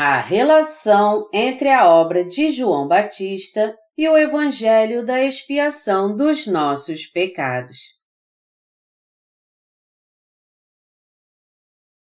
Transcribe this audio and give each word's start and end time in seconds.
A 0.00 0.20
relação 0.20 1.28
entre 1.34 1.68
a 1.70 1.90
obra 1.90 2.24
de 2.24 2.52
João 2.52 2.86
Batista 2.86 3.76
e 3.96 4.08
o 4.08 4.16
Evangelho 4.16 5.04
da 5.04 5.20
expiação 5.20 6.14
dos 6.14 6.46
nossos 6.46 7.04
pecados. 7.04 7.78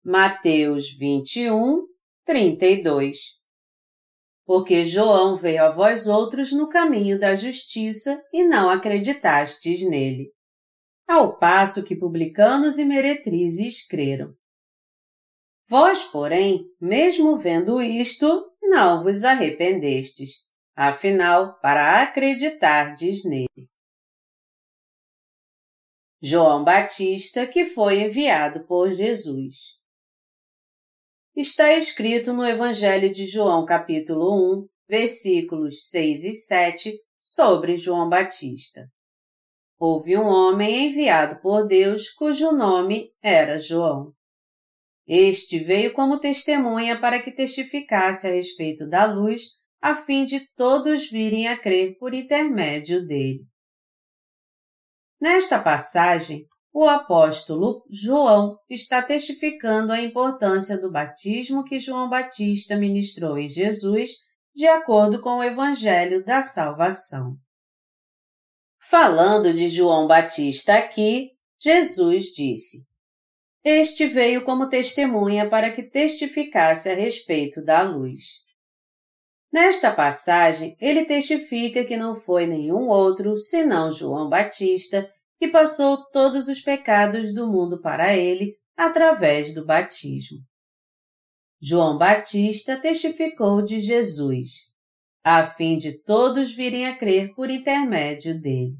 Mateus 0.05 0.95
21, 0.95 1.87
32 2.23 3.17
Porque 4.45 4.85
João 4.85 5.35
veio 5.35 5.63
a 5.63 5.71
vós 5.71 6.05
outros 6.05 6.51
no 6.51 6.69
caminho 6.69 7.19
da 7.19 7.33
justiça 7.33 8.23
e 8.31 8.43
não 8.43 8.69
acreditastes 8.69 9.81
nele. 9.89 10.31
Ao 11.07 11.35
passo 11.35 11.83
que 11.83 11.95
publicanos 11.95 12.77
e 12.77 12.85
meretrizes 12.85 13.87
creram. 13.87 14.37
Vós, 15.69 16.03
porém, 16.03 16.65
mesmo 16.79 17.35
vendo 17.35 17.81
isto, 17.81 18.53
não 18.61 19.03
vos 19.03 19.25
arrependestes, 19.25 20.47
afinal, 20.73 21.59
para 21.59 22.01
acreditardes 22.01 23.25
nele. 23.25 23.69
João 26.21 26.63
Batista, 26.63 27.45
que 27.45 27.65
foi 27.65 28.03
enviado 28.03 28.65
por 28.65 28.89
Jesus. 28.91 29.77
Está 31.35 31.73
escrito 31.73 32.33
no 32.33 32.45
Evangelho 32.45 33.11
de 33.11 33.25
João, 33.25 33.65
capítulo 33.65 34.61
1, 34.61 34.67
versículos 34.89 35.89
6 35.89 36.23
e 36.23 36.33
7, 36.33 36.97
sobre 37.19 37.75
João 37.75 38.07
Batista. 38.07 38.89
Houve 39.77 40.17
um 40.17 40.25
homem 40.25 40.87
enviado 40.87 41.39
por 41.41 41.67
Deus 41.67 42.09
cujo 42.09 42.51
nome 42.51 43.13
era 43.21 43.59
João. 43.59 44.16
Este 45.07 45.59
veio 45.59 45.93
como 45.93 46.19
testemunha 46.19 46.99
para 46.99 47.21
que 47.21 47.31
testificasse 47.31 48.27
a 48.27 48.31
respeito 48.31 48.87
da 48.87 49.05
luz, 49.05 49.43
a 49.81 49.95
fim 49.95 50.25
de 50.25 50.41
todos 50.53 51.09
virem 51.09 51.47
a 51.47 51.57
crer 51.57 51.97
por 51.97 52.13
intermédio 52.13 53.05
dele. 53.05 53.45
Nesta 55.19 55.59
passagem, 55.59 56.45
o 56.73 56.87
apóstolo 56.87 57.83
João 57.89 58.59
está 58.69 59.01
testificando 59.01 59.93
a 59.93 60.01
importância 60.01 60.79
do 60.79 60.91
batismo 60.91 61.63
que 61.63 61.79
João 61.79 62.09
Batista 62.09 62.75
ministrou 62.75 63.37
em 63.37 63.47
Jesus, 63.47 64.11
de 64.53 64.67
acordo 64.67 65.21
com 65.21 65.37
o 65.37 65.43
Evangelho 65.43 66.23
da 66.25 66.41
Salvação. 66.41 67.35
Falando 68.89 69.53
de 69.53 69.69
João 69.69 70.05
Batista 70.05 70.75
aqui, 70.75 71.31
Jesus 71.59 72.25
disse: 72.25 72.86
este 73.67 74.07
veio 74.07 74.45
como 74.45 74.69
testemunha 74.69 75.49
para 75.49 75.71
que 75.71 75.83
testificasse 75.83 76.89
a 76.89 76.95
respeito 76.95 77.61
da 77.61 77.81
luz. 77.81 78.45
Nesta 79.51 79.91
passagem, 79.91 80.77
ele 80.79 81.03
testifica 81.03 81.83
que 81.83 81.97
não 81.97 82.15
foi 82.15 82.47
nenhum 82.47 82.87
outro 82.87 83.35
senão 83.35 83.91
João 83.91 84.29
Batista 84.29 85.11
que 85.37 85.49
passou 85.49 86.09
todos 86.11 86.47
os 86.47 86.61
pecados 86.61 87.33
do 87.33 87.45
mundo 87.47 87.81
para 87.81 88.15
ele 88.15 88.55
através 88.75 89.53
do 89.53 89.65
batismo. 89.65 90.37
João 91.61 91.97
Batista 91.97 92.77
testificou 92.77 93.61
de 93.61 93.79
Jesus, 93.79 94.51
a 95.23 95.43
fim 95.43 95.75
de 95.77 96.01
todos 96.03 96.53
virem 96.53 96.87
a 96.87 96.95
crer 96.95 97.33
por 97.35 97.49
intermédio 97.49 98.39
dele. 98.39 98.77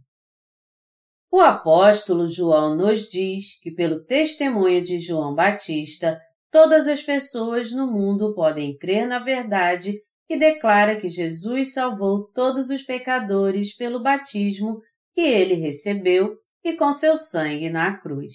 O 1.32 1.40
apóstolo 1.42 2.28
João 2.28 2.76
nos 2.76 3.10
diz 3.10 3.60
que, 3.62 3.72
pelo 3.72 4.04
testemunho 4.04 4.82
de 4.84 5.00
João 5.00 5.36
Batista, 5.36 6.20
todas 6.50 6.88
as 6.88 7.04
pessoas 7.04 7.72
no 7.72 7.86
mundo 7.86 8.34
podem 8.34 8.78
crer 8.78 9.06
na 9.06 9.20
verdade 9.20 10.02
que 10.28 10.38
declara 10.38 11.00
que 11.00 11.08
Jesus 11.08 11.74
salvou 11.74 12.30
todos 12.32 12.70
os 12.70 12.82
pecadores 12.84 13.76
pelo 13.76 14.02
batismo 14.02 14.82
que 15.14 15.22
ele 15.22 15.56
recebeu 15.56 16.38
e 16.64 16.74
com 16.74 16.92
seu 16.92 17.16
sangue 17.16 17.70
na 17.70 17.98
cruz. 17.98 18.34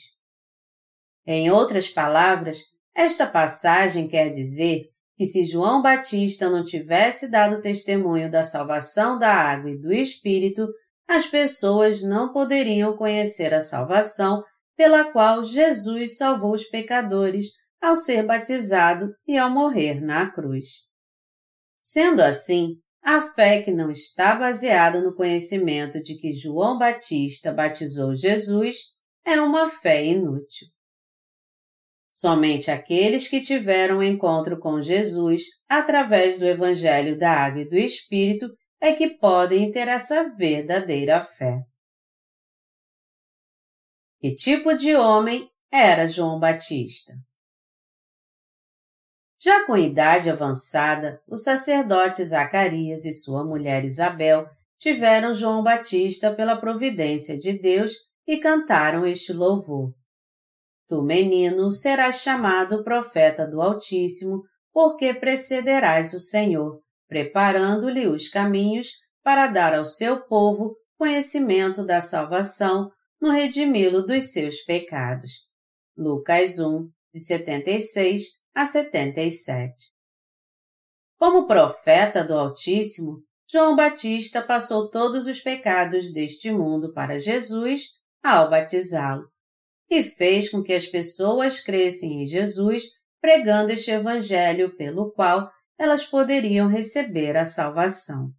Em 1.27 1.51
outras 1.51 1.89
palavras, 1.89 2.63
esta 2.95 3.27
passagem 3.27 4.09
quer 4.09 4.31
dizer 4.31 4.89
que 5.17 5.27
se 5.27 5.45
João 5.45 5.83
Batista 5.83 6.49
não 6.49 6.65
tivesse 6.65 7.31
dado 7.31 7.61
testemunho 7.61 8.31
da 8.31 8.43
salvação 8.43 9.19
da 9.19 9.33
água 9.33 9.71
e 9.71 9.79
do 9.79 9.93
Espírito, 9.93 10.67
as 11.13 11.27
pessoas 11.27 12.03
não 12.03 12.33
poderiam 12.33 12.97
conhecer 12.97 13.53
a 13.53 13.61
salvação 13.61 14.43
pela 14.75 15.13
qual 15.13 15.45
Jesus 15.45 16.17
salvou 16.17 16.55
os 16.55 16.65
pecadores 16.65 17.49
ao 17.83 17.95
ser 17.95 18.23
batizado 18.23 19.13
e 19.29 19.37
ao 19.37 19.51
morrer 19.51 20.01
na 20.01 20.31
cruz. 20.31 20.69
Sendo 21.79 22.21
assim, 22.23 22.77
a 23.03 23.21
fé 23.21 23.61
que 23.61 23.71
não 23.71 23.91
está 23.91 24.35
baseada 24.37 25.03
no 25.03 25.15
conhecimento 25.15 26.03
de 26.03 26.17
que 26.17 26.33
João 26.33 26.79
Batista 26.79 27.53
batizou 27.53 28.15
Jesus 28.15 28.79
é 29.23 29.39
uma 29.39 29.69
fé 29.69 30.03
inútil. 30.03 30.69
Somente 32.11 32.71
aqueles 32.71 33.29
que 33.29 33.43
tiveram 33.43 33.99
um 33.99 34.03
encontro 34.03 34.59
com 34.59 34.81
Jesus 34.81 35.43
através 35.69 36.39
do 36.39 36.47
Evangelho 36.47 37.19
da 37.19 37.33
Água 37.33 37.61
e 37.61 37.69
do 37.69 37.77
Espírito 37.77 38.47
é 38.83 38.93
que 38.93 39.11
podem 39.11 39.71
ter 39.71 39.87
essa 39.87 40.29
verdadeira 40.31 41.21
fé. 41.21 41.65
Que 44.19 44.35
tipo 44.35 44.75
de 44.75 44.97
homem 44.97 45.49
era 45.71 46.09
João 46.09 46.41
Batista? 46.41 47.13
Já 49.41 49.65
com 49.67 49.77
idade 49.77 50.29
avançada, 50.29 51.23
o 51.29 51.37
sacerdote 51.37 52.25
Zacarias 52.25 53.05
e 53.05 53.13
sua 53.13 53.45
mulher 53.45 53.85
Isabel 53.85 54.49
tiveram 54.77 55.33
João 55.33 55.63
Batista 55.63 56.35
pela 56.35 56.57
providência 56.61 57.39
de 57.39 57.61
Deus 57.61 57.93
e 58.27 58.39
cantaram 58.39 59.07
este 59.07 59.33
louvor. 59.33 59.95
Tu, 60.89 61.01
menino, 61.05 61.71
serás 61.71 62.17
chamado 62.17 62.83
profeta 62.83 63.47
do 63.47 63.63
Altíssimo, 63.63 64.43
porque 64.73 65.15
precederás 65.15 66.15
o 66.15 66.19
Senhor, 66.19 66.82
preparando-lhe 67.13 68.07
os 68.07 68.31
caminhos 68.31 68.93
para 69.23 69.47
dar 69.47 69.75
ao 69.75 69.85
seu 69.85 70.27
povo 70.27 70.75
conhecimento 70.97 71.85
da 71.85 72.01
salvação 72.01 72.91
no 73.21 73.31
redimi-lo 73.31 74.07
dos 74.07 74.33
seus 74.33 74.63
pecados. 74.63 75.47
Lucas 75.95 76.59
1, 76.59 76.89
de 77.13 77.21
76 77.21 78.23
a 78.55 78.65
77. 78.65 79.75
Como 81.19 81.47
profeta 81.47 82.25
do 82.25 82.33
Altíssimo, 82.33 83.23
João 83.47 83.77
Batista 83.77 84.41
passou 84.41 84.91
todos 84.91 85.27
os 85.27 85.39
pecados 85.43 86.15
deste 86.15 86.51
mundo 86.51 86.95
para 86.95 87.19
Jesus 87.19 87.89
ao 88.25 88.49
batizá-lo 88.49 89.29
e 89.91 90.03
fez 90.03 90.49
com 90.49 90.63
que 90.63 90.73
as 90.73 90.87
pessoas 90.87 91.61
crescem 91.61 92.23
em 92.23 92.27
Jesus 92.27 92.85
pregando 93.21 93.71
este 93.71 93.91
evangelho 93.91 94.75
pelo 94.77 95.13
qual 95.13 95.53
elas 95.83 96.05
poderiam 96.05 96.69
receber 96.69 97.37
a 97.37 97.45
salvação. 97.45 98.33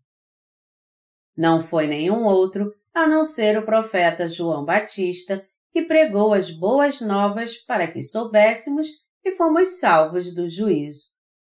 Não 1.35 1.61
foi 1.61 1.87
nenhum 1.87 2.23
outro 2.23 2.73
a 2.93 3.05
não 3.05 3.21
ser 3.21 3.57
o 3.57 3.65
profeta 3.65 4.29
João 4.29 4.63
Batista 4.63 5.45
que 5.69 5.81
pregou 5.81 6.33
as 6.33 6.49
boas 6.49 7.01
novas 7.01 7.57
para 7.57 7.85
que 7.91 8.01
soubéssemos 8.01 8.87
que 9.21 9.31
fomos 9.31 9.79
salvos 9.79 10.33
do 10.33 10.47
juízo, 10.47 11.07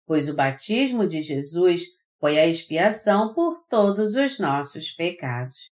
pois 0.06 0.30
o 0.30 0.36
batismo 0.36 1.08
de 1.08 1.24
Jesus 1.24 1.86
foi 2.20 2.38
a 2.38 2.46
expiação 2.46 3.34
por 3.34 3.66
todos 3.68 4.16
os 4.16 4.38
nossos 4.38 4.92
pecados. 4.92 5.72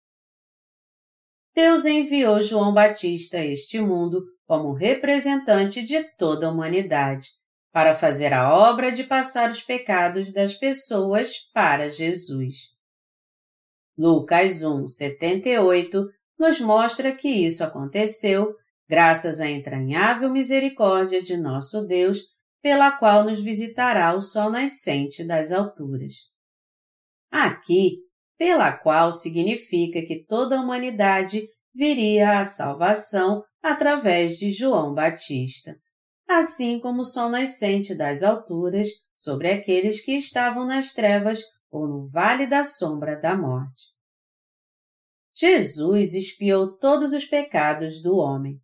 Deus 1.53 1.87
enviou 1.87 2.41
João 2.41 2.73
Batista 2.73 3.39
a 3.39 3.45
este 3.45 3.81
mundo 3.81 4.23
como 4.47 4.75
representante 4.75 5.83
de 5.83 6.05
toda 6.17 6.47
a 6.47 6.51
humanidade, 6.53 7.31
para 7.75 7.93
fazer 7.93 8.33
a 8.33 8.55
obra 8.55 8.93
de 8.93 9.03
passar 9.03 9.51
os 9.51 9.61
pecados 9.61 10.33
das 10.33 10.55
pessoas 10.55 11.33
para 11.53 11.91
Jesus. 11.91 12.69
Lucas 13.99 14.63
1, 14.63 14.87
78 14.87 16.07
nos 16.39 16.61
mostra 16.61 17.13
que 17.13 17.29
isso 17.29 17.65
aconteceu 17.65 18.55
graças 18.89 19.41
à 19.41 19.51
entranhável 19.51 20.31
misericórdia 20.31 21.21
de 21.21 21.37
nosso 21.37 21.85
Deus, 21.85 22.21
pela 22.63 22.93
qual 22.93 23.25
nos 23.25 23.43
visitará 23.43 24.15
o 24.15 24.21
sol 24.21 24.51
nascente 24.51 25.27
das 25.27 25.51
alturas. 25.51 26.13
Aqui, 27.29 27.97
pela 28.39 28.71
qual 28.71 29.13
significa 29.13 30.01
que 30.07 30.25
toda 30.25 30.57
a 30.57 30.61
humanidade 30.61 31.43
viria 31.75 32.39
à 32.39 32.45
salvação 32.45 33.43
através 33.61 34.39
de 34.39 34.53
João 34.53 34.95
Batista 34.95 35.77
assim 36.29 36.81
como 36.81 37.01
o 37.01 37.05
sol 37.05 37.29
nascente 37.29 37.95
das 37.95 38.23
alturas 38.23 38.89
sobre 39.15 39.51
aqueles 39.51 40.05
que 40.05 40.13
estavam 40.13 40.67
nas 40.67 40.93
trevas 40.93 41.43
ou 41.71 41.87
no 41.87 42.07
vale 42.07 42.47
da 42.47 42.65
sombra 42.65 43.17
da 43.17 43.37
morte. 43.37 43.95
Jesus 45.35 46.15
expiou 46.15 46.77
todos 46.79 47.13
os 47.13 47.25
pecados 47.25 48.01
do 48.01 48.17
homem. 48.17 48.61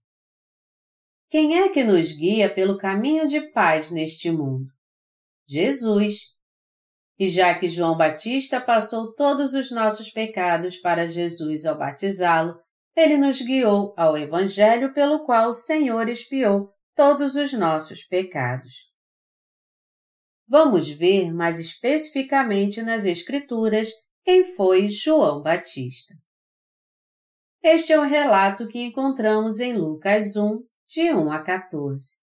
Quem 1.29 1.59
é 1.59 1.69
que 1.69 1.85
nos 1.85 2.13
guia 2.13 2.53
pelo 2.53 2.79
caminho 2.79 3.27
de 3.27 3.41
paz 3.53 3.91
neste 3.91 4.31
mundo? 4.31 4.67
Jesus, 5.49 6.37
E 7.19 7.29
já 7.29 7.59
que 7.59 7.69
João 7.69 7.99
Batista 7.99 8.61
passou 8.61 9.13
todos 9.15 9.53
os 9.53 9.71
nossos 9.71 10.11
pecados 10.11 10.79
para 10.79 11.07
Jesus 11.07 11.67
ao 11.67 11.77
batizá-lo, 11.77 12.59
ele 12.97 13.19
nos 13.19 13.43
guiou 13.43 13.93
ao 13.97 14.17
Evangelho 14.17 14.95
pelo 14.95 15.23
qual 15.25 15.51
o 15.51 15.53
Senhor 15.53 16.09
expiou 16.09 16.73
todos 16.95 17.35
os 17.37 17.53
nossos 17.53 18.05
pecados. 18.05 18.91
Vamos 20.49 20.91
ver 20.91 21.33
mais 21.33 21.61
especificamente 21.61 22.83
nas 22.83 23.05
Escrituras 23.05 23.91
quem 24.25 24.45
foi 24.45 24.89
João 24.89 25.43
Batista. 25.43 26.15
Este 27.63 27.93
é 27.93 28.01
o 28.01 28.05
relato 28.05 28.67
que 28.67 28.81
encontramos 28.81 29.61
em 29.61 29.77
Lucas 29.77 30.35
1, 30.35 30.65
de 30.89 31.13
1 31.13 31.31
a 31.31 31.43
14. 31.43 32.17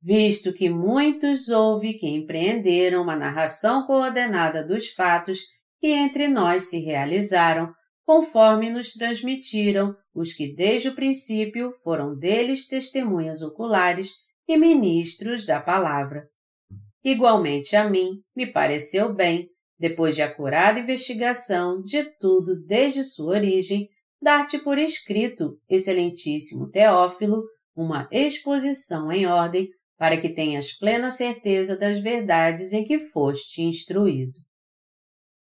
Visto 0.00 0.52
que 0.52 0.70
muitos 0.70 1.48
houve 1.48 1.94
que 1.94 2.08
empreenderam 2.08 3.02
uma 3.02 3.16
narração 3.16 3.86
coordenada 3.86 4.66
dos 4.66 4.88
fatos 4.88 5.40
que 5.80 5.88
entre 5.88 6.26
nós 6.28 6.70
se 6.70 6.80
realizaram, 6.80 7.72
conforme 8.08 8.70
nos 8.70 8.94
transmitiram 8.94 9.94
os 10.14 10.32
que 10.32 10.54
desde 10.54 10.88
o 10.88 10.94
princípio 10.94 11.70
foram 11.82 12.16
deles 12.16 12.66
testemunhas 12.66 13.42
oculares 13.42 14.14
e 14.48 14.56
ministros 14.56 15.44
da 15.44 15.60
palavra. 15.60 16.26
Igualmente 17.04 17.76
a 17.76 17.86
mim, 17.86 18.22
me 18.34 18.46
pareceu 18.50 19.12
bem, 19.12 19.50
depois 19.78 20.14
de 20.14 20.22
acurada 20.22 20.80
investigação 20.80 21.82
de 21.82 22.02
tudo 22.18 22.58
desde 22.64 23.04
sua 23.04 23.34
origem, 23.34 23.86
dar-te 24.22 24.56
por 24.56 24.78
escrito, 24.78 25.60
excelentíssimo 25.68 26.70
Teófilo, 26.70 27.42
uma 27.76 28.08
exposição 28.10 29.12
em 29.12 29.26
ordem 29.26 29.68
para 29.98 30.18
que 30.18 30.30
tenhas 30.30 30.72
plena 30.72 31.10
certeza 31.10 31.76
das 31.76 31.98
verdades 31.98 32.72
em 32.72 32.86
que 32.86 32.98
foste 32.98 33.60
instruído. 33.60 34.40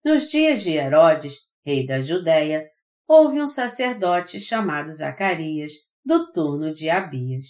Nos 0.03 0.29
dias 0.29 0.61
de 0.61 0.71
Herodes, 0.71 1.48
rei 1.65 1.85
da 1.85 2.01
Judéia, 2.01 2.67
houve 3.07 3.41
um 3.41 3.47
sacerdote 3.47 4.39
chamado 4.39 4.91
Zacarias, 4.93 5.73
do 6.05 6.31
turno 6.31 6.71
de 6.71 6.89
Abias. 6.89 7.45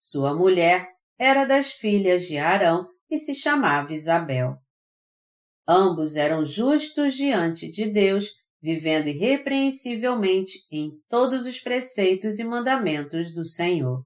Sua 0.00 0.34
mulher 0.34 0.88
era 1.18 1.44
das 1.44 1.72
filhas 1.72 2.22
de 2.22 2.38
Arão 2.38 2.86
e 3.10 3.18
se 3.18 3.34
chamava 3.34 3.92
Isabel. 3.92 4.56
Ambos 5.66 6.16
eram 6.16 6.44
justos 6.44 7.14
diante 7.14 7.70
de 7.70 7.90
Deus 7.90 8.30
vivendo 8.62 9.08
irrepreensivelmente 9.08 10.66
em 10.70 10.92
todos 11.08 11.46
os 11.46 11.58
preceitos 11.58 12.38
e 12.38 12.44
mandamentos 12.44 13.34
do 13.34 13.44
Senhor. 13.44 14.04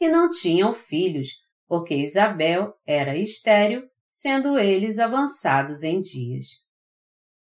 E 0.00 0.08
não 0.08 0.30
tinham 0.30 0.72
filhos, 0.72 1.28
porque 1.68 1.94
Isabel 1.94 2.74
era 2.86 3.16
estéril, 3.16 3.82
sendo 4.08 4.58
eles 4.58 4.98
avançados 4.98 5.82
em 5.84 6.00
dias. 6.00 6.46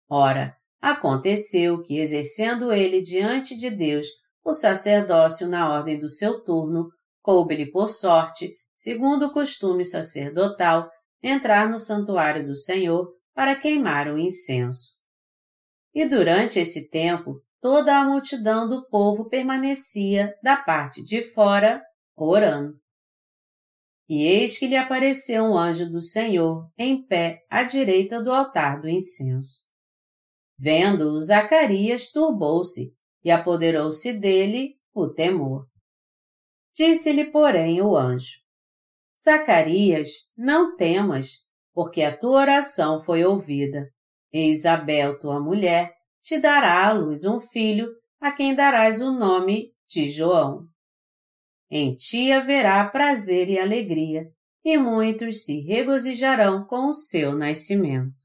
Ora, 0.07 0.55
aconteceu 0.85 1.81
que, 1.81 1.97
exercendo 1.97 2.71
ele 2.71 3.01
diante 3.01 3.57
de 3.57 3.71
Deus 3.71 4.05
o 4.43 4.53
sacerdócio 4.53 5.47
na 5.47 5.73
ordem 5.73 5.97
do 5.97 6.07
seu 6.07 6.43
turno, 6.43 6.89
coube-lhe 7.23 7.71
por 7.71 7.89
sorte, 7.89 8.55
segundo 8.77 9.25
o 9.25 9.33
costume 9.33 9.83
sacerdotal, 9.83 10.87
entrar 11.23 11.67
no 11.67 11.79
santuário 11.79 12.45
do 12.45 12.55
Senhor 12.55 13.11
para 13.33 13.55
queimar 13.55 14.13
o 14.13 14.19
incenso. 14.19 14.91
E 15.91 16.07
durante 16.07 16.59
esse 16.59 16.87
tempo, 16.91 17.41
toda 17.59 17.97
a 17.97 18.05
multidão 18.05 18.69
do 18.69 18.87
povo 18.87 19.27
permanecia 19.27 20.35
da 20.43 20.55
parte 20.55 21.01
de 21.01 21.23
fora, 21.23 21.81
orando. 22.15 22.75
E 24.07 24.23
eis 24.23 24.59
que 24.59 24.67
lhe 24.67 24.77
apareceu 24.77 25.45
um 25.45 25.57
anjo 25.57 25.89
do 25.89 25.99
Senhor 25.99 26.69
em 26.77 27.03
pé 27.07 27.39
à 27.49 27.63
direita 27.63 28.21
do 28.21 28.31
altar 28.31 28.79
do 28.79 28.87
incenso. 28.87 29.65
Vendo-o, 30.57 31.19
Zacarias 31.19 32.12
turbou-se 32.12 32.96
e 33.24 33.31
apoderou-se 33.31 34.13
dele 34.13 34.78
o 34.94 35.07
temor. 35.07 35.68
Disse-lhe, 36.74 37.25
porém, 37.25 37.81
o 37.81 37.96
anjo: 37.96 38.40
Zacarias, 39.22 40.31
não 40.38 40.75
temas, 40.75 41.46
porque 41.74 42.04
a 42.04 42.16
tua 42.16 42.40
oração 42.40 43.00
foi 43.00 43.25
ouvida. 43.25 43.90
E 44.31 44.50
Isabel, 44.50 45.18
tua 45.19 45.40
mulher, 45.40 45.94
te 46.22 46.40
dará 46.40 46.88
à 46.88 46.92
luz 46.92 47.25
um 47.25 47.40
filho, 47.40 47.90
a 48.19 48.31
quem 48.31 48.56
darás 48.56 49.02
o 49.02 49.12
nome 49.12 49.74
de 49.88 50.10
João. 50.10 50.68
Em 51.69 51.96
ti 51.96 52.31
haverá 52.31 52.88
prazer 52.88 53.50
e 53.50 53.60
alegria, 53.60 54.30
e 54.63 54.78
muitos 54.78 55.46
se 55.46 55.62
regozijarão 55.62 56.66
com 56.66 56.88
o 56.88 56.94
seu 56.94 57.36
nascimento. 57.36 58.25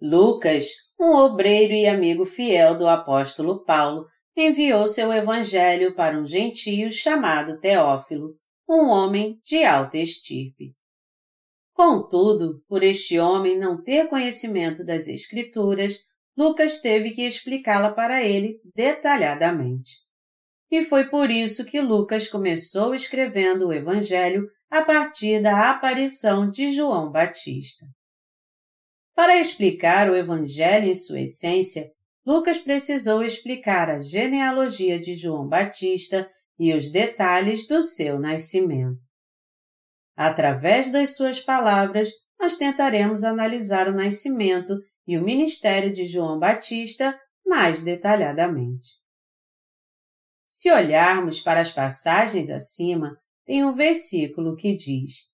Lucas, 0.00 0.68
um 1.00 1.14
obreiro 1.14 1.72
e 1.72 1.86
amigo 1.86 2.24
fiel 2.24 2.76
do 2.76 2.86
apóstolo 2.86 3.64
Paulo, 3.64 4.06
enviou 4.36 4.86
seu 4.86 5.12
evangelho 5.12 5.94
para 5.94 6.18
um 6.18 6.26
gentio 6.26 6.90
chamado 6.90 7.58
Teófilo, 7.58 8.36
um 8.68 8.88
homem 8.88 9.40
de 9.42 9.64
alta 9.64 9.96
estirpe. 9.96 10.74
Contudo, 11.72 12.62
por 12.68 12.82
este 12.82 13.18
homem 13.18 13.58
não 13.58 13.82
ter 13.82 14.08
conhecimento 14.08 14.84
das 14.84 15.08
Escrituras, 15.08 16.00
Lucas 16.36 16.80
teve 16.80 17.12
que 17.12 17.22
explicá-la 17.22 17.92
para 17.92 18.22
ele 18.22 18.60
detalhadamente. 18.74 20.06
E 20.70 20.84
foi 20.84 21.08
por 21.08 21.30
isso 21.30 21.64
que 21.64 21.80
Lucas 21.80 22.28
começou 22.28 22.94
escrevendo 22.94 23.68
o 23.68 23.72
Evangelho 23.72 24.46
a 24.70 24.82
partir 24.82 25.40
da 25.40 25.70
aparição 25.70 26.50
de 26.50 26.72
João 26.72 27.10
Batista. 27.10 27.86
Para 29.16 29.40
explicar 29.40 30.10
o 30.10 30.14
Evangelho 30.14 30.90
em 30.90 30.94
sua 30.94 31.22
essência, 31.22 31.90
Lucas 32.26 32.58
precisou 32.58 33.24
explicar 33.24 33.88
a 33.88 33.98
genealogia 33.98 35.00
de 35.00 35.14
João 35.14 35.48
Batista 35.48 36.30
e 36.58 36.74
os 36.74 36.92
detalhes 36.92 37.66
do 37.66 37.80
seu 37.80 38.20
nascimento. 38.20 39.00
Através 40.14 40.92
das 40.92 41.16
suas 41.16 41.40
palavras, 41.40 42.10
nós 42.38 42.58
tentaremos 42.58 43.24
analisar 43.24 43.88
o 43.88 43.94
nascimento 43.94 44.76
e 45.06 45.16
o 45.16 45.24
ministério 45.24 45.90
de 45.94 46.04
João 46.04 46.38
Batista 46.38 47.18
mais 47.46 47.82
detalhadamente. 47.82 49.00
Se 50.46 50.70
olharmos 50.70 51.40
para 51.40 51.62
as 51.62 51.70
passagens 51.70 52.50
acima, 52.50 53.16
tem 53.46 53.64
um 53.64 53.72
versículo 53.74 54.56
que 54.56 54.76
diz: 54.76 55.30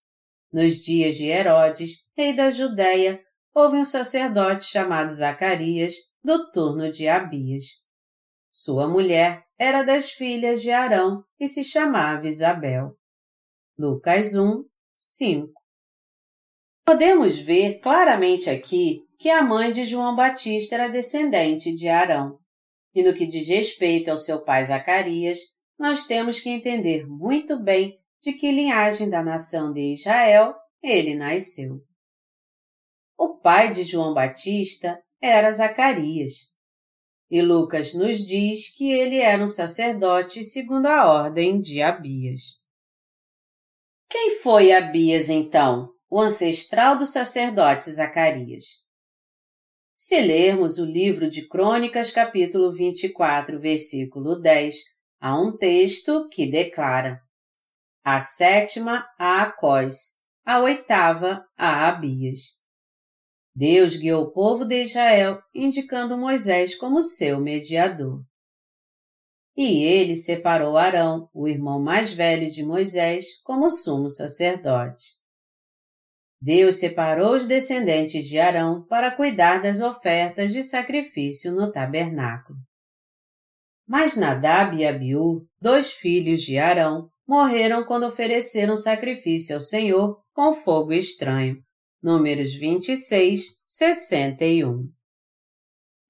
Nos 0.53 0.77
dias 0.77 1.17
de 1.17 1.27
Herodes, 1.27 1.97
rei 2.17 2.33
da 2.33 2.49
Judéia, 2.49 3.21
houve 3.55 3.77
um 3.77 3.85
sacerdote 3.85 4.65
chamado 4.65 5.13
Zacarias, 5.13 5.95
do 6.23 6.51
turno 6.51 6.91
de 6.91 7.09
Abias. 7.09 7.65
Sua 8.51 8.87
mulher 8.87 9.43
era 9.59 9.83
das 9.83 10.11
filhas 10.11 10.63
de 10.63 10.71
Arão 10.71 11.25
e 11.39 11.49
se 11.49 11.65
chamava 11.65 12.29
Isabel. 12.29 12.97
Lucas 13.79 14.35
1, 14.35 14.65
5. 14.97 15.53
Podemos 16.85 17.39
ver 17.39 17.81
claramente 17.81 18.51
aqui 18.51 19.01
que 19.19 19.31
a 19.31 19.43
mãe 19.43 19.73
de 19.73 19.85
João 19.85 20.15
Batista 20.15 20.75
era 20.75 20.89
descendente 20.89 21.75
de 21.75 21.89
Arão. 21.89 22.39
E 22.95 23.03
no 23.03 23.15
que 23.15 23.27
diz 23.27 23.49
respeito 23.49 24.11
ao 24.11 24.19
seu 24.19 24.45
pai 24.45 24.65
Zacarias, 24.65 25.39
nós 25.79 26.07
temos 26.07 26.41
que 26.41 26.51
entender 26.51 27.07
muito 27.07 27.59
bem 27.59 27.99
de 28.21 28.33
que 28.33 28.53
linhagem 28.53 29.09
da 29.09 29.23
nação 29.23 29.73
de 29.73 29.95
Israel 29.95 30.55
ele 30.83 31.15
nasceu. 31.15 31.81
O 33.25 33.39
pai 33.39 33.73
de 33.73 33.85
João 33.85 34.13
Batista 34.13 35.01
era 35.21 35.49
Zacarias. 35.53 36.51
E 37.31 37.41
Lucas 37.41 37.95
nos 37.95 38.19
diz 38.19 38.77
que 38.77 38.91
ele 38.91 39.19
era 39.19 39.41
um 39.41 39.47
sacerdote 39.47 40.43
segundo 40.43 40.87
a 40.87 41.07
ordem 41.07 41.61
de 41.61 41.81
Abias. 41.81 42.59
Quem 44.11 44.41
foi 44.41 44.73
Abias 44.73 45.29
então, 45.29 45.93
o 46.11 46.21
ancestral 46.21 46.99
do 46.99 47.07
sacerdote 47.07 47.93
Zacarias? 47.93 48.65
Se 49.97 50.21
lermos 50.21 50.79
o 50.79 50.85
livro 50.85 51.31
de 51.31 51.47
Crônicas, 51.47 52.11
capítulo 52.11 52.73
24, 52.73 53.61
versículo 53.61 54.41
10, 54.41 54.75
há 55.21 55.41
um 55.41 55.57
texto 55.57 56.29
que 56.29 56.51
declara: 56.51 57.21
A 58.03 58.19
sétima 58.19 59.07
a 59.17 59.43
Acós, 59.43 60.21
a 60.45 60.59
oitava 60.59 61.47
a 61.57 61.87
Abias. 61.87 62.61
Deus 63.55 63.97
guiou 63.97 64.25
o 64.25 64.33
povo 64.33 64.65
de 64.65 64.83
Israel, 64.83 65.43
indicando 65.55 66.17
Moisés 66.17 66.75
como 66.75 67.03
seu 67.03 67.39
mediador. 67.39 68.23
E 69.55 69.85
ele 69.85 70.17
separou 70.17 70.79
Arão, 70.79 71.29
o 71.35 71.47
irmão 71.47 71.79
mais 71.79 72.13
velho 72.13 72.51
de 72.51 72.65
Moisés, 72.65 73.27
como 73.45 73.69
sumo 73.69 74.09
sacerdote. 74.09 75.21
Deus 76.41 76.77
separou 76.77 77.37
os 77.37 77.47
descendentes 77.47 78.27
de 78.27 78.39
Arão 78.39 78.85
para 78.89 79.15
cuidar 79.15 79.63
das 79.63 79.81
ofertas 79.81 80.53
de 80.53 80.63
sacrifício 80.63 81.53
no 81.55 81.71
tabernáculo. 81.71 82.59
Mas 83.87 84.17
Nadab 84.17 84.77
e 84.77 84.87
Abiú, 84.87 85.47
dois 85.61 85.93
filhos 85.93 86.43
de 86.43 86.59
Arão, 86.59 87.11
morreram 87.29 87.85
quando 87.85 88.07
ofereceram 88.07 88.77
sacrifício 88.77 89.55
ao 89.55 89.61
Senhor 89.61 90.21
com 90.33 90.55
fogo 90.55 90.93
estranho, 90.93 91.63
Números 92.03 92.55
26, 92.55 93.61
61. 93.65 94.91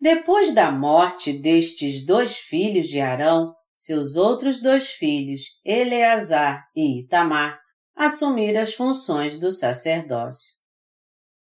Depois 0.01 0.55
da 0.55 0.73
morte 0.73 1.35
destes 1.35 2.07
dois 2.07 2.37
filhos 2.37 2.89
de 2.89 2.99
Arão, 2.99 3.55
seus 3.77 4.17
outros 4.17 4.63
dois 4.63 4.89
filhos, 4.89 5.43
Eleazar 5.65 6.65
e 6.75 7.01
Itamar, 7.01 7.61
assumiram 7.95 8.61
as 8.61 8.73
funções 8.73 9.39
do 9.39 9.51
sacerdócio. 9.51 10.55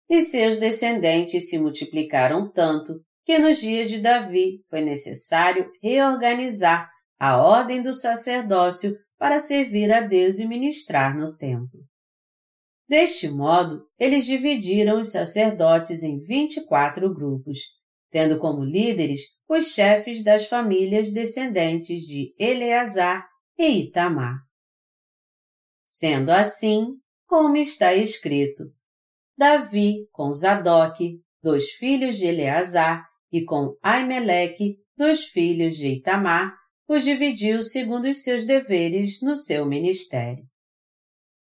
E 0.09 0.21
seus 0.21 0.57
descendentes 0.57 1.49
se 1.49 1.59
multiplicaram 1.59 2.51
tanto 2.51 2.99
que 3.23 3.37
nos 3.37 3.59
dias 3.59 3.89
de 3.89 3.99
Davi 3.99 4.63
foi 4.69 4.81
necessário 4.81 5.71
reorganizar 5.83 6.89
a 7.19 7.37
ordem 7.37 7.83
do 7.83 7.93
sacerdócio 7.93 8.97
para 9.19 9.39
servir 9.39 9.93
a 9.93 10.01
Deus 10.01 10.39
e 10.39 10.47
ministrar 10.47 11.15
no 11.15 11.37
templo. 11.37 11.90
Deste 12.91 13.29
modo, 13.29 13.87
eles 13.97 14.25
dividiram 14.25 14.99
os 14.99 15.13
sacerdotes 15.13 16.03
em 16.03 16.19
24 16.19 17.13
grupos, 17.13 17.59
tendo 18.09 18.37
como 18.37 18.65
líderes 18.65 19.21
os 19.47 19.67
chefes 19.67 20.25
das 20.25 20.45
famílias 20.47 21.13
descendentes 21.13 22.01
de 22.01 22.35
Eleazar 22.37 23.25
e 23.57 23.83
Itamar. 23.83 24.39
Sendo 25.87 26.31
assim, 26.31 26.97
como 27.25 27.55
está 27.55 27.93
escrito, 27.93 28.65
Davi 29.37 30.09
com 30.11 30.33
Zadok, 30.33 31.17
dois 31.41 31.69
filhos 31.69 32.17
de 32.17 32.25
Eleazar, 32.25 33.07
e 33.31 33.45
com 33.45 33.77
Aimeleque, 33.81 34.79
dos 34.97 35.23
filhos 35.23 35.77
de 35.77 35.87
Itamar, 35.87 36.53
os 36.89 37.05
dividiu 37.05 37.63
segundo 37.63 38.09
os 38.09 38.21
seus 38.21 38.43
deveres 38.45 39.21
no 39.21 39.37
seu 39.37 39.65
ministério. 39.65 40.50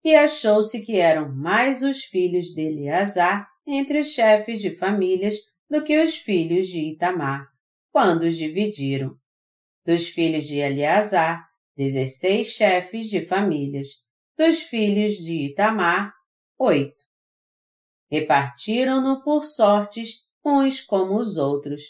E 0.02 0.14
achou-se 0.14 0.84
que 0.84 0.96
eram 0.96 1.34
mais 1.34 1.82
os 1.82 2.04
filhos 2.04 2.46
de 2.46 2.62
Eleazar 2.62 3.46
entre 3.66 4.00
os 4.00 4.08
chefes 4.08 4.60
de 4.60 4.70
famílias 4.70 5.36
do 5.68 5.84
que 5.84 6.02
os 6.02 6.16
filhos 6.16 6.66
de 6.68 6.80
Itamar, 6.80 7.46
quando 7.92 8.24
os 8.24 8.36
dividiram. 8.36 9.14
Dos 9.86 10.08
filhos 10.08 10.46
de 10.46 10.58
Eleazar, 10.58 11.46
dezesseis 11.76 12.48
chefes 12.48 13.08
de 13.08 13.20
famílias. 13.20 13.88
Dos 14.36 14.60
filhos 14.60 15.16
de 15.16 15.46
Itamar, 15.46 16.12
oito. 16.58 17.04
Repartiram-no 18.10 19.22
por 19.22 19.44
sortes 19.44 20.26
uns 20.44 20.80
como 20.80 21.14
os 21.14 21.36
outros, 21.36 21.82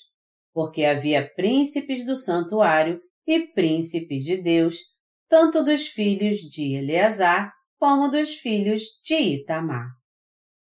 porque 0.53 0.85
havia 0.85 1.33
príncipes 1.35 2.05
do 2.05 2.17
santuário 2.17 3.01
e 3.27 3.47
príncipes 3.47 4.25
de 4.25 4.43
Deus, 4.43 4.79
tanto 5.29 5.65
dos 5.65 5.87
filhos 5.87 6.39
de 6.41 6.75
Eleazar 6.75 7.55
como 7.81 8.11
dos 8.11 8.35
filhos 8.35 9.01
de 9.03 9.15
Itamar. 9.15 9.89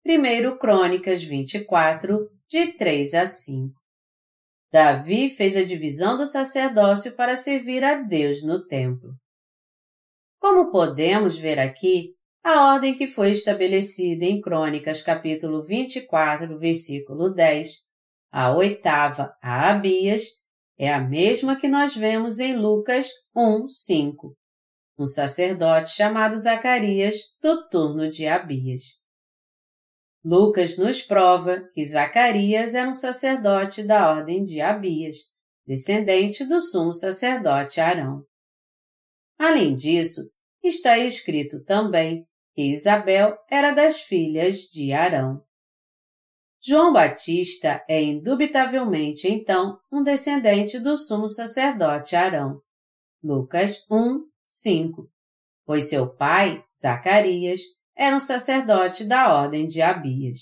1 0.06 0.56
Crônicas 0.56 1.22
24, 1.22 2.30
de 2.48 2.72
3 2.72 3.12
a 3.12 3.26
5. 3.26 3.78
Davi 4.72 5.28
fez 5.28 5.54
a 5.58 5.62
divisão 5.62 6.16
do 6.16 6.24
sacerdócio 6.24 7.14
para 7.14 7.36
servir 7.36 7.84
a 7.84 7.96
Deus 7.96 8.42
no 8.42 8.66
templo. 8.66 9.14
Como 10.40 10.72
podemos 10.72 11.36
ver 11.36 11.58
aqui, 11.58 12.14
a 12.42 12.72
ordem 12.72 12.96
que 12.96 13.06
foi 13.06 13.32
estabelecida 13.32 14.24
em 14.24 14.40
Crônicas 14.40 15.02
capítulo 15.02 15.62
24, 15.62 16.58
versículo 16.58 17.34
10, 17.34 17.76
a 18.32 18.56
oitava 18.56 19.36
a 19.42 19.68
Abias, 19.68 20.24
é 20.78 20.90
a 20.90 20.98
mesma 20.98 21.56
que 21.56 21.68
nós 21.68 21.94
vemos 21.94 22.40
em 22.40 22.56
Lucas 22.56 23.10
1, 23.36 23.68
5, 23.68 24.34
um 25.02 25.06
sacerdote 25.06 25.90
chamado 25.90 26.38
Zacarias 26.38 27.16
do 27.42 27.68
turno 27.68 28.08
de 28.08 28.26
Abias. 28.26 29.00
Lucas 30.24 30.78
nos 30.78 31.02
prova 31.02 31.68
que 31.74 31.84
Zacarias 31.84 32.76
era 32.76 32.88
um 32.88 32.94
sacerdote 32.94 33.82
da 33.82 34.08
ordem 34.08 34.44
de 34.44 34.60
Abias, 34.60 35.16
descendente 35.66 36.44
do 36.44 36.60
sumo 36.60 36.92
sacerdote 36.92 37.80
Arão. 37.80 38.24
Além 39.36 39.74
disso, 39.74 40.20
está 40.62 40.96
escrito 40.96 41.64
também 41.64 42.24
que 42.54 42.70
Isabel 42.70 43.36
era 43.50 43.72
das 43.72 44.02
filhas 44.02 44.68
de 44.72 44.92
Arão. 44.92 45.42
João 46.64 46.92
Batista 46.92 47.84
é 47.88 48.00
indubitavelmente, 48.00 49.26
então, 49.26 49.80
um 49.90 50.04
descendente 50.04 50.78
do 50.78 50.96
sumo 50.96 51.26
sacerdote 51.26 52.14
Arão. 52.14 52.60
Lucas 53.20 53.84
1, 53.90 54.31
5. 54.52 55.08
Pois 55.64 55.88
seu 55.88 56.14
pai, 56.14 56.62
Zacarias, 56.78 57.60
era 57.96 58.14
um 58.14 58.20
sacerdote 58.20 59.04
da 59.04 59.34
ordem 59.34 59.66
de 59.66 59.80
Abias. 59.80 60.38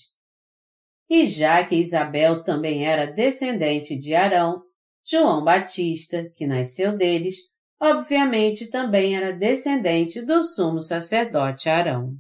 E 1.09 1.27
já 1.27 1.65
que 1.65 1.77
Isabel 1.77 2.43
também 2.43 2.85
era 2.87 3.07
descendente 3.07 3.97
de 3.97 4.15
Arão, 4.15 4.63
João 5.05 5.45
Batista, 5.45 6.29
que 6.35 6.47
nasceu 6.47 6.97
deles, 6.97 7.37
obviamente 7.81 8.69
também 8.69 9.17
era 9.17 9.33
descendente 9.33 10.21
do 10.23 10.43
sumo 10.43 10.81
sacerdote 10.81 11.69
Arão. 11.69 12.17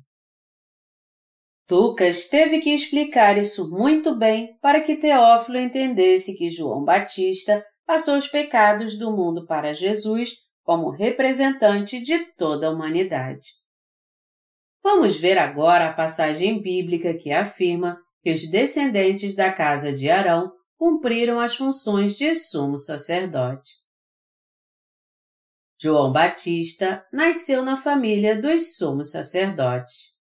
Lucas 1.68 2.28
teve 2.28 2.60
que 2.60 2.70
explicar 2.70 3.36
isso 3.36 3.70
muito 3.70 4.16
bem 4.16 4.56
para 4.60 4.80
que 4.80 4.96
Teófilo 4.96 5.58
entendesse 5.58 6.36
que 6.36 6.50
João 6.50 6.84
Batista 6.84 7.64
passou 7.84 8.16
os 8.16 8.28
pecados 8.28 8.96
do 8.98 9.10
mundo 9.10 9.46
para 9.46 9.72
Jesus 9.72 10.49
como 10.70 10.88
representante 10.88 12.00
de 12.00 12.26
toda 12.34 12.68
a 12.68 12.70
humanidade. 12.70 13.54
Vamos 14.80 15.16
ver 15.16 15.36
agora 15.36 15.88
a 15.88 15.92
passagem 15.92 16.62
bíblica 16.62 17.12
que 17.12 17.32
afirma 17.32 18.00
que 18.22 18.32
os 18.32 18.48
descendentes 18.48 19.34
da 19.34 19.52
casa 19.52 19.92
de 19.92 20.08
Arão 20.08 20.52
cumpriram 20.78 21.40
as 21.40 21.56
funções 21.56 22.16
de 22.16 22.36
sumo 22.36 22.76
sacerdote. 22.76 23.68
João 25.76 26.12
Batista 26.12 27.04
nasceu 27.12 27.64
na 27.64 27.76
família 27.76 28.40
dos 28.40 28.76
sumos 28.76 29.10
sacerdotes. 29.10 30.14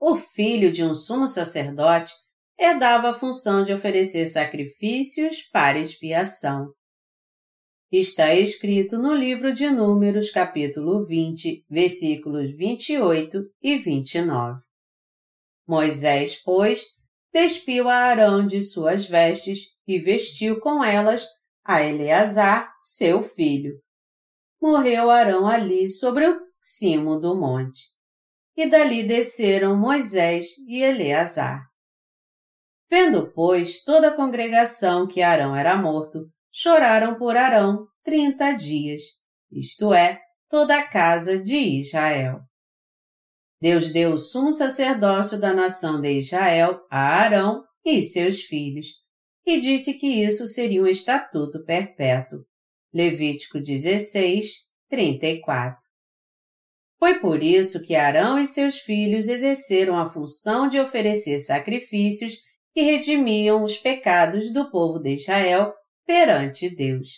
O 0.00 0.16
filho 0.16 0.72
de 0.72 0.82
um 0.82 0.94
sumo 0.94 1.26
sacerdote 1.26 2.14
herdava 2.58 3.10
a 3.10 3.14
função 3.14 3.62
de 3.62 3.74
oferecer 3.74 4.26
sacrifícios 4.26 5.42
para 5.42 5.78
expiação. 5.78 6.72
Está 7.92 8.34
escrito 8.34 8.96
no 8.96 9.12
livro 9.12 9.52
de 9.52 9.68
Números, 9.68 10.30
capítulo 10.30 11.04
20, 11.04 11.66
versículos 11.68 12.50
28 12.56 13.42
e 13.60 13.76
29. 13.76 14.62
Moisés, 15.68 16.42
pois, 16.42 16.86
despiu 17.30 17.90
a 17.90 17.96
Arão 17.96 18.46
de 18.46 18.62
suas 18.62 19.04
vestes 19.04 19.76
e 19.86 19.98
vestiu 19.98 20.58
com 20.58 20.82
elas 20.82 21.26
a 21.62 21.82
Eleazar, 21.82 22.72
seu 22.80 23.22
filho. 23.22 23.74
Morreu 24.58 25.10
Arão 25.10 25.46
ali 25.46 25.86
sobre 25.86 26.26
o 26.26 26.40
cimo 26.62 27.20
do 27.20 27.38
monte. 27.38 27.90
E 28.56 28.70
dali 28.70 29.06
desceram 29.06 29.76
Moisés 29.76 30.46
e 30.66 30.82
Eleazar. 30.82 31.62
Vendo, 32.90 33.30
pois, 33.34 33.84
toda 33.84 34.08
a 34.08 34.16
congregação 34.16 35.06
que 35.06 35.20
Arão 35.20 35.54
era 35.54 35.76
morto, 35.76 36.26
choraram 36.52 37.16
por 37.16 37.36
Arão 37.36 37.86
trinta 38.04 38.52
dias, 38.52 39.02
isto 39.50 39.94
é, 39.94 40.20
toda 40.48 40.78
a 40.78 40.86
casa 40.86 41.42
de 41.42 41.56
Israel. 41.56 42.40
Deus 43.60 43.90
deu 43.90 44.12
o 44.12 44.18
sumo 44.18 44.52
sacerdócio 44.52 45.40
da 45.40 45.54
nação 45.54 46.00
de 46.00 46.18
Israel 46.18 46.80
a 46.90 46.98
Arão 46.98 47.62
e 47.84 48.02
seus 48.02 48.42
filhos, 48.42 48.88
e 49.46 49.60
disse 49.60 49.94
que 49.94 50.06
isso 50.06 50.46
seria 50.46 50.82
um 50.82 50.86
estatuto 50.86 51.64
perpétuo. 51.64 52.44
Levítico 52.92 53.58
16, 53.60 54.46
34. 54.90 55.78
Foi 56.98 57.18
por 57.20 57.42
isso 57.42 57.82
que 57.84 57.96
Arão 57.96 58.38
e 58.38 58.46
seus 58.46 58.78
filhos 58.78 59.28
exerceram 59.28 59.96
a 59.96 60.08
função 60.08 60.68
de 60.68 60.78
oferecer 60.78 61.40
sacrifícios 61.40 62.34
que 62.74 62.82
redimiam 62.82 63.64
os 63.64 63.78
pecados 63.78 64.52
do 64.52 64.70
povo 64.70 64.98
de 64.98 65.14
Israel 65.14 65.72
perante 66.06 66.74
Deus. 66.74 67.08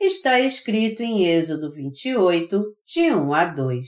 Está 0.00 0.38
escrito 0.38 1.02
em 1.02 1.26
Êxodo 1.26 1.72
28, 1.72 2.62
de 2.86 3.12
1 3.12 3.32
a 3.34 3.44
2. 3.46 3.86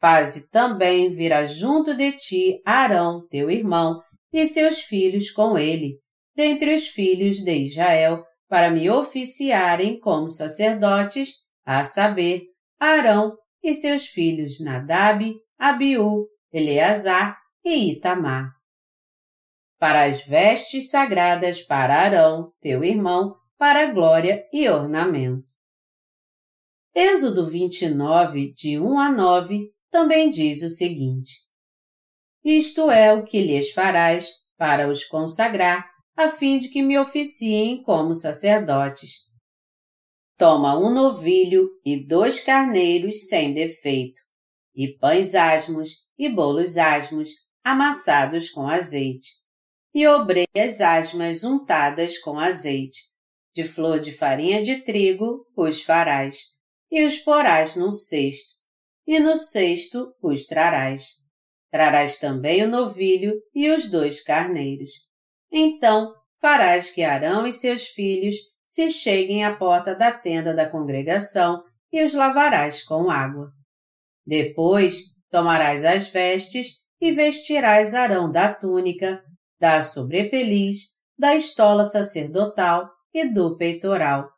Faze 0.00 0.50
também 0.50 1.10
virá 1.10 1.44
junto 1.44 1.96
de 1.96 2.12
ti 2.12 2.62
Arão, 2.64 3.26
teu 3.28 3.50
irmão, 3.50 4.00
e 4.32 4.44
seus 4.46 4.80
filhos 4.82 5.30
com 5.30 5.58
ele, 5.58 5.98
dentre 6.34 6.74
os 6.74 6.86
filhos 6.86 7.38
de 7.38 7.64
Israel, 7.64 8.24
para 8.48 8.70
me 8.70 8.90
oficiarem 8.90 9.98
como 9.98 10.28
sacerdotes, 10.28 11.44
a 11.64 11.84
saber, 11.84 12.44
Arão 12.78 13.36
e 13.62 13.72
seus 13.72 14.06
filhos 14.06 14.60
Nadab, 14.60 15.34
Abiú, 15.58 16.26
Eleazar 16.52 17.38
e 17.64 17.92
Itamar. 17.92 18.59
Para 19.80 20.04
as 20.04 20.24
vestes 20.24 20.90
sagradas 20.90 21.60
para 21.60 21.96
Arão, 21.96 22.52
teu 22.60 22.84
irmão, 22.84 23.34
para 23.58 23.92
glória 23.92 24.46
e 24.52 24.68
ornamento. 24.68 25.52
Êxodo 26.94 27.46
29, 27.48 28.52
de 28.52 28.78
1 28.78 28.98
a 29.00 29.10
9, 29.10 29.72
também 29.90 30.30
diz 30.30 30.62
o 30.62 30.68
seguinte: 30.68 31.50
isto 32.44 32.90
é 32.90 33.12
o 33.12 33.22
que 33.22 33.42
lhes 33.42 33.70
farás 33.72 34.30
para 34.56 34.88
os 34.88 35.04
consagrar, 35.04 35.90
a 36.16 36.28
fim 36.28 36.58
de 36.58 36.68
que 36.68 36.82
me 36.82 36.98
oficiem 36.98 37.82
como 37.82 38.14
sacerdotes. 38.14 39.28
Toma 40.38 40.78
um 40.78 40.92
novilho 40.92 41.68
e 41.84 42.06
dois 42.06 42.42
carneiros 42.42 43.28
sem 43.28 43.52
defeito, 43.52 44.20
e 44.74 44.88
pães 44.96 45.34
asmos 45.34 46.06
e 46.18 46.30
bolos 46.30 46.78
asmos, 46.78 47.28
amassados 47.62 48.50
com 48.50 48.66
azeite, 48.66 49.39
e 49.94 50.06
obreias 50.06 50.80
asmas 50.80 51.44
untadas 51.44 52.18
com 52.18 52.38
azeite. 52.38 52.98
De 53.54 53.64
flor 53.64 53.98
de 53.98 54.12
farinha 54.12 54.62
de 54.62 54.82
trigo 54.82 55.46
os 55.56 55.82
farás, 55.82 56.36
e 56.90 57.04
os 57.04 57.18
porás 57.18 57.76
num 57.76 57.90
cesto, 57.90 58.54
e 59.06 59.18
no 59.18 59.34
cesto 59.34 60.14
os 60.22 60.46
trarás. 60.46 61.20
Trarás 61.70 62.18
também 62.18 62.64
o 62.64 62.68
novilho 62.68 63.40
e 63.54 63.70
os 63.70 63.88
dois 63.90 64.22
carneiros. 64.22 64.90
Então 65.52 66.12
farás 66.40 66.90
que 66.90 67.02
Arão 67.02 67.46
e 67.46 67.52
seus 67.52 67.86
filhos 67.88 68.36
se 68.64 68.88
cheguem 68.88 69.44
à 69.44 69.56
porta 69.56 69.94
da 69.94 70.12
tenda 70.12 70.54
da 70.54 70.68
congregação 70.68 71.62
e 71.92 72.02
os 72.04 72.14
lavarás 72.14 72.84
com 72.84 73.10
água. 73.10 73.50
Depois 74.24 75.02
tomarás 75.30 75.84
as 75.84 76.08
vestes 76.08 76.84
e 77.00 77.10
vestirás 77.10 77.94
Arão 77.94 78.30
da 78.30 78.52
túnica, 78.54 79.22
da 79.60 79.82
sobrepeliz, 79.82 80.94
da 81.18 81.34
estola 81.34 81.84
sacerdotal 81.84 82.90
e 83.12 83.28
do 83.28 83.56
peitoral, 83.58 84.30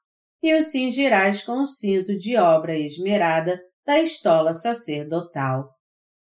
e 0.42 0.52
o 0.54 0.60
cingirás 0.60 1.44
com 1.44 1.60
o 1.60 1.66
cinto 1.66 2.16
de 2.18 2.36
obra 2.36 2.76
esmerada 2.76 3.62
da 3.86 4.00
estola 4.00 4.52
sacerdotal. 4.52 5.70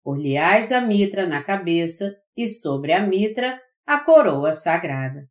Por-lhe-ás 0.03 0.71
a 0.71 0.81
mitra 0.81 1.25
na 1.25 1.41
cabeça 1.41 2.15
e 2.37 2.47
sobre 2.47 2.93
a 2.93 3.01
mitra 3.01 3.59
a 3.85 3.99
coroa 3.99 4.53
sagrada. 4.53 5.27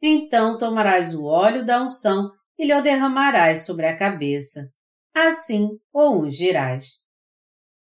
Então 0.00 0.56
tomarás 0.56 1.14
o 1.14 1.24
óleo 1.24 1.64
da 1.64 1.82
unção 1.82 2.30
e 2.58 2.66
lhe 2.66 2.80
derramarás 2.82 3.66
sobre 3.66 3.86
a 3.86 3.96
cabeça. 3.96 4.70
Assim 5.14 5.70
o 5.92 6.20
ungirás. 6.20 6.86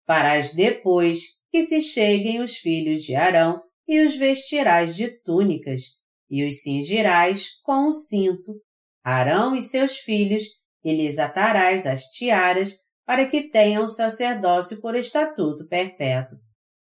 Farás 0.06 0.54
depois 0.54 1.22
que 1.50 1.62
se 1.62 1.82
cheguem 1.82 2.40
os 2.40 2.56
filhos 2.56 3.02
de 3.02 3.16
Arão 3.16 3.65
e 3.86 4.00
os 4.04 4.16
vestirás 4.16 4.96
de 4.96 5.22
túnicas 5.22 5.96
e 6.28 6.44
os 6.44 6.62
cingirás 6.62 7.60
com 7.62 7.86
o 7.86 7.92
cinto, 7.92 8.60
Arão 9.04 9.54
e 9.54 9.62
seus 9.62 9.98
filhos, 9.98 10.42
e 10.82 10.92
lhes 10.92 11.18
atarás 11.18 11.86
as 11.86 12.04
tiaras 12.06 12.74
para 13.04 13.26
que 13.26 13.50
tenham 13.50 13.86
sacerdócio 13.86 14.80
por 14.80 14.96
estatuto 14.96 15.66
perpétuo, 15.68 16.38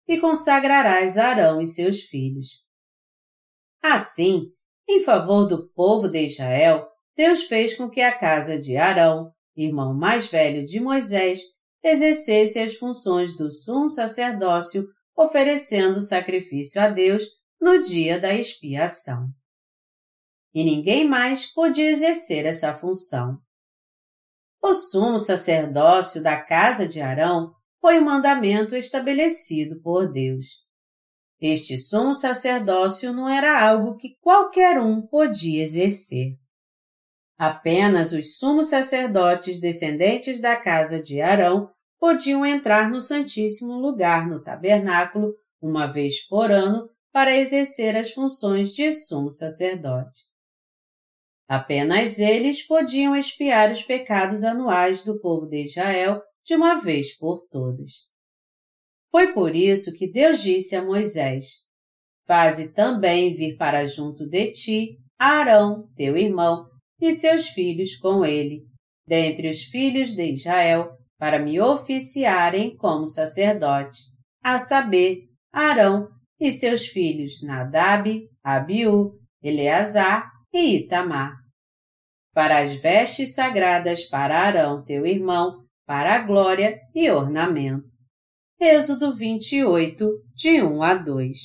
e 0.07 0.19
consagrarás 0.19 1.17
Arão 1.17 1.59
e 1.59 1.67
seus 1.67 2.01
filhos. 2.01 2.61
Assim, 3.81 4.51
em 4.87 5.03
favor 5.03 5.47
do 5.47 5.71
povo 5.71 6.07
de 6.07 6.23
Israel, 6.23 6.87
Deus 7.15 7.43
fez 7.43 7.75
com 7.75 7.89
que 7.89 8.01
a 8.01 8.15
casa 8.15 8.59
de 8.59 8.77
Arão, 8.77 9.31
irmão 9.55 9.93
mais 9.93 10.27
velho 10.27 10.63
de 10.63 10.79
Moisés, 10.79 11.41
exercesse 11.83 12.59
as 12.59 12.75
funções 12.75 13.35
do 13.35 13.49
sumo 13.49 13.87
sacerdócio, 13.87 14.85
oferecendo 15.15 16.01
sacrifício 16.01 16.81
a 16.81 16.89
Deus 16.89 17.23
no 17.59 17.81
dia 17.81 18.19
da 18.19 18.33
expiação. 18.33 19.29
E 20.53 20.63
ninguém 20.63 21.07
mais 21.07 21.45
podia 21.45 21.89
exercer 21.89 22.45
essa 22.45 22.73
função. 22.73 23.39
O 24.61 24.73
sumo 24.73 25.17
sacerdócio 25.17 26.21
da 26.21 26.41
casa 26.41 26.87
de 26.87 27.01
Arão 27.01 27.53
foi 27.79 27.99
um 27.99 28.05
mandamento 28.05 28.75
estabelecido 28.75 29.81
por 29.81 30.11
Deus. 30.11 30.45
Este 31.39 31.77
sumo 31.77 32.13
sacerdócio 32.13 33.11
não 33.11 33.27
era 33.27 33.59
algo 33.67 33.97
que 33.97 34.15
qualquer 34.21 34.79
um 34.79 35.01
podia 35.01 35.63
exercer. 35.63 36.37
Apenas 37.35 38.13
os 38.13 38.37
sumos 38.37 38.67
sacerdotes 38.67 39.59
descendentes 39.59 40.39
da 40.39 40.55
casa 40.55 41.01
de 41.01 41.19
Arão 41.19 41.71
podiam 42.01 42.43
entrar 42.43 42.89
no 42.89 42.99
Santíssimo 42.99 43.73
Lugar 43.73 44.27
no 44.27 44.41
tabernáculo 44.41 45.35
uma 45.61 45.85
vez 45.85 46.27
por 46.27 46.51
ano 46.51 46.89
para 47.13 47.37
exercer 47.37 47.95
as 47.95 48.09
funções 48.11 48.73
de 48.73 48.91
sumo 48.91 49.29
sacerdote. 49.29 50.21
Apenas 51.47 52.17
eles 52.17 52.65
podiam 52.65 53.15
expiar 53.15 53.71
os 53.71 53.83
pecados 53.83 54.43
anuais 54.43 55.03
do 55.03 55.19
povo 55.19 55.45
de 55.45 55.65
Israel 55.65 56.19
de 56.43 56.55
uma 56.55 56.81
vez 56.81 57.15
por 57.15 57.45
todas. 57.51 58.09
Foi 59.11 59.31
por 59.33 59.55
isso 59.55 59.95
que 59.95 60.11
Deus 60.11 60.41
disse 60.41 60.75
a 60.75 60.83
Moisés: 60.83 61.65
Faze 62.25 62.73
também 62.73 63.35
vir 63.35 63.57
para 63.57 63.85
junto 63.85 64.27
de 64.27 64.51
ti 64.53 64.97
Arão, 65.19 65.87
teu 65.95 66.17
irmão, 66.17 66.65
e 66.99 67.11
seus 67.11 67.49
filhos 67.49 67.95
com 67.97 68.25
ele, 68.25 68.65
dentre 69.05 69.47
os 69.47 69.61
filhos 69.65 70.15
de 70.15 70.31
Israel, 70.31 70.97
para 71.21 71.37
me 71.37 71.61
oficiarem 71.61 72.75
como 72.75 73.05
sacerdote, 73.05 73.99
a 74.43 74.57
saber, 74.57 75.29
Arão 75.53 76.09
e 76.39 76.49
seus 76.49 76.87
filhos 76.87 77.43
Nadab, 77.43 78.27
Abiú, 78.43 79.19
Eleazar 79.43 80.31
e 80.51 80.77
Itamar. 80.77 81.35
Para 82.33 82.57
as 82.57 82.73
vestes 82.73 83.35
sagradas 83.35 84.05
para 84.05 84.35
Arão, 84.35 84.83
teu 84.83 85.05
irmão, 85.05 85.63
para 85.85 86.15
a 86.15 86.19
glória 86.23 86.79
e 86.95 87.11
ornamento. 87.11 87.93
Êxodo 88.59 89.15
28, 89.15 90.23
de 90.33 90.63
1 90.63 90.81
a 90.81 90.95
2 90.95 91.37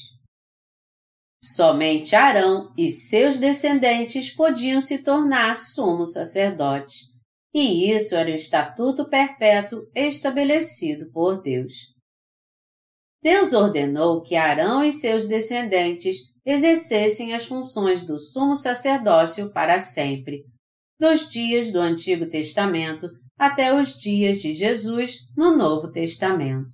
Somente 1.44 2.16
Arão 2.16 2.72
e 2.78 2.88
seus 2.88 3.36
descendentes 3.36 4.34
podiam 4.34 4.80
se 4.80 5.02
tornar 5.04 5.58
sumos 5.58 6.14
sacerdotes, 6.14 7.14
e 7.58 7.90
isso 7.90 8.14
era 8.14 8.30
o 8.30 8.34
estatuto 8.34 9.08
perpétuo 9.08 9.88
estabelecido 9.94 11.10
por 11.10 11.40
Deus. 11.40 11.72
Deus 13.22 13.54
ordenou 13.54 14.22
que 14.22 14.36
Arão 14.36 14.84
e 14.84 14.92
seus 14.92 15.26
descendentes 15.26 16.18
exercessem 16.44 17.32
as 17.32 17.46
funções 17.46 18.04
do 18.04 18.18
sumo 18.18 18.54
sacerdócio 18.54 19.50
para 19.54 19.78
sempre, 19.78 20.44
dos 21.00 21.30
dias 21.30 21.72
do 21.72 21.80
Antigo 21.80 22.28
Testamento 22.28 23.08
até 23.38 23.74
os 23.74 23.94
dias 23.94 24.42
de 24.42 24.52
Jesus 24.52 25.20
no 25.34 25.56
Novo 25.56 25.90
Testamento. 25.90 26.68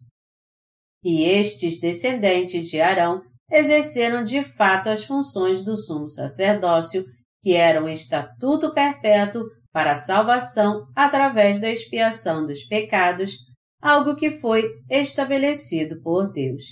E 1.05 1.23
estes 1.23 1.79
descendentes 1.79 2.69
de 2.69 2.81
Arão 2.81 3.23
exerceram 3.53 4.25
de 4.25 4.43
fato 4.43 4.91
as 4.91 5.05
funções 5.05 5.63
do 5.63 5.77
sumo 5.77 6.09
sacerdócio, 6.09 7.05
que 7.41 7.55
era 7.55 7.81
um 7.81 7.89
estatuto 7.89 8.75
perpétuo 8.75 9.45
para 9.73 9.93
a 9.93 9.97
salvação 9.97 10.87
através 10.95 11.61
da 11.61 11.71
expiação 11.71 12.47
dos 12.47 12.65
pecados, 12.65 13.37
algo 13.81 14.15
que 14.15 14.31
foi 14.31 14.65
estabelecido 14.89 16.01
por 16.03 16.31
Deus. 16.31 16.65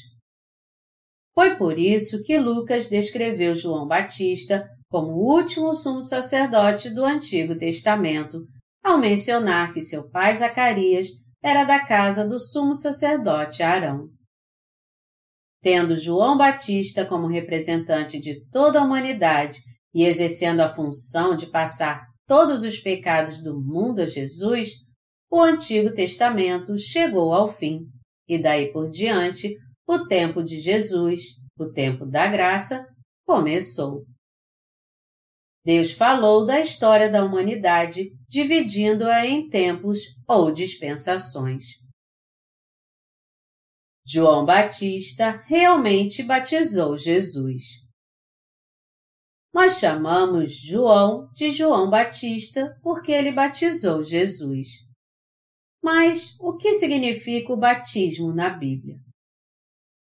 Foi 1.34 1.56
por 1.56 1.78
isso 1.78 2.22
que 2.22 2.38
Lucas 2.38 2.88
descreveu 2.88 3.54
João 3.54 3.86
Batista 3.86 4.68
como 4.90 5.12
o 5.12 5.34
último 5.34 5.72
sumo 5.72 6.00
sacerdote 6.00 6.90
do 6.90 7.04
Antigo 7.04 7.56
Testamento, 7.56 8.44
ao 8.84 8.98
mencionar 8.98 9.72
que 9.72 9.80
seu 9.80 10.10
pai 10.10 10.34
Zacarias 10.34 11.08
era 11.42 11.64
da 11.64 11.84
casa 11.86 12.28
do 12.28 12.38
sumo 12.38 12.74
sacerdote 12.74 13.62
Arão. 13.62 14.08
Tendo 15.62 15.96
João 15.96 16.36
Batista 16.36 17.06
como 17.06 17.28
representante 17.28 18.18
de 18.18 18.44
toda 18.50 18.80
a 18.80 18.84
humanidade 18.84 19.58
e 19.94 20.04
exercendo 20.04 20.60
a 20.60 20.68
função 20.68 21.36
de 21.36 21.46
passar 21.46 22.09
todos 22.30 22.62
os 22.62 22.78
pecados 22.78 23.42
do 23.42 23.60
mundo 23.60 24.02
a 24.02 24.06
Jesus, 24.06 24.84
o 25.28 25.40
Antigo 25.40 25.92
Testamento 25.92 26.78
chegou 26.78 27.34
ao 27.34 27.48
fim, 27.48 27.88
e 28.28 28.40
daí 28.40 28.72
por 28.72 28.88
diante, 28.88 29.56
o 29.84 30.06
tempo 30.06 30.40
de 30.40 30.60
Jesus, 30.60 31.22
o 31.58 31.72
tempo 31.72 32.06
da 32.06 32.28
graça, 32.28 32.86
começou. 33.26 34.04
Deus 35.64 35.90
falou 35.90 36.46
da 36.46 36.60
história 36.60 37.10
da 37.10 37.24
humanidade, 37.24 38.12
dividindo-a 38.28 39.26
em 39.26 39.48
tempos 39.48 39.98
ou 40.28 40.52
dispensações. 40.52 41.64
João 44.06 44.46
Batista 44.46 45.42
realmente 45.48 46.22
batizou 46.22 46.96
Jesus. 46.96 47.89
Nós 49.52 49.78
chamamos 49.78 50.54
João 50.54 51.28
de 51.34 51.50
João 51.50 51.90
Batista 51.90 52.78
porque 52.82 53.10
ele 53.10 53.32
batizou 53.32 54.02
Jesus. 54.02 54.68
Mas 55.82 56.36
o 56.38 56.56
que 56.56 56.72
significa 56.74 57.52
o 57.52 57.56
batismo 57.56 58.32
na 58.32 58.50
Bíblia? 58.50 58.96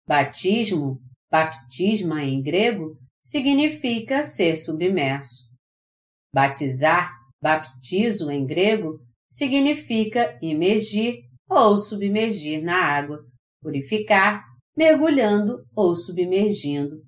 Batismo, 0.06 1.00
baptisma 1.32 2.24
em 2.24 2.42
grego, 2.42 2.98
significa 3.24 4.24
ser 4.24 4.56
submerso. 4.56 5.48
Batizar, 6.34 7.12
baptizo 7.42 8.30
em 8.32 8.46
grego, 8.46 9.00
significa 9.30 10.38
imergir 10.42 11.22
ou 11.50 11.78
submergir 11.78 12.64
na 12.64 12.84
água, 12.84 13.20
purificar, 13.62 14.44
mergulhando 14.76 15.64
ou 15.76 15.96
submergindo, 15.96 17.02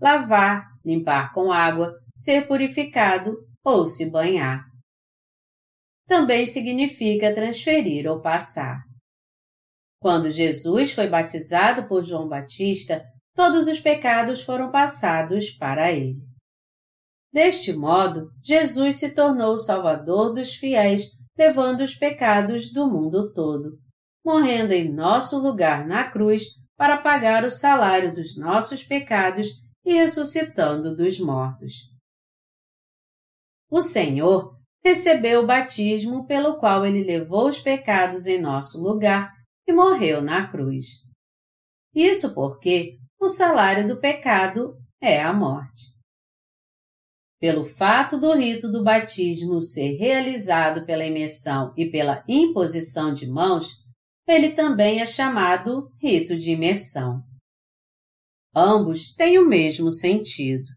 lavar, 0.00 0.71
limpar 0.84 1.32
com 1.32 1.52
água, 1.52 1.92
ser 2.14 2.46
purificado 2.46 3.36
ou 3.64 3.86
se 3.86 4.10
banhar. 4.10 4.64
Também 6.06 6.46
significa 6.46 7.32
transferir 7.32 8.10
ou 8.10 8.20
passar. 8.20 8.82
Quando 10.00 10.30
Jesus 10.30 10.92
foi 10.92 11.08
batizado 11.08 11.86
por 11.86 12.02
João 12.02 12.28
Batista, 12.28 13.04
todos 13.34 13.68
os 13.68 13.80
pecados 13.80 14.42
foram 14.42 14.70
passados 14.70 15.50
para 15.52 15.92
ele. 15.92 16.20
Deste 17.32 17.72
modo, 17.72 18.28
Jesus 18.42 18.96
se 18.96 19.14
tornou 19.14 19.54
o 19.54 19.58
Salvador 19.58 20.34
dos 20.34 20.54
fiéis, 20.54 21.12
levando 21.38 21.80
os 21.80 21.94
pecados 21.94 22.70
do 22.72 22.90
mundo 22.90 23.32
todo, 23.32 23.78
morrendo 24.24 24.72
em 24.72 24.92
nosso 24.92 25.38
lugar 25.38 25.86
na 25.86 26.10
cruz 26.10 26.44
para 26.76 27.00
pagar 27.00 27.44
o 27.44 27.50
salário 27.50 28.12
dos 28.12 28.36
nossos 28.36 28.82
pecados 28.82 29.61
e 29.84 29.94
ressuscitando 29.94 30.94
dos 30.94 31.18
mortos. 31.18 31.90
O 33.70 33.80
Senhor 33.80 34.56
recebeu 34.84 35.42
o 35.42 35.46
batismo 35.46 36.26
pelo 36.26 36.58
qual 36.58 36.84
ele 36.84 37.04
levou 37.04 37.48
os 37.48 37.60
pecados 37.60 38.26
em 38.26 38.40
nosso 38.40 38.82
lugar 38.82 39.32
e 39.66 39.72
morreu 39.72 40.20
na 40.20 40.46
cruz. 40.46 40.86
Isso 41.94 42.34
porque 42.34 42.98
o 43.20 43.28
salário 43.28 43.86
do 43.86 44.00
pecado 44.00 44.76
é 45.00 45.22
a 45.22 45.32
morte. 45.32 45.92
Pelo 47.40 47.64
fato 47.64 48.18
do 48.18 48.32
rito 48.34 48.70
do 48.70 48.84
batismo 48.84 49.60
ser 49.60 49.96
realizado 49.96 50.86
pela 50.86 51.04
imersão 51.04 51.72
e 51.76 51.90
pela 51.90 52.24
imposição 52.28 53.12
de 53.12 53.26
mãos, 53.26 53.66
ele 54.28 54.52
também 54.52 55.00
é 55.00 55.06
chamado 55.06 55.90
rito 56.00 56.36
de 56.36 56.52
imersão. 56.52 57.22
Ambos 58.54 59.14
têm 59.14 59.38
o 59.38 59.48
mesmo 59.48 59.90
sentido. 59.90 60.68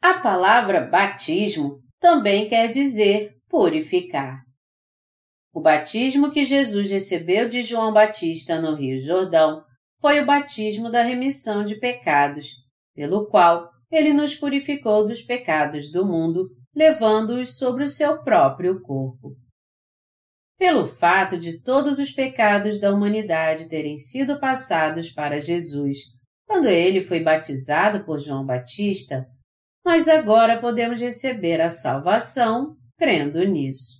A 0.00 0.14
palavra 0.20 0.80
batismo 0.80 1.80
também 1.98 2.48
quer 2.48 2.68
dizer 2.70 3.34
purificar. 3.48 4.44
O 5.52 5.60
batismo 5.60 6.30
que 6.30 6.44
Jesus 6.44 6.92
recebeu 6.92 7.48
de 7.48 7.64
João 7.64 7.92
Batista 7.92 8.60
no 8.60 8.76
Rio 8.76 9.00
Jordão 9.00 9.64
foi 10.00 10.20
o 10.20 10.26
batismo 10.26 10.88
da 10.88 11.02
remissão 11.02 11.64
de 11.64 11.74
pecados, 11.80 12.46
pelo 12.94 13.28
qual 13.28 13.68
ele 13.90 14.12
nos 14.12 14.36
purificou 14.36 15.08
dos 15.08 15.22
pecados 15.22 15.90
do 15.90 16.06
mundo, 16.06 16.48
levando-os 16.72 17.58
sobre 17.58 17.82
o 17.82 17.88
seu 17.88 18.22
próprio 18.22 18.80
corpo. 18.80 19.34
Pelo 20.56 20.86
fato 20.86 21.36
de 21.36 21.60
todos 21.60 21.98
os 21.98 22.12
pecados 22.12 22.78
da 22.78 22.92
humanidade 22.94 23.68
terem 23.68 23.96
sido 23.96 24.38
passados 24.38 25.10
para 25.10 25.40
Jesus 25.40 26.17
quando 26.48 26.66
ele 26.66 27.02
foi 27.02 27.22
batizado 27.22 28.06
por 28.06 28.18
João 28.18 28.44
Batista, 28.44 29.28
nós 29.84 30.08
agora 30.08 30.58
podemos 30.58 30.98
receber 30.98 31.60
a 31.60 31.68
salvação 31.68 32.74
crendo 32.96 33.44
nisso. 33.44 33.98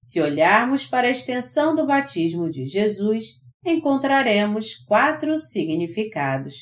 Se 0.00 0.20
olharmos 0.20 0.86
para 0.86 1.08
a 1.08 1.10
extensão 1.10 1.74
do 1.74 1.84
batismo 1.84 2.48
de 2.48 2.64
Jesus, 2.64 3.40
encontraremos 3.64 4.76
quatro 4.86 5.36
significados: 5.36 6.58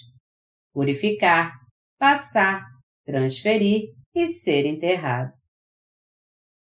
purificar, 0.72 1.52
passar, 1.98 2.64
transferir 3.04 3.90
e 4.14 4.26
ser 4.26 4.64
enterrado. 4.64 5.32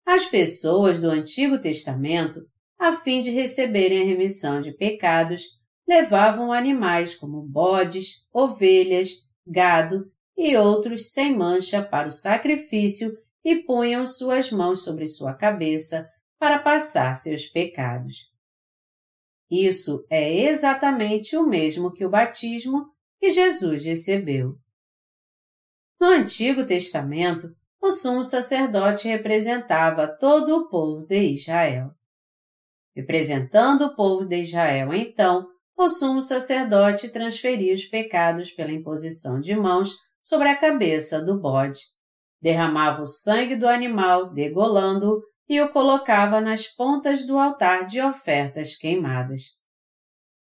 As 0.05 0.25
pessoas 0.25 0.99
do 0.99 1.09
Antigo 1.09 1.61
Testamento, 1.61 2.41
a 2.77 2.91
fim 2.97 3.21
de 3.21 3.29
receberem 3.29 4.01
a 4.01 4.05
remissão 4.05 4.61
de 4.61 4.75
pecados, 4.75 5.56
levavam 5.87 6.51
animais 6.51 7.15
como 7.15 7.41
bodes, 7.41 8.27
ovelhas, 8.33 9.27
gado 9.45 10.11
e 10.35 10.55
outros 10.57 11.11
sem 11.11 11.35
mancha 11.35 11.81
para 11.81 12.07
o 12.07 12.11
sacrifício 12.11 13.11
e 13.43 13.63
punham 13.63 14.05
suas 14.05 14.51
mãos 14.51 14.83
sobre 14.83 15.07
sua 15.07 15.33
cabeça 15.33 16.09
para 16.37 16.59
passar 16.59 17.15
seus 17.15 17.45
pecados. 17.45 18.31
Isso 19.49 20.05
é 20.09 20.41
exatamente 20.43 21.37
o 21.37 21.47
mesmo 21.47 21.91
que 21.91 22.05
o 22.05 22.09
batismo 22.09 22.91
que 23.19 23.29
Jesus 23.29 23.85
recebeu. 23.85 24.55
No 25.99 26.07
Antigo 26.07 26.65
Testamento, 26.65 27.55
o 27.81 27.89
sumo 27.89 28.23
sacerdote 28.23 29.07
representava 29.07 30.07
todo 30.07 30.55
o 30.57 30.69
povo 30.69 31.05
de 31.05 31.33
Israel. 31.33 31.91
Representando 32.95 33.85
o 33.85 33.95
povo 33.95 34.25
de 34.25 34.41
Israel, 34.41 34.93
então, 34.93 35.47
o 35.77 35.87
sumo 35.87 36.19
sacerdote 36.19 37.09
transferia 37.09 37.73
os 37.73 37.85
pecados 37.85 38.51
pela 38.51 38.71
imposição 38.71 39.39
de 39.39 39.55
mãos 39.55 39.95
sobre 40.19 40.49
a 40.49 40.55
cabeça 40.55 41.23
do 41.23 41.39
bode, 41.39 41.81
derramava 42.41 43.03
o 43.03 43.05
sangue 43.05 43.55
do 43.55 43.67
animal, 43.67 44.33
degolando-o, 44.33 45.21
e 45.47 45.61
o 45.61 45.71
colocava 45.71 46.41
nas 46.41 46.67
pontas 46.67 47.25
do 47.25 47.37
altar 47.37 47.85
de 47.85 48.01
ofertas 48.01 48.75
queimadas. 48.75 49.43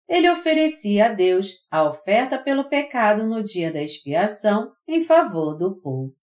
Ele 0.08 0.30
oferecia 0.30 1.06
a 1.06 1.12
Deus 1.12 1.66
a 1.70 1.84
oferta 1.84 2.38
pelo 2.38 2.70
pecado 2.70 3.26
no 3.26 3.42
dia 3.42 3.70
da 3.70 3.82
expiação 3.82 4.72
em 4.86 5.04
favor 5.04 5.54
do 5.54 5.78
povo. 5.78 6.14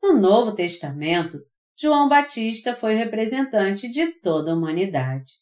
No 0.00 0.12
Novo 0.12 0.54
Testamento, 0.54 1.38
João 1.76 2.08
Batista 2.08 2.76
foi 2.76 2.94
representante 2.94 3.88
de 3.88 4.20
toda 4.20 4.52
a 4.52 4.54
humanidade. 4.54 5.32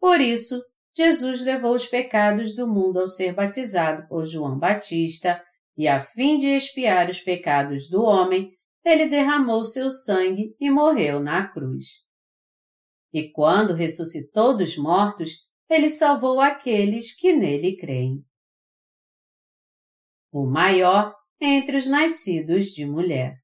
Por 0.00 0.18
isso, 0.20 0.62
Jesus 0.96 1.42
levou 1.42 1.74
os 1.74 1.86
pecados 1.86 2.54
do 2.54 2.66
mundo 2.66 3.00
ao 3.00 3.06
ser 3.06 3.34
batizado 3.34 4.08
por 4.08 4.24
João 4.24 4.58
Batista 4.58 5.44
e, 5.76 5.86
a 5.86 6.00
fim 6.00 6.38
de 6.38 6.46
expiar 6.46 7.10
os 7.10 7.20
pecados 7.20 7.90
do 7.90 8.02
homem, 8.02 8.50
ele 8.82 9.06
derramou 9.06 9.62
seu 9.62 9.90
sangue 9.90 10.56
e 10.58 10.70
morreu 10.70 11.20
na 11.20 11.52
cruz. 11.52 11.84
E 13.12 13.30
quando 13.30 13.74
ressuscitou 13.74 14.56
dos 14.56 14.78
mortos, 14.78 15.46
ele 15.68 15.90
salvou 15.90 16.40
aqueles 16.40 17.14
que 17.14 17.34
nele 17.34 17.76
creem. 17.76 18.24
O 20.32 20.46
maior 20.46 21.14
entre 21.38 21.76
os 21.76 21.86
nascidos 21.86 22.68
de 22.68 22.86
mulher. 22.86 23.36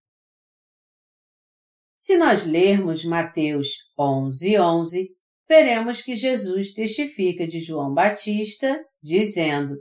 Se 1.98 2.16
nós 2.16 2.46
lermos 2.46 3.04
Mateus 3.04 3.68
11, 3.98 4.58
11, 4.58 5.21
veremos 5.52 6.00
que 6.00 6.16
Jesus 6.16 6.72
testifica 6.72 7.46
de 7.46 7.60
João 7.60 7.92
Batista, 7.92 8.82
dizendo: 9.02 9.76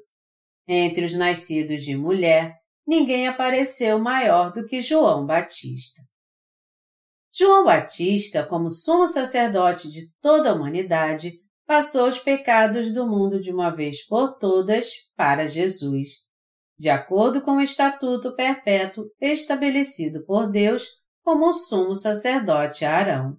Entre 0.68 1.06
os 1.06 1.14
nascidos 1.14 1.84
de 1.86 1.96
mulher, 1.96 2.58
ninguém 2.86 3.26
apareceu 3.26 3.98
maior 3.98 4.52
do 4.52 4.66
que 4.66 4.82
João 4.82 5.26
Batista. 5.26 6.02
João 7.34 7.64
Batista, 7.64 8.46
como 8.46 8.70
sumo 8.70 9.08
sacerdote 9.08 9.90
de 9.90 10.12
toda 10.22 10.50
a 10.50 10.54
humanidade, 10.54 11.32
passou 11.66 12.10
os 12.10 12.20
pecados 12.20 12.94
do 12.94 13.08
mundo 13.08 13.40
de 13.40 13.50
uma 13.50 13.70
vez 13.70 14.06
por 14.06 14.38
todas 14.38 14.90
para 15.16 15.48
Jesus, 15.48 16.10
de 16.78 16.90
acordo 16.90 17.42
com 17.42 17.52
o 17.52 17.62
estatuto 17.62 18.36
perpétuo 18.36 19.06
estabelecido 19.22 20.26
por 20.26 20.52
Deus 20.52 20.86
como 21.24 21.48
o 21.48 21.54
sumo 21.54 21.94
sacerdote 21.94 22.84
Arão. 22.84 23.38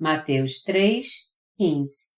Mateus 0.00 0.62
3, 0.62 1.27
15. 1.58 2.16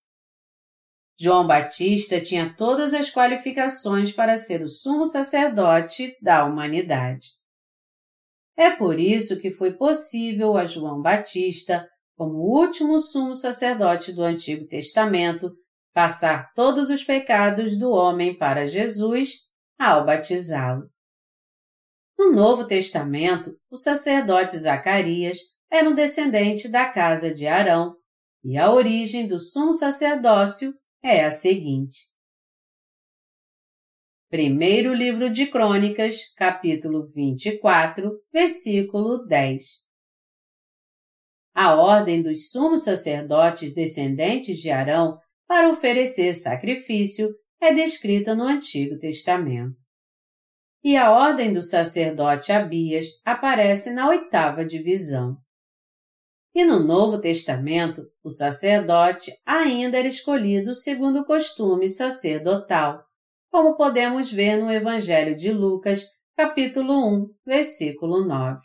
João 1.19 1.47
Batista 1.47 2.21
tinha 2.21 2.55
todas 2.55 2.93
as 2.93 3.11
qualificações 3.11 4.13
para 4.13 4.37
ser 4.37 4.63
o 4.63 4.69
sumo 4.69 5.07
sacerdote 5.07 6.15
da 6.21 6.45
humanidade. 6.45 7.29
É 8.57 8.71
por 8.71 9.01
isso 9.01 9.41
que 9.41 9.51
foi 9.51 9.79
possível 9.79 10.59
a 10.59 10.67
João 10.67 11.01
Batista, 11.01 11.89
como 12.17 12.35
último 12.35 12.99
sumo 12.99 13.35
sacerdote 13.35 14.13
do 14.13 14.23
Antigo 14.23 14.67
Testamento, 14.67 15.51
passar 15.95 16.53
todos 16.55 16.91
os 16.91 17.03
pecados 17.03 17.79
do 17.79 17.91
homem 17.91 18.37
para 18.37 18.67
Jesus 18.67 19.49
ao 19.79 20.05
batizá-lo. 20.05 20.91
No 22.19 22.31
Novo 22.31 22.67
Testamento, 22.67 23.59
o 23.71 23.77
sacerdote 23.77 24.59
Zacarias 24.59 25.39
era 25.71 25.89
um 25.89 25.95
descendente 25.95 26.69
da 26.69 26.91
casa 26.91 27.33
de 27.33 27.47
Arão 27.47 27.95
e 28.43 28.57
a 28.57 28.73
origem 28.73 29.27
do 29.27 29.39
sumo 29.39 29.73
sacerdócio 29.73 30.75
é 31.03 31.25
a 31.25 31.31
seguinte. 31.31 32.11
Primeiro 34.29 34.95
livro 34.95 35.29
de 35.29 35.47
Crônicas, 35.47 36.33
capítulo 36.37 37.05
24, 37.05 38.11
versículo 38.33 39.27
10. 39.27 39.63
A 41.53 41.75
ordem 41.75 42.23
dos 42.23 42.51
sumos 42.51 42.85
sacerdotes 42.85 43.75
descendentes 43.75 44.59
de 44.59 44.71
Arão 44.71 45.19
para 45.49 45.69
oferecer 45.69 46.33
sacrifício 46.35 47.29
é 47.61 47.75
descrita 47.75 48.35
no 48.35 48.45
Antigo 48.45 48.99
Testamento. 48.99 49.83
E 50.83 50.97
a 50.97 51.11
ordem 51.11 51.53
do 51.53 51.61
sacerdote 51.61 52.53
Abias 52.53 53.07
aparece 53.25 53.93
na 53.93 54.09
oitava 54.09 54.65
divisão. 54.65 55.37
E 56.53 56.65
no 56.65 56.81
Novo 56.81 57.21
Testamento, 57.21 58.11
o 58.25 58.29
sacerdote 58.29 59.33
ainda 59.47 59.99
era 59.99 60.09
escolhido 60.09 60.75
segundo 60.75 61.21
o 61.21 61.25
costume 61.25 61.89
sacerdotal, 61.89 63.05
como 63.51 63.77
podemos 63.77 64.33
ver 64.33 64.57
no 64.57 64.71
Evangelho 64.71 65.37
de 65.37 65.53
Lucas, 65.53 66.07
capítulo 66.37 67.07
1, 67.07 67.35
versículo 67.47 68.27
9. 68.27 68.61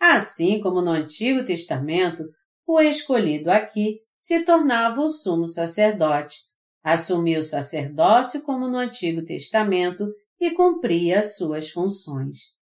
Assim 0.00 0.60
como 0.60 0.82
no 0.82 0.90
Antigo 0.90 1.44
Testamento, 1.44 2.24
o 2.66 2.80
escolhido 2.80 3.50
aqui 3.50 4.00
se 4.18 4.44
tornava 4.44 5.00
o 5.00 5.08
sumo 5.08 5.46
sacerdote, 5.46 6.38
assumia 6.82 7.38
o 7.38 7.42
sacerdócio 7.42 8.42
como 8.42 8.66
no 8.66 8.78
Antigo 8.78 9.24
Testamento 9.24 10.12
e 10.40 10.50
cumpria 10.50 11.20
as 11.20 11.36
suas 11.36 11.70
funções. 11.70 12.59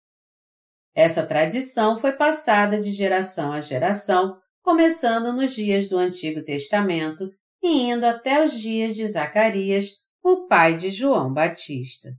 Essa 0.95 1.27
tradição 1.27 1.99
foi 1.99 2.13
passada 2.13 2.81
de 2.81 2.91
geração 2.93 3.53
a 3.53 3.61
geração, 3.61 4.39
começando 4.63 5.33
nos 5.33 5.55
dias 5.55 5.89
do 5.89 5.97
Antigo 5.97 6.43
Testamento 6.43 7.31
e 7.63 7.91
indo 7.91 8.05
até 8.05 8.45
os 8.45 8.53
dias 8.53 8.95
de 8.95 9.07
Zacarias, 9.07 9.93
o 10.23 10.47
pai 10.47 10.77
de 10.77 10.91
João 10.91 11.33
Batista. 11.33 12.11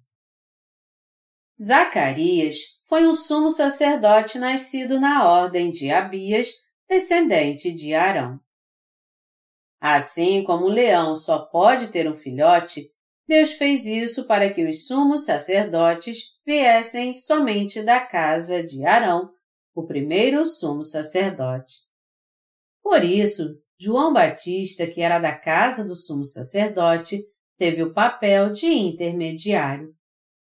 Zacarias 1.61 2.79
foi 2.83 3.05
um 3.05 3.13
sumo 3.13 3.49
sacerdote 3.49 4.39
nascido 4.39 4.99
na 4.99 5.27
ordem 5.29 5.69
de 5.71 5.91
Abias, 5.91 6.53
descendente 6.87 7.71
de 7.71 7.93
Arão. 7.93 8.39
Assim 9.79 10.43
como 10.43 10.65
o 10.65 10.69
leão 10.69 11.15
só 11.15 11.45
pode 11.45 11.89
ter 11.89 12.09
um 12.09 12.15
filhote, 12.15 12.89
Deus 13.29 13.51
fez 13.51 13.85
isso 13.85 14.25
para 14.25 14.51
que 14.51 14.65
os 14.65 14.87
sumos 14.87 15.25
sacerdotes 15.25 16.39
viessem 16.43 17.13
somente 17.13 17.83
da 17.83 17.99
casa 17.99 18.63
de 18.63 18.83
Arão, 18.83 19.29
o 19.75 19.85
primeiro 19.85 20.43
sumo 20.47 20.81
sacerdote. 20.81 21.75
Por 22.81 23.03
isso, 23.03 23.61
João 23.79 24.11
Batista, 24.11 24.87
que 24.87 24.99
era 24.99 25.19
da 25.19 25.37
casa 25.37 25.87
do 25.87 25.95
sumo 25.95 26.25
sacerdote, 26.25 27.23
teve 27.55 27.83
o 27.83 27.93
papel 27.93 28.51
de 28.51 28.65
intermediário. 28.65 29.93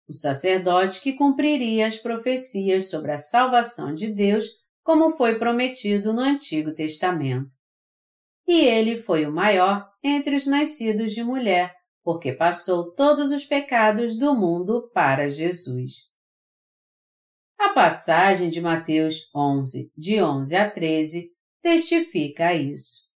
O 0.08 0.14
sacerdote 0.14 1.02
que 1.02 1.12
cumpriria 1.12 1.86
as 1.86 1.98
profecias 1.98 2.88
sobre 2.88 3.12
a 3.12 3.18
salvação 3.18 3.94
de 3.94 4.10
Deus, 4.14 4.46
como 4.82 5.10
foi 5.10 5.38
prometido 5.38 6.14
no 6.14 6.22
Antigo 6.22 6.74
Testamento. 6.74 7.54
E 8.48 8.60
ele 8.60 8.96
foi 8.96 9.26
o 9.26 9.30
maior 9.30 9.86
entre 10.02 10.34
os 10.34 10.46
nascidos 10.46 11.12
de 11.12 11.22
mulher, 11.22 11.81
porque 12.02 12.32
passou 12.32 12.92
todos 12.94 13.30
os 13.30 13.44
pecados 13.44 14.16
do 14.16 14.34
mundo 14.34 14.90
para 14.92 15.30
Jesus. 15.30 16.10
A 17.58 17.70
passagem 17.70 18.50
de 18.50 18.60
Mateus 18.60 19.30
11, 19.34 19.92
de 19.96 20.20
11 20.22 20.56
a 20.56 20.68
13, 20.70 21.30
testifica 21.62 22.52
isso. 22.52 23.08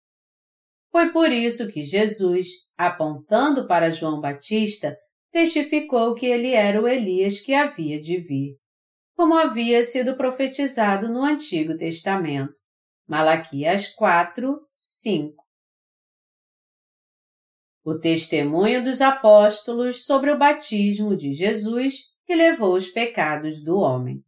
Foi 0.92 1.12
por 1.12 1.33
isso 1.33 1.68
que 1.68 1.83
Jesus, 1.83 2.49
apontando 2.77 3.66
para 3.66 3.90
João 3.90 4.20
Batista, 4.20 4.96
testificou 5.33 6.14
que 6.14 6.27
ele 6.27 6.53
era 6.53 6.81
o 6.81 6.88
Elias 6.88 7.40
que 7.40 7.53
havia 7.53 8.01
de 8.01 8.18
vir, 8.18 8.57
como 9.16 9.35
havia 9.35 9.83
sido 9.83 10.16
profetizado 10.16 11.09
no 11.09 11.25
Antigo 11.25 11.77
Testamento. 11.77 12.55
Malaquias 13.09 13.88
4, 13.94 14.59
5 14.77 15.45
o 17.87 17.96
testemunho 17.96 18.83
dos 18.83 19.01
apóstolos 19.01 20.05
sobre 20.05 20.33
o 20.33 20.37
batismo 20.37 21.16
de 21.16 21.33
Jesus 21.33 22.12
que 22.27 22.35
levou 22.35 22.75
os 22.75 22.88
pecados 22.88 23.62
do 23.62 23.79
homem. 23.79 24.25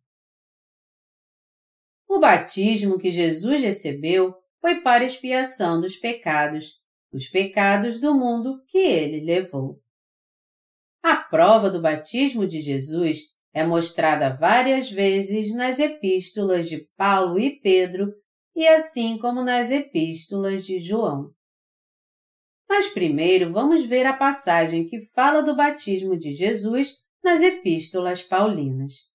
O 2.08 2.20
batismo 2.20 3.00
que 3.00 3.10
Jesus 3.10 3.60
recebeu 3.60 4.32
foi 4.60 4.80
para 4.80 5.04
expiação 5.04 5.80
dos 5.80 5.96
pecados, 5.96 6.80
os 7.12 7.26
pecados 7.26 8.00
do 8.00 8.14
mundo 8.14 8.62
que 8.68 8.78
ele 8.78 9.24
levou. 9.24 9.82
A 11.02 11.16
prova 11.16 11.68
do 11.68 11.82
batismo 11.82 12.46
de 12.46 12.60
Jesus 12.60 13.34
é 13.52 13.64
mostrada 13.64 14.36
várias 14.36 14.88
vezes 14.88 15.52
nas 15.52 15.80
epístolas 15.80 16.68
de 16.68 16.88
Paulo 16.96 17.40
e 17.40 17.58
Pedro 17.58 18.14
e 18.54 18.68
assim 18.68 19.18
como 19.18 19.42
nas 19.42 19.72
epístolas 19.72 20.64
de 20.64 20.78
João. 20.78 21.36
Mas 22.68 22.88
primeiro 22.88 23.52
vamos 23.52 23.84
ver 23.86 24.04
a 24.04 24.12
passagem 24.12 24.86
que 24.86 25.00
fala 25.00 25.42
do 25.42 25.56
batismo 25.56 26.16
de 26.16 26.32
Jesus 26.32 26.98
nas 27.24 27.40
epístolas 27.40 28.22
paulinas. 28.22 29.08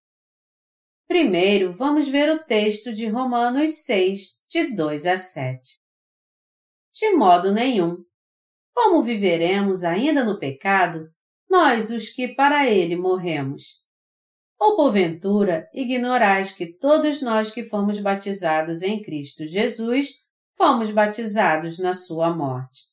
Primeiro 1.08 1.72
vamos 1.72 2.08
ver 2.08 2.30
o 2.32 2.44
texto 2.44 2.92
de 2.92 3.08
Romanos 3.08 3.84
6, 3.84 4.40
de 4.50 4.74
2 4.76 5.06
a 5.06 5.18
7. 5.18 5.80
De 6.94 7.12
modo 7.12 7.52
nenhum. 7.52 8.04
Como 8.74 9.04
viveremos 9.04 9.84
ainda 9.84 10.24
no 10.24 10.40
pecado, 10.40 11.08
nós 11.50 11.92
os 11.92 12.10
que 12.10 12.30
para 12.30 12.68
ele 12.68 12.96
morremos? 12.96 13.84
Ou 14.60 14.76
porventura 14.76 15.70
ignorais 15.74 16.54
que 16.54 16.74
todos 16.78 17.22
nós 17.22 17.52
que 17.52 17.64
fomos 17.64 18.00
batizados 18.00 18.82
em 18.82 19.04
Cristo 19.04 19.46
Jesus 19.46 20.24
fomos 20.56 20.90
batizados 20.90 21.78
na 21.78 21.94
sua 21.94 22.36
morte? 22.36 22.93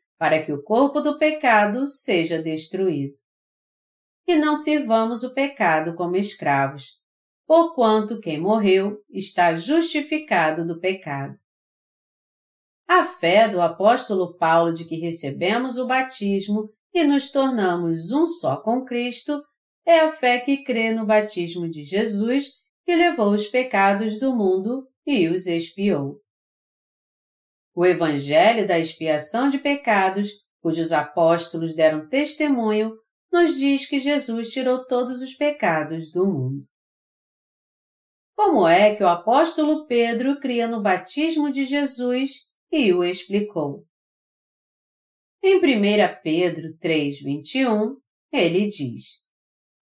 para 0.21 0.39
que 0.45 0.53
o 0.53 0.61
corpo 0.61 1.01
do 1.01 1.17
pecado 1.17 1.87
seja 1.87 2.39
destruído. 2.39 3.15
E 4.27 4.35
não 4.35 4.55
sirvamos 4.55 5.23
o 5.23 5.33
pecado 5.33 5.95
como 5.95 6.15
escravos, 6.15 6.99
porquanto 7.47 8.19
quem 8.19 8.39
morreu 8.39 9.01
está 9.09 9.55
justificado 9.55 10.63
do 10.63 10.79
pecado. 10.79 11.35
A 12.87 13.03
fé 13.03 13.49
do 13.49 13.59
apóstolo 13.59 14.37
Paulo 14.37 14.75
de 14.75 14.85
que 14.85 14.97
recebemos 14.97 15.79
o 15.79 15.87
batismo 15.87 16.69
e 16.93 17.03
nos 17.03 17.31
tornamos 17.31 18.11
um 18.11 18.27
só 18.27 18.57
com 18.57 18.85
Cristo 18.85 19.41
é 19.83 20.01
a 20.01 20.11
fé 20.11 20.37
que 20.37 20.63
crê 20.63 20.91
no 20.91 21.03
batismo 21.03 21.67
de 21.67 21.83
Jesus 21.83 22.59
que 22.85 22.95
levou 22.95 23.33
os 23.33 23.47
pecados 23.47 24.19
do 24.19 24.35
mundo 24.35 24.87
e 25.03 25.27
os 25.29 25.47
expiou. 25.47 26.21
O 27.73 27.85
Evangelho 27.85 28.67
da 28.67 28.77
expiação 28.77 29.47
de 29.47 29.57
pecados, 29.57 30.29
cujos 30.61 30.91
apóstolos 30.91 31.73
deram 31.73 32.07
testemunho, 32.07 32.93
nos 33.31 33.55
diz 33.55 33.85
que 33.85 33.99
Jesus 33.99 34.51
tirou 34.51 34.85
todos 34.85 35.21
os 35.21 35.33
pecados 35.33 36.11
do 36.11 36.25
mundo. 36.25 36.65
Como 38.35 38.67
é 38.67 38.95
que 38.95 39.03
o 39.03 39.07
apóstolo 39.07 39.85
Pedro 39.87 40.39
cria 40.39 40.67
no 40.67 40.81
batismo 40.81 41.51
de 41.51 41.65
Jesus 41.65 42.49
e 42.71 42.91
o 42.93 43.03
explicou? 43.03 43.85
Em 45.43 45.57
1 45.57 45.61
Pedro 46.21 46.77
3,21, 46.77 47.95
ele 48.31 48.67
diz: 48.67 49.25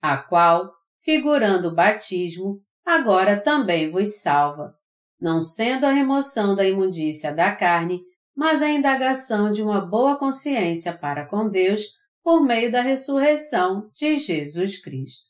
A 0.02 0.18
qual, 0.18 0.72
figurando 1.02 1.70
o 1.70 1.76
batismo, 1.76 2.62
agora 2.86 3.42
também 3.42 3.90
vos 3.90 4.22
salva, 4.22 4.79
não 5.20 5.42
sendo 5.42 5.86
a 5.86 5.92
remoção 5.92 6.56
da 6.56 6.66
imundícia 6.66 7.34
da 7.34 7.56
carne, 7.56 8.02
mas 8.36 8.62
a 8.62 8.70
indagação 8.70 9.52
de 9.52 9.62
uma 9.62 9.82
boa 9.82 10.18
consciência 10.18 10.98
para 10.98 11.26
com 11.26 11.50
Deus 11.50 11.82
por 12.24 12.42
meio 12.42 12.72
da 12.72 12.82
ressurreição 12.82 13.90
de 13.94 14.18
Jesus 14.18 14.82
Cristo. 14.82 15.30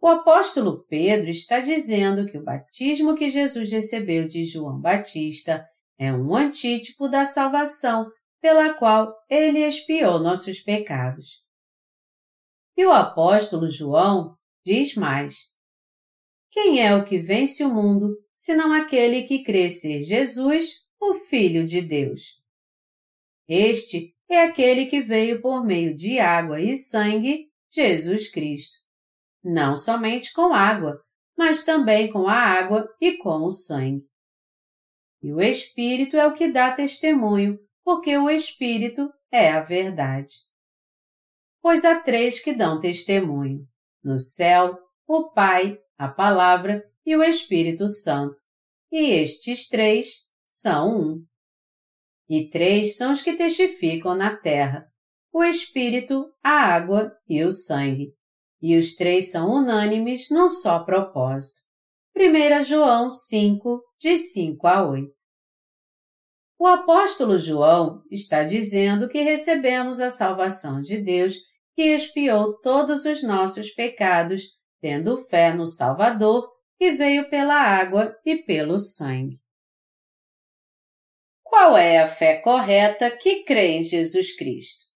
O 0.00 0.08
apóstolo 0.08 0.84
Pedro 0.88 1.30
está 1.30 1.60
dizendo 1.60 2.26
que 2.26 2.36
o 2.36 2.42
batismo 2.42 3.14
que 3.14 3.30
Jesus 3.30 3.70
recebeu 3.70 4.26
de 4.26 4.44
João 4.44 4.80
Batista 4.80 5.64
é 5.96 6.12
um 6.12 6.34
antítipo 6.34 7.08
da 7.08 7.24
salvação 7.24 8.10
pela 8.40 8.74
qual 8.74 9.14
ele 9.30 9.60
expiou 9.60 10.18
nossos 10.18 10.58
pecados. 10.58 11.42
E 12.76 12.84
o 12.84 12.90
apóstolo 12.90 13.68
João 13.68 14.36
diz 14.66 14.96
mais: 14.96 15.36
Quem 16.50 16.84
é 16.84 16.96
o 16.96 17.04
que 17.04 17.18
vence 17.18 17.64
o 17.64 17.72
mundo 17.72 18.16
senão 18.42 18.72
aquele 18.72 19.22
que 19.22 19.44
crê 19.44 19.70
ser 19.70 20.02
Jesus, 20.02 20.84
o 21.00 21.14
Filho 21.14 21.64
de 21.64 21.80
Deus. 21.80 22.42
Este 23.48 24.16
é 24.28 24.42
aquele 24.42 24.86
que 24.86 25.00
veio 25.00 25.40
por 25.40 25.64
meio 25.64 25.94
de 25.94 26.18
água 26.18 26.60
e 26.60 26.74
sangue, 26.74 27.48
Jesus 27.70 28.28
Cristo. 28.32 28.78
Não 29.44 29.76
somente 29.76 30.32
com 30.32 30.52
água, 30.52 31.00
mas 31.38 31.64
também 31.64 32.10
com 32.10 32.26
a 32.26 32.34
água 32.34 32.92
e 33.00 33.16
com 33.18 33.44
o 33.44 33.50
sangue. 33.50 34.04
e 35.22 35.32
o 35.32 35.40
Espírito 35.40 36.16
é 36.16 36.26
o 36.26 36.34
que 36.34 36.50
dá 36.50 36.72
testemunho, 36.72 37.60
porque 37.84 38.16
o 38.16 38.28
Espírito 38.28 39.08
é 39.30 39.52
a 39.52 39.62
verdade. 39.62 40.34
Pois 41.60 41.84
há 41.84 42.00
três 42.00 42.42
que 42.42 42.52
dão 42.52 42.80
testemunho: 42.80 43.64
no 44.02 44.18
céu, 44.18 44.76
o 45.06 45.30
Pai, 45.30 45.78
a 45.96 46.08
Palavra 46.08 46.91
e 47.04 47.16
o 47.16 47.22
Espírito 47.22 47.88
Santo. 47.88 48.40
E 48.90 49.10
estes 49.10 49.68
três 49.68 50.26
são 50.46 50.96
um. 50.96 51.24
E 52.28 52.48
três 52.48 52.96
são 52.96 53.12
os 53.12 53.22
que 53.22 53.34
testificam 53.34 54.14
na 54.14 54.36
terra: 54.36 54.86
o 55.32 55.42
Espírito, 55.42 56.30
a 56.42 56.50
água 56.50 57.12
e 57.28 57.42
o 57.42 57.50
sangue. 57.50 58.14
E 58.60 58.76
os 58.76 58.94
três 58.94 59.30
são 59.30 59.50
unânimes 59.50 60.30
num 60.30 60.48
só 60.48 60.84
propósito. 60.84 61.62
1 62.16 62.62
João 62.64 63.08
5, 63.08 63.82
de 63.98 64.16
5 64.16 64.66
a 64.66 64.88
8. 64.88 65.10
O 66.58 66.66
apóstolo 66.66 67.38
João 67.38 68.02
está 68.10 68.44
dizendo 68.44 69.08
que 69.08 69.22
recebemos 69.22 69.98
a 69.98 70.10
salvação 70.10 70.80
de 70.80 71.02
Deus 71.02 71.34
que 71.74 71.82
expiou 71.82 72.56
todos 72.60 73.04
os 73.04 73.22
nossos 73.22 73.70
pecados, 73.70 74.42
tendo 74.80 75.16
fé 75.16 75.52
no 75.52 75.66
Salvador 75.66 76.48
que 76.82 76.90
veio 76.90 77.30
pela 77.30 77.54
água 77.54 78.12
e 78.26 78.42
pelo 78.42 78.76
sangue. 78.76 79.40
Qual 81.44 81.76
é 81.76 82.00
a 82.00 82.08
fé 82.08 82.40
correta 82.40 83.08
que 83.08 83.44
crê 83.44 83.76
em 83.76 83.82
Jesus 83.82 84.34
Cristo? 84.34 84.86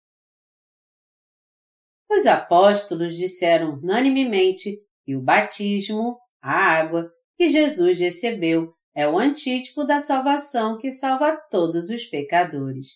Os 2.10 2.26
apóstolos 2.26 3.14
disseram 3.14 3.74
unanimemente 3.74 4.80
que 5.04 5.14
o 5.14 5.22
batismo, 5.22 6.18
a 6.42 6.54
água, 6.54 7.08
que 7.36 7.48
Jesus 7.48 8.00
recebeu 8.00 8.74
é 8.92 9.06
o 9.06 9.16
antítipo 9.16 9.84
da 9.84 10.00
salvação 10.00 10.78
que 10.78 10.90
salva 10.90 11.36
todos 11.36 11.88
os 11.88 12.04
pecadores, 12.06 12.94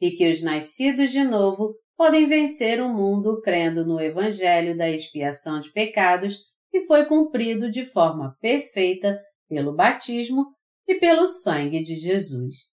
e 0.00 0.12
que 0.12 0.30
os 0.30 0.42
nascidos 0.42 1.10
de 1.10 1.24
novo 1.24 1.74
podem 1.94 2.26
vencer 2.26 2.80
o 2.80 2.88
mundo 2.88 3.42
crendo 3.42 3.84
no 3.84 4.00
Evangelho 4.00 4.78
da 4.78 4.88
expiação 4.88 5.60
de 5.60 5.70
pecados 5.70 6.49
que 6.70 6.82
foi 6.82 7.06
cumprido 7.06 7.70
de 7.70 7.84
forma 7.84 8.36
perfeita 8.40 9.20
pelo 9.48 9.74
batismo 9.74 10.46
e 10.86 10.94
pelo 10.96 11.26
sangue 11.26 11.82
de 11.82 11.96
Jesus. 11.96 12.68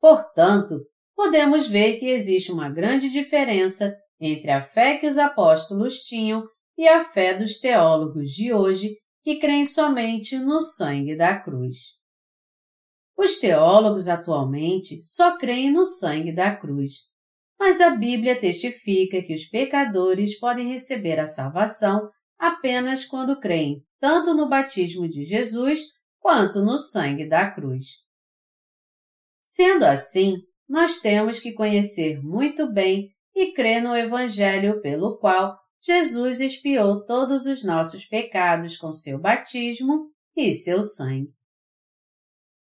Portanto, 0.00 0.80
podemos 1.14 1.66
ver 1.66 1.98
que 1.98 2.06
existe 2.06 2.52
uma 2.52 2.70
grande 2.70 3.10
diferença 3.10 3.94
entre 4.20 4.50
a 4.50 4.60
fé 4.60 4.96
que 4.96 5.06
os 5.06 5.18
apóstolos 5.18 6.00
tinham 6.04 6.44
e 6.76 6.88
a 6.88 7.04
fé 7.04 7.34
dos 7.34 7.58
teólogos 7.58 8.30
de 8.30 8.52
hoje 8.52 8.96
que 9.22 9.36
creem 9.36 9.64
somente 9.64 10.38
no 10.38 10.60
sangue 10.60 11.16
da 11.16 11.38
cruz. 11.38 11.98
Os 13.16 13.40
teólogos 13.40 14.08
atualmente 14.08 15.02
só 15.02 15.36
creem 15.36 15.72
no 15.72 15.84
sangue 15.84 16.32
da 16.32 16.54
cruz, 16.54 16.92
mas 17.58 17.80
a 17.80 17.90
Bíblia 17.90 18.38
testifica 18.38 19.20
que 19.20 19.34
os 19.34 19.44
pecadores 19.46 20.38
podem 20.38 20.68
receber 20.68 21.18
a 21.18 21.26
salvação 21.26 22.08
apenas 22.38 23.04
quando 23.04 23.40
creem 23.40 23.84
tanto 24.00 24.34
no 24.34 24.48
batismo 24.48 25.08
de 25.08 25.24
Jesus 25.24 25.80
quanto 26.20 26.62
no 26.62 26.76
sangue 26.76 27.28
da 27.28 27.50
cruz. 27.50 27.86
Sendo 29.42 29.84
assim, 29.84 30.36
nós 30.68 31.00
temos 31.00 31.40
que 31.40 31.52
conhecer 31.52 32.22
muito 32.22 32.70
bem 32.70 33.10
e 33.34 33.52
crer 33.52 33.82
no 33.82 33.96
Evangelho 33.96 34.80
pelo 34.80 35.18
qual 35.18 35.58
Jesus 35.80 36.40
expiou 36.40 37.04
todos 37.04 37.46
os 37.46 37.64
nossos 37.64 38.04
pecados 38.04 38.76
com 38.76 38.92
seu 38.92 39.18
batismo 39.18 40.10
e 40.36 40.52
seu 40.52 40.82
sangue. 40.82 41.32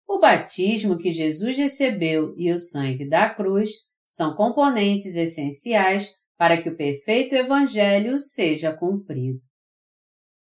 O 0.07 0.21
batismo 0.21 0.97
que 0.97 1.11
Jesus 1.11 1.59
recebeu 1.59 2.35
e 2.37 2.53
o 2.53 2.59
sangue 2.59 3.09
da 3.09 3.35
cruz 3.35 3.71
são 4.07 4.37
componentes 4.37 5.17
essenciais 5.17 6.15
para 6.39 6.63
que 6.63 6.69
o 6.69 6.77
perfeito 6.77 7.35
Evangelho 7.35 8.19
seja 8.19 8.73
cumprido. 8.73 9.41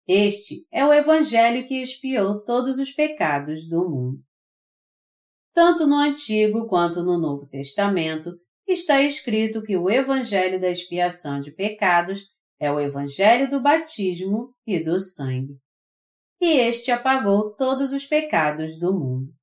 Este 0.08 0.66
é 0.72 0.86
o 0.86 0.94
Evangelho 0.94 1.68
que 1.68 1.82
expiou 1.82 2.42
todos 2.42 2.80
os 2.80 2.92
pecados 2.92 3.68
do 3.68 3.90
mundo. 3.90 4.24
Tanto 5.54 5.86
no 5.86 5.96
Antigo 5.96 6.68
quanto 6.70 7.04
no 7.04 7.20
Novo 7.20 7.46
Testamento 7.46 8.40
está 8.66 9.02
escrito 9.02 9.62
que 9.62 9.76
o 9.76 9.90
Evangelho 9.90 10.62
da 10.62 10.70
expiação 10.70 11.42
de 11.42 11.52
pecados 11.52 12.30
é 12.58 12.72
o 12.72 12.80
Evangelho 12.80 13.50
do 13.50 13.62
batismo 13.62 14.54
e 14.66 14.82
do 14.82 14.98
sangue. 14.98 15.58
E 16.40 16.52
este 16.52 16.90
apagou 16.90 17.54
todos 17.56 17.92
os 17.92 18.06
pecados 18.06 18.80
do 18.80 18.94
mundo. 18.94 19.34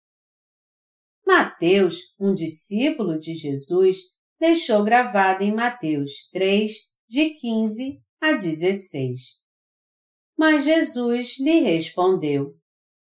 Mateus, 1.27 1.98
um 2.18 2.33
discípulo 2.33 3.18
de 3.18 3.35
Jesus, 3.35 3.98
deixou 4.40 4.83
gravado 4.83 5.42
em 5.42 5.55
Mateus 5.55 6.31
3, 6.33 6.72
de 7.07 7.31
15 7.35 8.00
a 8.20 8.33
16. 8.33 9.43
Mas 10.37 10.64
Jesus 10.64 11.38
lhe 11.38 11.61
respondeu: 11.61 12.55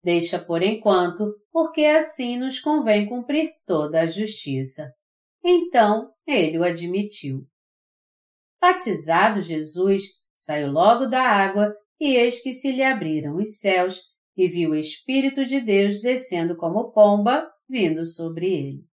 Deixa 0.03 0.39
por 0.39 0.63
enquanto, 0.63 1.35
porque 1.53 1.85
assim 1.85 2.39
nos 2.39 2.59
convém 2.59 3.09
cumprir 3.09 3.51
toda 3.67 4.01
a 4.01 4.07
justiça. 4.07 4.91
Então 5.45 6.11
ele 6.27 6.59
o 6.59 6.65
admitiu. 6.65 7.47
Batizado 8.61 9.41
Jesus, 9.43 10.03
saiu 10.37 10.71
logo 10.71 11.07
da 11.07 11.23
água 11.23 11.75
e 11.99 12.15
eis 12.15 12.43
que 12.43 12.53
se 12.53 12.73
lhe 12.73 12.83
abriram 12.83 13.37
os 13.37 13.59
céus 13.59 14.01
e 14.37 14.49
viu 14.49 14.71
o 14.71 14.77
Espírito 14.77 15.45
de 15.45 15.61
Deus 15.61 16.01
descendo 16.01 16.57
como 16.57 16.93
pomba, 16.93 17.51
vindo 17.69 18.05
sobre 18.07 18.47
ele. 18.47 18.91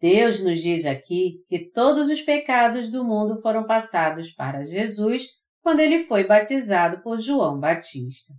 Deus 0.00 0.44
nos 0.44 0.60
diz 0.60 0.84
aqui 0.84 1.44
que 1.48 1.70
todos 1.70 2.10
os 2.10 2.20
pecados 2.20 2.90
do 2.90 3.04
mundo 3.04 3.40
foram 3.40 3.66
passados 3.66 4.30
para 4.32 4.64
Jesus 4.64 5.28
quando 5.66 5.80
ele 5.80 6.04
foi 6.04 6.24
batizado 6.24 7.02
por 7.02 7.18
João 7.18 7.58
Batista. 7.58 8.32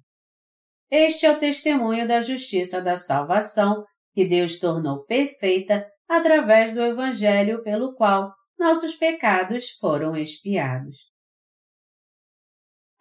Este 0.89 1.25
é 1.25 1.31
o 1.33 1.37
testemunho 1.37 2.07
da 2.07 2.21
justiça 2.21 2.81
da 2.81 2.95
salvação 2.95 3.83
que 4.13 4.25
Deus 4.25 4.61
tornou 4.61 5.03
perfeita 5.03 5.85
através 6.07 6.73
do 6.73 6.79
Evangelho 6.79 7.61
pelo 7.63 7.93
qual 7.95 8.33
nossos 8.57 8.95
pecados 8.95 9.71
foram 9.71 10.15
expiados. 10.15 10.95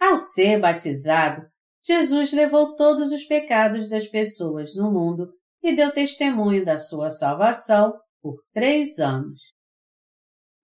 Ao 0.01 0.17
ser 0.17 0.59
batizado, 0.59 1.47
Jesus 1.85 2.33
levou 2.33 2.75
todos 2.75 3.13
os 3.13 3.23
pecados 3.27 3.89
das 3.89 4.09
pessoas 4.09 4.75
no 4.75 4.91
mundo 4.91 5.29
e 5.63 5.73
deu 5.73 5.93
testemunho 5.93 6.65
da 6.65 6.77
sua 6.77 7.11
salvação 7.11 7.97
por 8.21 8.43
três 8.53 8.99
anos. 8.99 9.41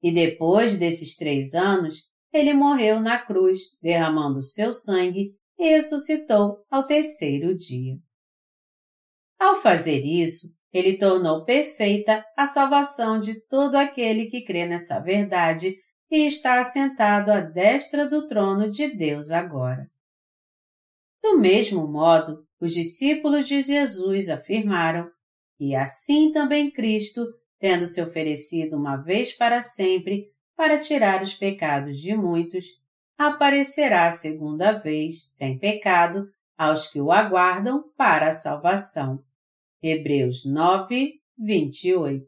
E 0.02 0.12
depois 0.12 0.80
desses 0.80 1.14
três 1.14 1.54
anos, 1.54 2.10
ele 2.32 2.54
morreu 2.54 3.00
na 3.00 3.18
cruz, 3.18 3.76
derramando 3.80 4.42
seu 4.42 4.72
sangue 4.72 5.34
e 5.58 5.68
ressuscitou 5.68 6.64
ao 6.70 6.86
terceiro 6.86 7.56
dia. 7.56 7.96
Ao 9.38 9.56
fazer 9.56 10.00
isso, 10.04 10.56
ele 10.72 10.96
tornou 10.96 11.44
perfeita 11.44 12.24
a 12.36 12.46
salvação 12.46 13.20
de 13.20 13.40
todo 13.46 13.74
aquele 13.74 14.26
que 14.26 14.44
crê 14.44 14.66
nessa 14.66 15.00
verdade 15.00 15.76
e 16.10 16.26
está 16.26 16.58
assentado 16.58 17.30
à 17.30 17.40
destra 17.40 18.08
do 18.08 18.26
trono 18.26 18.70
de 18.70 18.94
Deus 18.96 19.30
agora. 19.30 19.86
Do 21.22 21.38
mesmo 21.38 21.86
modo, 21.86 22.44
os 22.60 22.72
discípulos 22.72 23.46
de 23.46 23.60
Jesus 23.60 24.28
afirmaram, 24.28 25.10
e 25.58 25.74
assim 25.74 26.30
também 26.30 26.70
Cristo, 26.70 27.26
tendo 27.58 27.86
se 27.86 28.00
oferecido 28.02 28.76
uma 28.76 28.96
vez 28.96 29.36
para 29.36 29.60
sempre 29.60 30.31
para 30.62 30.78
tirar 30.78 31.24
os 31.24 31.34
pecados 31.34 31.98
de 31.98 32.14
muitos, 32.14 32.80
aparecerá 33.18 34.08
segunda 34.12 34.78
vez, 34.78 35.24
sem 35.32 35.58
pecado, 35.58 36.30
aos 36.56 36.86
que 36.86 37.00
o 37.00 37.10
aguardam 37.10 37.82
para 37.96 38.28
a 38.28 38.32
salvação. 38.32 39.20
Hebreus 39.82 40.44
9, 40.44 41.14
28. 41.36 42.24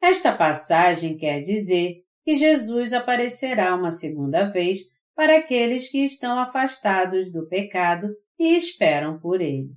Esta 0.00 0.32
passagem 0.32 1.16
quer 1.16 1.40
dizer 1.40 2.04
que 2.24 2.36
Jesus 2.36 2.92
aparecerá 2.92 3.74
uma 3.74 3.90
segunda 3.90 4.48
vez 4.48 4.82
para 5.12 5.38
aqueles 5.38 5.90
que 5.90 6.04
estão 6.04 6.38
afastados 6.38 7.32
do 7.32 7.48
pecado 7.48 8.14
e 8.38 8.54
esperam 8.54 9.18
por 9.18 9.40
ele. 9.40 9.74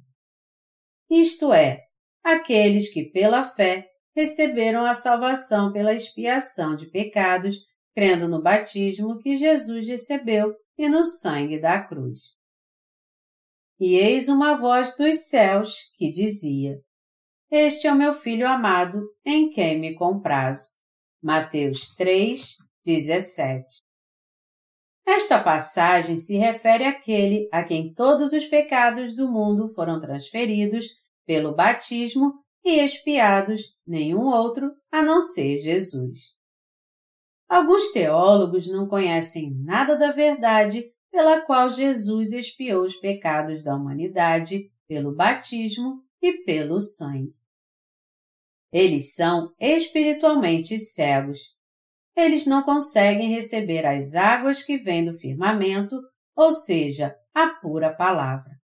Isto 1.10 1.52
é, 1.52 1.88
aqueles 2.24 2.94
que 2.94 3.02
pela 3.06 3.42
fé 3.42 3.89
receberam 4.20 4.86
a 4.86 4.94
salvação 4.94 5.72
pela 5.72 5.94
expiação 5.94 6.76
de 6.76 6.88
pecados, 6.88 7.56
crendo 7.96 8.28
no 8.28 8.42
batismo 8.42 9.18
que 9.20 9.38
Jesus 9.38 9.88
recebeu 9.88 10.54
e 10.78 10.90
no 10.90 11.04
sangue 11.04 11.58
da 11.58 11.82
cruz. 11.82 12.20
E 13.80 13.96
eis 13.96 14.28
uma 14.28 14.56
voz 14.56 14.98
dos 14.98 15.30
céus 15.30 15.74
que 15.96 16.12
dizia: 16.12 16.82
Este 17.50 17.88
é 17.88 17.94
o 17.94 17.98
meu 17.98 18.12
filho 18.12 18.46
amado, 18.46 19.02
em 19.26 19.50
quem 19.50 19.80
me 19.80 19.96
comprazo. 19.96 20.68
Mateus 21.24 21.96
3, 21.96 22.58
17. 22.84 23.66
Esta 25.08 25.42
passagem 25.42 26.18
se 26.18 26.38
refere 26.38 26.84
àquele 26.84 27.48
a 27.54 27.64
quem 27.64 27.94
todos 27.94 28.34
os 28.34 28.46
pecados 28.46 29.16
do 29.16 29.32
mundo 29.32 29.74
foram 29.74 29.98
transferidos 29.98 30.86
pelo 31.26 31.56
batismo 31.56 32.34
e 32.64 32.80
expiados, 32.80 33.78
nenhum 33.86 34.28
outro 34.28 34.72
a 34.92 35.02
não 35.02 35.22
ser 35.22 35.58
Jesus. 35.58 36.36
Alguns 37.48 37.92
teólogos 37.92 38.72
não 38.72 38.88
conhecem 38.88 39.56
nada 39.64 39.96
da 39.96 40.12
verdade 40.12 40.94
pela 41.12 41.42
qual 41.42 41.72
Jesus 41.72 42.32
expiou 42.32 42.84
os 42.84 42.96
pecados 42.96 43.64
da 43.64 43.76
humanidade 43.76 44.72
pelo 44.88 45.16
batismo 45.16 46.04
e 46.22 46.44
pelo 46.44 46.80
sangue. 46.80 47.34
Eles 48.72 49.16
são 49.16 49.54
espiritualmente 49.60 50.78
cegos. 50.78 51.58
Eles 52.16 52.46
não 52.46 52.62
conseguem 52.62 53.30
receber 53.30 53.86
as 53.86 54.14
águas 54.14 54.62
que 54.62 54.78
vêm 54.78 55.06
do 55.06 55.18
firmamento, 55.18 56.00
ou 56.36 56.52
seja, 56.52 57.16
a 57.34 57.56
pura 57.56 57.96
palavra. 57.96 58.60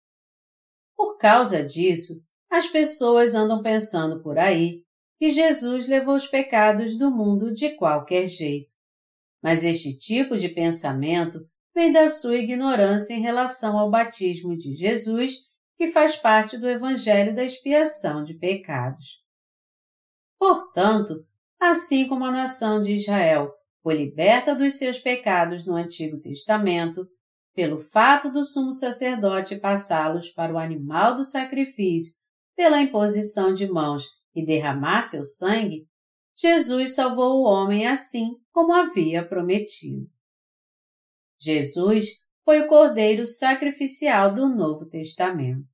Por 0.97 1.18
causa 1.18 1.64
disso, 1.64 2.26
as 2.53 2.67
pessoas 2.67 3.35
andam 3.35 3.63
pensando 3.63 4.23
por 4.23 4.39
aí 4.39 4.83
que 5.19 5.31
Jesus 5.31 5.89
levou 5.89 6.15
os 6.15 6.27
pecados 6.27 6.99
do 6.99 7.11
mundo 7.11 7.51
de 7.51 7.71
qualquer 7.71 8.27
jeito. 8.27 8.75
Mas 9.43 9.65
este 9.65 9.99
tipo 9.99 10.37
de 10.37 10.51
pensamento 10.51 11.41
vem 11.75 11.91
da 11.91 12.11
sua 12.11 12.37
ignorância 12.37 13.15
em 13.15 13.23
relação 13.23 13.79
ao 13.79 13.91
batismo 13.91 14.55
de 14.55 14.75
Jesus, 14.75 15.33
que 15.79 15.87
faz 15.87 16.17
parte 16.17 16.59
do 16.59 16.69
Evangelho 16.69 17.35
da 17.35 17.43
expiação 17.43 18.23
de 18.23 18.35
pecados. 18.35 19.23
Portanto, 20.39 21.25
assim 21.59 22.07
como 22.07 22.27
a 22.27 22.31
nação 22.31 22.83
de 22.83 22.93
Israel 22.93 23.51
foi 23.83 23.95
liberta 23.95 24.55
dos 24.55 24.75
seus 24.75 24.99
pecados 24.99 25.65
no 25.65 25.75
Antigo 25.75 26.21
Testamento, 26.21 27.09
pelo 27.55 27.79
fato 27.79 28.31
do 28.31 28.45
sumo 28.45 28.71
sacerdote 28.71 29.57
passá-los 29.57 30.29
para 30.29 30.53
o 30.53 30.59
animal 30.59 31.15
do 31.15 31.25
sacrifício, 31.25 32.22
pela 32.57 32.81
imposição 32.81 33.53
de 33.53 33.67
mãos 33.67 34.05
e 34.35 34.45
derramar 34.45 35.03
seu 35.03 35.25
sangue, 35.25 35.87
Jesus 36.37 36.95
salvou 36.95 37.41
o 37.41 37.45
homem 37.45 37.87
assim 37.87 38.31
como 38.53 38.73
havia 38.73 39.27
prometido. 39.27 40.07
Jesus 41.39 42.07
foi 42.45 42.61
o 42.61 42.69
Cordeiro 42.69 43.27
sacrificial 43.27 44.35
do 44.35 44.49
Novo 44.49 44.87
Testamento. 44.87 45.67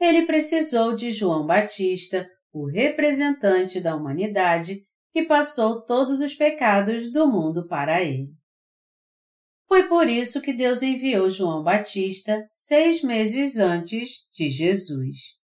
Ele 0.00 0.24
precisou 0.26 0.94
de 0.94 1.10
João 1.10 1.46
Batista, 1.46 2.28
o 2.52 2.66
representante 2.66 3.80
da 3.80 3.94
humanidade, 3.94 4.84
que 5.12 5.24
passou 5.24 5.84
todos 5.84 6.20
os 6.20 6.34
pecados 6.34 7.12
do 7.12 7.26
mundo 7.26 7.66
para 7.66 8.02
ele. 8.02 8.39
Foi 9.70 9.86
por 9.86 10.08
isso 10.08 10.42
que 10.42 10.52
Deus 10.52 10.82
enviou 10.82 11.30
João 11.30 11.62
Batista 11.62 12.44
seis 12.50 13.04
meses 13.04 13.56
antes 13.56 14.26
de 14.32 14.50
Jesus. 14.50 15.36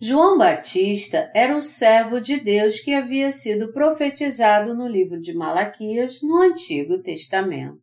João 0.00 0.38
Batista 0.38 1.28
era 1.34 1.56
um 1.56 1.60
servo 1.60 2.20
de 2.20 2.38
Deus 2.38 2.78
que 2.78 2.94
havia 2.94 3.32
sido 3.32 3.72
profetizado 3.72 4.76
no 4.76 4.86
livro 4.86 5.20
de 5.20 5.34
Malaquias 5.34 6.22
no 6.22 6.40
Antigo 6.40 7.02
Testamento. 7.02 7.82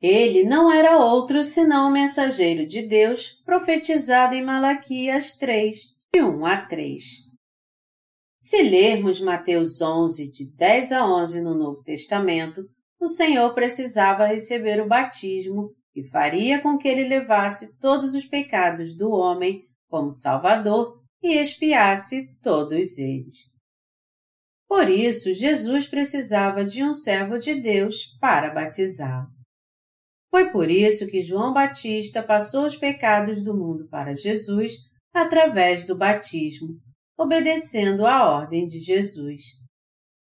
Ele 0.00 0.44
não 0.44 0.72
era 0.72 0.96
outro 0.98 1.42
senão 1.42 1.88
o 1.88 1.92
mensageiro 1.92 2.64
de 2.64 2.86
Deus 2.86 3.42
profetizado 3.44 4.36
em 4.36 4.44
Malaquias 4.44 5.36
3, 5.36 5.76
de 6.14 6.22
1 6.22 6.46
a 6.46 6.64
3. 6.64 7.02
Se 8.40 8.62
lermos 8.62 9.20
Mateus 9.20 9.80
11, 9.80 10.30
de 10.30 10.48
10 10.52 10.92
a 10.92 11.04
11 11.04 11.42
no 11.42 11.54
Novo 11.56 11.82
Testamento, 11.82 12.64
o 13.06 13.08
Senhor 13.08 13.54
precisava 13.54 14.26
receber 14.26 14.82
o 14.82 14.88
batismo 14.88 15.72
que 15.92 16.02
faria 16.02 16.60
com 16.60 16.76
que 16.76 16.88
ele 16.88 17.08
levasse 17.08 17.78
todos 17.78 18.16
os 18.16 18.26
pecados 18.26 18.96
do 18.96 19.10
homem 19.12 19.64
como 19.88 20.10
Salvador 20.10 21.00
e 21.22 21.34
expiasse 21.34 22.36
todos 22.42 22.98
eles. 22.98 23.34
Por 24.68 24.90
isso, 24.90 25.32
Jesus 25.32 25.86
precisava 25.86 26.64
de 26.64 26.82
um 26.82 26.92
servo 26.92 27.38
de 27.38 27.54
Deus 27.54 28.06
para 28.20 28.52
batizá-lo. 28.52 29.28
Foi 30.28 30.50
por 30.50 30.68
isso 30.68 31.06
que 31.06 31.22
João 31.22 31.54
Batista 31.54 32.24
passou 32.24 32.66
os 32.66 32.74
pecados 32.74 33.40
do 33.40 33.56
mundo 33.56 33.88
para 33.88 34.16
Jesus 34.16 34.72
através 35.14 35.86
do 35.86 35.96
batismo, 35.96 36.76
obedecendo 37.16 38.04
à 38.04 38.28
ordem 38.28 38.66
de 38.66 38.80
Jesus. 38.80 39.42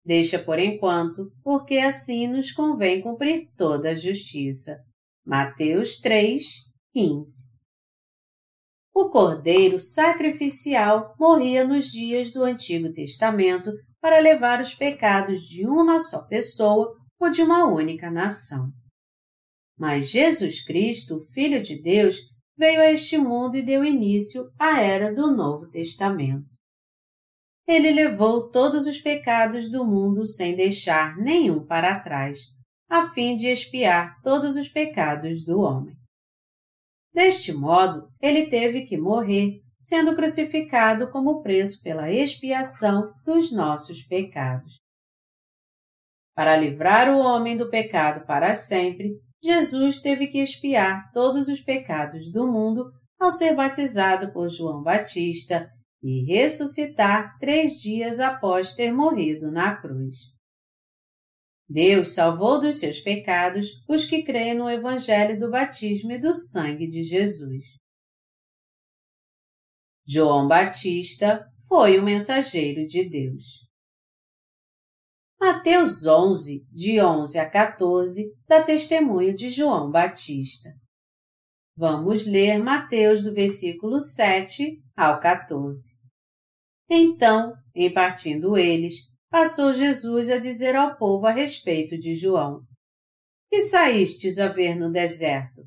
Deixa 0.04 0.38
por 0.38 0.58
enquanto, 0.58 1.30
porque 1.42 1.78
assim 1.78 2.26
nos 2.26 2.50
convém 2.52 3.00
cumprir 3.00 3.48
toda 3.56 3.90
a 3.90 3.94
justiça. 3.94 4.76
Mateus 5.24 6.00
3, 6.00 6.42
15 6.92 7.52
o 8.94 9.08
cordeiro 9.08 9.78
sacrificial 9.78 11.14
morria 11.18 11.66
nos 11.66 11.86
dias 11.86 12.30
do 12.30 12.42
Antigo 12.42 12.92
Testamento 12.92 13.70
para 14.00 14.18
levar 14.18 14.60
os 14.60 14.74
pecados 14.74 15.42
de 15.46 15.66
uma 15.66 15.98
só 15.98 16.26
pessoa 16.26 16.94
ou 17.18 17.30
de 17.30 17.40
uma 17.40 17.66
única 17.72 18.10
nação. 18.10 18.66
Mas 19.78 20.10
Jesus 20.10 20.62
Cristo, 20.62 21.18
Filho 21.32 21.62
de 21.62 21.80
Deus, 21.80 22.16
veio 22.56 22.80
a 22.82 22.92
este 22.92 23.16
mundo 23.16 23.56
e 23.56 23.62
deu 23.62 23.82
início 23.82 24.44
à 24.58 24.80
era 24.82 25.14
do 25.14 25.34
Novo 25.34 25.70
Testamento. 25.70 26.51
Ele 27.66 27.90
levou 27.90 28.50
todos 28.50 28.86
os 28.86 28.98
pecados 28.98 29.70
do 29.70 29.84
mundo 29.84 30.26
sem 30.26 30.56
deixar 30.56 31.16
nenhum 31.16 31.64
para 31.64 32.00
trás, 32.00 32.38
a 32.88 33.08
fim 33.10 33.36
de 33.36 33.46
expiar 33.46 34.20
todos 34.22 34.56
os 34.56 34.68
pecados 34.68 35.44
do 35.44 35.60
homem. 35.60 35.94
Deste 37.14 37.52
modo, 37.52 38.08
ele 38.20 38.48
teve 38.48 38.84
que 38.84 38.96
morrer, 38.96 39.60
sendo 39.78 40.14
crucificado 40.14 41.10
como 41.10 41.42
preço 41.42 41.82
pela 41.82 42.10
expiação 42.10 43.12
dos 43.24 43.52
nossos 43.52 44.02
pecados. 44.02 44.76
Para 46.34 46.56
livrar 46.56 47.14
o 47.14 47.18
homem 47.18 47.56
do 47.56 47.68
pecado 47.68 48.26
para 48.26 48.54
sempre, 48.54 49.12
Jesus 49.42 50.00
teve 50.00 50.28
que 50.28 50.38
expiar 50.38 51.10
todos 51.12 51.48
os 51.48 51.60
pecados 51.60 52.30
do 52.32 52.46
mundo 52.46 52.90
ao 53.20 53.30
ser 53.30 53.54
batizado 53.54 54.32
por 54.32 54.48
João 54.48 54.82
Batista 54.82 55.70
e 56.02 56.24
ressuscitar 56.24 57.38
três 57.38 57.80
dias 57.80 58.18
após 58.18 58.74
ter 58.74 58.92
morrido 58.92 59.50
na 59.50 59.76
cruz. 59.76 60.32
Deus 61.68 62.14
salvou 62.14 62.60
dos 62.60 62.76
seus 62.76 63.00
pecados 63.00 63.82
os 63.88 64.04
que 64.04 64.22
creem 64.22 64.54
no 64.54 64.68
Evangelho 64.68 65.38
do 65.38 65.50
batismo 65.50 66.12
e 66.12 66.18
do 66.18 66.34
sangue 66.34 66.88
de 66.88 67.02
Jesus. 67.02 67.64
João 70.06 70.48
Batista 70.48 71.48
foi 71.68 71.98
o 71.98 72.02
mensageiro 72.02 72.84
de 72.86 73.08
Deus. 73.08 73.62
Mateus 75.40 76.06
11, 76.06 76.68
de 76.70 77.00
11 77.00 77.38
a 77.38 77.48
14, 77.48 78.36
dá 78.46 78.62
testemunho 78.62 79.34
de 79.34 79.48
João 79.48 79.90
Batista. 79.90 80.70
Vamos 81.74 82.26
ler 82.26 82.58
Mateus 82.58 83.24
do 83.24 83.32
versículo 83.32 83.98
7 83.98 84.78
ao 84.94 85.18
14. 85.18 86.02
Então, 86.90 87.54
em 87.74 87.90
partindo 87.92 88.58
eles, 88.58 89.10
passou 89.30 89.72
Jesus 89.72 90.30
a 90.30 90.38
dizer 90.38 90.76
ao 90.76 90.98
povo 90.98 91.24
a 91.24 91.32
respeito 91.32 91.98
de 91.98 92.14
João: 92.14 92.60
Que 93.50 93.62
saístes 93.62 94.38
a 94.38 94.48
ver 94.48 94.74
no 94.74 94.92
deserto? 94.92 95.62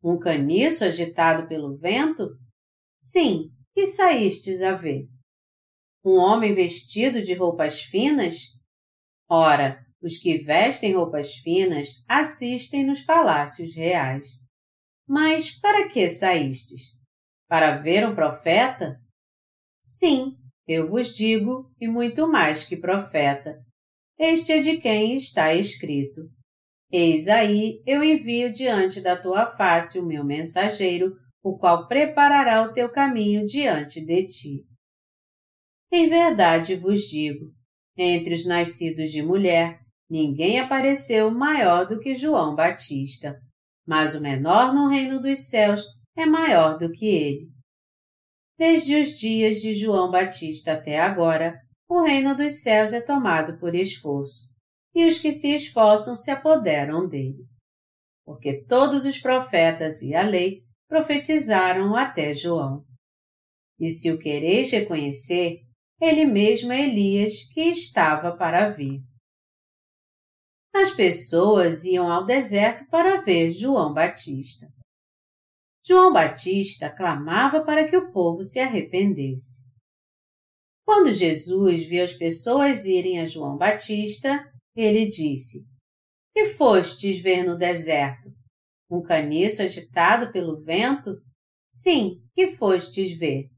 Um 0.00 0.16
caniço 0.16 0.84
agitado 0.84 1.48
pelo 1.48 1.76
vento? 1.76 2.28
Sim, 3.00 3.50
que 3.74 3.84
saístes 3.84 4.62
a 4.62 4.74
ver? 4.74 5.08
Um 6.04 6.18
homem 6.18 6.54
vestido 6.54 7.20
de 7.20 7.34
roupas 7.34 7.80
finas? 7.80 8.36
Ora, 9.28 9.84
os 10.00 10.18
que 10.18 10.38
vestem 10.38 10.94
roupas 10.94 11.34
finas 11.34 11.88
assistem 12.08 12.86
nos 12.86 13.02
palácios 13.02 13.74
reais. 13.74 14.41
Mas 15.06 15.50
para 15.50 15.88
que 15.88 16.08
saístes? 16.08 16.98
Para 17.48 17.76
ver 17.76 18.08
um 18.08 18.14
profeta? 18.14 19.00
Sim, 19.84 20.36
eu 20.66 20.88
vos 20.88 21.14
digo, 21.14 21.70
e 21.80 21.88
muito 21.88 22.28
mais 22.28 22.64
que 22.64 22.76
profeta. 22.76 23.58
Este 24.18 24.52
é 24.52 24.60
de 24.60 24.78
quem 24.78 25.14
está 25.14 25.52
escrito. 25.52 26.30
Eis 26.90 27.26
aí 27.26 27.82
eu 27.86 28.04
envio 28.04 28.52
diante 28.52 29.00
da 29.00 29.20
tua 29.20 29.46
face 29.46 29.98
o 29.98 30.06
meu 30.06 30.24
mensageiro, 30.24 31.16
o 31.42 31.58
qual 31.58 31.88
preparará 31.88 32.62
o 32.62 32.72
teu 32.72 32.92
caminho 32.92 33.44
diante 33.44 34.04
de 34.04 34.26
ti. 34.28 34.66
Em 35.90 36.08
verdade 36.08 36.76
vos 36.76 37.02
digo, 37.02 37.52
entre 37.96 38.34
os 38.34 38.46
nascidos 38.46 39.10
de 39.10 39.22
mulher, 39.22 39.80
ninguém 40.08 40.60
apareceu 40.60 41.30
maior 41.30 41.86
do 41.86 41.98
que 41.98 42.14
João 42.14 42.54
Batista, 42.54 43.40
mas 43.86 44.14
o 44.14 44.20
menor 44.20 44.74
no 44.74 44.88
reino 44.88 45.20
dos 45.20 45.48
céus 45.48 45.82
é 46.16 46.26
maior 46.26 46.78
do 46.78 46.90
que 46.90 47.06
ele. 47.06 47.50
Desde 48.58 49.00
os 49.00 49.18
dias 49.18 49.56
de 49.56 49.74
João 49.74 50.10
Batista 50.10 50.74
até 50.74 51.00
agora, 51.00 51.58
o 51.88 52.02
reino 52.02 52.36
dos 52.36 52.62
céus 52.62 52.92
é 52.92 53.00
tomado 53.00 53.58
por 53.58 53.74
esforço, 53.74 54.48
e 54.94 55.04
os 55.06 55.18
que 55.18 55.30
se 55.30 55.54
esforçam 55.54 56.14
se 56.14 56.30
apoderam 56.30 57.08
dele. 57.08 57.44
Porque 58.24 58.64
todos 58.64 59.04
os 59.04 59.18
profetas 59.18 60.02
e 60.02 60.14
a 60.14 60.22
lei 60.22 60.62
profetizaram 60.88 61.96
até 61.96 62.32
João. 62.32 62.84
E 63.80 63.88
se 63.88 64.10
o 64.10 64.18
quereis 64.18 64.70
reconhecer, 64.70 65.60
ele 66.00 66.24
mesmo 66.24 66.72
é 66.72 66.82
Elias 66.82 67.44
que 67.52 67.62
estava 67.62 68.36
para 68.36 68.70
vir. 68.70 69.00
As 70.74 70.90
pessoas 70.90 71.84
iam 71.84 72.10
ao 72.10 72.24
deserto 72.24 72.86
para 72.88 73.20
ver 73.20 73.50
João 73.50 73.92
Batista. 73.92 74.72
João 75.84 76.12
Batista 76.12 76.88
clamava 76.88 77.64
para 77.64 77.88
que 77.88 77.96
o 77.96 78.10
povo 78.10 78.42
se 78.42 78.58
arrependesse. 78.58 79.72
Quando 80.84 81.12
Jesus 81.12 81.84
viu 81.86 82.02
as 82.02 82.14
pessoas 82.14 82.86
irem 82.86 83.20
a 83.20 83.26
João 83.26 83.56
Batista, 83.56 84.50
ele 84.74 85.06
disse: 85.06 85.68
Que 86.34 86.46
fostes 86.46 87.20
ver 87.20 87.44
no 87.44 87.58
deserto? 87.58 88.30
Um 88.90 89.02
caniço 89.02 89.62
agitado 89.62 90.32
pelo 90.32 90.58
vento? 90.58 91.20
Sim, 91.72 92.22
que 92.34 92.48
fostes 92.48 93.16
ver? 93.18 93.48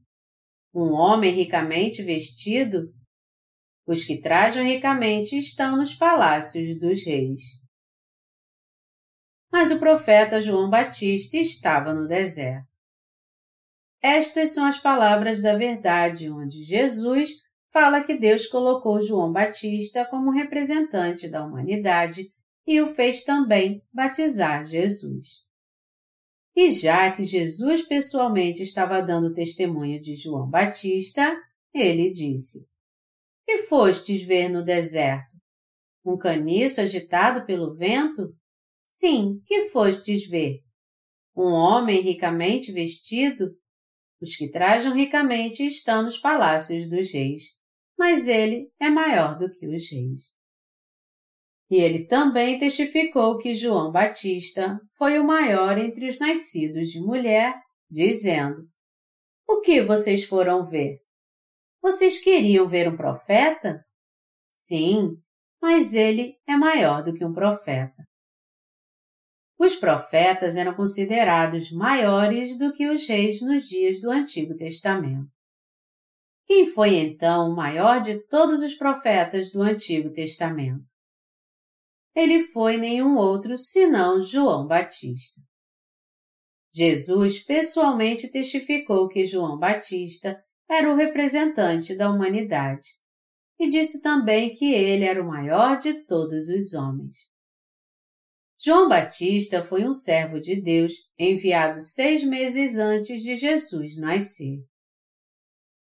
Um 0.73 0.91
homem 0.93 1.33
ricamente 1.33 2.03
vestido? 2.03 2.93
Os 3.87 4.03
que 4.03 4.19
trajam 4.19 4.63
ricamente 4.63 5.37
estão 5.37 5.77
nos 5.77 5.93
palácios 5.93 6.79
dos 6.79 7.05
reis. 7.05 7.41
Mas 9.51 9.71
o 9.71 9.79
profeta 9.79 10.39
João 10.39 10.69
Batista 10.69 11.37
estava 11.37 11.93
no 11.93 12.07
deserto. 12.07 12.67
Estas 14.01 14.53
são 14.53 14.65
as 14.65 14.79
palavras 14.79 15.41
da 15.41 15.55
verdade, 15.55 16.29
onde 16.29 16.63
Jesus 16.63 17.31
fala 17.71 18.03
que 18.03 18.17
Deus 18.17 18.47
colocou 18.47 19.01
João 19.01 19.31
Batista 19.31 20.05
como 20.05 20.31
representante 20.31 21.29
da 21.29 21.45
humanidade 21.45 22.31
e 22.67 22.81
o 22.81 22.87
fez 22.87 23.23
também 23.23 23.83
batizar 23.93 24.63
Jesus. 24.63 25.45
E 26.55 26.71
já 26.71 27.11
que 27.11 27.23
Jesus 27.23 27.81
pessoalmente 27.81 28.63
estava 28.63 29.01
dando 29.01 29.33
testemunho 29.33 30.01
de 30.01 30.15
João 30.15 30.49
Batista, 30.49 31.35
ele 31.73 32.11
disse: 32.11 32.69
Que 33.45 33.59
fostes 33.59 34.25
ver 34.25 34.49
no 34.49 34.63
deserto? 34.63 35.35
Um 36.03 36.17
caniço 36.17 36.81
agitado 36.81 37.45
pelo 37.45 37.75
vento? 37.75 38.35
Sim, 38.87 39.41
que 39.45 39.69
fostes 39.69 40.27
ver? 40.27 40.61
Um 41.35 41.51
homem 41.51 42.01
ricamente 42.01 42.71
vestido? 42.71 43.55
Os 44.21 44.35
que 44.35 44.49
trajam 44.49 44.93
ricamente 44.93 45.65
estão 45.65 46.03
nos 46.03 46.17
palácios 46.17 46.89
dos 46.89 47.11
reis 47.11 47.55
mas 47.97 48.27
ele 48.27 48.69
é 48.79 48.89
maior 48.89 49.37
do 49.37 49.49
que 49.49 49.67
os 49.67 49.89
reis. 49.89 50.33
E 51.69 51.77
ele 51.77 52.05
também 52.05 52.59
testificou 52.59 53.39
que 53.39 53.53
João 53.53 53.91
Batista 53.91 54.79
foi 54.95 55.17
o 55.17 55.25
maior 55.25 55.77
entre 55.77 56.07
os 56.07 56.19
nascidos 56.19 56.89
de 56.89 56.99
mulher, 56.99 57.55
dizendo: 57.89 58.67
O 59.47 59.61
que 59.61 59.81
vocês 59.81 60.23
foram 60.23 60.63
ver? 60.63 60.99
Vocês 61.85 62.19
queriam 62.19 62.67
ver 62.67 62.91
um 62.91 62.97
profeta? 62.97 63.85
Sim, 64.49 65.21
mas 65.61 65.93
ele 65.93 66.35
é 66.47 66.57
maior 66.57 67.03
do 67.03 67.13
que 67.13 67.23
um 67.23 67.31
profeta. 67.31 68.03
Os 69.55 69.75
profetas 69.75 70.57
eram 70.57 70.73
considerados 70.73 71.71
maiores 71.71 72.57
do 72.57 72.73
que 72.73 72.89
os 72.89 73.07
reis 73.07 73.39
nos 73.39 73.65
dias 73.65 74.01
do 74.01 74.09
Antigo 74.09 74.55
Testamento. 74.55 75.29
Quem 76.47 76.65
foi 76.65 76.95
então 76.95 77.51
o 77.51 77.55
maior 77.55 78.01
de 78.01 78.19
todos 78.29 78.63
os 78.63 78.73
profetas 78.73 79.51
do 79.51 79.61
Antigo 79.61 80.11
Testamento? 80.11 80.87
Ele 82.15 82.39
foi 82.47 82.77
nenhum 82.77 83.15
outro 83.15 83.59
senão 83.59 84.23
João 84.23 84.65
Batista. 84.65 85.39
Jesus 86.73 87.43
pessoalmente 87.45 88.31
testificou 88.31 89.07
que 89.07 89.23
João 89.23 89.59
Batista 89.59 90.43
era 90.69 90.91
o 90.91 90.95
representante 90.95 91.95
da 91.95 92.09
humanidade 92.09 92.87
e 93.59 93.69
disse 93.69 94.01
também 94.01 94.53
que 94.53 94.73
ele 94.73 95.05
era 95.05 95.21
o 95.21 95.27
maior 95.27 95.77
de 95.77 96.05
todos 96.05 96.49
os 96.49 96.73
homens. 96.73 97.29
João 98.57 98.89
Batista 98.89 99.61
foi 99.61 99.85
um 99.85 99.93
servo 99.93 100.39
de 100.39 100.61
Deus 100.61 100.93
enviado 101.19 101.81
seis 101.81 102.23
meses 102.23 102.77
antes 102.77 103.21
de 103.21 103.35
Jesus 103.35 103.97
nascer. 103.97 104.59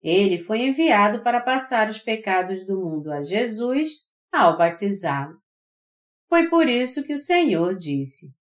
Ele 0.03 0.37
foi 0.37 0.67
enviado 0.67 1.23
para 1.23 1.41
passar 1.41 1.89
os 1.89 1.99
pecados 1.99 2.67
do 2.67 2.81
mundo 2.81 3.13
a 3.13 3.23
Jesus 3.23 3.91
ao 4.33 4.59
batizá-lo. 4.59 5.41
Foi 6.29 6.49
por 6.49 6.69
isso 6.69 7.05
que 7.05 7.13
o 7.13 7.19
Senhor 7.19 7.77
disse: 7.77 8.35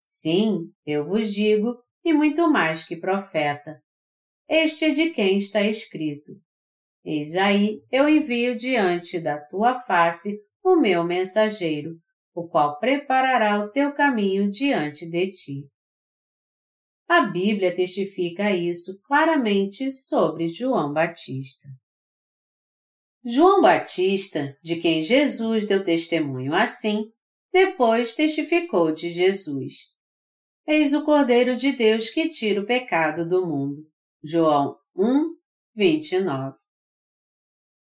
Sim, 0.00 0.72
eu 0.86 1.06
vos 1.06 1.32
digo, 1.32 1.76
e 2.04 2.14
muito 2.14 2.48
mais 2.50 2.84
que 2.84 2.96
profeta. 2.96 3.83
Este 4.48 4.86
é 4.86 4.90
de 4.90 5.10
quem 5.10 5.38
está 5.38 5.62
escrito: 5.62 6.32
Eis 7.04 7.34
aí 7.34 7.82
eu 7.90 8.08
envio 8.08 8.56
diante 8.56 9.20
da 9.20 9.38
tua 9.38 9.74
face 9.74 10.38
o 10.62 10.76
meu 10.76 11.04
mensageiro, 11.04 11.98
o 12.34 12.48
qual 12.48 12.78
preparará 12.78 13.60
o 13.60 13.70
teu 13.70 13.92
caminho 13.92 14.50
diante 14.50 15.08
de 15.08 15.30
ti. 15.30 15.70
A 17.06 17.20
Bíblia 17.20 17.74
testifica 17.74 18.50
isso 18.50 19.00
claramente 19.02 19.90
sobre 19.90 20.48
João 20.48 20.92
Batista. 20.92 21.68
João 23.24 23.60
Batista, 23.60 24.56
de 24.62 24.76
quem 24.76 25.02
Jesus 25.02 25.66
deu 25.66 25.84
testemunho 25.84 26.54
assim, 26.54 27.10
depois 27.52 28.14
testificou 28.14 28.92
de 28.92 29.12
Jesus. 29.12 29.74
Eis 30.66 30.92
o 30.92 31.04
Cordeiro 31.04 31.56
de 31.56 31.72
Deus 31.72 32.10
que 32.10 32.28
tira 32.28 32.60
o 32.60 32.66
pecado 32.66 33.28
do 33.28 33.46
mundo. 33.46 33.93
João 34.26 34.78
1, 34.96 35.36
29. 35.76 36.56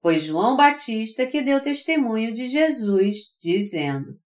Foi 0.02 0.18
João 0.18 0.58
Batista 0.58 1.26
que 1.26 1.40
deu 1.40 1.62
testemunho 1.62 2.34
de 2.34 2.46
Jesus, 2.46 3.34
dizendo: 3.40 4.20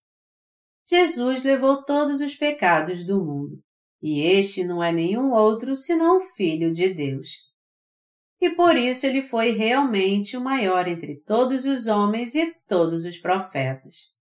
Jesus 0.90 1.44
levou 1.44 1.84
todos 1.84 2.20
os 2.20 2.34
pecados 2.34 3.07
do 3.07 3.24
mundo 3.24 3.62
e 4.03 4.20
este 4.20 4.64
não 4.64 4.82
é 4.82 4.90
nenhum 4.90 5.30
outro 5.30 5.76
senão 5.76 6.16
o 6.16 6.20
Filho 6.34 6.72
de 6.72 6.92
Deus. 6.92 7.28
E 8.40 8.50
por 8.50 8.76
isso 8.76 9.07
ele 9.07 9.22
foi 9.22 9.50
realmente 9.50 10.36
o 10.36 10.40
maior 10.40 10.88
entre 10.88 11.20
todos 11.20 11.66
os 11.66 11.86
homens 11.86 12.34
e 12.34 12.53
todos 12.66 13.07
os 13.07 13.16
profetas. 13.18 14.12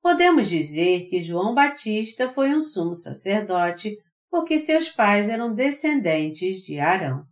Podemos 0.00 0.48
dizer 0.48 1.08
que 1.08 1.20
João 1.20 1.52
Batista 1.52 2.30
foi 2.30 2.54
um 2.54 2.60
sumo 2.60 2.94
sacerdote 2.94 3.98
porque 4.30 4.58
seus 4.58 4.88
pais 4.90 5.28
eram 5.28 5.54
descendentes 5.54 6.62
de 6.62 6.78
Arão. 6.78 7.24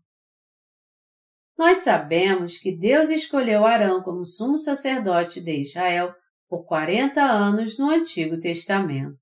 Nós 1.56 1.78
sabemos 1.78 2.58
que 2.58 2.76
Deus 2.76 3.08
escolheu 3.08 3.64
Arão 3.64 4.02
como 4.02 4.24
sumo 4.24 4.56
sacerdote 4.56 5.40
de 5.40 5.62
Israel 5.62 6.14
por 6.48 6.64
40 6.66 7.22
anos 7.22 7.78
no 7.78 7.90
Antigo 7.90 8.38
Testamento. 8.38 9.18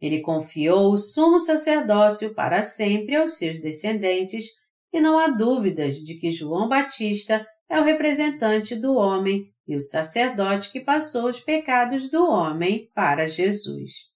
Ele 0.00 0.20
confiou 0.20 0.92
o 0.92 0.96
sumo 0.96 1.38
sacerdócio 1.38 2.34
para 2.34 2.62
sempre 2.62 3.16
aos 3.16 3.32
seus 3.32 3.60
descendentes 3.60 4.46
e 4.92 5.00
não 5.00 5.18
há 5.18 5.28
dúvidas 5.28 5.96
de 5.96 6.14
que 6.14 6.30
João 6.30 6.68
Batista 6.68 7.46
é 7.68 7.78
o 7.78 7.84
representante 7.84 8.74
do 8.74 8.94
homem 8.94 9.52
e 9.66 9.76
o 9.76 9.80
sacerdote 9.80 10.72
que 10.72 10.80
passou 10.80 11.28
os 11.28 11.40
pecados 11.40 12.10
do 12.10 12.26
homem 12.26 12.90
para 12.94 13.28
Jesus. 13.28 14.08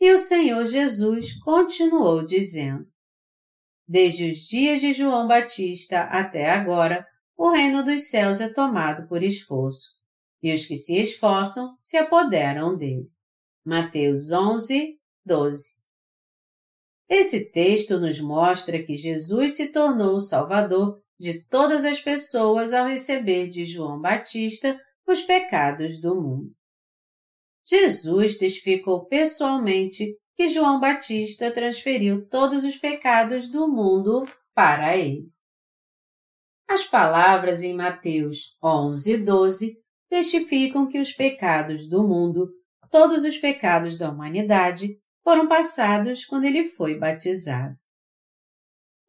E 0.00 0.12
o 0.12 0.18
Senhor 0.18 0.64
Jesus 0.66 1.38
continuou 1.40 2.24
dizendo: 2.24 2.84
Desde 3.88 4.30
os 4.30 4.38
dias 4.38 4.80
de 4.80 4.92
João 4.92 5.26
Batista 5.26 6.02
até 6.02 6.50
agora, 6.50 7.06
o 7.36 7.50
reino 7.50 7.84
dos 7.84 8.08
céus 8.08 8.40
é 8.40 8.52
tomado 8.52 9.06
por 9.08 9.22
esforço, 9.22 9.90
e 10.42 10.52
os 10.52 10.66
que 10.66 10.76
se 10.76 11.00
esforçam 11.00 11.74
se 11.78 11.96
apoderam 11.96 12.76
dele. 12.76 13.10
Mateus 13.64 14.30
11, 14.30 14.98
12. 15.24 15.86
Esse 17.08 17.50
texto 17.52 18.00
nos 18.00 18.20
mostra 18.20 18.82
que 18.82 18.96
Jesus 18.96 19.54
se 19.54 19.72
tornou 19.72 20.14
o 20.14 20.20
Salvador 20.20 21.00
de 21.18 21.42
todas 21.44 21.84
as 21.84 22.00
pessoas 22.00 22.72
ao 22.72 22.86
receber 22.86 23.48
de 23.48 23.64
João 23.64 24.00
Batista 24.00 24.78
os 25.06 25.22
pecados 25.22 26.00
do 26.00 26.20
mundo. 26.20 26.55
Jesus 27.68 28.38
testificou 28.38 29.06
pessoalmente 29.06 30.16
que 30.36 30.48
João 30.48 30.78
Batista 30.78 31.50
transferiu 31.50 32.28
todos 32.28 32.64
os 32.64 32.76
pecados 32.76 33.50
do 33.50 33.66
mundo 33.66 34.24
para 34.54 34.96
ele. 34.96 35.30
As 36.68 36.84
palavras 36.84 37.62
em 37.62 37.74
Mateus 37.74 38.56
11, 38.62 39.24
12 39.24 39.82
testificam 40.08 40.88
que 40.88 40.98
os 40.98 41.12
pecados 41.12 41.88
do 41.88 42.06
mundo 42.06 42.48
todos 42.90 43.24
os 43.24 43.38
pecados 43.38 43.98
da 43.98 44.10
humanidade 44.10 44.98
foram 45.22 45.48
passados 45.48 46.24
quando 46.24 46.44
ele 46.44 46.64
foi 46.64 46.98
batizado. 46.98 47.76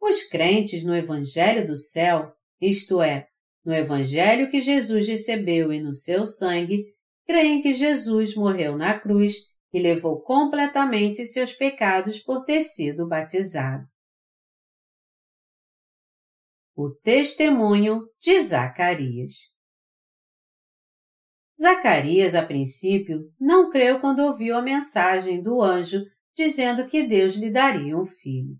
Os 0.01 0.23
crentes 0.23 0.83
no 0.83 0.95
Evangelho 0.95 1.67
do 1.67 1.75
céu, 1.75 2.33
isto 2.59 3.01
é, 3.01 3.27
no 3.63 3.73
Evangelho 3.73 4.49
que 4.49 4.61
Jesus 4.61 5.07
recebeu 5.07 5.71
e 5.71 5.81
no 5.81 5.93
seu 5.93 6.25
sangue, 6.25 6.85
creem 7.27 7.61
que 7.61 7.73
Jesus 7.73 8.35
morreu 8.35 8.77
na 8.77 8.99
cruz 8.99 9.53
e 9.71 9.79
levou 9.79 10.21
completamente 10.21 11.25
seus 11.25 11.53
pecados 11.53 12.19
por 12.19 12.45
ter 12.45 12.61
sido 12.61 13.07
batizado. 13.07 13.87
O 16.75 16.89
testemunho 16.89 18.09
de 18.19 18.39
Zacarias 18.39 19.55
Zacarias, 21.59 22.35
a 22.35 22.45
princípio, 22.45 23.33
não 23.39 23.71
creu 23.71 23.99
quando 23.99 24.19
ouviu 24.19 24.55
a 24.55 24.61
mensagem 24.61 25.41
do 25.41 25.59
anjo 25.59 26.03
dizendo 26.35 26.87
que 26.87 27.07
Deus 27.07 27.33
lhe 27.33 27.51
daria 27.51 27.97
um 27.97 28.05
filho. 28.05 28.55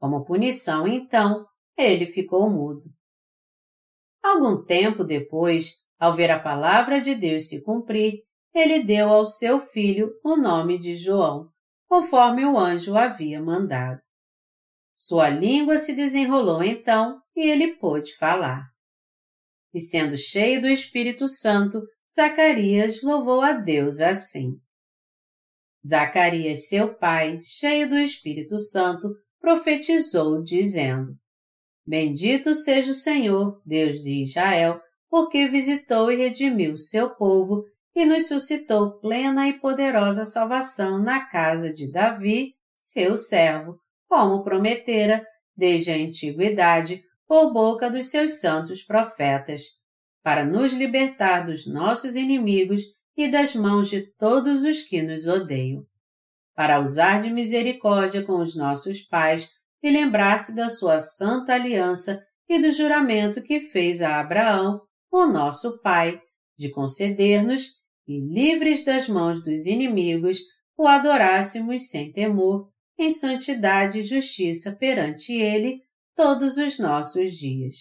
Como 0.00 0.24
punição, 0.24 0.88
então, 0.88 1.46
ele 1.78 2.06
ficou 2.06 2.50
mudo. 2.50 2.90
Algum 4.20 4.64
tempo 4.64 5.04
depois, 5.04 5.81
ao 6.02 6.16
ver 6.16 6.32
a 6.32 6.40
palavra 6.40 7.00
de 7.00 7.14
Deus 7.14 7.48
se 7.48 7.62
cumprir, 7.62 8.24
ele 8.52 8.82
deu 8.82 9.08
ao 9.08 9.24
seu 9.24 9.60
filho 9.60 10.10
o 10.24 10.34
nome 10.34 10.76
de 10.76 10.96
João, 10.96 11.48
conforme 11.88 12.44
o 12.44 12.58
anjo 12.58 12.96
havia 12.96 13.40
mandado. 13.40 14.00
Sua 14.96 15.28
língua 15.28 15.78
se 15.78 15.94
desenrolou 15.94 16.60
então 16.60 17.20
e 17.36 17.48
ele 17.48 17.76
pôde 17.76 18.16
falar. 18.16 18.64
E 19.72 19.78
sendo 19.78 20.16
cheio 20.16 20.60
do 20.60 20.68
Espírito 20.68 21.28
Santo, 21.28 21.80
Zacarias 22.12 23.00
louvou 23.04 23.40
a 23.40 23.52
Deus 23.52 24.00
assim. 24.00 24.56
Zacarias, 25.86 26.66
seu 26.66 26.96
pai, 26.96 27.38
cheio 27.42 27.88
do 27.88 27.96
Espírito 27.96 28.58
Santo, 28.58 29.08
profetizou, 29.40 30.42
dizendo: 30.42 31.16
Bendito 31.86 32.56
seja 32.56 32.90
o 32.90 32.94
Senhor, 32.94 33.62
Deus 33.64 34.00
de 34.00 34.24
Israel, 34.24 34.80
porque 35.12 35.46
visitou 35.46 36.10
e 36.10 36.16
redimiu 36.16 36.74
seu 36.78 37.10
povo 37.10 37.66
e 37.94 38.06
nos 38.06 38.28
suscitou 38.28 38.98
plena 38.98 39.46
e 39.46 39.60
poderosa 39.60 40.24
salvação 40.24 40.98
na 40.98 41.26
casa 41.26 41.70
de 41.70 41.92
Davi, 41.92 42.54
seu 42.74 43.14
servo, 43.14 43.78
como 44.08 44.42
prometera 44.42 45.22
desde 45.54 45.90
a 45.90 45.96
antiguidade 45.96 47.04
por 47.28 47.52
boca 47.52 47.90
dos 47.90 48.06
seus 48.06 48.40
santos 48.40 48.82
profetas, 48.82 49.64
para 50.22 50.46
nos 50.46 50.72
libertar 50.72 51.44
dos 51.44 51.66
nossos 51.66 52.16
inimigos 52.16 52.80
e 53.14 53.30
das 53.30 53.54
mãos 53.54 53.90
de 53.90 54.10
todos 54.16 54.64
os 54.64 54.82
que 54.82 55.02
nos 55.02 55.26
odeiam, 55.26 55.84
para 56.54 56.80
usar 56.80 57.20
de 57.20 57.28
misericórdia 57.30 58.24
com 58.24 58.40
os 58.40 58.56
nossos 58.56 59.02
pais 59.02 59.50
e 59.82 59.90
lembrar-se 59.90 60.56
da 60.56 60.70
sua 60.70 60.98
santa 60.98 61.52
aliança 61.52 62.18
e 62.48 62.58
do 62.58 62.72
juramento 62.72 63.42
que 63.42 63.60
fez 63.60 64.00
a 64.00 64.18
Abraão, 64.18 64.80
o 65.12 65.26
nosso 65.26 65.80
pai, 65.82 66.18
de 66.58 66.70
conceder-nos 66.70 67.82
e 68.08 68.18
livres 68.18 68.84
das 68.84 69.08
mãos 69.08 69.44
dos 69.44 69.66
inimigos, 69.66 70.38
o 70.76 70.86
adorássemos 70.86 71.90
sem 71.90 72.10
temor, 72.10 72.70
em 72.98 73.10
santidade 73.10 74.00
e 74.00 74.02
justiça 74.02 74.76
perante 74.80 75.32
Ele 75.32 75.82
todos 76.16 76.56
os 76.56 76.78
nossos 76.78 77.32
dias. 77.32 77.76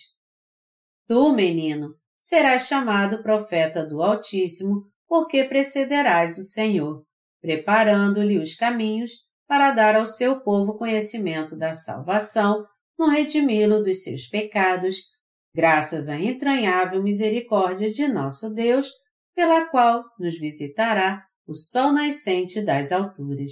Tu, 1.07 1.33
menino, 1.33 1.95
serás 2.19 2.67
chamado 2.67 3.23
profeta 3.23 3.85
do 3.85 4.01
Altíssimo, 4.01 4.83
porque 5.07 5.45
precederás 5.45 6.37
o 6.37 6.43
Senhor, 6.43 7.03
preparando-lhe 7.41 8.39
os 8.39 8.55
caminhos 8.55 9.11
para 9.47 9.71
dar 9.71 9.95
ao 9.95 10.05
seu 10.05 10.41
povo 10.41 10.77
conhecimento 10.77 11.57
da 11.57 11.73
salvação, 11.73 12.65
no 12.97 13.09
redimi-lo 13.09 13.81
dos 13.81 14.03
seus 14.03 14.27
pecados, 14.27 15.10
graças 15.53 16.09
à 16.09 16.19
entranhável 16.19 17.03
misericórdia 17.03 17.91
de 17.91 18.07
nosso 18.07 18.53
Deus 18.53 18.89
pela 19.35 19.65
qual 19.69 20.03
nos 20.19 20.37
visitará 20.39 21.25
o 21.47 21.53
sol 21.53 21.91
nascente 21.91 22.61
das 22.61 22.91
alturas, 22.91 23.51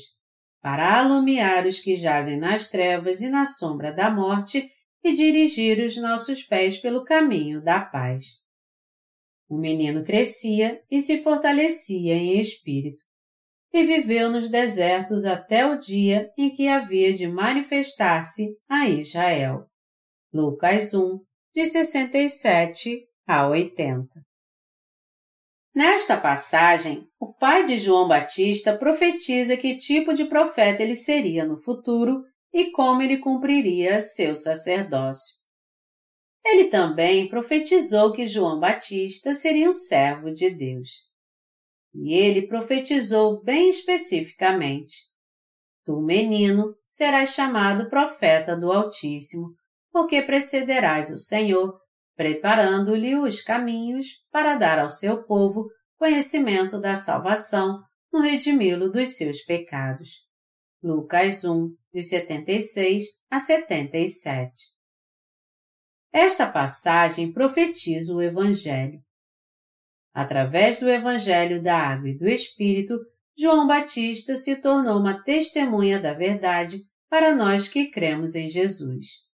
para 0.61 0.99
alumiar 0.99 1.65
os 1.65 1.79
que 1.79 1.95
jazem 1.95 2.37
nas 2.37 2.69
trevas 2.69 3.21
e 3.21 3.29
na 3.29 3.45
sombra 3.45 3.91
da 3.91 4.09
morte 4.09 4.69
e 5.03 5.13
dirigir 5.13 5.83
os 5.83 5.97
nossos 5.97 6.43
pés 6.43 6.77
pelo 6.77 7.03
caminho 7.03 7.61
da 7.61 7.81
paz. 7.81 8.23
O 9.49 9.57
menino 9.57 10.03
crescia 10.03 10.81
e 10.91 11.01
se 11.01 11.23
fortalecia 11.23 12.13
em 12.13 12.39
espírito, 12.39 13.01
e 13.73 13.83
viveu 13.83 14.29
nos 14.29 14.49
desertos 14.49 15.25
até 15.25 15.65
o 15.65 15.79
dia 15.79 16.31
em 16.37 16.51
que 16.51 16.67
havia 16.67 17.13
de 17.13 17.27
manifestar-se 17.27 18.57
a 18.67 18.87
Israel. 18.87 19.65
Lucas 20.31 20.93
1, 20.93 21.19
de 21.53 21.65
67 21.65 23.07
a 23.27 23.47
80. 23.47 24.21
Nesta 25.73 26.17
passagem, 26.17 27.07
o 27.19 27.33
pai 27.33 27.65
de 27.65 27.77
João 27.77 28.07
Batista 28.07 28.77
profetiza 28.77 29.55
que 29.55 29.77
tipo 29.77 30.13
de 30.13 30.25
profeta 30.25 30.83
ele 30.83 30.95
seria 30.95 31.45
no 31.45 31.57
futuro 31.57 32.23
e 32.51 32.71
como 32.71 33.01
ele 33.01 33.17
cumpriria 33.17 33.99
seu 33.99 34.35
sacerdócio. 34.35 35.39
Ele 36.43 36.65
também 36.65 37.29
profetizou 37.29 38.11
que 38.11 38.25
João 38.25 38.59
Batista 38.59 39.33
seria 39.33 39.69
um 39.69 39.73
servo 39.73 40.31
de 40.31 40.49
Deus. 40.49 40.89
E 41.93 42.13
ele 42.13 42.47
profetizou 42.47 43.43
bem 43.43 43.69
especificamente: 43.69 45.09
Tu, 45.85 45.99
menino, 46.01 46.75
serás 46.89 47.29
chamado 47.29 47.89
profeta 47.89 48.55
do 48.55 48.71
Altíssimo, 48.71 49.55
porque 49.91 50.21
precederás 50.21 51.11
o 51.11 51.17
Senhor 51.17 51.79
preparando-lhe 52.19 53.15
os 53.15 53.41
caminhos 53.41 54.07
para 54.29 54.55
dar 54.55 54.77
ao 54.77 54.89
seu 54.89 55.23
povo 55.23 55.69
conhecimento 55.97 56.77
da 56.77 56.93
salvação 56.93 57.81
no 58.11 58.19
redimi-lo 58.19 58.91
dos 58.91 59.15
seus 59.15 59.41
pecados. 59.41 60.27
Lucas 60.83 61.45
1, 61.45 61.73
de 61.93 62.03
76 62.03 63.05
a 63.31 63.39
77. 63.39 64.51
Esta 66.11 66.45
passagem 66.45 67.31
profetiza 67.31 68.13
o 68.13 68.21
Evangelho. 68.21 68.99
Através 70.13 70.77
do 70.77 70.89
Evangelho 70.89 71.63
da 71.63 71.77
Água 71.77 72.09
e 72.09 72.17
do 72.17 72.27
Espírito, 72.27 72.99
João 73.37 73.65
Batista 73.65 74.35
se 74.35 74.61
tornou 74.61 74.99
uma 74.99 75.23
testemunha 75.23 76.01
da 76.01 76.13
verdade 76.13 76.81
para 77.09 77.33
nós 77.33 77.69
que 77.69 77.89
cremos 77.89 78.35
em 78.35 78.49
Jesus. 78.49 79.28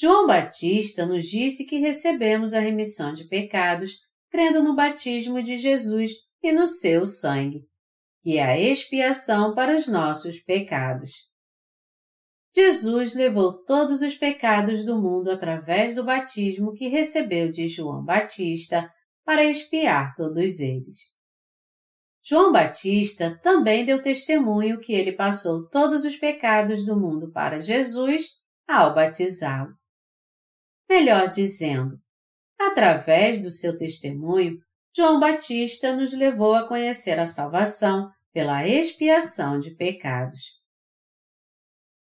João 0.00 0.28
Batista 0.28 1.04
nos 1.04 1.24
disse 1.24 1.66
que 1.66 1.78
recebemos 1.78 2.54
a 2.54 2.60
remissão 2.60 3.12
de 3.12 3.24
pecados 3.24 3.96
crendo 4.30 4.62
no 4.62 4.76
batismo 4.76 5.42
de 5.42 5.56
Jesus 5.56 6.12
e 6.40 6.52
no 6.52 6.68
seu 6.68 7.04
sangue, 7.04 7.64
que 8.22 8.36
é 8.36 8.44
a 8.44 8.56
expiação 8.56 9.56
para 9.56 9.74
os 9.74 9.88
nossos 9.88 10.38
pecados. 10.38 11.28
Jesus 12.54 13.16
levou 13.16 13.64
todos 13.64 14.00
os 14.00 14.14
pecados 14.14 14.84
do 14.84 15.02
mundo 15.02 15.32
através 15.32 15.96
do 15.96 16.04
batismo 16.04 16.74
que 16.74 16.86
recebeu 16.86 17.50
de 17.50 17.66
João 17.66 18.04
Batista 18.04 18.88
para 19.24 19.44
expiar 19.44 20.14
todos 20.14 20.60
eles. 20.60 21.12
João 22.22 22.52
Batista 22.52 23.36
também 23.42 23.84
deu 23.84 24.00
testemunho 24.00 24.78
que 24.78 24.92
ele 24.92 25.12
passou 25.12 25.68
todos 25.68 26.04
os 26.04 26.14
pecados 26.16 26.86
do 26.86 26.96
mundo 26.96 27.32
para 27.32 27.58
Jesus 27.58 28.38
ao 28.64 28.94
batizá-lo. 28.94 29.76
Melhor 30.88 31.28
dizendo, 31.28 32.00
através 32.58 33.42
do 33.42 33.50
seu 33.50 33.76
testemunho, 33.76 34.58
João 34.96 35.20
Batista 35.20 35.94
nos 35.94 36.12
levou 36.12 36.54
a 36.54 36.66
conhecer 36.66 37.20
a 37.20 37.26
salvação 37.26 38.10
pela 38.32 38.66
expiação 38.66 39.60
de 39.60 39.74
pecados. 39.74 40.58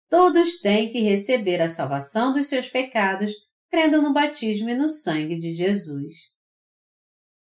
Todos 0.09 0.61
têm 0.61 0.91
que 0.91 1.01
receber 1.01 1.61
a 1.61 1.69
salvação 1.69 2.33
dos 2.33 2.47
seus 2.47 2.69
pecados 2.69 3.33
crendo 3.71 4.03
no 4.03 4.13
batismo 4.13 4.69
e 4.69 4.75
no 4.75 4.89
sangue 4.89 5.39
de 5.39 5.53
Jesus. 5.53 6.15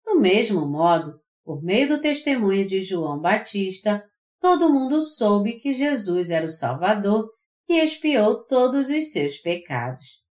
Do 0.04 0.20
mesmo 0.20 0.66
modo, 0.66 1.20
por 1.44 1.62
meio 1.62 1.88
do 1.88 2.00
testemunho 2.00 2.66
de 2.66 2.80
João 2.80 3.20
Batista, 3.20 4.04
todo 4.40 4.72
mundo 4.72 5.00
soube 5.00 5.58
que 5.58 5.72
Jesus 5.72 6.30
era 6.30 6.46
o 6.46 6.50
Salvador 6.50 7.30
que 7.66 7.74
expiou 7.74 8.44
todos 8.46 8.90
os 8.90 9.12
seus 9.12 9.38
pecados. 9.38 10.27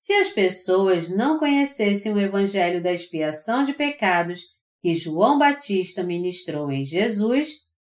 Se 0.00 0.14
as 0.14 0.30
pessoas 0.30 1.14
não 1.14 1.38
conhecessem 1.38 2.14
o 2.14 2.18
Evangelho 2.18 2.82
da 2.82 2.90
expiação 2.90 3.62
de 3.62 3.74
pecados 3.74 4.40
que 4.80 4.94
João 4.94 5.38
Batista 5.38 6.02
ministrou 6.02 6.72
em 6.72 6.86
Jesus, 6.86 7.50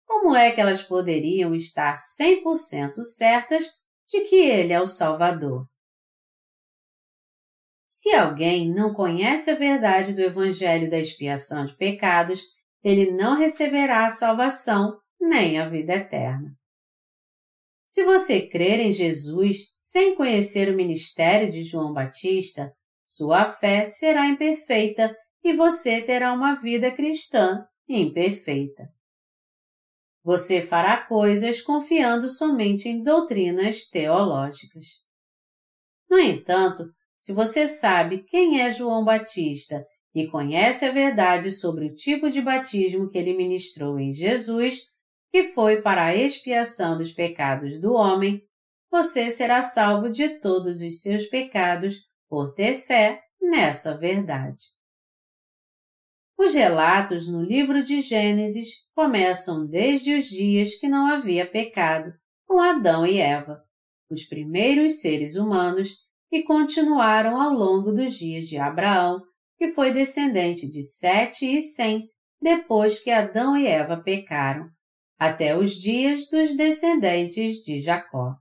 como 0.08 0.36
é 0.36 0.52
que 0.52 0.60
elas 0.60 0.82
poderiam 0.82 1.54
estar 1.54 1.96
100% 1.96 3.04
certas 3.04 3.66
de 4.10 4.22
que 4.22 4.36
Ele 4.36 4.74
é 4.74 4.82
o 4.82 4.88
Salvador? 4.88 5.68
Se 7.88 8.16
alguém 8.16 8.74
não 8.74 8.96
conhece 8.96 9.52
a 9.52 9.56
verdade 9.56 10.14
do 10.14 10.22
Evangelho 10.22 10.90
da 10.90 10.98
expiação 10.98 11.66
de 11.66 11.78
pecados, 11.78 12.42
ele 12.84 13.12
não 13.12 13.38
receberá 13.38 14.06
a 14.06 14.10
salvação 14.10 15.00
nem 15.20 15.60
a 15.60 15.68
vida 15.68 15.94
eterna. 15.94 16.52
Se 17.92 18.06
você 18.06 18.48
crer 18.48 18.80
em 18.80 18.94
Jesus 18.94 19.70
sem 19.76 20.16
conhecer 20.16 20.70
o 20.70 20.78
ministério 20.78 21.52
de 21.52 21.62
João 21.62 21.92
Batista, 21.92 22.74
sua 23.06 23.44
fé 23.44 23.86
será 23.86 24.28
imperfeita 24.28 25.14
e 25.44 25.52
você 25.52 26.02
terá 26.02 26.32
uma 26.32 26.56
vida 26.56 26.90
cristã 26.90 27.66
imperfeita. 27.90 28.88
Você 30.24 30.62
fará 30.62 31.06
coisas 31.06 31.62
confiando 31.62 32.30
somente 32.30 32.88
em 32.88 33.04
doutrinas 33.04 33.90
teológicas. 33.90 34.86
No 36.10 36.18
entanto, 36.18 36.86
se 37.20 37.34
você 37.34 37.68
sabe 37.68 38.24
quem 38.24 38.62
é 38.62 38.72
João 38.72 39.04
Batista 39.04 39.86
e 40.16 40.30
conhece 40.30 40.86
a 40.86 40.92
verdade 40.94 41.52
sobre 41.52 41.88
o 41.88 41.94
tipo 41.94 42.30
de 42.30 42.42
batismo 42.42 43.10
que 43.10 43.18
ele 43.18 43.36
ministrou 43.36 44.00
em 44.00 44.14
Jesus, 44.14 44.91
que 45.32 45.44
foi 45.44 45.82
para 45.82 46.06
a 46.06 46.16
expiação 46.16 46.98
dos 46.98 47.14
pecados 47.14 47.80
do 47.80 47.94
homem, 47.94 48.42
você 48.92 49.30
será 49.30 49.62
salvo 49.62 50.10
de 50.10 50.40
todos 50.40 50.82
os 50.82 51.02
seus 51.02 51.26
pecados 51.26 51.96
por 52.30 52.54
ter 52.54 52.76
fé 52.76 53.22
nessa 53.42 53.98
verdade. 53.98 54.62
Os 56.38 56.54
relatos 56.54 57.28
no 57.28 57.42
livro 57.42 57.84
de 57.84 58.02
Gênesis 58.02 58.70
começam 58.96 59.66
desde 59.66 60.16
os 60.16 60.26
dias 60.26 60.76
que 60.76 60.90
não 60.90 61.08
havia 61.08 61.50
pecado, 61.50 62.12
com 62.46 62.60
Adão 62.60 63.06
e 63.06 63.20
Eva, 63.20 63.64
os 64.10 64.24
primeiros 64.24 65.00
seres 65.00 65.36
humanos, 65.36 65.90
e 66.32 66.44
continuaram 66.44 67.40
ao 67.40 67.54
longo 67.54 67.92
dos 67.92 68.16
dias 68.16 68.46
de 68.46 68.58
Abraão, 68.58 69.22
que 69.58 69.68
foi 69.70 69.94
descendente 69.94 70.68
de 70.68 70.82
Sete 70.82 71.46
e 71.46 71.62
Sem, 71.62 72.10
depois 72.42 73.02
que 73.02 73.12
Adão 73.12 73.56
e 73.56 73.68
Eva 73.68 74.02
pecaram, 74.02 74.68
até 75.22 75.56
os 75.56 75.76
dias 75.76 76.32
dos 76.32 76.58
descendentes 76.58 77.58
de 77.58 77.80
Jacó. 77.80 78.34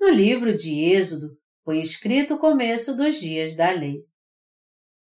No 0.00 0.08
livro 0.08 0.52
de 0.56 0.80
Êxodo 0.80 1.28
foi 1.64 1.78
escrito 1.78 2.34
o 2.34 2.38
começo 2.40 2.96
dos 2.96 3.20
dias 3.20 3.54
da 3.54 3.70
lei. 3.70 4.00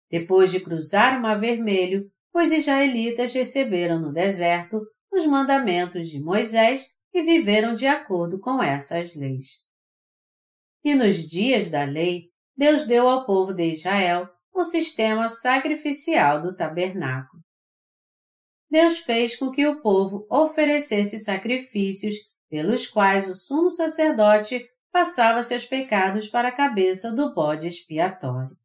Depois 0.09 0.49
de 0.49 0.61
cruzar 0.61 1.19
o 1.19 1.21
Mar 1.21 1.39
Vermelho, 1.39 2.09
os 2.33 2.51
israelitas 2.51 3.33
receberam 3.33 4.01
no 4.01 4.11
deserto 4.11 4.81
os 5.13 5.27
mandamentos 5.27 6.09
de 6.09 6.19
Moisés 6.19 6.87
e 7.13 7.21
viveram 7.21 7.75
de 7.75 7.85
acordo 7.85 8.39
com 8.39 8.63
essas 8.63 9.15
leis. 9.15 9.63
E 10.83 10.95
nos 10.95 11.17
dias 11.17 11.69
da 11.69 11.83
lei, 11.83 12.29
Deus 12.57 12.87
deu 12.87 13.07
ao 13.07 13.27
povo 13.27 13.53
de 13.53 13.73
Israel 13.73 14.27
o 14.51 14.63
sistema 14.63 15.29
sacrificial 15.29 16.41
do 16.41 16.55
tabernáculo. 16.55 17.43
Deus 18.69 18.99
fez 18.99 19.35
com 19.35 19.51
que 19.51 19.65
o 19.65 19.81
povo 19.81 20.27
oferecesse 20.29 21.19
sacrifícios 21.19 22.15
pelos 22.49 22.87
quais 22.87 23.27
o 23.27 23.33
sumo 23.33 23.69
sacerdote 23.69 24.69
passava 24.91 25.41
seus 25.41 25.65
pecados 25.65 26.27
para 26.27 26.49
a 26.49 26.55
cabeça 26.55 27.11
do 27.11 27.33
bode 27.33 27.67
expiatório. 27.67 28.57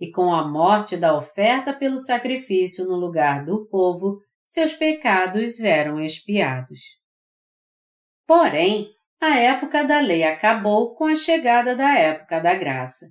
E 0.00 0.10
com 0.10 0.32
a 0.32 0.46
morte 0.46 0.96
da 0.96 1.16
oferta 1.16 1.72
pelo 1.72 1.98
sacrifício 1.98 2.86
no 2.86 2.96
lugar 2.96 3.44
do 3.44 3.66
povo, 3.66 4.20
seus 4.46 4.74
pecados 4.74 5.60
eram 5.60 6.00
expiados. 6.00 7.00
Porém, 8.26 8.92
a 9.20 9.38
época 9.38 9.84
da 9.84 10.00
lei 10.00 10.24
acabou 10.24 10.96
com 10.96 11.04
a 11.04 11.14
chegada 11.14 11.76
da 11.76 11.96
época 11.96 12.40
da 12.40 12.54
graça, 12.54 13.06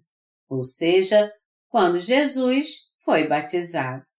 ou 0.49 0.63
seja, 0.63 1.31
quando 1.69 1.99
Jesus 1.99 2.89
foi 2.99 3.27
batizado. 3.27 4.10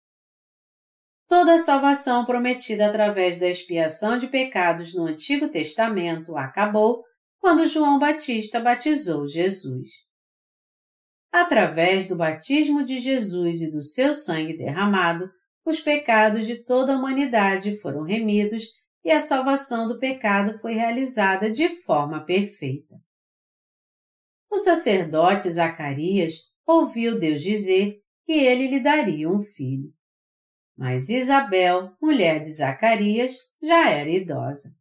Toda 1.32 1.54
a 1.54 1.58
salvação 1.58 2.26
prometida 2.26 2.88
através 2.88 3.40
da 3.40 3.48
expiação 3.48 4.18
de 4.18 4.28
pecados 4.28 4.94
no 4.94 5.06
Antigo 5.06 5.48
Testamento 5.48 6.36
acabou 6.36 7.06
quando 7.40 7.66
João 7.66 7.98
Batista 7.98 8.60
batizou 8.60 9.26
Jesus. 9.26 9.92
Através 11.32 12.10
do 12.10 12.18
batismo 12.18 12.84
de 12.84 13.00
Jesus 13.00 13.62
e 13.62 13.72
do 13.72 13.82
seu 13.82 14.14
sangue 14.14 14.58
derramado, 14.58 15.32
os 15.66 15.80
pecados 15.80 16.46
de 16.46 16.66
toda 16.66 16.94
a 16.94 16.98
humanidade 16.98 17.80
foram 17.80 18.04
remidos 18.04 18.66
e 19.02 19.10
a 19.10 19.22
salvação 19.22 19.88
do 19.88 19.98
pecado 19.98 20.60
foi 20.60 20.74
realizada 20.74 21.50
de 21.50 21.70
forma 21.70 22.26
perfeita. 22.26 22.98
O 24.52 24.58
sacerdote 24.58 25.50
Zacarias 25.50 26.52
ouviu 26.68 27.18
Deus 27.18 27.42
dizer 27.42 28.02
que 28.26 28.34
ele 28.34 28.68
lhe 28.68 28.82
daria 28.82 29.30
um 29.30 29.40
filho. 29.40 29.94
Mas 30.82 31.10
Isabel, 31.10 31.96
mulher 32.02 32.40
de 32.40 32.52
Zacarias, 32.52 33.38
já 33.62 33.92
era 33.92 34.10
idosa. 34.10 34.76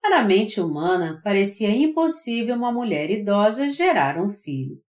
Para 0.00 0.20
a 0.20 0.24
mente 0.24 0.62
humana, 0.62 1.20
parecia 1.22 1.68
impossível 1.68 2.56
uma 2.56 2.72
mulher 2.72 3.10
idosa 3.10 3.68
gerar 3.68 4.18
um 4.18 4.30
filho. 4.30 4.82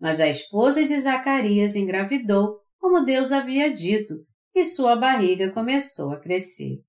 Mas 0.00 0.18
a 0.20 0.26
esposa 0.26 0.84
de 0.84 0.98
Zacarias 0.98 1.76
engravidou, 1.76 2.58
como 2.80 3.04
Deus 3.04 3.30
havia 3.30 3.72
dito, 3.72 4.26
e 4.52 4.64
sua 4.64 4.96
barriga 4.96 5.52
começou 5.52 6.10
a 6.10 6.18
crescer. 6.18 6.82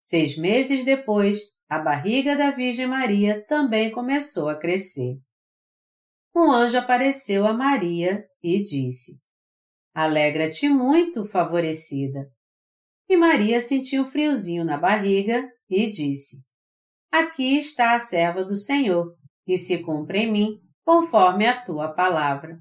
Seis 0.00 0.38
meses 0.38 0.84
depois, 0.84 1.40
a 1.68 1.80
barriga 1.80 2.36
da 2.36 2.52
Virgem 2.52 2.86
Maria 2.86 3.44
também 3.48 3.90
começou 3.90 4.48
a 4.48 4.54
crescer 4.54 5.18
um 6.34 6.50
anjo 6.50 6.78
apareceu 6.78 7.46
a 7.46 7.52
Maria 7.52 8.24
e 8.42 8.62
disse: 8.62 9.22
Alegra-te 9.94 10.68
muito, 10.68 11.24
favorecida. 11.24 12.30
E 13.08 13.16
Maria 13.16 13.60
sentiu 13.60 14.02
um 14.02 14.06
friozinho 14.06 14.64
na 14.64 14.78
barriga 14.78 15.50
e 15.68 15.90
disse: 15.90 16.44
Aqui 17.10 17.56
está 17.56 17.94
a 17.94 17.98
serva 17.98 18.44
do 18.44 18.56
Senhor, 18.56 19.16
e 19.46 19.58
se 19.58 19.82
cumpre 19.82 20.20
em 20.20 20.32
mim 20.32 20.60
conforme 20.84 21.46
a 21.46 21.60
tua 21.60 21.88
palavra. 21.92 22.60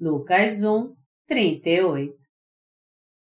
Lucas 0.00 0.64
1, 0.64 0.94
38. 1.26 2.14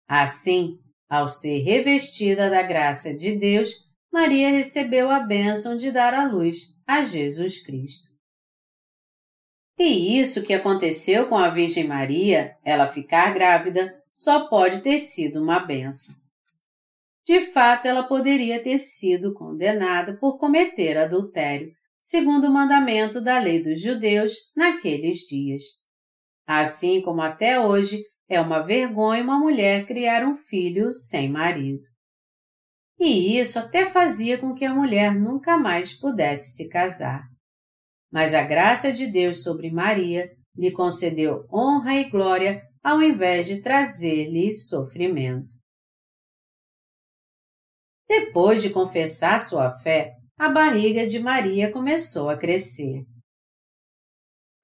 Assim, 0.09 0.79
ao 1.09 1.29
ser 1.29 1.59
revestida 1.63 2.49
da 2.49 2.63
graça 2.63 3.15
de 3.15 3.39
Deus, 3.39 3.71
Maria 4.11 4.51
recebeu 4.51 5.11
a 5.11 5.21
bênção 5.21 5.77
de 5.77 5.91
dar 5.91 6.15
à 6.15 6.27
luz 6.27 6.75
a 6.87 7.03
Jesus 7.03 7.63
Cristo. 7.63 8.14
E 9.79 10.21
isso 10.21 10.45
que 10.45 10.55
aconteceu 10.55 11.29
com 11.29 11.37
a 11.37 11.49
Virgem 11.49 11.85
Maria, 11.85 12.57
ela 12.65 12.87
ficar 12.87 13.35
grávida, 13.35 13.93
só 14.13 14.47
pode 14.47 14.81
ter 14.81 15.01
sido 15.01 15.43
uma 15.43 15.59
benção. 15.59 16.15
De 17.27 17.41
fato, 17.41 17.89
ela 17.89 18.05
poderia 18.05 18.63
ter 18.63 18.79
sido 18.79 19.35
condenada 19.35 20.17
por 20.17 20.39
cometer 20.39 20.97
adultério, 20.97 21.73
segundo 22.01 22.47
o 22.47 22.53
mandamento 22.53 23.21
da 23.21 23.39
lei 23.39 23.63
dos 23.63 23.81
judeus 23.81 24.33
naqueles 24.55 25.21
dias. 25.21 25.63
Assim 26.47 27.03
como 27.03 27.23
até 27.23 27.59
hoje 27.59 28.05
é 28.29 28.41
uma 28.41 28.61
vergonha 28.61 29.25
uma 29.25 29.39
mulher 29.39 29.87
criar 29.87 30.25
um 30.25 30.37
filho 30.37 30.93
sem 30.93 31.29
marido. 31.29 31.83
E 33.01 33.39
isso 33.41 33.59
até 33.59 33.87
fazia 33.87 34.39
com 34.39 34.55
que 34.55 34.65
a 34.65 34.75
mulher 34.75 35.15
nunca 35.15 35.57
mais 35.57 35.95
pudesse 35.95 36.53
se 36.53 36.69
casar 36.69 37.34
mas 38.15 38.33
a 38.33 38.45
graça 38.45 38.93
de 38.93 39.09
Deus 39.09 39.43
sobre 39.43 39.73
Maria 39.73 40.31
lhe 40.57 40.71
concedeu 40.71 41.45
honra 41.53 41.97
e 41.97 42.09
glória 42.09 42.63
ao 42.81 43.03
invés 43.03 43.45
de 43.45 43.61
trazer-lhe 43.61 44.55
sofrimento. 44.55 45.53
Depois 48.09 48.63
de 48.63 48.71
confessar 48.71 49.41
sua 49.41 49.73
fé, 49.79 50.13
a 50.39 50.49
barriga 50.49 51.09
de 51.09 51.19
Maria 51.19 51.73
começou 51.73 52.31
a 52.31 52.39
crescer. 52.39 53.03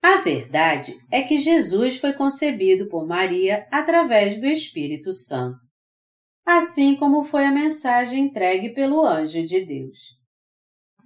A 0.01 0.19
verdade 0.19 0.95
é 1.11 1.23
que 1.23 1.41
Jesus 1.41 1.97
foi 1.97 2.13
concebido 2.13 2.89
por 2.89 3.05
Maria 3.05 3.67
através 3.73 4.41
do 4.41 4.47
Espírito 4.47 5.13
Santo, 5.13 5.59
assim 6.47 6.95
como 6.95 7.25
foi 7.25 7.47
a 7.47 7.51
mensagem 7.51 8.27
entregue 8.27 8.73
pelo 8.75 9.05
anjo 9.05 9.45
de 9.45 9.67
Deus. 9.67 9.99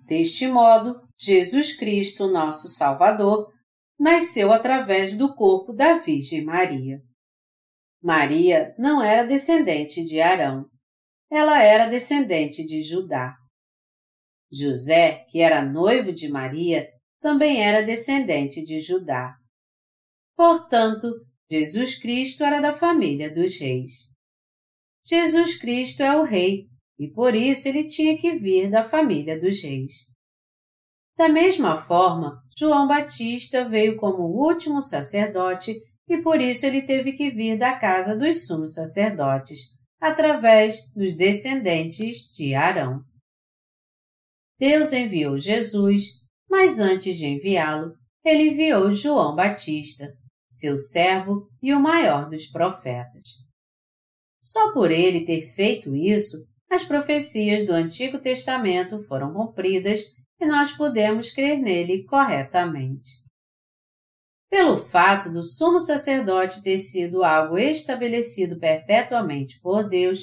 Deste 0.07 0.47
modo, 0.47 1.04
Jesus 1.19 1.77
Cristo, 1.77 2.27
nosso 2.27 2.69
Salvador, 2.69 3.53
nasceu 3.99 4.53
através 4.53 5.17
do 5.17 5.35
corpo 5.35 5.73
da 5.73 5.99
Virgem 5.99 6.45
Maria. 6.45 7.01
Maria 8.03 8.75
não 8.79 9.03
era 9.03 9.25
descendente 9.27 10.05
de 10.05 10.21
Arão. 10.21 10.67
Ela 11.31 11.63
era 11.63 11.87
descendente 11.87 12.65
de 12.65 12.83
Judá. 12.83 13.35
José, 14.53 15.25
que 15.31 15.41
era 15.41 15.65
noivo 15.65 16.13
de 16.13 16.29
Maria, 16.29 16.89
também 17.21 17.63
era 17.63 17.83
descendente 17.83 18.63
de 18.63 18.81
Judá. 18.81 19.35
Portanto, 20.37 21.09
Jesus 21.51 21.99
Cristo 21.99 22.45
era 22.45 22.61
da 22.61 22.73
família 22.73 23.33
dos 23.33 23.59
reis. 23.59 23.93
Jesus 25.07 25.57
Cristo 25.59 26.03
é 26.03 26.17
o 26.17 26.25
rei 26.25 26.67
e 26.99 27.11
por 27.11 27.35
isso 27.35 27.69
ele 27.69 27.87
tinha 27.87 28.17
que 28.17 28.39
vir 28.39 28.71
da 28.71 28.83
família 28.83 29.39
dos 29.39 29.63
reis. 29.63 29.93
Da 31.17 31.29
mesma 31.29 31.77
forma, 31.77 32.43
João 32.59 32.89
Batista 32.89 33.65
veio 33.65 33.97
como 33.97 34.25
o 34.25 34.47
último 34.47 34.81
sacerdote 34.81 35.81
e 36.09 36.19
por 36.19 36.41
isso 36.41 36.67
ele 36.67 36.83
teve 36.83 37.13
que 37.13 37.31
vir 37.31 37.59
da 37.59 37.79
casa 37.79 38.17
dos 38.17 38.47
sumos 38.47 38.75
sacerdotes, 38.75 39.61
através 40.01 40.91
dos 40.95 41.17
descendentes 41.17 42.31
de 42.33 42.55
Arão. 42.55 43.01
Deus 44.59 44.93
enviou 44.93 45.39
Jesus, 45.39 46.05
mas 46.49 46.79
antes 46.79 47.17
de 47.17 47.27
enviá-lo, 47.27 47.93
ele 48.25 48.51
enviou 48.51 48.93
João 48.93 49.35
Batista, 49.35 50.13
seu 50.51 50.77
servo 50.79 51.49
e 51.63 51.73
o 51.73 51.81
maior 51.81 52.29
dos 52.29 52.47
profetas. 52.47 53.45
Só 54.41 54.73
por 54.73 54.91
ele 54.91 55.25
ter 55.25 55.41
feito 55.41 55.97
isso, 55.97 56.37
as 56.71 56.85
profecias 56.85 57.67
do 57.67 57.73
Antigo 57.73 58.21
Testamento 58.21 58.99
foram 59.07 59.33
cumpridas 59.33 60.03
e 60.45 60.47
nós 60.47 60.73
podemos 60.73 61.33
crer 61.33 61.59
nele 61.59 62.05
corretamente. 62.05 63.25
Pelo 64.51 64.77
fato 64.77 65.33
do 65.33 65.43
sumo 65.43 65.81
sacerdote 65.81 66.63
ter 66.63 66.79
sido 66.79 67.25
algo 67.25 67.59
estabelecido 67.59 68.59
perpetuamente 68.61 69.59
por 69.61 69.89
Deus, 69.89 70.21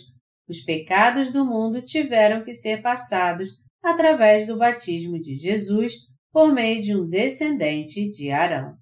os 0.47 0.61
pecados 0.61 1.31
do 1.31 1.43
mundo 1.43 1.81
tiveram 1.81 2.43
que 2.43 2.53
ser 2.53 2.81
passados 2.81 3.49
através 3.83 4.45
do 4.45 4.57
batismo 4.57 5.19
de 5.19 5.35
Jesus 5.35 5.93
por 6.31 6.53
meio 6.53 6.81
de 6.81 6.95
um 6.95 7.09
descendente 7.09 8.09
de 8.09 8.31
Arão. 8.31 8.77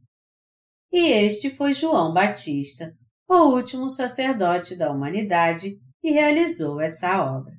E 0.91 1.07
este 1.07 1.49
foi 1.49 1.73
João 1.73 2.13
Batista, 2.13 2.93
o 3.27 3.55
último 3.55 3.87
sacerdote 3.87 4.75
da 4.75 4.91
humanidade, 4.91 5.79
que 6.01 6.11
realizou 6.11 6.81
essa 6.81 7.23
obra. 7.23 7.53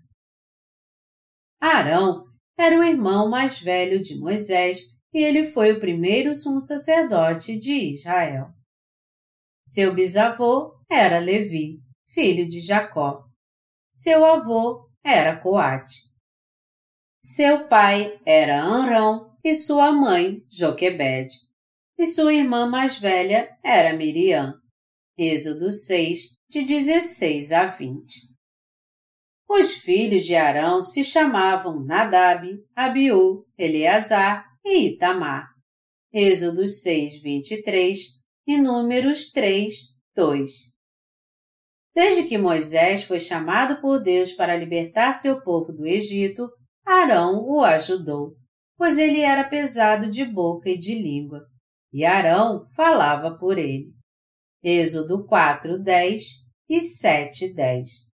Arão 1.61 2.30
era 2.61 2.79
o 2.79 2.85
irmão 2.85 3.31
mais 3.31 3.59
velho 3.59 4.03
de 4.03 4.19
Moisés 4.19 4.95
e 5.15 5.25
ele 5.25 5.45
foi 5.45 5.73
o 5.73 5.81
primeiro 5.81 6.35
sumo 6.35 6.61
sacerdote 6.61 7.59
de 7.59 7.93
Israel. 7.93 8.49
Seu 9.67 9.95
bisavô 9.95 10.75
era 10.91 11.19
Levi, 11.19 11.81
filho 12.07 12.47
de 12.47 12.61
Jacó. 12.61 13.25
Seu 13.91 14.25
avô 14.27 14.91
era 15.03 15.37
Coate. 15.37 16.11
Seu 17.25 17.67
pai 17.67 18.21
era 18.27 18.63
Anrão 18.63 19.35
e 19.43 19.55
sua 19.55 19.91
mãe 19.91 20.45
Joquebede. 20.51 21.35
E 21.99 22.05
sua 22.05 22.35
irmã 22.35 22.69
mais 22.69 22.99
velha 22.99 23.57
era 23.65 23.97
Miriam. 23.97 24.55
Êxodo 25.17 25.71
6, 25.71 26.37
de 26.49 26.63
16 26.63 27.53
a 27.53 27.67
20. 27.67 28.30
Os 29.53 29.73
filhos 29.73 30.25
de 30.27 30.37
Arão 30.37 30.81
se 30.81 31.03
chamavam 31.03 31.85
Nadab, 31.85 32.47
Abiú, 32.73 33.45
Eleazar 33.59 34.47
e 34.65 34.91
Itamar. 34.91 35.49
Êxodo 36.13 36.65
6, 36.65 37.21
23 37.21 37.99
e 38.47 38.57
Números 38.57 39.33
3, 39.33 39.75
2. 40.15 40.53
Desde 41.93 42.29
que 42.29 42.39
Moisés 42.39 43.03
foi 43.03 43.19
chamado 43.19 43.81
por 43.81 44.01
Deus 44.01 44.33
para 44.35 44.57
libertar 44.57 45.11
seu 45.11 45.43
povo 45.43 45.73
do 45.73 45.85
Egito, 45.85 46.49
Arão 46.87 47.45
o 47.45 47.61
ajudou, 47.65 48.37
pois 48.79 48.99
ele 48.99 49.21
era 49.21 49.43
pesado 49.43 50.09
de 50.09 50.25
boca 50.25 50.71
e 50.71 50.79
de 50.79 50.95
língua, 50.95 51.41
e 51.93 52.05
Arão 52.05 52.65
falava 52.77 53.37
por 53.37 53.59
ele. 53.59 53.91
Êxodo 54.63 55.27
4, 55.27 55.77
10 55.77 56.23
e 56.69 56.81
7, 56.81 57.53
10. 57.53 58.10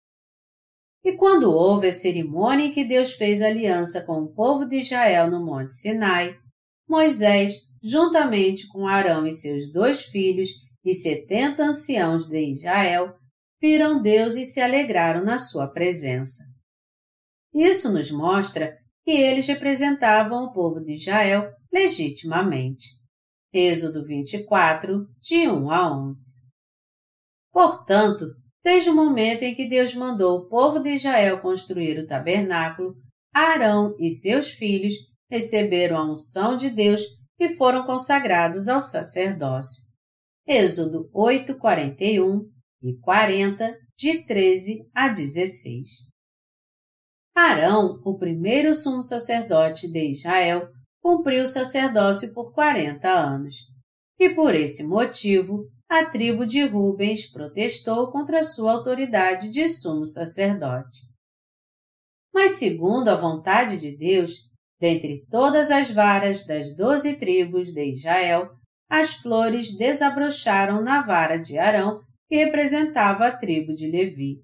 E 1.06 1.12
quando 1.12 1.54
houve 1.54 1.86
a 1.86 1.92
cerimônia 1.92 2.66
em 2.66 2.72
que 2.72 2.84
Deus 2.84 3.12
fez 3.12 3.40
aliança 3.40 4.04
com 4.04 4.22
o 4.22 4.34
povo 4.34 4.66
de 4.66 4.78
Israel 4.78 5.30
no 5.30 5.46
Monte 5.46 5.72
Sinai, 5.72 6.36
Moisés, 6.88 7.68
juntamente 7.80 8.66
com 8.66 8.88
Arão 8.88 9.24
e 9.24 9.32
seus 9.32 9.70
dois 9.72 10.06
filhos 10.06 10.48
e 10.84 10.92
setenta 10.92 11.62
anciãos 11.62 12.26
de 12.26 12.50
Israel, 12.50 13.14
viram 13.62 14.02
Deus 14.02 14.34
e 14.34 14.44
se 14.44 14.60
alegraram 14.60 15.24
na 15.24 15.38
sua 15.38 15.68
presença. 15.68 16.42
Isso 17.54 17.92
nos 17.92 18.10
mostra 18.10 18.76
que 19.04 19.12
eles 19.12 19.46
representavam 19.46 20.46
o 20.46 20.52
povo 20.52 20.80
de 20.80 20.94
Israel 20.94 21.52
legitimamente. 21.72 22.84
Êxodo 23.52 24.04
24, 24.04 25.06
de 25.20 25.46
1 25.48 25.70
a 25.70 26.08
11. 26.08 26.20
Portanto, 27.52 28.26
Desde 28.66 28.90
o 28.90 28.96
momento 28.96 29.44
em 29.44 29.54
que 29.54 29.68
Deus 29.68 29.94
mandou 29.94 30.40
o 30.40 30.48
povo 30.48 30.80
de 30.80 30.90
Israel 30.90 31.40
construir 31.40 32.00
o 32.00 32.06
tabernáculo, 32.06 32.96
Arão 33.32 33.94
e 33.96 34.10
seus 34.10 34.50
filhos 34.50 34.92
receberam 35.30 35.96
a 35.96 36.10
unção 36.10 36.56
de 36.56 36.68
Deus 36.68 37.00
e 37.38 37.50
foram 37.50 37.86
consagrados 37.86 38.66
ao 38.66 38.80
sacerdócio. 38.80 39.84
Êxodo 40.44 41.08
8, 41.14 41.56
41 41.56 42.40
e 42.82 42.98
40, 42.98 43.78
de 43.96 44.24
13 44.24 44.90
a 44.92 45.10
16. 45.10 45.88
Arão, 47.36 48.02
o 48.04 48.18
primeiro 48.18 48.74
sumo 48.74 49.00
sacerdote 49.00 49.88
de 49.88 50.10
Israel, 50.10 50.68
cumpriu 51.00 51.44
o 51.44 51.46
sacerdócio 51.46 52.34
por 52.34 52.52
40 52.52 53.08
anos. 53.08 53.54
E 54.18 54.30
por 54.30 54.56
esse 54.56 54.88
motivo, 54.88 55.70
a 55.88 56.04
tribo 56.04 56.44
de 56.44 56.64
Rubens 56.64 57.30
protestou 57.30 58.10
contra 58.10 58.42
sua 58.42 58.72
autoridade 58.72 59.50
de 59.50 59.68
sumo 59.68 60.04
sacerdote. 60.04 60.98
Mas, 62.34 62.52
segundo 62.52 63.08
a 63.08 63.16
vontade 63.16 63.78
de 63.78 63.96
Deus, 63.96 64.32
dentre 64.80 65.24
todas 65.30 65.70
as 65.70 65.90
varas 65.90 66.44
das 66.44 66.74
doze 66.76 67.16
tribos 67.18 67.72
de 67.72 67.92
Israel, 67.92 68.50
as 68.90 69.14
flores 69.14 69.76
desabrocharam 69.76 70.82
na 70.82 71.02
vara 71.02 71.38
de 71.38 71.58
Arão, 71.58 72.00
que 72.28 72.36
representava 72.36 73.28
a 73.28 73.36
tribo 73.36 73.72
de 73.72 73.90
Levi. 73.90 74.40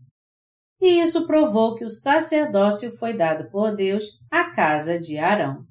E 0.81 1.01
isso 1.01 1.27
provou 1.27 1.77
que 1.77 1.85
o 1.85 1.91
sacerdócio 1.91 2.97
foi 2.97 3.17
dado 3.17 3.51
por 3.51 3.75
Deus 3.75 4.05
à 4.31 4.51
casa 4.51 4.99
de 4.99 5.19
Arão. 5.19 5.65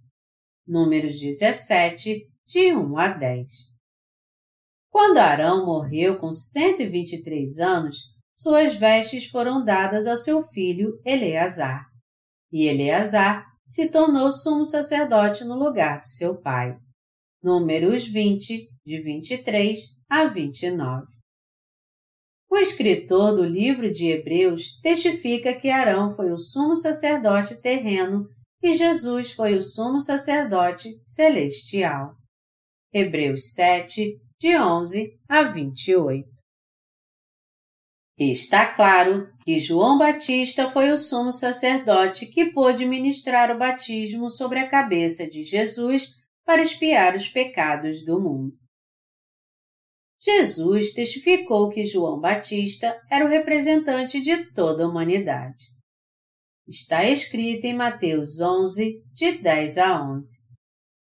Números 0.68 1.20
17, 1.20 2.28
de 2.46 2.74
1 2.74 2.98
a 2.98 3.08
10. 3.10 3.71
Quando 4.92 5.20
Arão 5.20 5.66
morreu 5.66 6.20
com 6.20 6.34
123 6.34 7.60
anos, 7.60 8.12
suas 8.36 8.76
vestes 8.76 9.28
foram 9.28 9.64
dadas 9.64 10.06
ao 10.06 10.18
seu 10.18 10.44
filho 10.44 11.00
Eleazar. 11.06 11.86
E 12.52 12.66
Eleazar 12.66 13.46
se 13.66 13.90
tornou 13.90 14.32
sumo 14.32 14.66
sacerdote 14.66 15.46
no 15.46 15.56
lugar 15.56 16.02
do 16.02 16.08
seu 16.08 16.42
pai. 16.42 16.76
Números 17.42 18.06
20, 18.06 18.68
de 18.86 19.02
23 19.02 19.80
a 20.10 20.26
29. 20.26 21.06
O 22.50 22.58
escritor 22.58 23.34
do 23.34 23.46
livro 23.46 23.94
de 23.94 24.08
Hebreus 24.08 24.78
testifica 24.82 25.58
que 25.58 25.70
Arão 25.70 26.14
foi 26.14 26.34
o 26.34 26.38
sumo 26.38 26.76
sacerdote 26.76 27.62
terreno 27.62 28.28
e 28.62 28.74
Jesus 28.74 29.32
foi 29.32 29.56
o 29.56 29.62
sumo 29.62 30.00
sacerdote 30.00 30.90
celestial. 31.02 32.14
Hebreus 32.94 33.54
7, 33.54 34.20
de 34.42 34.58
11 34.58 35.20
a 35.30 35.44
28. 35.44 36.28
Está 38.18 38.74
claro 38.74 39.32
que 39.46 39.60
João 39.60 40.00
Batista 40.00 40.68
foi 40.68 40.90
o 40.90 40.98
sumo 40.98 41.32
sacerdote 41.32 42.26
que 42.26 42.52
pôde 42.52 42.88
ministrar 42.88 43.56
o 43.56 43.60
batismo 43.60 44.32
sobre 44.32 44.58
a 44.58 44.68
cabeça 44.68 45.30
de 45.30 45.44
Jesus 45.44 46.08
para 46.44 46.64
expiar 46.64 47.16
os 47.16 47.28
pecados 47.28 48.04
do 48.04 48.20
mundo. 48.20 48.58
Jesus 50.20 50.92
testificou 50.92 51.70
que 51.70 51.86
João 51.86 52.20
Batista 52.20 53.00
era 53.12 53.24
o 53.24 53.30
representante 53.30 54.20
de 54.20 54.52
toda 54.54 54.86
a 54.86 54.88
humanidade. 54.88 55.66
Está 56.68 57.06
escrito 57.08 57.66
em 57.66 57.76
Mateus 57.76 58.40
11, 58.40 59.04
de 59.14 59.38
10 59.38 59.78
a 59.78 60.04
11. 60.04 60.28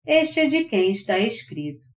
Este 0.04 0.40
é 0.40 0.46
de 0.46 0.64
quem 0.64 0.90
está 0.90 1.20
escrito: 1.20 1.91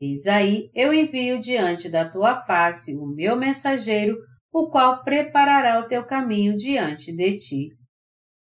Eis 0.00 0.26
aí 0.26 0.70
eu 0.74 0.94
envio 0.94 1.38
diante 1.38 1.90
da 1.90 2.08
tua 2.08 2.34
face 2.34 2.96
o 2.96 3.06
meu 3.06 3.36
mensageiro, 3.36 4.16
o 4.50 4.70
qual 4.70 5.04
preparará 5.04 5.78
o 5.78 5.86
teu 5.86 6.04
caminho 6.06 6.56
diante 6.56 7.14
de 7.14 7.36
ti. 7.36 7.68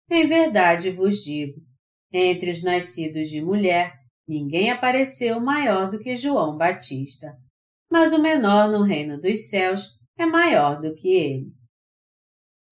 Em 0.10 0.26
verdade 0.26 0.90
vos 0.90 1.24
digo, 1.24 1.62
entre 2.12 2.50
os 2.50 2.64
nascidos 2.64 3.30
de 3.30 3.42
mulher, 3.42 3.94
ninguém 4.28 4.72
apareceu 4.72 5.40
maior 5.40 5.90
do 5.90 6.00
que 6.00 6.16
João 6.16 6.58
Batista, 6.58 7.32
mas 7.90 8.14
o 8.14 8.22
menor 8.22 8.70
no 8.70 8.84
reino 8.84 9.20
dos 9.22 9.50
céus 9.50 9.90
é 10.18 10.26
maior 10.26 10.82
do 10.82 10.96
que 10.96 11.08
ele. 11.08 11.46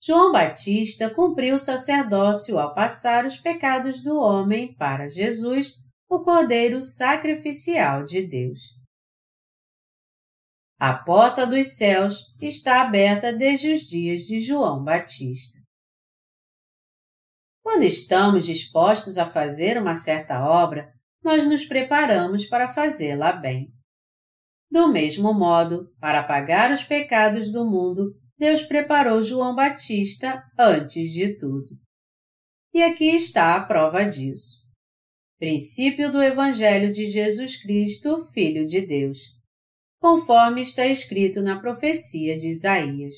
João 0.03 0.31
Batista 0.31 1.13
cumpriu 1.13 1.53
o 1.53 1.59
sacerdócio 1.59 2.57
ao 2.57 2.73
passar 2.73 3.25
os 3.25 3.37
pecados 3.37 4.01
do 4.01 4.17
homem 4.17 4.75
para 4.75 5.07
Jesus 5.07 5.75
o 6.11 6.21
Cordeiro 6.21 6.81
sacrificial 6.81 8.03
de 8.03 8.27
Deus. 8.27 8.59
A 10.77 10.93
porta 10.93 11.47
dos 11.47 11.77
céus 11.77 12.25
está 12.41 12.81
aberta 12.81 13.31
desde 13.31 13.73
os 13.73 13.83
dias 13.83 14.23
de 14.23 14.41
João 14.41 14.83
Batista. 14.83 15.57
Quando 17.63 17.83
estamos 17.83 18.45
dispostos 18.45 19.17
a 19.17 19.25
fazer 19.25 19.81
uma 19.81 19.95
certa 19.95 20.43
obra, 20.43 20.91
nós 21.23 21.47
nos 21.47 21.63
preparamos 21.63 22.45
para 22.45 22.67
fazê-la 22.67 23.31
bem. 23.31 23.71
Do 24.69 24.89
mesmo 24.91 25.33
modo, 25.33 25.95
para 25.97 26.23
pagar 26.23 26.73
os 26.73 26.83
pecados 26.83 27.53
do 27.53 27.63
mundo, 27.63 28.13
Deus 28.37 28.63
preparou 28.63 29.23
João 29.23 29.55
Batista 29.55 30.43
antes 30.59 31.09
de 31.13 31.37
tudo. 31.37 31.73
E 32.73 32.83
aqui 32.83 33.15
está 33.15 33.55
a 33.55 33.65
prova 33.65 34.03
disso 34.03 34.69
princípio 35.41 36.11
do 36.11 36.21
Evangelho 36.21 36.91
de 36.91 37.07
Jesus 37.07 37.59
Cristo, 37.59 38.23
Filho 38.31 38.63
de 38.63 38.85
Deus. 38.85 39.17
conforme 39.99 40.61
está 40.61 40.85
escrito 40.87 41.41
na 41.41 41.59
profecia 41.59 42.37
de 42.37 42.47
Isaías. 42.47 43.13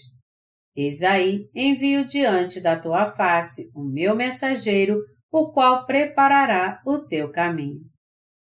Eis 0.76 1.02
aí 1.02 1.50
envio 1.56 2.04
diante 2.04 2.60
da 2.60 2.78
tua 2.78 3.10
face 3.10 3.72
o 3.74 3.84
meu 3.84 4.16
mensageiro, 4.16 5.00
o 5.32 5.52
qual 5.52 5.86
preparará 5.86 6.82
o 6.86 7.06
teu 7.08 7.32
caminho. 7.32 7.82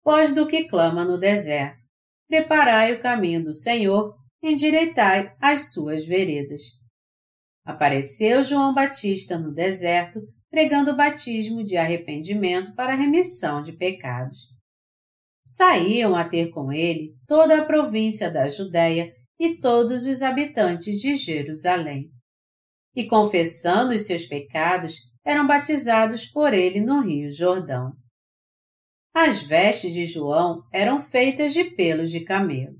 Pois 0.02 0.34
do 0.34 0.46
que 0.46 0.68
clama 0.68 1.02
no 1.02 1.18
deserto, 1.18 1.82
preparai 2.28 2.92
o 2.92 3.00
caminho 3.00 3.42
do 3.42 3.54
Senhor, 3.54 4.14
endireitai 4.42 5.34
as 5.40 5.72
suas 5.72 6.04
veredas. 6.04 6.62
Apareceu 7.64 8.42
João 8.42 8.74
Batista 8.74 9.38
no 9.38 9.52
deserto, 9.52 10.20
pregando 10.50 10.92
o 10.92 10.96
batismo 10.96 11.62
de 11.62 11.76
arrependimento 11.76 12.74
para 12.74 12.92
a 12.92 12.96
remissão 12.96 13.62
de 13.62 13.72
pecados. 13.72 14.54
Saíam 15.44 16.14
a 16.14 16.28
ter 16.28 16.50
com 16.50 16.72
ele 16.72 17.14
toda 17.26 17.60
a 17.60 17.64
província 17.64 18.30
da 18.30 18.48
Judéia 18.48 19.12
e 19.38 19.60
todos 19.60 20.06
os 20.06 20.22
habitantes 20.22 21.00
de 21.00 21.14
Jerusalém. 21.14 22.10
E 22.94 23.06
confessando 23.06 23.94
os 23.94 24.06
seus 24.06 24.24
pecados, 24.24 24.94
eram 25.24 25.46
batizados 25.46 26.26
por 26.26 26.54
ele 26.54 26.80
no 26.80 27.00
Rio 27.02 27.30
Jordão. 27.30 27.92
As 29.14 29.42
vestes 29.42 29.92
de 29.92 30.06
João 30.06 30.62
eram 30.72 31.00
feitas 31.00 31.52
de 31.52 31.64
pelos 31.64 32.10
de 32.10 32.20
camelo. 32.20 32.76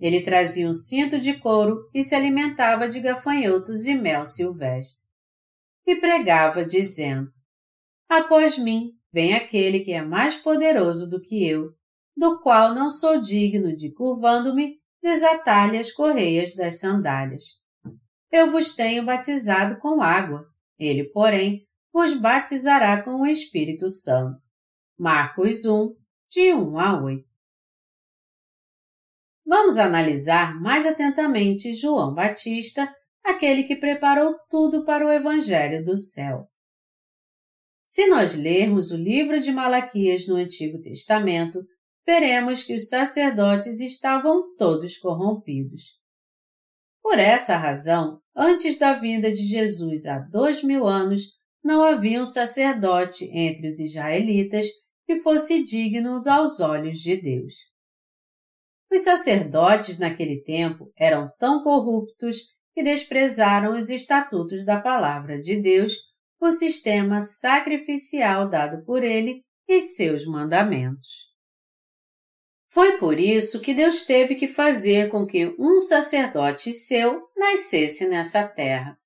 Ele 0.00 0.22
trazia 0.22 0.68
um 0.68 0.72
cinto 0.72 1.18
de 1.18 1.34
couro 1.38 1.88
e 1.94 2.02
se 2.02 2.14
alimentava 2.14 2.88
de 2.88 3.00
gafanhotos 3.00 3.86
e 3.86 3.94
mel 3.94 4.26
silvestre. 4.26 5.03
E 5.86 5.96
pregava, 5.96 6.64
dizendo: 6.64 7.30
Após 8.08 8.58
mim 8.58 8.92
vem 9.12 9.34
aquele 9.34 9.80
que 9.80 9.92
é 9.92 10.02
mais 10.02 10.36
poderoso 10.36 11.10
do 11.10 11.20
que 11.20 11.46
eu, 11.46 11.70
do 12.16 12.40
qual 12.40 12.74
não 12.74 12.90
sou 12.90 13.20
digno 13.20 13.76
de, 13.76 13.92
curvando-me, 13.92 14.78
desatar-lhe 15.02 15.78
as 15.78 15.92
correias 15.92 16.54
das 16.54 16.80
sandálias. 16.80 17.60
Eu 18.30 18.50
vos 18.50 18.74
tenho 18.74 19.04
batizado 19.04 19.78
com 19.78 20.02
água, 20.02 20.46
ele, 20.78 21.04
porém, 21.04 21.66
vos 21.92 22.14
batizará 22.14 23.02
com 23.02 23.20
o 23.20 23.26
Espírito 23.26 23.88
Santo. 23.88 24.40
Marcos 24.98 25.64
1, 25.64 25.94
de 26.30 26.52
1 26.52 26.78
a 26.78 27.02
8. 27.02 27.24
Vamos 29.46 29.76
analisar 29.76 30.58
mais 30.60 30.86
atentamente 30.86 31.74
João 31.74 32.14
Batista, 32.14 32.92
aquele 33.24 33.64
que 33.64 33.76
preparou 33.76 34.34
tudo 34.50 34.84
para 34.84 35.06
o 35.06 35.10
Evangelho 35.10 35.82
do 35.82 35.96
céu. 35.96 36.46
Se 37.86 38.06
nós 38.08 38.34
lermos 38.34 38.90
o 38.90 38.96
livro 38.96 39.40
de 39.40 39.50
Malaquias 39.52 40.28
no 40.28 40.36
Antigo 40.36 40.80
Testamento, 40.80 41.60
veremos 42.06 42.64
que 42.64 42.74
os 42.74 42.88
sacerdotes 42.88 43.80
estavam 43.80 44.54
todos 44.56 44.98
corrompidos. 44.98 45.98
Por 47.02 47.18
essa 47.18 47.56
razão, 47.56 48.20
antes 48.34 48.78
da 48.78 48.94
vinda 48.94 49.30
de 49.32 49.46
Jesus 49.46 50.06
há 50.06 50.18
dois 50.18 50.62
mil 50.62 50.86
anos, 50.86 51.22
não 51.62 51.82
havia 51.82 52.20
um 52.20 52.24
sacerdote 52.24 53.24
entre 53.32 53.68
os 53.68 53.78
israelitas 53.78 54.66
que 55.06 55.20
fosse 55.20 55.62
digno 55.64 56.18
aos 56.28 56.60
olhos 56.60 56.98
de 56.98 57.16
Deus. 57.16 57.54
Os 58.90 59.02
sacerdotes 59.02 59.98
naquele 59.98 60.42
tempo 60.42 60.92
eram 60.96 61.30
tão 61.38 61.62
corruptos 61.62 62.53
que 62.74 62.82
desprezaram 62.82 63.76
os 63.76 63.88
estatutos 63.88 64.64
da 64.64 64.80
palavra 64.80 65.40
de 65.40 65.62
Deus, 65.62 65.94
o 66.40 66.50
sistema 66.50 67.20
sacrificial 67.20 68.48
dado 68.50 68.84
por 68.84 69.02
ele 69.02 69.42
e 69.68 69.80
seus 69.80 70.26
mandamentos. 70.26 71.32
Foi 72.68 72.98
por 72.98 73.20
isso 73.20 73.60
que 73.60 73.72
Deus 73.72 74.04
teve 74.04 74.34
que 74.34 74.48
fazer 74.48 75.08
com 75.08 75.24
que 75.24 75.54
um 75.58 75.78
sacerdote 75.78 76.72
seu 76.72 77.22
nascesse 77.36 78.08
nessa 78.08 78.46
terra. 78.48 78.98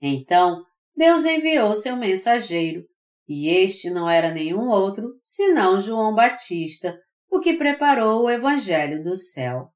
Então, 0.00 0.62
Deus 0.94 1.24
enviou 1.24 1.74
seu 1.74 1.96
mensageiro, 1.96 2.84
e 3.26 3.48
este 3.48 3.88
não 3.88 4.08
era 4.08 4.30
nenhum 4.30 4.68
outro 4.68 5.18
senão 5.22 5.80
João 5.80 6.14
Batista, 6.14 7.00
o 7.30 7.40
que 7.40 7.54
preparou 7.54 8.24
o 8.24 8.30
Evangelho 8.30 9.02
do 9.02 9.16
céu. 9.16 9.70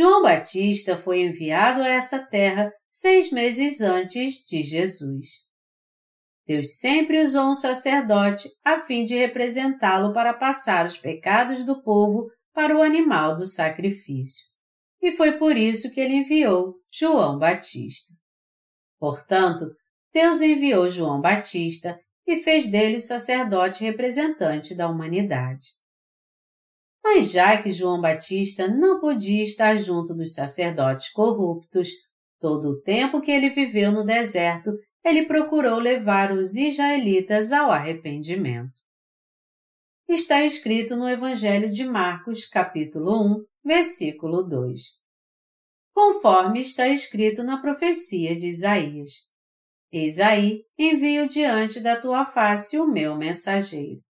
João 0.00 0.22
Batista 0.22 0.96
foi 0.96 1.20
enviado 1.20 1.82
a 1.82 1.88
essa 1.88 2.26
terra 2.26 2.72
seis 2.90 3.30
meses 3.30 3.82
antes 3.82 4.36
de 4.46 4.62
Jesus. 4.62 5.26
Deus 6.46 6.78
sempre 6.78 7.20
usou 7.20 7.50
um 7.50 7.54
sacerdote 7.54 8.48
a 8.64 8.78
fim 8.78 9.04
de 9.04 9.14
representá-lo 9.14 10.14
para 10.14 10.32
passar 10.32 10.86
os 10.86 10.96
pecados 10.96 11.66
do 11.66 11.82
povo 11.82 12.30
para 12.54 12.74
o 12.74 12.80
animal 12.80 13.36
do 13.36 13.44
sacrifício. 13.44 14.46
E 15.02 15.12
foi 15.12 15.36
por 15.36 15.54
isso 15.54 15.92
que 15.92 16.00
ele 16.00 16.14
enviou 16.14 16.76
João 16.90 17.38
Batista. 17.38 18.14
Portanto, 18.98 19.70
Deus 20.14 20.40
enviou 20.40 20.88
João 20.88 21.20
Batista 21.20 22.00
e 22.26 22.36
fez 22.36 22.70
dele 22.70 22.96
o 22.96 23.02
sacerdote 23.02 23.84
representante 23.84 24.74
da 24.74 24.88
humanidade. 24.88 25.78
Mas 27.12 27.32
já 27.32 27.60
que 27.60 27.72
João 27.72 28.00
Batista 28.00 28.68
não 28.68 29.00
podia 29.00 29.42
estar 29.42 29.76
junto 29.76 30.14
dos 30.14 30.32
sacerdotes 30.32 31.10
corruptos, 31.10 31.88
todo 32.38 32.68
o 32.68 32.80
tempo 32.82 33.20
que 33.20 33.32
ele 33.32 33.50
viveu 33.50 33.90
no 33.90 34.06
deserto, 34.06 34.70
ele 35.04 35.26
procurou 35.26 35.80
levar 35.80 36.30
os 36.30 36.54
israelitas 36.54 37.50
ao 37.50 37.72
arrependimento. 37.72 38.80
Está 40.08 40.44
escrito 40.44 40.94
no 40.94 41.08
Evangelho 41.08 41.68
de 41.68 41.84
Marcos, 41.84 42.46
capítulo 42.46 43.40
1, 43.40 43.44
versículo 43.64 44.44
2. 44.44 44.80
Conforme 45.92 46.60
está 46.60 46.86
escrito 46.86 47.42
na 47.42 47.60
profecia 47.60 48.36
de 48.36 48.46
Isaías: 48.46 49.28
Eis 49.90 50.20
aí, 50.20 50.62
envio 50.78 51.26
diante 51.26 51.80
da 51.80 52.00
tua 52.00 52.24
face 52.24 52.78
o 52.78 52.86
meu 52.86 53.16
mensageiro. 53.16 54.00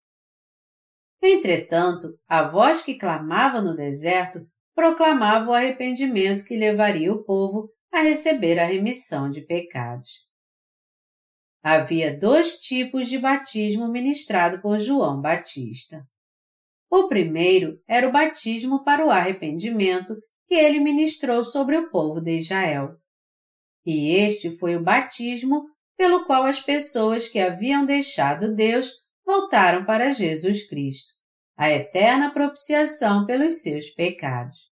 Entretanto, 1.22 2.08
a 2.26 2.44
voz 2.44 2.82
que 2.82 2.98
clamava 2.98 3.60
no 3.60 3.76
deserto 3.76 4.40
proclamava 4.74 5.50
o 5.50 5.54
arrependimento 5.54 6.44
que 6.44 6.56
levaria 6.56 7.12
o 7.12 7.22
povo 7.22 7.70
a 7.92 8.00
receber 8.00 8.58
a 8.58 8.66
remissão 8.66 9.28
de 9.28 9.42
pecados. 9.42 10.26
Havia 11.62 12.18
dois 12.18 12.58
tipos 12.58 13.08
de 13.08 13.18
batismo 13.18 13.86
ministrado 13.88 14.62
por 14.62 14.78
João 14.78 15.20
Batista. 15.20 16.02
O 16.90 17.06
primeiro 17.06 17.78
era 17.86 18.08
o 18.08 18.12
batismo 18.12 18.82
para 18.82 19.04
o 19.04 19.10
arrependimento 19.10 20.16
que 20.46 20.54
ele 20.54 20.80
ministrou 20.80 21.44
sobre 21.44 21.76
o 21.76 21.90
povo 21.90 22.20
de 22.20 22.38
Israel. 22.38 22.96
E 23.84 24.16
este 24.16 24.56
foi 24.58 24.76
o 24.76 24.82
batismo 24.82 25.64
pelo 25.96 26.24
qual 26.24 26.44
as 26.44 26.60
pessoas 26.60 27.28
que 27.28 27.38
haviam 27.38 27.84
deixado 27.84 28.54
Deus 28.54 28.90
voltaram 29.24 29.84
para 29.84 30.10
Jesus 30.10 30.68
Cristo, 30.68 31.12
a 31.56 31.70
eterna 31.70 32.32
propiciação 32.32 33.26
pelos 33.26 33.62
seus 33.62 33.90
pecados. 33.90 34.70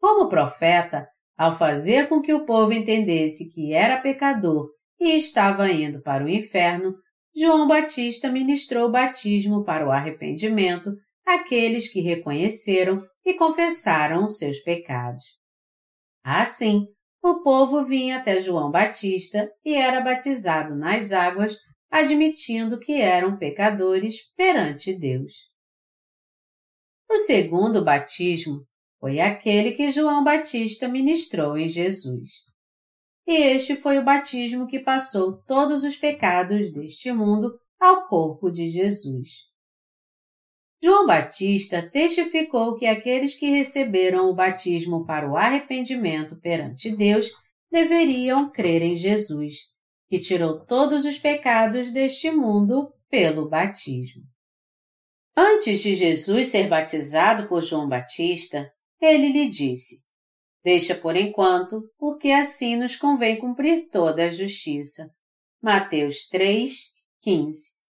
Como 0.00 0.28
profeta, 0.28 1.08
ao 1.36 1.56
fazer 1.56 2.08
com 2.08 2.20
que 2.20 2.32
o 2.32 2.44
povo 2.44 2.72
entendesse 2.72 3.52
que 3.52 3.72
era 3.72 4.00
pecador 4.00 4.70
e 5.00 5.16
estava 5.16 5.70
indo 5.70 6.02
para 6.02 6.24
o 6.24 6.28
inferno, 6.28 6.94
João 7.36 7.66
Batista 7.66 8.30
ministrou 8.30 8.88
o 8.88 8.92
batismo 8.92 9.64
para 9.64 9.86
o 9.86 9.90
arrependimento 9.90 10.90
àqueles 11.26 11.90
que 11.92 12.00
reconheceram 12.00 12.98
e 13.24 13.34
confessaram 13.34 14.22
os 14.22 14.38
seus 14.38 14.60
pecados. 14.60 15.24
Assim, 16.22 16.86
o 17.22 17.42
povo 17.42 17.82
vinha 17.84 18.18
até 18.18 18.38
João 18.38 18.70
Batista 18.70 19.50
e 19.64 19.74
era 19.74 20.00
batizado 20.00 20.76
nas 20.76 21.10
águas, 21.10 21.56
admitindo 21.94 22.80
que 22.80 23.00
eram 23.00 23.36
pecadores 23.36 24.32
perante 24.36 24.92
Deus. 24.92 25.48
O 27.08 27.16
segundo 27.16 27.84
batismo 27.84 28.66
foi 28.98 29.20
aquele 29.20 29.70
que 29.70 29.88
João 29.90 30.24
Batista 30.24 30.88
ministrou 30.88 31.56
em 31.56 31.68
Jesus 31.68 32.30
e 33.24 33.32
este 33.32 33.76
foi 33.76 33.98
o 33.98 34.04
batismo 34.04 34.66
que 34.66 34.80
passou 34.80 35.40
todos 35.46 35.84
os 35.84 35.96
pecados 35.96 36.72
deste 36.72 37.12
mundo 37.12 37.56
ao 37.78 38.08
corpo 38.08 38.50
de 38.50 38.68
Jesus. 38.68 39.52
João 40.82 41.06
Batista 41.06 41.80
testificou 41.80 42.74
que 42.74 42.86
aqueles 42.86 43.38
que 43.38 43.50
receberam 43.50 44.28
o 44.28 44.34
batismo 44.34 45.06
para 45.06 45.30
o 45.30 45.36
arrependimento 45.36 46.40
perante 46.40 46.94
Deus 46.94 47.30
deveriam 47.70 48.50
crer 48.50 48.82
em 48.82 48.96
Jesus, 48.96 49.73
que 50.08 50.18
tirou 50.18 50.64
todos 50.64 51.04
os 51.04 51.18
pecados 51.18 51.90
deste 51.90 52.30
mundo 52.30 52.92
pelo 53.08 53.48
batismo. 53.48 54.22
Antes 55.36 55.80
de 55.80 55.94
Jesus 55.94 56.46
ser 56.46 56.68
batizado 56.68 57.48
por 57.48 57.62
João 57.62 57.88
Batista, 57.88 58.70
ele 59.00 59.28
lhe 59.28 59.48
disse: 59.48 60.04
Deixa 60.64 60.94
por 60.94 61.16
enquanto, 61.16 61.82
porque 61.98 62.30
assim 62.30 62.76
nos 62.76 62.96
convém 62.96 63.38
cumprir 63.38 63.88
toda 63.90 64.24
a 64.24 64.30
justiça. 64.30 65.12
Mateus 65.60 66.28
3, 66.28 66.72
15. 67.20 67.84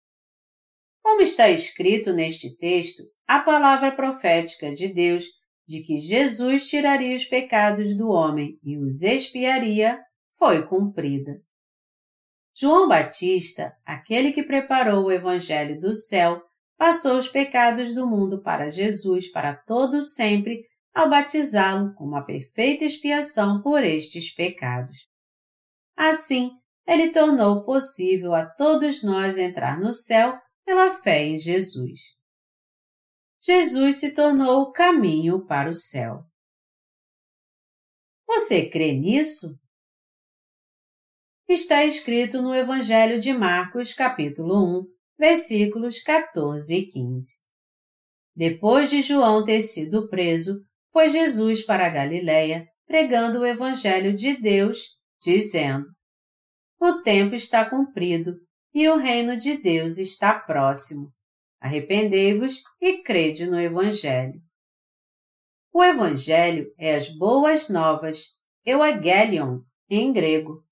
Como 1.03 1.21
está 1.21 1.51
escrito 1.51 2.13
neste 2.13 2.57
texto, 2.57 3.03
a 3.27 3.41
palavra 3.41 3.91
profética 3.95 4.73
de 4.73 4.89
Deus 4.93 5.25
de 5.67 5.83
que 5.83 5.99
Jesus 5.99 6.69
tiraria 6.69 7.17
os 7.17 7.25
pecados 7.25 7.97
do 7.97 8.09
homem 8.09 8.59
e 8.63 8.79
os 8.79 9.03
expiaria 9.03 9.99
foi 10.39 10.67
cumprida. 10.67 11.43
João 12.55 12.87
Batista, 12.87 13.75
aquele 13.85 14.33
que 14.33 14.43
preparou 14.43 15.05
o 15.05 15.13
Evangelho 15.13 15.81
do 15.81 15.95
céu, 15.95 16.43
passou 16.77 17.17
os 17.17 17.29
pecados 17.29 17.95
do 17.95 18.07
mundo 18.07 18.43
para 18.43 18.69
Jesus 18.69 19.31
para 19.31 19.55
todo 19.55 20.03
sempre 20.03 20.65
ao 20.95 21.09
batizá-lo 21.09 21.95
com 21.95 22.05
uma 22.05 22.25
perfeita 22.25 22.85
expiação 22.85 23.63
por 23.63 23.83
estes 23.83 24.35
pecados. 24.35 25.09
Assim, 25.97 26.51
ele 26.87 27.11
tornou 27.11 27.65
possível 27.65 28.35
a 28.35 28.45
todos 28.45 29.03
nós 29.03 29.39
entrar 29.39 29.79
no 29.79 29.93
céu 29.93 30.39
pela 30.65 30.91
fé 30.91 31.25
em 31.25 31.39
Jesus. 31.39 32.01
Jesus 33.41 33.97
se 33.97 34.15
tornou 34.15 34.63
o 34.63 34.73
caminho 34.73 35.47
para 35.47 35.69
o 35.69 35.75
céu. 35.75 36.25
Você 38.27 38.69
crê 38.69 38.93
nisso? 38.93 39.59
Está 41.49 41.85
escrito 41.85 42.41
no 42.41 42.55
Evangelho 42.55 43.21
de 43.21 43.33
Marcos, 43.33 43.93
capítulo 43.93 44.81
1, 44.81 44.87
versículos 45.19 46.01
14 46.01 46.75
e 46.75 46.87
15. 46.87 47.27
Depois 48.35 48.89
de 48.89 49.03
João 49.03 49.45
ter 49.45 49.61
sido 49.61 50.09
preso, 50.09 50.65
foi 50.93 51.09
Jesus 51.09 51.65
para 51.65 51.87
a 51.87 51.91
Galiléia, 51.91 52.67
pregando 52.87 53.41
o 53.41 53.47
Evangelho 53.47 54.15
de 54.15 54.41
Deus, 54.41 54.97
dizendo: 55.21 55.91
O 56.81 57.03
tempo 57.03 57.35
está 57.35 57.69
cumprido 57.69 58.37
e 58.73 58.89
o 58.89 58.97
reino 58.97 59.37
de 59.37 59.59
Deus 59.59 59.99
está 59.99 60.39
próximo. 60.39 61.13
Arrependei-vos 61.61 62.63
e 62.81 63.03
crede 63.03 63.47
no 63.47 63.61
Evangelho. 63.61 64.41
O 65.73 65.83
Evangelho 65.83 66.73
é 66.79 66.95
as 66.95 67.09
boas 67.09 67.69
novas, 67.69 68.39
euagelion, 68.65 69.61
em 69.91 70.13
grego. 70.13 70.65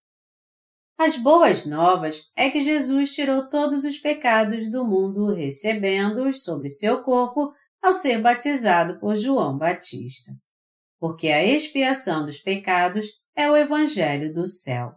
As 1.02 1.16
boas 1.16 1.64
novas 1.64 2.30
é 2.36 2.50
que 2.50 2.60
Jesus 2.60 3.14
tirou 3.14 3.48
todos 3.48 3.84
os 3.84 3.96
pecados 3.96 4.70
do 4.70 4.84
mundo 4.84 5.32
recebendo-os 5.32 6.44
sobre 6.44 6.68
seu 6.68 7.02
corpo 7.02 7.54
ao 7.80 7.90
ser 7.90 8.20
batizado 8.20 9.00
por 9.00 9.16
João 9.16 9.56
Batista. 9.56 10.30
Porque 10.98 11.28
a 11.28 11.42
expiação 11.42 12.22
dos 12.22 12.36
pecados 12.36 13.06
é 13.34 13.50
o 13.50 13.56
Evangelho 13.56 14.30
do 14.30 14.44
céu. 14.44 14.92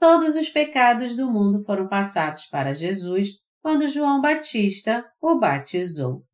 Todos 0.00 0.34
os 0.34 0.48
pecados 0.48 1.14
do 1.14 1.30
mundo 1.30 1.62
foram 1.62 1.88
passados 1.88 2.46
para 2.46 2.74
Jesus 2.74 3.34
quando 3.62 3.86
João 3.86 4.20
Batista 4.20 5.08
o 5.22 5.38
batizou. 5.38 6.24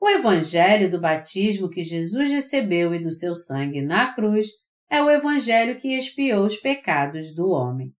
O 0.00 0.08
Evangelho 0.08 0.90
do 0.90 1.00
batismo 1.00 1.70
que 1.70 1.84
Jesus 1.84 2.28
recebeu 2.28 2.92
e 2.92 3.00
do 3.00 3.12
seu 3.12 3.36
sangue 3.36 3.82
na 3.82 4.12
cruz 4.12 4.65
é 4.90 5.02
o 5.02 5.10
Evangelho 5.10 5.78
que 5.78 5.96
expiou 5.96 6.46
os 6.46 6.56
pecados 6.56 7.34
do 7.34 7.50
homem. 7.50 7.94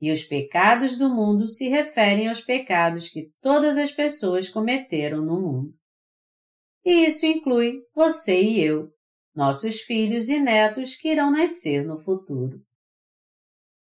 E 0.00 0.10
os 0.10 0.24
pecados 0.24 0.96
do 0.96 1.08
mundo 1.10 1.46
se 1.46 1.68
referem 1.68 2.28
aos 2.28 2.40
pecados 2.40 3.10
que 3.10 3.30
todas 3.40 3.76
as 3.76 3.92
pessoas 3.92 4.48
cometeram 4.48 5.22
no 5.22 5.40
mundo. 5.40 5.74
E 6.84 7.06
isso 7.06 7.26
inclui 7.26 7.82
você 7.94 8.42
e 8.42 8.60
eu, 8.60 8.90
nossos 9.34 9.82
filhos 9.82 10.28
e 10.28 10.40
netos 10.40 10.96
que 10.96 11.08
irão 11.08 11.30
nascer 11.30 11.84
no 11.84 11.98
futuro. 11.98 12.62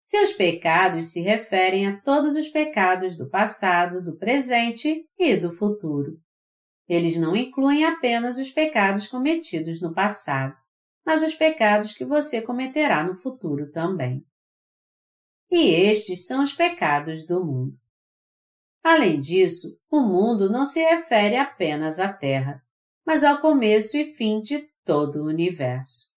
Seus 0.03 0.33
pecados 0.33 1.13
se 1.13 1.21
referem 1.21 1.87
a 1.87 1.99
todos 2.01 2.35
os 2.35 2.49
pecados 2.49 3.17
do 3.17 3.29
passado, 3.29 4.03
do 4.03 4.17
presente 4.17 5.05
e 5.17 5.35
do 5.35 5.51
futuro. 5.51 6.19
Eles 6.87 7.17
não 7.17 7.35
incluem 7.35 7.85
apenas 7.85 8.37
os 8.37 8.51
pecados 8.51 9.07
cometidos 9.07 9.81
no 9.81 9.93
passado, 9.93 10.55
mas 11.05 11.23
os 11.23 11.35
pecados 11.35 11.93
que 11.93 12.05
você 12.05 12.41
cometerá 12.41 13.03
no 13.03 13.15
futuro 13.15 13.71
também. 13.71 14.25
E 15.51 15.69
estes 15.69 16.25
são 16.25 16.43
os 16.43 16.53
pecados 16.53 17.25
do 17.25 17.45
mundo. 17.45 17.77
Além 18.83 19.19
disso, 19.19 19.79
o 19.89 20.01
mundo 20.01 20.49
não 20.49 20.65
se 20.65 20.83
refere 20.83 21.37
apenas 21.37 21.99
à 21.99 22.11
Terra, 22.11 22.61
mas 23.05 23.23
ao 23.23 23.39
começo 23.39 23.95
e 23.97 24.13
fim 24.13 24.41
de 24.41 24.59
todo 24.83 25.21
o 25.21 25.27
universo. 25.27 26.13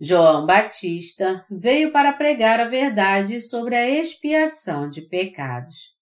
João 0.00 0.46
Batista 0.46 1.46
veio 1.48 1.92
para 1.92 2.12
pregar 2.12 2.58
a 2.58 2.64
verdade 2.64 3.38
sobre 3.40 3.76
a 3.76 3.88
expiação 3.88 4.88
de 4.88 5.02
pecados. 5.02 5.96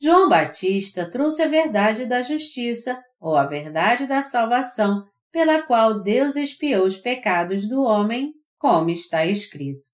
João 0.00 0.28
Batista 0.28 1.08
trouxe 1.08 1.42
a 1.42 1.46
verdade 1.46 2.06
da 2.06 2.22
justiça 2.22 3.00
ou 3.24 3.38
a 3.38 3.46
verdade 3.46 4.06
da 4.06 4.20
salvação, 4.20 5.08
pela 5.32 5.62
qual 5.62 6.02
Deus 6.02 6.36
expiou 6.36 6.84
os 6.84 6.98
pecados 6.98 7.66
do 7.66 7.82
homem, 7.82 8.34
como 8.58 8.90
está 8.90 9.24
escrito. 9.24 9.88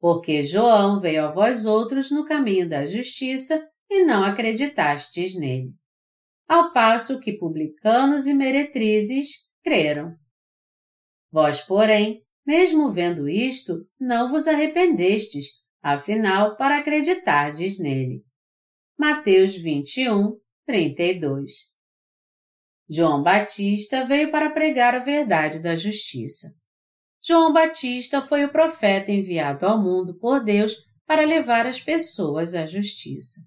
Porque 0.00 0.42
João 0.42 0.98
veio 0.98 1.24
a 1.24 1.30
vós 1.30 1.66
outros 1.66 2.10
no 2.10 2.26
caminho 2.26 2.68
da 2.68 2.84
justiça 2.84 3.64
e 3.88 4.04
não 4.04 4.24
acreditastes 4.24 5.38
nele. 5.38 5.70
Ao 6.48 6.72
passo 6.72 7.20
que 7.20 7.38
publicanos 7.38 8.26
e 8.26 8.34
meretrizes 8.34 9.46
creram. 9.62 10.16
Vós, 11.30 11.60
porém, 11.60 12.24
mesmo 12.44 12.90
vendo 12.90 13.28
isto, 13.28 13.86
não 14.00 14.28
vos 14.28 14.48
arrependestes, 14.48 15.46
afinal, 15.80 16.56
para 16.56 16.78
acreditardes 16.78 17.78
nele. 17.78 18.24
Mateus 18.98 19.54
21, 19.54 20.36
32 20.66 21.71
João 22.94 23.22
Batista 23.22 24.04
veio 24.04 24.30
para 24.30 24.50
pregar 24.50 24.94
a 24.94 24.98
verdade 24.98 25.60
da 25.62 25.74
justiça. 25.74 26.48
João 27.26 27.50
Batista 27.50 28.20
foi 28.20 28.44
o 28.44 28.52
profeta 28.52 29.10
enviado 29.10 29.64
ao 29.64 29.82
mundo 29.82 30.18
por 30.18 30.44
Deus 30.44 30.76
para 31.06 31.24
levar 31.24 31.66
as 31.66 31.80
pessoas 31.80 32.54
à 32.54 32.66
justiça. 32.66 33.40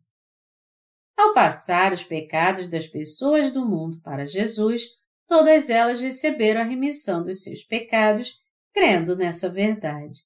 Ao 1.16 1.32
passar 1.36 1.94
os 1.94 2.04
pecados 2.04 2.68
das 2.68 2.88
pessoas 2.88 3.52
do 3.52 3.64
mundo 3.64 4.02
para 4.02 4.26
Jesus, 4.26 4.88
todas 5.28 5.70
elas 5.70 6.02
receberam 6.02 6.62
a 6.62 6.64
remissão 6.66 7.24
dos 7.24 7.44
seus 7.44 7.64
pecados, 7.64 8.42
crendo 8.74 9.16
nessa 9.16 9.48
verdade. 9.48 10.22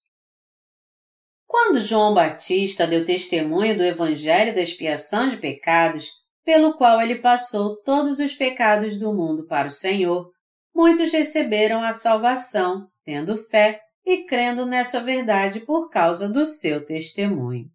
Quando 1.45 1.81
João 1.81 2.13
Batista 2.13 2.87
deu 2.87 3.03
testemunho 3.03 3.75
do 3.75 3.83
Evangelho 3.83 4.55
da 4.55 4.61
expiação 4.61 5.27
de 5.27 5.35
pecados, 5.35 6.18
pelo 6.49 6.73
qual 6.73 6.99
ele 6.99 7.19
passou 7.19 7.79
todos 7.83 8.17
os 8.17 8.33
pecados 8.33 8.97
do 8.97 9.13
mundo 9.13 9.45
para 9.45 9.67
o 9.67 9.71
Senhor, 9.71 10.31
muitos 10.73 11.11
receberam 11.11 11.83
a 11.83 11.91
salvação, 11.91 12.87
tendo 13.05 13.37
fé 13.37 13.79
e 14.03 14.25
crendo 14.25 14.65
nessa 14.65 14.99
verdade 14.99 15.59
por 15.59 15.91
causa 15.91 16.27
do 16.27 16.43
seu 16.43 16.83
testemunho. 16.83 17.67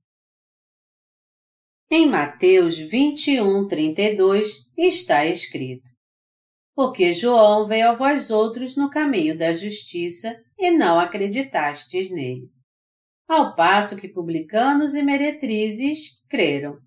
Em 1.88 2.05
Mateus 2.10 2.76
21, 2.76 3.68
32 3.68 4.51
está 4.76 5.24
escrito: 5.24 5.88
porque 6.74 7.12
João 7.12 7.68
veio 7.68 7.90
a 7.90 7.92
vós 7.92 8.28
outros 8.28 8.76
no 8.76 8.90
caminho 8.90 9.38
da 9.38 9.52
justiça 9.52 10.36
e 10.59 10.72
não 10.72 10.98
acreditastes 10.98 12.10
nele. 12.10 12.48
Ao 13.28 13.55
passo 13.55 14.01
que 14.01 14.09
publicanos 14.09 14.96
e 14.96 15.02
meretrizes 15.05 16.20
creram. 16.28 16.82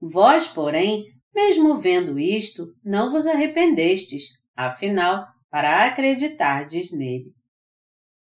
Vós, 0.00 0.46
porém, 0.46 1.04
mesmo 1.34 1.76
vendo 1.76 2.18
isto, 2.18 2.74
não 2.84 3.10
vos 3.10 3.26
arrependestes, 3.26 4.28
afinal, 4.54 5.26
para 5.50 5.86
acreditardes 5.86 6.92
nele. 6.92 7.32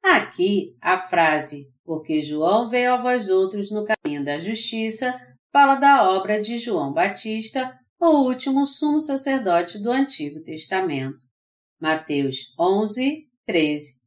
Aqui, 0.03 0.77
a 0.81 0.97
frase, 0.97 1.67
porque 1.85 2.23
João 2.23 2.69
veio 2.69 2.95
a 2.95 2.97
vós 2.97 3.29
outros 3.29 3.71
no 3.71 3.85
caminho 3.85 4.25
da 4.25 4.39
justiça, 4.39 5.19
fala 5.53 5.75
da 5.77 6.11
obra 6.11 6.41
de 6.41 6.59
João 6.59 6.93
Batista 6.93 7.79
o 8.01 8.27
último 8.27 8.65
sumo 8.65 8.99
sacerdote 8.99 9.79
do 9.79 9.91
Antigo 9.91 10.43
Testamento. 10.43 11.19
Mateus 11.79 12.55
11, 12.59 13.29
13. 13.45 14.01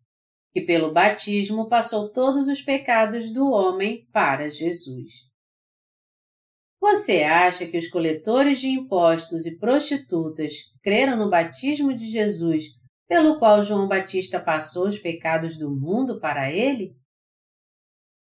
Que 0.52 0.62
pelo 0.62 0.92
batismo 0.92 1.70
passou 1.70 2.12
todos 2.12 2.48
os 2.48 2.62
pecados 2.62 3.32
do 3.32 3.50
homem 3.50 4.08
para 4.12 4.50
Jesus. 4.50 5.32
Você 6.84 7.24
acha 7.24 7.66
que 7.66 7.78
os 7.78 7.88
coletores 7.88 8.60
de 8.60 8.68
impostos 8.68 9.46
e 9.46 9.58
prostitutas 9.58 10.54
creram 10.84 11.16
no 11.16 11.30
batismo 11.30 11.96
de 11.96 12.12
Jesus, 12.12 12.66
pelo 13.08 13.40
qual 13.40 13.62
João 13.62 13.88
Batista 13.88 14.38
passou 14.38 14.88
os 14.88 15.00
pecados 15.00 15.58
do 15.58 15.72
mundo 15.72 16.20
para 16.20 16.52
ele? 16.52 16.94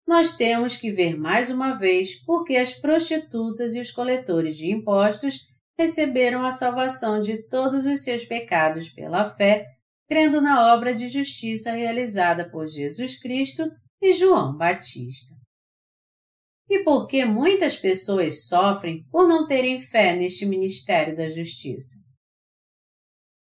nós 0.06 0.36
temos 0.36 0.76
que 0.76 0.90
ver 0.90 1.16
mais 1.16 1.50
uma 1.50 1.72
vez 1.72 2.22
porque 2.26 2.56
as 2.56 2.74
prostitutas 2.74 3.74
e 3.74 3.80
os 3.80 3.90
coletores 3.90 4.58
de 4.58 4.70
impostos 4.70 5.46
receberam 5.78 6.44
a 6.44 6.50
salvação 6.50 7.18
de 7.18 7.42
todos 7.48 7.86
os 7.86 8.04
seus 8.04 8.26
pecados 8.26 8.90
pela 8.90 9.30
fé, 9.30 9.66
crendo 10.06 10.42
na 10.42 10.74
obra 10.74 10.94
de 10.94 11.08
justiça 11.08 11.72
realizada 11.72 12.50
por 12.50 12.66
Jesus 12.66 13.18
Cristo 13.18 13.70
e 14.02 14.12
João 14.12 14.54
Batista. 14.54 15.41
E 16.72 16.82
por 16.82 17.06
que 17.06 17.22
muitas 17.26 17.76
pessoas 17.76 18.46
sofrem 18.46 19.04
por 19.10 19.28
não 19.28 19.46
terem 19.46 19.78
fé 19.78 20.16
neste 20.16 20.46
ministério 20.46 21.14
da 21.14 21.28
justiça. 21.28 22.10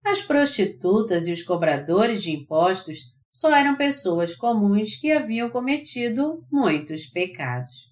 As 0.05 0.21
prostitutas 0.21 1.29
e 1.29 1.33
os 1.33 1.45
cobradores 1.45 2.25
de 2.25 2.33
impostos 2.33 2.99
só 3.33 3.55
eram 3.55 3.77
pessoas 3.77 4.35
comuns 4.35 4.97
que 4.97 5.13
haviam 5.13 5.49
cometido 5.49 6.45
muitos 6.51 7.07
pecados. 7.07 7.89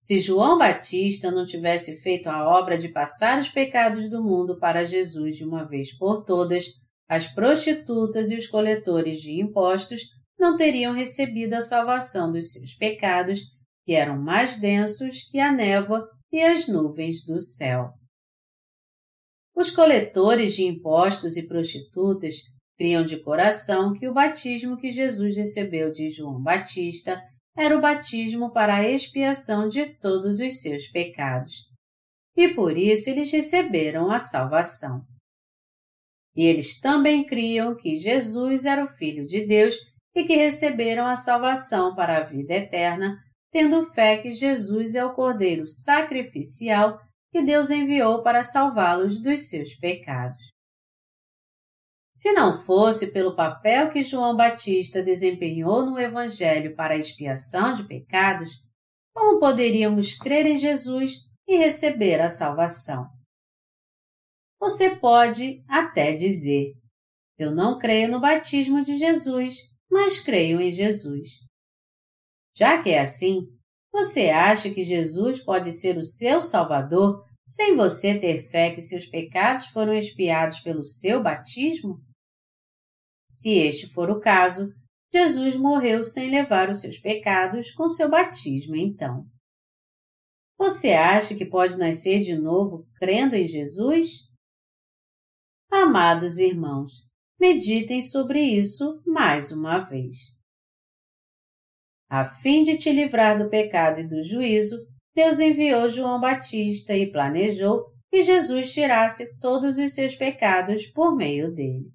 Se 0.00 0.20
João 0.20 0.56
Batista 0.56 1.32
não 1.32 1.44
tivesse 1.44 2.00
feito 2.00 2.28
a 2.28 2.48
obra 2.48 2.78
de 2.78 2.88
passar 2.90 3.40
os 3.40 3.48
pecados 3.48 4.08
do 4.08 4.22
mundo 4.22 4.56
para 4.60 4.84
Jesus 4.84 5.34
de 5.34 5.44
uma 5.44 5.66
vez 5.66 5.92
por 5.98 6.22
todas, 6.22 6.66
as 7.08 7.26
prostitutas 7.26 8.30
e 8.30 8.36
os 8.36 8.46
coletores 8.46 9.20
de 9.20 9.40
impostos 9.40 10.02
não 10.38 10.56
teriam 10.56 10.92
recebido 10.92 11.54
a 11.54 11.60
salvação 11.60 12.30
dos 12.30 12.52
seus 12.52 12.72
pecados, 12.74 13.55
que 13.86 13.94
eram 13.94 14.20
mais 14.20 14.58
densos 14.58 15.22
que 15.30 15.38
a 15.38 15.52
névoa 15.52 16.10
e 16.32 16.42
as 16.42 16.66
nuvens 16.66 17.24
do 17.24 17.40
céu. 17.40 17.92
Os 19.54 19.70
coletores 19.70 20.54
de 20.54 20.64
impostos 20.64 21.36
e 21.36 21.46
prostitutas 21.46 22.34
criam 22.76 23.04
de 23.04 23.20
coração 23.20 23.94
que 23.94 24.06
o 24.06 24.12
batismo 24.12 24.76
que 24.76 24.90
Jesus 24.90 25.36
recebeu 25.36 25.90
de 25.90 26.10
João 26.10 26.42
Batista 26.42 27.22
era 27.56 27.78
o 27.78 27.80
batismo 27.80 28.52
para 28.52 28.74
a 28.74 28.88
expiação 28.88 29.68
de 29.68 29.86
todos 29.98 30.40
os 30.40 30.60
seus 30.60 30.88
pecados. 30.88 31.54
E 32.36 32.48
por 32.48 32.76
isso 32.76 33.08
eles 33.08 33.32
receberam 33.32 34.10
a 34.10 34.18
salvação. 34.18 35.00
E 36.36 36.44
eles 36.44 36.78
também 36.80 37.24
criam 37.24 37.74
que 37.74 37.96
Jesus 37.96 38.66
era 38.66 38.84
o 38.84 38.88
Filho 38.88 39.24
de 39.24 39.46
Deus 39.46 39.74
e 40.14 40.24
que 40.24 40.36
receberam 40.36 41.06
a 41.06 41.16
salvação 41.16 41.94
para 41.94 42.18
a 42.18 42.24
vida 42.24 42.52
eterna, 42.52 43.16
tendo 43.56 43.82
fé 43.84 44.18
que 44.18 44.32
Jesus 44.32 44.94
é 44.94 45.02
o 45.02 45.14
Cordeiro 45.14 45.66
sacrificial 45.66 47.00
que 47.32 47.40
Deus 47.40 47.70
enviou 47.70 48.22
para 48.22 48.42
salvá-los 48.42 49.18
dos 49.18 49.48
seus 49.48 49.74
pecados. 49.74 50.52
Se 52.14 52.32
não 52.32 52.60
fosse 52.60 53.14
pelo 53.14 53.34
papel 53.34 53.90
que 53.90 54.02
João 54.02 54.36
Batista 54.36 55.02
desempenhou 55.02 55.86
no 55.86 55.98
Evangelho 55.98 56.76
para 56.76 56.92
a 56.92 56.98
expiação 56.98 57.72
de 57.72 57.84
pecados, 57.84 58.62
como 59.14 59.40
poderíamos 59.40 60.12
crer 60.12 60.44
em 60.44 60.58
Jesus 60.58 61.20
e 61.48 61.56
receber 61.56 62.20
a 62.20 62.28
salvação? 62.28 63.08
Você 64.60 64.96
pode 64.96 65.64
até 65.66 66.12
dizer: 66.12 66.74
Eu 67.38 67.54
não 67.54 67.78
creio 67.78 68.10
no 68.10 68.20
batismo 68.20 68.82
de 68.82 68.98
Jesus, 68.98 69.56
mas 69.90 70.20
creio 70.20 70.60
em 70.60 70.70
Jesus. 70.70 71.45
Já 72.56 72.82
que 72.82 72.88
é 72.90 73.00
assim, 73.00 73.46
você 73.92 74.30
acha 74.30 74.72
que 74.72 74.82
Jesus 74.82 75.44
pode 75.44 75.72
ser 75.72 75.98
o 75.98 76.02
seu 76.02 76.40
Salvador 76.40 77.22
sem 77.46 77.76
você 77.76 78.18
ter 78.18 78.48
fé 78.48 78.74
que 78.74 78.80
seus 78.80 79.06
pecados 79.06 79.66
foram 79.66 79.92
expiados 79.94 80.60
pelo 80.60 80.82
seu 80.82 81.22
batismo? 81.22 82.00
Se 83.28 83.58
este 83.58 83.86
for 83.92 84.10
o 84.10 84.20
caso, 84.20 84.70
Jesus 85.12 85.56
morreu 85.56 86.02
sem 86.02 86.30
levar 86.30 86.70
os 86.70 86.80
seus 86.80 86.98
pecados 86.98 87.72
com 87.72 87.88
seu 87.88 88.10
batismo, 88.10 88.74
então. 88.74 89.26
Você 90.58 90.92
acha 90.92 91.36
que 91.36 91.44
pode 91.44 91.76
nascer 91.76 92.20
de 92.20 92.36
novo 92.36 92.86
crendo 92.96 93.36
em 93.36 93.46
Jesus? 93.46 94.30
Amados 95.70 96.38
irmãos, 96.38 97.06
meditem 97.38 98.00
sobre 98.00 98.40
isso 98.40 99.02
mais 99.04 99.52
uma 99.52 99.78
vez. 99.80 100.35
A 102.08 102.24
fim 102.24 102.62
de 102.62 102.78
te 102.78 102.92
livrar 102.92 103.38
do 103.38 103.50
pecado 103.50 104.00
e 104.00 104.08
do 104.08 104.22
juízo, 104.22 104.76
Deus 105.14 105.40
enviou 105.40 105.88
João 105.88 106.20
Batista 106.20 106.94
e 106.94 107.10
planejou 107.10 107.84
que 108.10 108.22
Jesus 108.22 108.72
tirasse 108.72 109.38
todos 109.40 109.78
os 109.78 109.94
seus 109.94 110.14
pecados 110.14 110.86
por 110.86 111.16
meio 111.16 111.52
dele. 111.52 111.90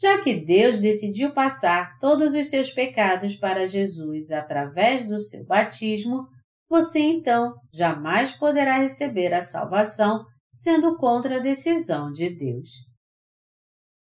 Já 0.00 0.22
que 0.22 0.44
Deus 0.44 0.78
decidiu 0.78 1.32
passar 1.32 1.98
todos 1.98 2.34
os 2.34 2.48
seus 2.48 2.70
pecados 2.70 3.34
para 3.36 3.66
Jesus 3.66 4.30
através 4.30 5.08
do 5.08 5.18
seu 5.18 5.44
batismo, 5.46 6.28
você 6.70 7.00
então 7.00 7.54
jamais 7.72 8.32
poderá 8.36 8.78
receber 8.78 9.34
a 9.34 9.40
salvação 9.40 10.24
sendo 10.52 10.96
contra 10.96 11.36
a 11.36 11.40
decisão 11.40 12.12
de 12.12 12.36
Deus. 12.36 12.87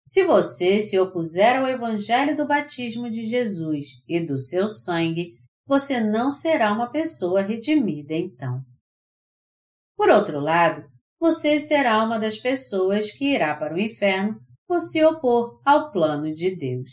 Se 0.07 0.23
você 0.23 0.79
se 0.79 0.97
opuser 0.97 1.57
ao 1.57 1.67
Evangelho 1.67 2.33
do 2.33 2.47
batismo 2.47 3.09
de 3.09 3.25
Jesus 3.25 3.87
e 4.07 4.25
do 4.25 4.39
seu 4.39 4.65
sangue, 4.65 5.33
você 5.67 5.99
não 5.99 6.31
será 6.31 6.71
uma 6.71 6.89
pessoa 6.89 7.41
redimida 7.41 8.13
então. 8.13 8.61
Por 9.97 10.09
outro 10.09 10.39
lado, 10.39 10.89
você 11.19 11.59
será 11.59 12.01
uma 12.05 12.17
das 12.17 12.39
pessoas 12.39 13.11
que 13.11 13.33
irá 13.33 13.53
para 13.53 13.75
o 13.75 13.79
inferno 13.79 14.39
por 14.65 14.79
se 14.79 15.03
opor 15.03 15.59
ao 15.65 15.91
plano 15.91 16.33
de 16.33 16.55
Deus. 16.55 16.89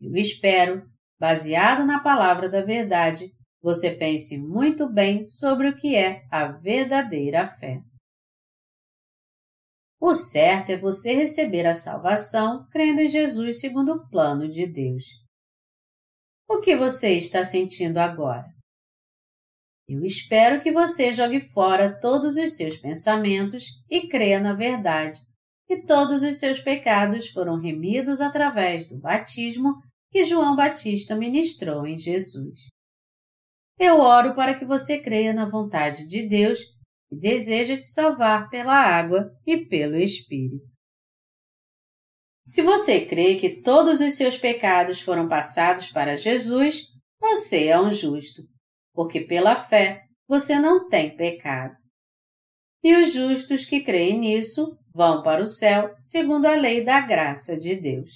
Eu 0.00 0.14
espero, 0.14 0.88
baseado 1.18 1.84
na 1.84 1.98
palavra 1.98 2.48
da 2.48 2.62
verdade, 2.62 3.32
você 3.60 3.96
pense 3.96 4.38
muito 4.38 4.88
bem 4.88 5.24
sobre 5.24 5.70
o 5.70 5.76
que 5.76 5.96
é 5.96 6.22
a 6.30 6.52
verdadeira 6.52 7.44
fé. 7.44 7.80
O 10.00 10.14
certo 10.14 10.70
é 10.70 10.76
você 10.76 11.14
receber 11.14 11.66
a 11.66 11.74
salvação 11.74 12.66
crendo 12.70 13.00
em 13.00 13.08
Jesus 13.08 13.60
segundo 13.60 13.92
o 13.92 14.08
plano 14.08 14.48
de 14.48 14.66
Deus. 14.66 15.04
O 16.48 16.60
que 16.60 16.76
você 16.76 17.14
está 17.14 17.42
sentindo 17.42 17.98
agora? 17.98 18.46
Eu 19.88 20.04
espero 20.04 20.62
que 20.62 20.70
você 20.70 21.12
jogue 21.12 21.40
fora 21.40 21.98
todos 21.98 22.36
os 22.36 22.56
seus 22.56 22.76
pensamentos 22.76 23.64
e 23.90 24.06
creia 24.06 24.38
na 24.38 24.54
verdade 24.54 25.18
que 25.66 25.82
todos 25.84 26.22
os 26.22 26.38
seus 26.38 26.60
pecados 26.60 27.28
foram 27.28 27.58
remidos 27.58 28.20
através 28.20 28.88
do 28.88 28.98
batismo 28.98 29.74
que 30.10 30.24
João 30.24 30.54
Batista 30.54 31.16
ministrou 31.16 31.86
em 31.86 31.98
Jesus. 31.98 32.68
Eu 33.78 34.00
oro 34.00 34.34
para 34.34 34.58
que 34.58 34.64
você 34.64 35.02
creia 35.02 35.32
na 35.32 35.44
vontade 35.44 36.06
de 36.06 36.28
Deus 36.28 36.60
e 37.10 37.16
deseja 37.16 37.76
te 37.76 37.84
salvar 37.84 38.48
pela 38.50 38.74
água 38.74 39.30
e 39.46 39.66
pelo 39.66 39.96
Espírito. 39.96 40.78
Se 42.46 42.62
você 42.62 43.04
crê 43.04 43.36
que 43.36 43.60
todos 43.60 44.00
os 44.00 44.14
seus 44.14 44.38
pecados 44.38 45.00
foram 45.00 45.28
passados 45.28 45.90
para 45.90 46.16
Jesus, 46.16 46.86
você 47.20 47.66
é 47.66 47.78
um 47.78 47.92
justo, 47.92 48.42
porque 48.94 49.20
pela 49.20 49.54
fé 49.54 50.02
você 50.26 50.58
não 50.58 50.88
tem 50.88 51.14
pecado. 51.14 51.74
E 52.82 52.94
os 53.02 53.12
justos 53.12 53.66
que 53.66 53.80
creem 53.80 54.18
nisso 54.18 54.78
vão 54.94 55.22
para 55.22 55.42
o 55.42 55.46
céu 55.46 55.94
segundo 55.98 56.46
a 56.46 56.54
lei 56.54 56.84
da 56.84 57.00
graça 57.00 57.58
de 57.58 57.76
Deus. 57.76 58.12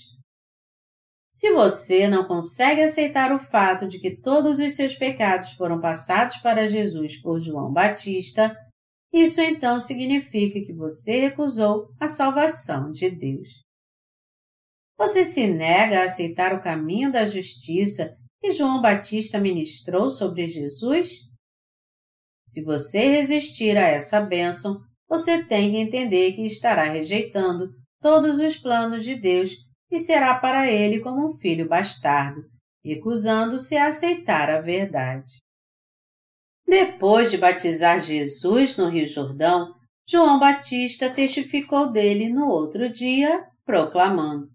Se 1.30 1.52
você 1.52 2.06
não 2.06 2.26
consegue 2.26 2.82
aceitar 2.82 3.32
o 3.32 3.38
fato 3.38 3.88
de 3.88 3.98
que 3.98 4.20
todos 4.20 4.60
os 4.60 4.74
seus 4.74 4.94
pecados 4.94 5.52
foram 5.52 5.80
passados 5.80 6.36
para 6.38 6.66
Jesus 6.66 7.20
por 7.20 7.38
João 7.38 7.72
Batista, 7.72 8.54
isso 9.12 9.40
então 9.40 9.78
significa 9.78 10.60
que 10.64 10.72
você 10.72 11.20
recusou 11.20 11.88
a 12.00 12.06
salvação 12.06 12.90
de 12.90 13.10
Deus. 13.10 13.62
Você 14.96 15.24
se 15.24 15.48
nega 15.48 16.00
a 16.00 16.04
aceitar 16.04 16.54
o 16.54 16.62
caminho 16.62 17.12
da 17.12 17.26
justiça 17.26 18.16
que 18.40 18.52
João 18.52 18.80
Batista 18.80 19.38
ministrou 19.38 20.08
sobre 20.08 20.46
Jesus? 20.46 21.10
Se 22.46 22.62
você 22.64 23.08
resistir 23.08 23.76
a 23.76 23.86
essa 23.86 24.20
bênção, 24.20 24.80
você 25.08 25.44
tem 25.44 25.72
que 25.72 25.76
entender 25.76 26.32
que 26.32 26.46
estará 26.46 26.84
rejeitando 26.84 27.70
todos 28.00 28.40
os 28.40 28.56
planos 28.56 29.04
de 29.04 29.14
Deus 29.14 29.50
e 29.90 29.98
será 29.98 30.38
para 30.38 30.70
ele 30.70 31.00
como 31.00 31.28
um 31.28 31.36
filho 31.36 31.68
bastardo, 31.68 32.42
recusando-se 32.84 33.76
a 33.76 33.88
aceitar 33.88 34.50
a 34.50 34.60
verdade. 34.60 35.32
Depois 36.72 37.30
de 37.30 37.36
batizar 37.36 38.00
Jesus 38.00 38.78
no 38.78 38.88
Rio 38.88 39.04
Jordão, 39.04 39.74
João 40.08 40.38
Batista 40.38 41.10
testificou 41.10 41.92
dele 41.92 42.30
no 42.30 42.48
outro 42.48 42.90
dia, 42.90 43.46
proclamando: 43.62 44.48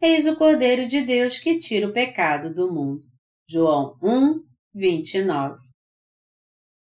Eis 0.00 0.26
o 0.26 0.34
Cordeiro 0.34 0.88
de 0.88 1.02
Deus 1.02 1.38
que 1.38 1.60
tira 1.60 1.86
o 1.86 1.92
pecado 1.92 2.52
do 2.52 2.74
mundo. 2.74 3.02
João 3.48 3.96
1, 4.02 4.42
29. 4.74 5.60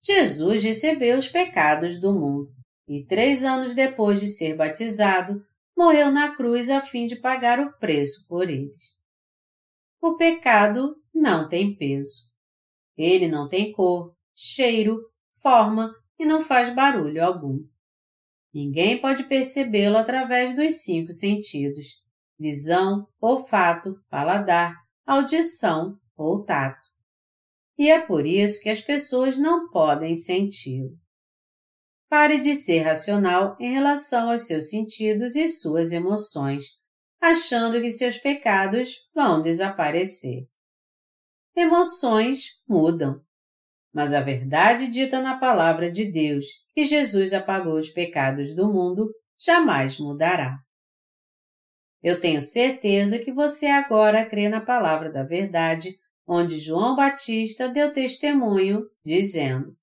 Jesus 0.05 0.63
recebeu 0.63 1.19
os 1.19 1.27
pecados 1.27 2.01
do 2.01 2.13
mundo 2.13 2.49
e 2.89 3.05
três 3.05 3.45
anos 3.45 3.75
depois 3.75 4.21
de 4.21 4.29
ser 4.29 4.55
batizado, 4.55 5.43
morreu 5.77 6.13
na 6.13 6.37
cruz 6.37 6.71
a 6.71 6.81
fim 6.81 7.07
de 7.07 7.17
pagar 7.17 7.59
o 7.59 7.77
preço 7.79 8.25
por 8.29 8.49
eles. 8.49 9.01
O 10.01 10.17
pecado 10.17 10.95
não 11.13 11.49
tem 11.49 11.75
peso. 11.75 12.31
Ele 12.97 13.27
não 13.27 13.49
tem 13.49 13.73
cor, 13.73 14.15
cheiro, 14.43 14.99
forma 15.43 15.95
e 16.19 16.25
não 16.25 16.43
faz 16.43 16.75
barulho 16.75 17.23
algum. 17.23 17.59
Ninguém 18.55 18.99
pode 18.99 19.25
percebê-lo 19.25 19.99
através 19.99 20.57
dos 20.57 20.77
cinco 20.83 21.13
sentidos: 21.13 22.03
visão, 22.39 23.07
olfato, 23.21 24.03
paladar, 24.09 24.75
audição 25.07 25.99
ou 26.17 26.43
tato. 26.43 26.89
e 27.79 27.91
é 27.91 28.01
por 28.01 28.27
isso 28.27 28.63
que 28.63 28.69
as 28.69 28.81
pessoas 28.81 29.39
não 29.39 29.71
podem 29.71 30.15
senti-lo. 30.15 30.99
Pare 32.09 32.41
de 32.41 32.55
ser 32.55 32.81
racional 32.81 33.57
em 33.61 33.73
relação 33.73 34.31
aos 34.31 34.47
seus 34.47 34.69
sentidos 34.69 35.37
e 35.37 35.49
suas 35.49 35.93
emoções, 35.93 36.79
achando 37.21 37.81
que 37.81 37.91
seus 37.91 38.19
pecados 38.19 38.97
vão 39.15 39.41
desaparecer. 39.41 40.47
Emoções 41.57 42.61
mudam, 42.69 43.23
mas 43.93 44.15
a 44.15 44.21
verdade 44.21 44.89
dita 44.89 45.21
na 45.21 45.39
palavra 45.39 45.91
de 45.91 46.11
Deus, 46.11 46.47
que 46.75 46.85
Jesus 46.85 47.33
apagou 47.33 47.77
os 47.77 47.91
pecados 47.91 48.55
do 48.55 48.73
mundo, 48.73 49.11
jamais 49.39 49.99
mudará. 49.99 50.57
Eu 52.03 52.21
tenho 52.21 52.41
certeza 52.41 53.19
que 53.19 53.33
você 53.33 53.67
agora 53.67 54.25
crê 54.25 54.49
na 54.49 54.61
palavra 54.61 55.11
da 55.13 55.23
verdade, 55.23 55.99
onde 56.27 56.59
João 56.59 56.97
Batista 56.97 57.69
deu 57.69 57.93
testemunho, 57.93 58.85
dizendo: 59.05 59.77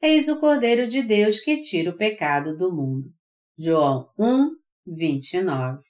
Eis 0.00 0.28
o 0.28 0.38
Cordeiro 0.38 0.86
de 0.86 1.02
Deus 1.02 1.40
que 1.40 1.60
tira 1.60 1.90
o 1.90 1.96
pecado 1.96 2.56
do 2.56 2.72
mundo. 2.72 3.10
João 3.58 4.08
1, 4.18 4.50
29. 4.86 5.82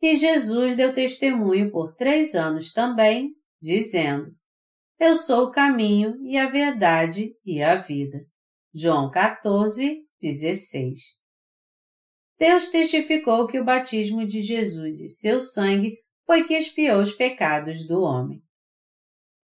E 0.00 0.16
Jesus 0.16 0.76
deu 0.76 0.94
testemunho 0.94 1.70
por 1.70 1.94
três 1.94 2.34
anos 2.34 2.72
também, 2.72 3.34
dizendo: 3.60 4.37
Eu 4.98 5.14
sou 5.14 5.44
o 5.44 5.52
caminho 5.52 6.20
e 6.26 6.36
a 6.36 6.48
verdade 6.48 7.32
e 7.46 7.62
a 7.62 7.76
vida. 7.76 8.18
João 8.74 9.08
14, 9.08 10.04
16. 10.20 10.98
Deus 12.36 12.68
testificou 12.68 13.46
que 13.46 13.60
o 13.60 13.64
batismo 13.64 14.26
de 14.26 14.42
Jesus 14.42 14.98
e 14.98 15.08
seu 15.08 15.40
sangue 15.40 15.96
foi 16.26 16.44
que 16.48 16.54
expiou 16.54 17.00
os 17.00 17.12
pecados 17.12 17.86
do 17.86 18.02
homem. 18.02 18.42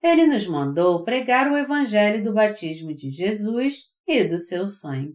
Ele 0.02 0.26
nos 0.26 0.44
mandou 0.48 1.04
pregar 1.04 1.50
o 1.50 1.56
Evangelho 1.56 2.22
do 2.24 2.34
batismo 2.34 2.92
de 2.92 3.08
Jesus 3.10 3.92
e 4.08 4.24
do 4.24 4.40
seu 4.40 4.66
sangue. 4.66 5.14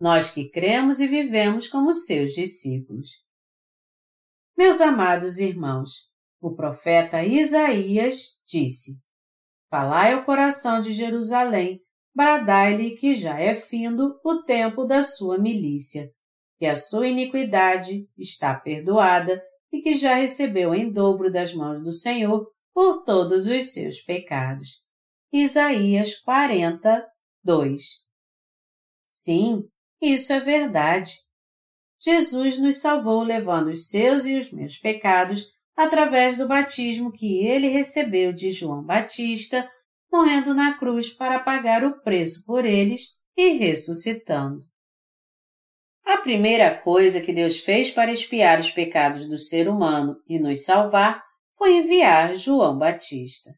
Nós 0.00 0.32
que 0.32 0.50
cremos 0.50 0.98
e 0.98 1.06
vivemos 1.06 1.68
como 1.68 1.94
seus 1.94 2.32
discípulos. 2.32 3.08
Meus 4.58 4.80
amados 4.80 5.38
irmãos, 5.38 6.10
o 6.40 6.54
profeta 6.56 7.22
Isaías 7.22 8.40
disse: 8.44 9.03
Falai 9.74 10.12
ao 10.12 10.24
coração 10.24 10.80
de 10.80 10.92
Jerusalém, 10.92 11.80
bradai-lhe 12.14 12.92
que 12.92 13.16
já 13.16 13.40
é 13.40 13.56
findo 13.56 14.20
o 14.24 14.40
tempo 14.44 14.84
da 14.84 15.02
sua 15.02 15.36
milícia, 15.36 16.08
que 16.60 16.64
a 16.64 16.76
sua 16.76 17.08
iniquidade 17.08 18.08
está 18.16 18.54
perdoada 18.54 19.42
e 19.72 19.80
que 19.80 19.96
já 19.96 20.14
recebeu 20.14 20.72
em 20.72 20.92
dobro 20.92 21.28
das 21.28 21.52
mãos 21.52 21.82
do 21.82 21.90
Senhor 21.90 22.48
por 22.72 23.02
todos 23.02 23.48
os 23.48 23.72
seus 23.72 24.00
pecados. 24.00 24.84
Isaías 25.32 26.20
40, 26.20 27.04
2 27.42 27.82
Sim, 29.04 29.64
isso 30.00 30.32
é 30.32 30.38
verdade. 30.38 31.14
Jesus 32.00 32.60
nos 32.60 32.80
salvou 32.80 33.24
levando 33.24 33.70
os 33.72 33.88
seus 33.88 34.24
e 34.24 34.38
os 34.38 34.52
meus 34.52 34.76
pecados 34.76 35.46
através 35.76 36.36
do 36.38 36.46
batismo 36.46 37.12
que 37.12 37.44
ele 37.44 37.68
recebeu 37.68 38.32
de 38.32 38.50
João 38.50 38.82
Batista, 38.82 39.68
morrendo 40.12 40.54
na 40.54 40.78
cruz 40.78 41.12
para 41.12 41.38
pagar 41.38 41.84
o 41.84 42.00
preço 42.02 42.44
por 42.46 42.64
eles 42.64 43.18
e 43.36 43.54
ressuscitando. 43.54 44.60
A 46.04 46.18
primeira 46.18 46.76
coisa 46.76 47.20
que 47.20 47.32
Deus 47.32 47.58
fez 47.58 47.90
para 47.90 48.12
expiar 48.12 48.60
os 48.60 48.70
pecados 48.70 49.26
do 49.28 49.38
ser 49.38 49.68
humano 49.68 50.16
e 50.28 50.38
nos 50.38 50.64
salvar 50.64 51.24
foi 51.56 51.78
enviar 51.78 52.36
João 52.36 52.78
Batista. 52.78 53.50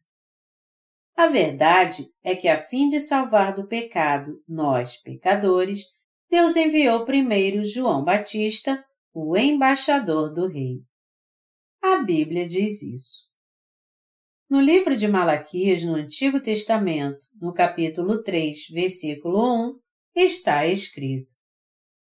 A 1.15 1.27
verdade 1.27 2.05
é 2.23 2.35
que, 2.35 2.47
a 2.47 2.57
fim 2.57 2.87
de 2.87 2.99
salvar 2.99 3.53
do 3.53 3.67
pecado 3.67 4.41
nós, 4.47 4.97
pecadores, 5.01 5.81
Deus 6.29 6.55
enviou 6.55 7.05
primeiro 7.05 7.65
João 7.65 8.03
Batista, 8.03 8.83
o 9.13 9.35
embaixador 9.35 10.33
do 10.33 10.47
Rei. 10.47 10.86
A 11.81 11.97
Bíblia 12.03 12.47
diz 12.47 12.81
isso. 12.81 13.27
No 14.49 14.61
livro 14.61 14.95
de 14.95 15.07
Malaquias, 15.07 15.83
no 15.83 15.95
Antigo 15.95 16.41
Testamento, 16.41 17.25
no 17.39 17.53
capítulo 17.53 18.23
3, 18.23 18.67
versículo 18.71 19.67
1, 19.67 19.79
está 20.15 20.65
escrito: 20.65 21.33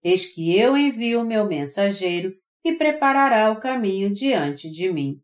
Eis 0.03 0.35
que 0.35 0.59
eu 0.59 0.77
envio 0.77 1.21
o 1.21 1.25
meu 1.25 1.47
mensageiro 1.47 2.35
e 2.65 2.75
preparará 2.75 3.51
o 3.51 3.61
caminho 3.61 4.13
diante 4.13 4.71
de 4.71 4.93
mim. 4.93 5.21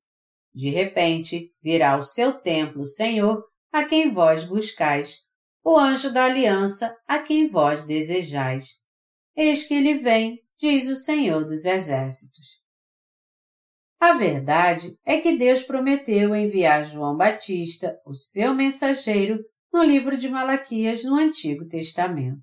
De 0.54 0.70
repente, 0.70 1.52
virá 1.62 1.96
o 1.96 2.02
seu 2.02 2.32
templo, 2.32 2.86
Senhor, 2.86 3.44
a 3.72 3.84
quem 3.84 4.12
vós 4.12 4.44
buscais, 4.44 5.18
o 5.64 5.76
anjo 5.76 6.12
da 6.12 6.24
aliança, 6.24 6.96
a 7.06 7.18
quem 7.18 7.48
vós 7.48 7.84
desejais. 7.84 8.76
Eis 9.36 9.66
que 9.66 9.74
ele 9.74 9.94
vem, 9.94 10.40
diz 10.58 10.88
o 10.88 10.96
Senhor 10.96 11.44
dos 11.44 11.64
Exércitos. 11.64 12.62
A 14.00 14.12
verdade 14.12 14.96
é 15.04 15.18
que 15.18 15.36
Deus 15.36 15.62
prometeu 15.64 16.34
enviar 16.34 16.84
João 16.84 17.16
Batista, 17.16 18.00
o 18.06 18.14
seu 18.14 18.54
mensageiro, 18.54 19.44
no 19.72 19.82
livro 19.82 20.16
de 20.16 20.28
Malaquias 20.28 21.04
no 21.04 21.16
Antigo 21.16 21.66
Testamento. 21.66 22.40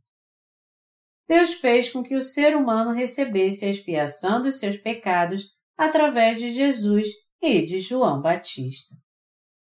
Deus 1.27 1.55
fez 1.55 1.91
com 1.91 2.03
que 2.03 2.15
o 2.15 2.21
ser 2.21 2.55
humano 2.55 2.91
recebesse 2.91 3.65
a 3.65 3.69
expiação 3.69 4.41
dos 4.41 4.59
seus 4.59 4.77
pecados 4.77 5.55
através 5.77 6.37
de 6.37 6.51
Jesus 6.51 7.07
e 7.41 7.65
de 7.65 7.79
João 7.79 8.21
Batista, 8.21 8.95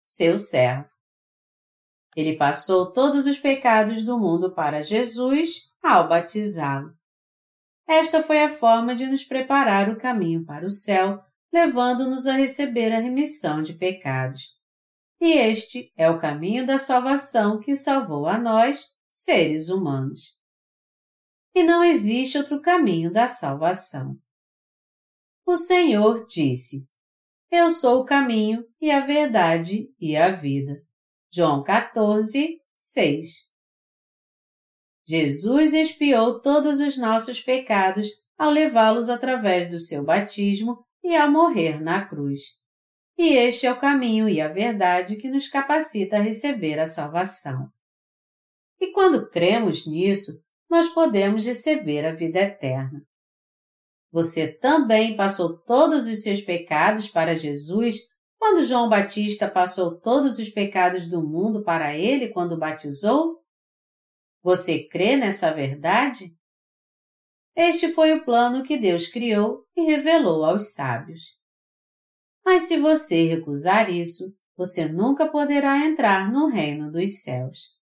seu 0.05 0.39
servo. 0.39 0.89
Ele 2.17 2.37
passou 2.37 2.93
todos 2.93 3.27
os 3.27 3.39
pecados 3.39 4.05
do 4.05 4.19
mundo 4.19 4.55
para 4.55 4.83
Jesus 4.83 5.71
ao 5.83 6.09
batizá-lo. 6.09 6.93
Esta 7.87 8.23
foi 8.23 8.43
a 8.43 8.49
forma 8.49 8.95
de 8.95 9.07
nos 9.07 9.25
preparar 9.25 9.91
o 9.91 9.99
caminho 9.99 10.45
para 10.45 10.65
o 10.65 10.71
céu, 10.71 11.23
levando-nos 11.53 12.27
a 12.27 12.35
receber 12.35 12.93
a 12.93 13.01
remissão 13.01 13.63
de 13.63 13.75
pecados. 13.75 14.59
E 15.21 15.33
este 15.33 15.93
é 15.97 16.11
o 16.11 16.19
caminho 16.19 16.67
da 16.67 16.79
salvação 16.79 17.61
que 17.61 17.75
salvou 17.75 18.27
a 18.27 18.39
nós, 18.39 18.87
seres 19.11 19.69
humanos. 19.69 20.39
E 21.55 21.63
não 21.63 21.85
existe 21.85 22.39
outro 22.39 22.63
caminho 22.63 23.13
da 23.13 23.27
salvação. 23.27 24.17
O 25.45 25.57
Senhor 25.57 26.27
disse: 26.27 26.89
Eu 27.51 27.71
sou 27.71 28.03
o 28.03 28.05
caminho 28.05 28.65
e 28.81 28.91
a 28.91 29.01
verdade 29.01 29.93
e 30.01 30.17
a 30.17 30.31
vida. 30.31 30.83
João 31.33 31.63
14, 31.63 32.61
6 32.77 33.51
Jesus 35.07 35.75
expiou 35.75 36.41
todos 36.41 36.79
os 36.79 36.97
nossos 36.97 37.41
pecados 37.41 38.09
ao 38.39 38.51
levá-los 38.51 39.09
através 39.09 39.69
do 39.69 39.79
seu 39.79 40.05
batismo 40.05 40.85
e 41.03 41.17
ao 41.17 41.31
morrer 41.31 41.81
na 41.81 42.05
cruz. 42.07 42.59
E 43.19 43.35
este 43.35 43.67
é 43.67 43.73
o 43.73 43.79
caminho 43.79 44.29
e 44.29 44.41
a 44.41 44.49
verdade 44.49 45.17
que 45.17 45.29
nos 45.29 45.49
capacita 45.49 46.17
a 46.17 46.21
receber 46.21 46.79
a 46.79 46.87
salvação. 46.87 47.69
E 48.81 48.93
quando 48.93 49.29
cremos 49.29 49.87
nisso, 49.87 50.43
nós 50.71 50.89
podemos 50.89 51.45
receber 51.45 52.07
a 52.07 52.13
vida 52.13 52.41
eterna. 52.41 53.03
Você 54.13 54.53
também 54.53 55.17
passou 55.17 55.59
todos 55.59 56.09
os 56.09 56.23
seus 56.23 56.41
pecados 56.41 57.09
para 57.09 57.35
Jesus 57.35 58.09
quando 58.39 58.65
João 58.65 58.89
Batista 58.89 59.49
passou 59.49 60.01
todos 60.01 60.39
os 60.39 60.49
pecados 60.49 61.11
do 61.11 61.23
mundo 61.23 61.63
para 61.63 61.95
ele 61.95 62.31
quando 62.31 62.57
batizou? 62.57 63.39
Você 64.43 64.89
crê 64.89 65.15
nessa 65.17 65.53
verdade? 65.53 66.35
Este 67.57 67.93
foi 67.93 68.13
o 68.13 68.25
plano 68.25 68.63
que 68.63 68.79
Deus 68.79 69.09
criou 69.09 69.65
e 69.77 69.83
revelou 69.83 70.45
aos 70.45 70.75
sábios. 70.75 71.39
Mas 72.45 72.63
se 72.63 72.79
você 72.79 73.27
recusar 73.27 73.91
isso, 73.91 74.25
você 74.57 74.89
nunca 74.89 75.29
poderá 75.31 75.79
entrar 75.85 76.31
no 76.31 76.47
reino 76.47 76.91
dos 76.91 77.23
céus. 77.23 77.77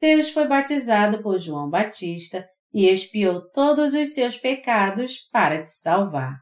Deus 0.00 0.30
foi 0.30 0.46
batizado 0.46 1.22
por 1.22 1.38
João 1.38 1.68
Batista 1.68 2.48
e 2.72 2.86
expiou 2.86 3.50
todos 3.50 3.94
os 3.94 4.14
seus 4.14 4.36
pecados 4.36 5.28
para 5.32 5.62
te 5.62 5.70
salvar. 5.70 6.38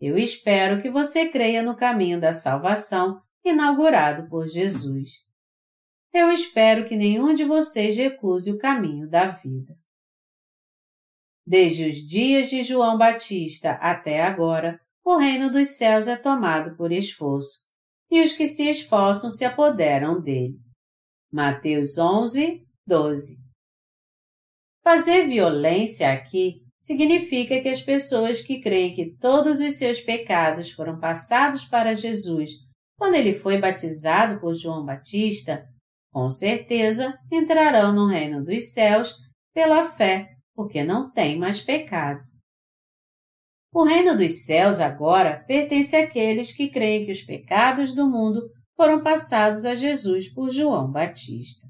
Eu 0.00 0.18
espero 0.18 0.82
que 0.82 0.90
você 0.90 1.28
creia 1.28 1.62
no 1.62 1.76
caminho 1.76 2.20
da 2.20 2.32
salvação 2.32 3.20
inaugurado 3.44 4.28
por 4.28 4.46
Jesus 4.46 5.26
eu 6.16 6.32
espero 6.32 6.86
que 6.86 6.96
nenhum 6.96 7.34
de 7.34 7.44
vocês 7.44 7.94
recuse 7.96 8.50
o 8.50 8.58
caminho 8.58 9.06
da 9.08 9.26
vida. 9.26 9.76
Desde 11.46 11.88
os 11.88 11.96
dias 12.06 12.50
de 12.50 12.62
João 12.62 12.98
Batista 12.98 13.72
até 13.72 14.22
agora, 14.22 14.80
o 15.04 15.16
reino 15.16 15.50
dos 15.50 15.76
céus 15.76 16.08
é 16.08 16.16
tomado 16.16 16.76
por 16.76 16.90
esforço, 16.90 17.68
e 18.10 18.20
os 18.20 18.32
que 18.32 18.46
se 18.46 18.68
esforçam 18.68 19.30
se 19.30 19.44
apoderam 19.44 20.20
dele. 20.20 20.58
Mateus 21.32 21.98
11, 21.98 22.66
12. 22.86 23.46
Fazer 24.82 25.26
violência 25.26 26.12
aqui 26.12 26.62
significa 26.80 27.60
que 27.60 27.68
as 27.68 27.80
pessoas 27.80 28.40
que 28.40 28.60
creem 28.60 28.94
que 28.94 29.16
todos 29.16 29.60
os 29.60 29.74
seus 29.74 30.00
pecados 30.00 30.70
foram 30.72 30.98
passados 30.98 31.64
para 31.64 31.94
Jesus 31.94 32.66
quando 32.96 33.14
ele 33.14 33.34
foi 33.34 33.58
batizado 33.58 34.40
por 34.40 34.54
João 34.54 34.84
Batista, 34.84 35.68
com 36.12 36.30
certeza 36.30 37.18
entrarão 37.30 37.92
no 37.92 38.06
reino 38.06 38.42
dos 38.42 38.72
céus 38.72 39.14
pela 39.54 39.82
fé, 39.82 40.35
porque 40.56 40.82
não 40.82 41.10
tem 41.10 41.38
mais 41.38 41.60
pecado. 41.60 42.22
O 43.72 43.84
reino 43.84 44.16
dos 44.16 44.46
céus 44.46 44.80
agora 44.80 45.44
pertence 45.46 45.94
àqueles 45.94 46.56
que 46.56 46.70
creem 46.70 47.04
que 47.04 47.12
os 47.12 47.22
pecados 47.22 47.94
do 47.94 48.08
mundo 48.08 48.50
foram 48.74 49.02
passados 49.02 49.66
a 49.66 49.74
Jesus 49.74 50.32
por 50.32 50.50
João 50.50 50.90
Batista. 50.90 51.68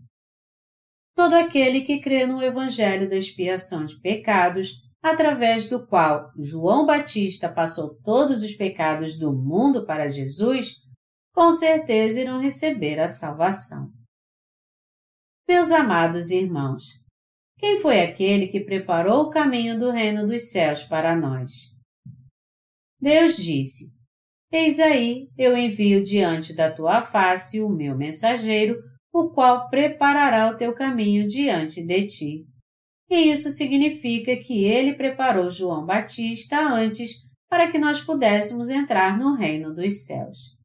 Todo 1.16 1.34
aquele 1.34 1.80
que 1.80 2.00
crê 2.00 2.24
no 2.26 2.40
Evangelho 2.40 3.08
da 3.08 3.16
expiação 3.16 3.86
de 3.86 3.98
pecados, 4.00 4.82
através 5.02 5.68
do 5.68 5.84
qual 5.84 6.30
João 6.38 6.86
Batista 6.86 7.48
passou 7.52 7.96
todos 8.02 8.42
os 8.42 8.54
pecados 8.54 9.18
do 9.18 9.32
mundo 9.32 9.84
para 9.84 10.08
Jesus, 10.08 10.82
com 11.34 11.50
certeza 11.50 12.20
irão 12.20 12.40
receber 12.40 13.00
a 13.00 13.08
salvação. 13.08 13.90
Meus 15.48 15.70
amados 15.70 16.30
irmãos, 16.30 16.84
quem 17.58 17.80
foi 17.80 18.00
aquele 18.00 18.48
que 18.48 18.60
preparou 18.60 19.22
o 19.22 19.30
caminho 19.30 19.78
do 19.78 19.90
reino 19.90 20.26
dos 20.26 20.50
céus 20.50 20.82
para 20.82 21.16
nós? 21.16 21.52
Deus 23.00 23.36
disse: 23.36 23.96
Eis 24.52 24.78
aí, 24.78 25.28
eu 25.38 25.56
envio 25.56 26.02
diante 26.02 26.54
da 26.54 26.70
tua 26.70 27.00
face 27.00 27.60
o 27.60 27.68
meu 27.68 27.96
mensageiro, 27.96 28.78
o 29.12 29.30
qual 29.30 29.68
preparará 29.70 30.50
o 30.50 30.56
teu 30.56 30.74
caminho 30.74 31.26
diante 31.26 31.82
de 31.82 32.06
ti. 32.06 32.46
E 33.08 33.30
isso 33.30 33.50
significa 33.50 34.36
que 34.36 34.64
ele 34.64 34.94
preparou 34.94 35.50
João 35.50 35.86
Batista 35.86 36.60
antes 36.60 37.26
para 37.48 37.70
que 37.70 37.78
nós 37.78 38.00
pudéssemos 38.00 38.68
entrar 38.68 39.18
no 39.18 39.34
reino 39.34 39.72
dos 39.72 40.04
céus. 40.04 40.56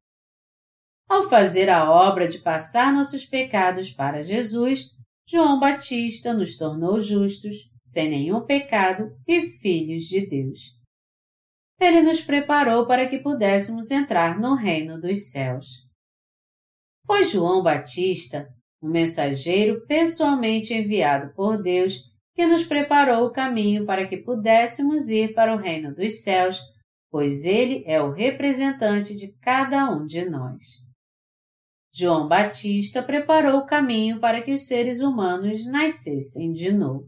Ao 1.08 1.28
fazer 1.28 1.68
a 1.68 1.90
obra 1.90 2.26
de 2.26 2.38
passar 2.38 2.92
nossos 2.92 3.24
pecados 3.24 3.90
para 3.92 4.22
Jesus, 4.22 4.90
João 5.28 5.58
Batista 5.58 6.34
nos 6.34 6.56
tornou 6.56 7.00
justos, 7.00 7.70
sem 7.84 8.10
nenhum 8.10 8.44
pecado 8.44 9.16
e 9.26 9.42
filhos 9.58 10.04
de 10.04 10.26
Deus 10.26 10.82
ele 11.84 12.02
nos 12.02 12.20
preparou 12.20 12.86
para 12.86 13.08
que 13.08 13.18
pudéssemos 13.18 13.90
entrar 13.90 14.38
no 14.38 14.54
reino 14.54 15.00
dos 15.00 15.30
céus. 15.30 15.66
Foi 17.04 17.24
João 17.24 17.62
Batista, 17.62 18.48
um 18.80 18.88
mensageiro 18.88 19.84
pessoalmente 19.86 20.72
enviado 20.72 21.34
por 21.34 21.60
Deus, 21.60 22.10
que 22.34 22.46
nos 22.46 22.64
preparou 22.64 23.26
o 23.26 23.32
caminho 23.32 23.84
para 23.84 24.06
que 24.06 24.16
pudéssemos 24.16 25.08
ir 25.08 25.34
para 25.34 25.54
o 25.54 25.58
reino 25.58 25.94
dos 25.94 26.22
céus, 26.22 26.60
pois 27.10 27.44
ele 27.44 27.82
é 27.86 28.00
o 28.00 28.12
representante 28.12 29.14
de 29.16 29.32
cada 29.40 29.90
um 29.90 30.06
de 30.06 30.24
nós. 30.24 30.81
João 31.94 32.26
Batista 32.26 33.02
preparou 33.02 33.58
o 33.58 33.66
caminho 33.66 34.18
para 34.18 34.40
que 34.42 34.52
os 34.52 34.66
seres 34.66 35.00
humanos 35.00 35.66
nascessem 35.66 36.50
de 36.50 36.72
novo. 36.72 37.06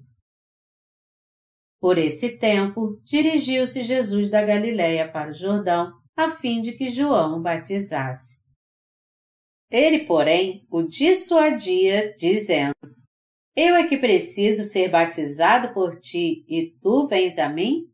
Por 1.80 1.96
esse 1.96 2.38
tempo, 2.38 3.00
dirigiu-se 3.02 3.82
Jesus 3.82 4.30
da 4.30 4.44
Galiléia 4.44 5.10
para 5.10 5.30
o 5.30 5.34
Jordão, 5.34 5.92
a 6.16 6.30
fim 6.30 6.60
de 6.60 6.72
que 6.72 6.90
João 6.90 7.38
o 7.38 7.42
batizasse. 7.42 8.44
Ele, 9.70 10.04
porém, 10.04 10.66
o 10.70 10.82
dissuadia, 10.82 12.14
dizendo: 12.14 12.74
Eu 13.56 13.74
é 13.74 13.88
que 13.88 13.96
preciso 13.96 14.64
ser 14.64 14.88
batizado 14.88 15.72
por 15.72 15.98
ti 15.98 16.44
e 16.46 16.76
tu 16.80 17.06
vens 17.06 17.38
a 17.38 17.48
mim? 17.48 17.90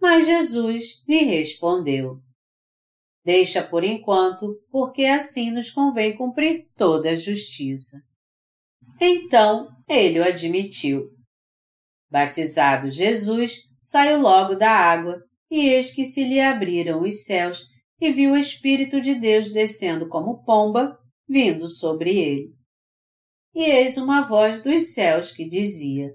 Mas 0.00 0.26
Jesus 0.26 1.04
lhe 1.06 1.24
respondeu: 1.24 2.22
Deixa 3.28 3.62
por 3.62 3.84
enquanto, 3.84 4.58
porque 4.70 5.04
assim 5.04 5.50
nos 5.50 5.70
convém 5.70 6.16
cumprir 6.16 6.66
toda 6.74 7.10
a 7.10 7.14
justiça. 7.14 7.98
Então 8.98 9.68
ele 9.86 10.18
o 10.18 10.24
admitiu. 10.24 11.10
Batizado 12.10 12.90
Jesus, 12.90 13.64
saiu 13.78 14.18
logo 14.18 14.54
da 14.54 14.70
água, 14.70 15.22
e 15.50 15.68
eis 15.68 15.94
que 15.94 16.06
se 16.06 16.24
lhe 16.24 16.40
abriram 16.40 17.02
os 17.02 17.24
céus, 17.24 17.64
e 18.00 18.10
viu 18.10 18.32
o 18.32 18.36
Espírito 18.38 18.98
de 18.98 19.14
Deus 19.14 19.52
descendo 19.52 20.08
como 20.08 20.42
pomba, 20.42 20.98
vindo 21.28 21.68
sobre 21.68 22.18
ele. 22.18 22.54
E 23.54 23.62
eis 23.62 23.98
uma 23.98 24.22
voz 24.22 24.62
dos 24.62 24.94
céus 24.94 25.32
que 25.32 25.46
dizia: 25.46 26.08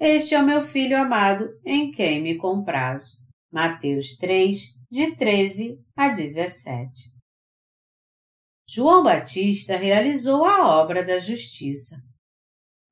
Este 0.00 0.34
é 0.34 0.40
o 0.40 0.46
meu 0.46 0.62
filho 0.62 0.96
amado, 0.96 1.50
em 1.66 1.90
quem 1.90 2.22
me 2.22 2.38
comprazo. 2.38 3.18
Mateus 3.52 4.16
3, 4.16 4.58
de 4.90 5.14
13 5.16 5.78
a 6.00 6.08
17. 6.08 6.90
João 8.66 9.02
Batista 9.02 9.76
realizou 9.76 10.46
a 10.46 10.80
obra 10.80 11.04
da 11.04 11.18
justiça. 11.18 11.96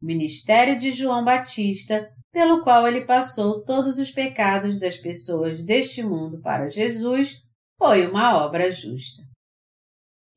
O 0.03 0.07
ministério 0.07 0.79
de 0.79 0.91
João 0.91 1.25
Batista 1.25 2.13
pelo 2.31 2.63
qual 2.63 2.87
ele 2.87 3.05
passou 3.05 3.65
todos 3.65 3.99
os 3.99 4.11
pecados 4.11 4.79
das 4.79 4.97
pessoas 4.97 5.65
deste 5.65 6.03
mundo 6.03 6.41
para 6.41 6.69
Jesus, 6.69 7.43
foi 7.79 8.07
uma 8.07 8.45
obra 8.45 8.71
justa. 8.71 9.23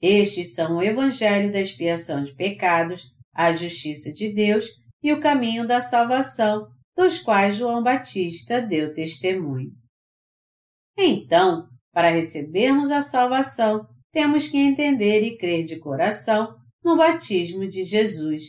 Estes 0.02 0.56
são 0.56 0.78
o 0.78 0.82
Evangelho 0.82 1.52
da 1.52 1.60
expiação 1.60 2.24
de 2.24 2.34
pecados, 2.34 3.14
a 3.34 3.52
justiça 3.52 4.14
de 4.14 4.34
Deus 4.34 4.66
e 5.04 5.12
o 5.12 5.20
caminho 5.20 5.68
da 5.68 5.82
salvação, 5.82 6.68
dos 6.96 7.20
quais 7.20 7.56
João 7.56 7.84
Batista 7.84 8.62
deu 8.62 8.94
testemunho. 8.94 9.72
Então, 10.98 11.71
para 11.94 12.10
recebermos 12.10 12.92
a 12.92 13.02
salvação, 13.02 13.86
temos 14.12 14.48
que 14.48 14.58
entender 14.58 15.22
e 15.22 15.38
crer 15.38 15.66
de 15.66 15.80
coração 15.80 16.56
no 16.84 16.98
batismo 16.98 17.68
de 17.68 17.84
Jesus, 17.84 18.44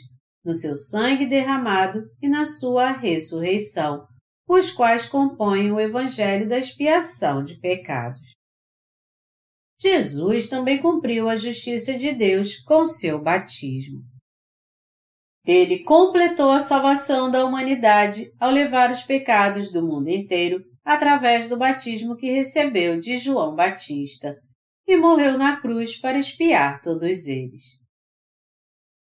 no 0.44 0.52
seu 0.52 0.74
sangue 0.74 1.26
derramado 1.26 2.02
e 2.20 2.28
na 2.28 2.44
sua 2.44 2.90
ressurreição, 2.90 4.06
os 4.48 4.70
quais 4.70 5.06
compõem 5.06 5.70
o 5.70 5.80
Evangelho 5.80 6.48
da 6.48 6.58
expiação 6.58 7.44
de 7.44 7.58
pecados. 7.60 8.32
Jesus 9.80 10.48
também 10.48 10.80
cumpriu 10.80 11.28
a 11.28 11.36
justiça 11.36 11.98
de 11.98 12.12
Deus 12.12 12.56
com 12.60 12.84
seu 12.84 13.20
batismo. 13.20 14.00
Ele 15.44 15.82
completou 15.82 16.52
a 16.52 16.60
salvação 16.60 17.28
da 17.28 17.44
humanidade 17.44 18.32
ao 18.38 18.50
levar 18.50 18.92
os 18.92 19.02
pecados 19.02 19.72
do 19.72 19.84
mundo 19.84 20.08
inteiro 20.08 20.62
através 20.84 21.48
do 21.48 21.56
batismo 21.56 22.16
que 22.16 22.30
recebeu 22.30 22.98
de 22.98 23.16
João 23.18 23.54
Batista 23.54 24.36
e 24.86 24.96
morreu 24.96 25.38
na 25.38 25.60
cruz 25.60 25.96
para 25.96 26.18
expiar 26.18 26.80
todos 26.80 27.26
eles. 27.26 27.62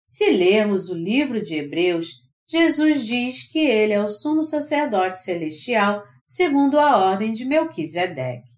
Se 0.07 0.31
lermos 0.31 0.89
o 0.89 0.95
livro 0.95 1.41
de 1.41 1.55
Hebreus, 1.55 2.09
Jesus 2.47 3.05
diz 3.05 3.49
que 3.51 3.59
ele 3.59 3.93
é 3.93 4.01
o 4.01 4.07
sumo 4.07 4.43
sacerdote 4.43 5.19
celestial 5.19 6.03
segundo 6.27 6.79
a 6.79 6.97
ordem 6.97 7.33
de 7.33 7.45
Melquisedeque. 7.45 8.53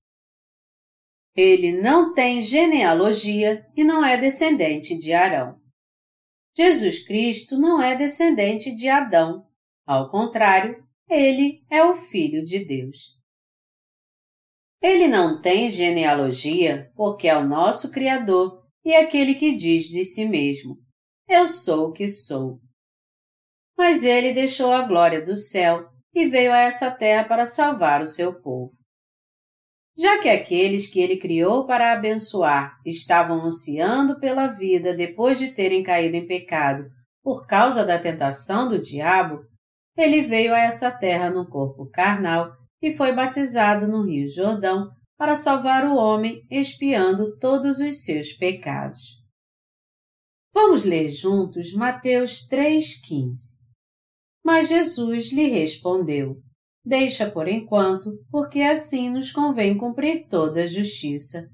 Ele 1.36 1.82
não 1.82 2.14
tem 2.14 2.42
genealogia 2.42 3.66
e 3.76 3.84
não 3.84 4.04
é 4.04 4.18
descendente 4.18 4.98
de 4.98 5.12
Arão. 5.14 5.60
Jesus 6.58 7.06
Cristo 7.06 7.58
não 7.58 7.82
é 7.82 7.96
descendente 7.96 8.74
de 8.74 8.88
Adão. 8.88 9.46
Ao 9.86 10.10
contrário, 10.10 10.85
ele 11.10 11.64
é 11.70 11.84
o 11.84 11.96
Filho 11.96 12.44
de 12.44 12.66
Deus. 12.66 13.16
Ele 14.82 15.08
não 15.08 15.42
tem 15.42 15.70
genealogia 15.70 16.92
porque 16.96 17.28
é 17.28 17.38
o 17.38 17.48
nosso 17.48 17.92
Criador 17.92 18.64
e 18.84 18.94
aquele 18.96 19.34
que 19.36 19.56
diz 19.56 19.86
de 19.86 20.04
si 20.04 20.26
mesmo: 20.26 20.78
eu 21.28 21.48
sou 21.48 21.90
o 21.90 21.92
que 21.92 22.08
sou. 22.08 22.60
Mas 23.78 24.04
ele 24.04 24.34
deixou 24.34 24.72
a 24.72 24.84
glória 24.84 25.24
do 25.24 25.36
céu 25.36 25.90
e 26.14 26.28
veio 26.28 26.54
a 26.54 26.60
essa 26.60 26.92
terra 26.92 27.26
para 27.26 27.46
salvar 27.46 28.02
o 28.02 28.08
seu 28.08 28.40
povo. 28.42 28.72
Já 29.98 30.20
que 30.22 30.30
aqueles 30.30 30.88
que 30.88 31.00
ele 31.00 31.18
criou 31.18 31.66
para 31.66 31.94
abençoar 31.94 32.78
estavam 32.86 33.44
ansiando 33.44 34.20
pela 34.20 34.48
vida 34.48 34.94
depois 34.94 35.40
de 35.40 35.54
terem 35.54 35.84
caído 35.84 36.16
em 36.16 36.28
pecado 36.28 36.86
por 37.24 37.48
causa 37.48 37.84
da 37.86 37.98
tentação 37.98 38.70
do 38.70 38.80
diabo, 38.80 39.40
ele 39.98 40.22
veio 40.22 40.54
a 40.54 40.60
essa 40.60 40.92
terra 40.92 41.30
no 41.30 41.48
corpo 41.50 41.90
carnal 41.90 42.52
e 42.82 42.92
foi 42.92 43.14
batizado 43.14 43.88
no 43.88 44.06
Rio 44.06 44.28
Jordão 44.28 44.90
para 45.18 45.36
salvar 45.36 45.88
o 45.88 45.96
homem 45.96 46.46
expiando 46.52 47.38
todos 47.38 47.80
os 47.80 48.04
seus 48.04 48.34
pecados. 48.34 49.24
Vamos 50.54 50.84
ler 50.84 51.12
juntos 51.12 51.74
Mateus 51.74 52.48
3,15. 52.50 53.66
Mas 54.44 54.70
Jesus 54.70 55.32
lhe 55.32 55.48
respondeu: 55.48 56.38
Deixa 56.86 57.30
por 57.30 57.48
enquanto, 57.48 58.12
porque 58.30 58.62
assim 58.62 59.10
nos 59.10 59.32
convém 59.32 59.78
cumprir 59.78 60.28
toda 60.28 60.64
a 60.64 60.68
justiça. 60.68 61.50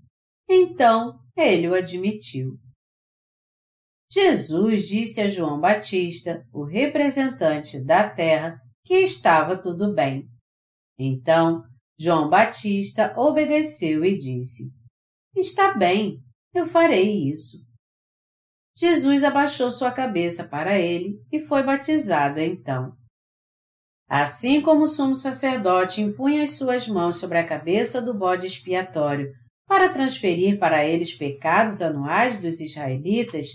Então 0.49 1.17
ele 1.37 1.69
o 1.69 1.73
admitiu. 1.73 2.57
Jesus 4.11 4.89
disse 4.89 5.21
a 5.21 5.29
João 5.29 5.57
Batista, 5.57 6.45
o 6.51 6.65
representante 6.65 7.81
da 7.81 8.09
terra, 8.09 8.59
que 8.83 8.95
estava 8.95 9.55
tudo 9.55 9.93
bem. 9.93 10.27
Então, 10.99 11.63
João 11.97 12.29
Batista 12.29 13.13
obedeceu 13.17 14.03
e 14.03 14.17
disse: 14.17 14.75
Está 15.33 15.77
bem, 15.77 16.19
eu 16.53 16.65
farei 16.65 17.31
isso. 17.31 17.69
Jesus 18.75 19.23
abaixou 19.23 19.71
sua 19.71 19.91
cabeça 19.91 20.49
para 20.49 20.77
ele 20.77 21.21
e 21.31 21.39
foi 21.39 21.63
batizado 21.63 22.39
então. 22.39 22.93
Assim 24.09 24.61
como 24.61 24.81
o 24.81 24.87
sumo 24.87 25.15
sacerdote 25.15 26.01
impunha 26.01 26.43
as 26.43 26.57
suas 26.57 26.85
mãos 26.85 27.17
sobre 27.17 27.37
a 27.37 27.47
cabeça 27.47 28.01
do 28.01 28.13
bode 28.13 28.45
expiatório 28.45 29.31
para 29.65 29.87
transferir 29.87 30.59
para 30.59 30.83
ele 30.83 31.03
os 31.03 31.13
pecados 31.13 31.81
anuais 31.81 32.41
dos 32.41 32.59
israelitas, 32.59 33.47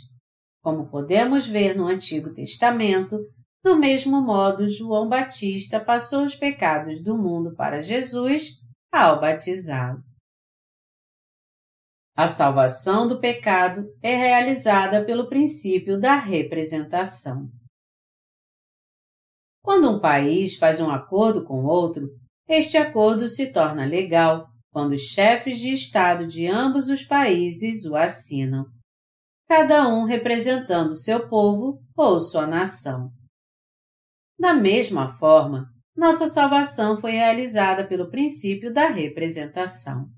como 0.66 0.90
podemos 0.90 1.46
ver 1.46 1.76
no 1.76 1.86
Antigo 1.86 2.34
Testamento, 2.34 3.20
do 3.62 3.76
mesmo 3.76 4.20
modo 4.20 4.66
João 4.66 5.08
Batista 5.08 5.78
passou 5.78 6.24
os 6.24 6.34
pecados 6.34 7.04
do 7.04 7.16
mundo 7.16 7.54
para 7.54 7.80
Jesus 7.80 8.54
ao 8.92 9.20
batizá-lo. 9.20 10.02
A 12.16 12.26
salvação 12.26 13.06
do 13.06 13.20
pecado 13.20 13.86
é 14.02 14.16
realizada 14.16 15.04
pelo 15.04 15.28
princípio 15.28 16.00
da 16.00 16.16
representação. 16.16 17.48
Quando 19.62 19.88
um 19.88 20.00
país 20.00 20.56
faz 20.56 20.80
um 20.80 20.90
acordo 20.90 21.44
com 21.44 21.64
outro, 21.64 22.08
este 22.48 22.76
acordo 22.76 23.28
se 23.28 23.52
torna 23.52 23.86
legal 23.86 24.48
quando 24.72 24.94
os 24.94 25.02
chefes 25.02 25.60
de 25.60 25.72
Estado 25.72 26.26
de 26.26 26.48
ambos 26.48 26.88
os 26.88 27.04
países 27.04 27.84
o 27.84 27.94
assinam, 27.94 28.66
cada 29.48 29.88
um 29.88 30.04
representando 30.04 30.94
seu 30.96 31.28
povo 31.28 31.80
ou 31.96 32.20
sua 32.20 32.46
nação. 32.46 33.12
Da 34.38 34.52
mesma 34.52 35.08
forma, 35.08 35.72
nossa 35.96 36.26
salvação 36.26 36.96
foi 36.96 37.12
realizada 37.12 37.86
pelo 37.86 38.10
princípio 38.10 38.72
da 38.72 38.88
representação. 38.88 40.10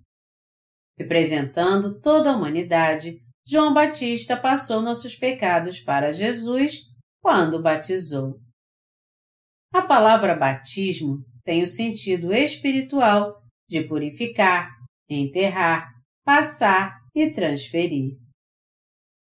Representando 0.98 2.00
toda 2.00 2.30
a 2.30 2.36
humanidade, 2.36 3.20
João 3.46 3.72
Batista 3.72 4.36
passou 4.36 4.82
nossos 4.82 5.14
pecados 5.14 5.78
para 5.78 6.12
Jesus 6.12 6.88
quando 7.22 7.62
batizou. 7.62 8.40
A 9.72 9.82
palavra 9.82 10.34
batismo 10.34 11.24
tem 11.44 11.62
o 11.62 11.66
sentido 11.66 12.32
espiritual 12.32 13.40
de 13.68 13.84
purificar, 13.84 14.70
enterrar, 15.08 15.92
passar 16.24 16.98
e 17.14 17.30
transferir. 17.30 18.16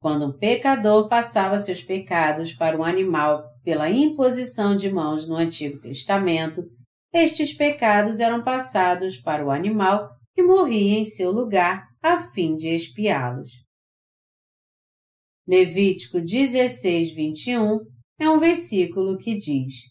Quando 0.06 0.28
um 0.28 0.32
pecador 0.32 1.10
passava 1.10 1.58
seus 1.58 1.82
pecados 1.82 2.54
para 2.54 2.78
um 2.78 2.84
animal 2.84 3.44
pela 3.64 3.90
imposição 3.90 4.76
de 4.76 4.92
mãos 4.92 5.28
no 5.28 5.36
Antigo 5.36 5.82
Testamento, 5.82 6.64
estes 7.12 7.58
pecados 7.58 8.20
eram 8.20 8.44
passados 8.44 9.18
para 9.18 9.44
o 9.44 9.50
animal 9.50 10.12
que 10.36 10.44
morria 10.44 11.00
em 11.00 11.06
seu 11.06 11.32
lugar 11.32 11.88
a 12.04 12.20
fim 12.20 12.56
de 12.56 12.68
expiá-los. 12.70 13.50
Levítico 15.48 16.22
16, 16.22 17.16
21 17.16 17.80
é 18.20 18.30
um 18.30 18.38
versículo 18.38 19.18
que 19.18 19.36
diz: 19.36 19.86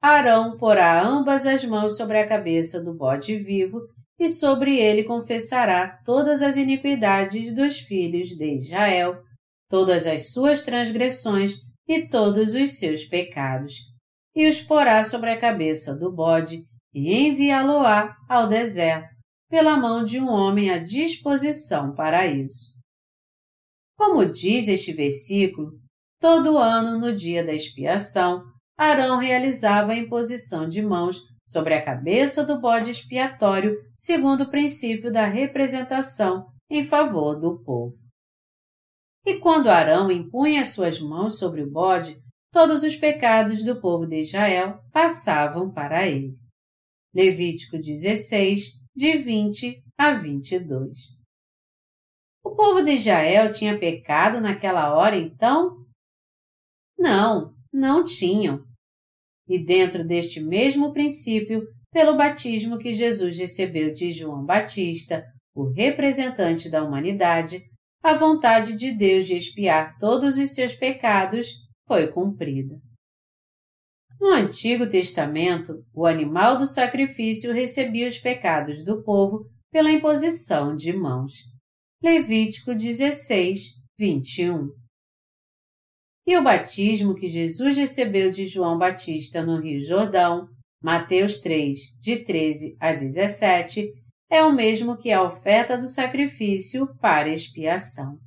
Arão 0.00 0.56
porá 0.56 1.06
ambas 1.06 1.46
as 1.46 1.62
mãos 1.62 1.98
sobre 1.98 2.18
a 2.18 2.26
cabeça 2.26 2.82
do 2.82 2.96
bode 2.96 3.36
vivo 3.36 3.82
e 4.18 4.30
sobre 4.30 4.78
ele 4.78 5.04
confessará 5.04 6.00
todas 6.06 6.40
as 6.40 6.56
iniquidades 6.56 7.54
dos 7.54 7.80
filhos 7.80 8.28
de 8.28 8.60
Israel, 8.60 9.25
todas 9.68 10.06
as 10.06 10.32
suas 10.32 10.64
transgressões 10.64 11.60
e 11.88 12.08
todos 12.08 12.54
os 12.54 12.78
seus 12.78 13.04
pecados, 13.04 13.74
e 14.34 14.48
os 14.48 14.60
porá 14.62 15.02
sobre 15.04 15.30
a 15.30 15.40
cabeça 15.40 15.98
do 15.98 16.12
bode 16.12 16.64
e 16.92 17.14
enviá-lo-á 17.14 18.14
ao 18.28 18.48
deserto 18.48 19.14
pela 19.48 19.76
mão 19.76 20.04
de 20.04 20.18
um 20.18 20.28
homem 20.28 20.70
à 20.70 20.78
disposição 20.78 21.94
para 21.94 22.26
isso. 22.26 22.74
Como 23.96 24.26
diz 24.26 24.68
este 24.68 24.92
versículo, 24.92 25.72
todo 26.20 26.58
ano 26.58 26.98
no 26.98 27.14
dia 27.14 27.44
da 27.44 27.54
expiação, 27.54 28.42
Arão 28.76 29.18
realizava 29.18 29.92
a 29.92 29.96
imposição 29.96 30.68
de 30.68 30.82
mãos 30.82 31.18
sobre 31.46 31.74
a 31.74 31.84
cabeça 31.84 32.44
do 32.44 32.60
bode 32.60 32.90
expiatório, 32.90 33.76
segundo 33.96 34.42
o 34.42 34.50
princípio 34.50 35.10
da 35.10 35.26
representação 35.26 36.46
em 36.68 36.84
favor 36.84 37.38
do 37.38 37.62
povo. 37.62 38.05
E 39.26 39.40
quando 39.40 39.68
Arão 39.68 40.08
impunha 40.08 40.64
suas 40.64 41.00
mãos 41.00 41.36
sobre 41.36 41.60
o 41.60 41.68
bode, 41.68 42.16
todos 42.52 42.84
os 42.84 42.94
pecados 42.94 43.64
do 43.64 43.80
povo 43.80 44.06
de 44.06 44.20
Israel 44.20 44.80
passavam 44.92 45.72
para 45.72 46.06
ele. 46.06 46.38
Levítico 47.12 47.76
16, 47.76 48.80
de 48.94 49.18
20 49.18 49.82
a 49.98 50.12
22. 50.12 51.16
O 52.44 52.54
povo 52.54 52.80
de 52.82 52.92
Israel 52.92 53.50
tinha 53.50 53.76
pecado 53.76 54.40
naquela 54.40 54.94
hora, 54.94 55.16
então? 55.16 55.84
Não, 56.96 57.52
não 57.72 58.04
tinham. 58.04 58.64
E 59.48 59.58
dentro 59.58 60.06
deste 60.06 60.40
mesmo 60.40 60.92
princípio, 60.92 61.66
pelo 61.90 62.16
batismo 62.16 62.78
que 62.78 62.92
Jesus 62.92 63.38
recebeu 63.38 63.92
de 63.92 64.12
João 64.12 64.44
Batista, 64.44 65.24
o 65.52 65.72
representante 65.72 66.70
da 66.70 66.84
humanidade, 66.84 67.68
a 68.06 68.14
vontade 68.14 68.76
de 68.76 68.92
Deus 68.92 69.26
de 69.26 69.34
expiar 69.34 69.98
todos 69.98 70.38
os 70.38 70.54
seus 70.54 70.74
pecados 70.74 71.66
foi 71.88 72.06
cumprida. 72.12 72.80
No 74.20 74.28
Antigo 74.28 74.88
Testamento, 74.88 75.84
o 75.92 76.06
animal 76.06 76.56
do 76.56 76.66
sacrifício 76.66 77.52
recebia 77.52 78.06
os 78.06 78.18
pecados 78.18 78.84
do 78.84 79.02
povo 79.02 79.50
pela 79.72 79.90
imposição 79.90 80.76
de 80.76 80.92
mãos. 80.92 81.32
Levítico 82.00 82.74
16, 82.74 83.74
21 83.98 84.68
e 86.26 86.36
o 86.36 86.42
batismo 86.42 87.14
que 87.14 87.28
Jesus 87.28 87.76
recebeu 87.76 88.32
de 88.32 88.46
João 88.48 88.76
Batista 88.76 89.44
no 89.44 89.60
Rio 89.60 89.80
Jordão, 89.80 90.48
Mateus 90.82 91.40
3, 91.40 91.78
de 92.00 92.24
13 92.24 92.76
a 92.80 92.92
17, 92.92 93.92
é 94.30 94.42
o 94.42 94.52
mesmo 94.52 94.96
que 94.96 95.12
a 95.12 95.22
oferta 95.22 95.76
do 95.76 95.88
sacrifício 95.88 96.94
para 97.00 97.28
expiação. 97.28 98.18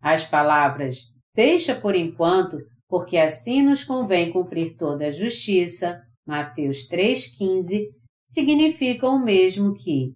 As 0.00 0.24
palavras 0.24 1.12
deixa 1.34 1.74
por 1.74 1.94
enquanto, 1.94 2.58
porque 2.88 3.16
assim 3.16 3.62
nos 3.62 3.84
convém 3.84 4.32
cumprir 4.32 4.76
toda 4.76 5.06
a 5.06 5.10
justiça, 5.10 6.02
Mateus 6.26 6.88
3,15, 6.88 7.90
significam 8.28 9.16
o 9.16 9.24
mesmo 9.24 9.74
que 9.74 10.12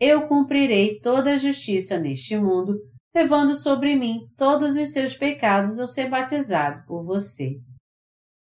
eu 0.00 0.28
cumprirei 0.28 1.00
toda 1.00 1.34
a 1.34 1.36
justiça 1.36 1.98
neste 1.98 2.36
mundo 2.36 2.78
levando 3.14 3.54
sobre 3.54 3.96
mim 3.96 4.28
todos 4.36 4.76
os 4.76 4.92
seus 4.92 5.16
pecados 5.16 5.80
ao 5.80 5.88
ser 5.88 6.08
batizado 6.08 6.84
por 6.86 7.04
você. 7.04 7.58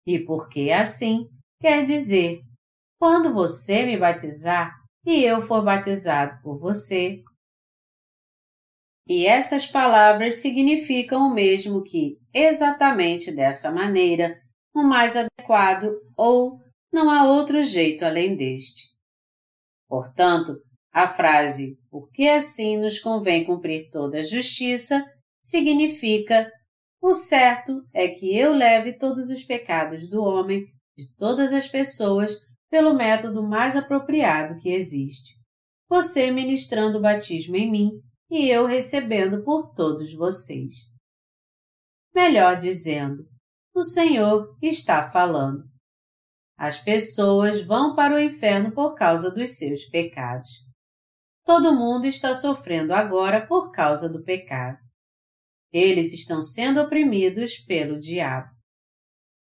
E 0.05 0.19
porque 0.19 0.71
assim, 0.71 1.27
quer 1.61 1.85
dizer, 1.85 2.41
quando 2.99 3.33
você 3.33 3.85
me 3.85 3.97
batizar 3.97 4.76
e 5.07 5.23
eu 5.23 5.41
for 5.41 5.63
batizado 5.63 6.37
por 6.43 6.59
você. 6.59 7.23
E 9.07 9.25
essas 9.25 9.65
palavras 9.65 10.35
significam 10.41 11.29
o 11.29 11.33
mesmo 11.33 11.81
que 11.81 12.17
exatamente 12.33 13.31
dessa 13.31 13.71
maneira, 13.71 14.37
o 14.75 14.83
mais 14.83 15.15
adequado 15.15 15.93
ou 16.17 16.59
não 16.91 17.09
há 17.09 17.23
outro 17.23 17.63
jeito 17.63 18.03
além 18.03 18.35
deste. 18.35 18.83
Portanto, 19.87 20.51
a 20.91 21.07
frase 21.07 21.79
porque 21.89 22.23
assim 22.23 22.75
nos 22.75 22.99
convém 22.99 23.45
cumprir 23.45 23.89
toda 23.89 24.19
a 24.19 24.23
justiça 24.23 25.05
significa 25.41 26.51
o 27.01 27.13
certo 27.13 27.81
é 27.93 28.09
que 28.09 28.37
eu 28.37 28.51
leve 28.51 28.97
todos 28.97 29.29
os 29.29 29.45
pecados 29.45 30.09
do 30.09 30.21
homem, 30.21 30.65
de 30.97 31.15
todas 31.15 31.53
as 31.53 31.67
pessoas, 31.67 32.35
pelo 32.69 32.93
método 32.93 33.41
mais 33.41 33.75
apropriado 33.75 34.57
que 34.59 34.69
existe. 34.69 35.35
Você 35.89 36.31
ministrando 36.31 36.97
o 36.97 37.01
batismo 37.01 37.55
em 37.55 37.71
mim 37.71 37.91
e 38.29 38.49
eu 38.49 38.65
recebendo 38.65 39.43
por 39.43 39.73
todos 39.73 40.13
vocês. 40.13 40.73
Melhor 42.13 42.57
dizendo, 42.57 43.23
o 43.73 43.83
Senhor 43.83 44.57
está 44.61 45.09
falando. 45.09 45.63
As 46.57 46.79
pessoas 46.83 47.63
vão 47.63 47.95
para 47.95 48.15
o 48.15 48.19
inferno 48.19 48.73
por 48.73 48.95
causa 48.95 49.29
dos 49.29 49.57
seus 49.57 49.85
pecados. 49.85 50.49
Todo 51.45 51.75
mundo 51.75 52.05
está 52.05 52.33
sofrendo 52.33 52.93
agora 52.93 53.45
por 53.45 53.71
causa 53.71 54.11
do 54.11 54.23
pecado. 54.23 54.79
Eles 55.71 56.11
estão 56.11 56.41
sendo 56.41 56.81
oprimidos 56.81 57.57
pelo 57.59 57.99
diabo. 57.99 58.56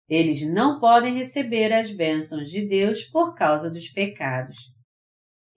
Eles 0.09 0.49
não 0.49 0.79
podem 0.79 1.15
receber 1.15 1.73
as 1.73 1.91
bênçãos 1.91 2.49
de 2.49 2.67
Deus 2.67 3.05
por 3.05 3.35
causa 3.35 3.71
dos 3.71 3.89
pecados. 3.89 4.57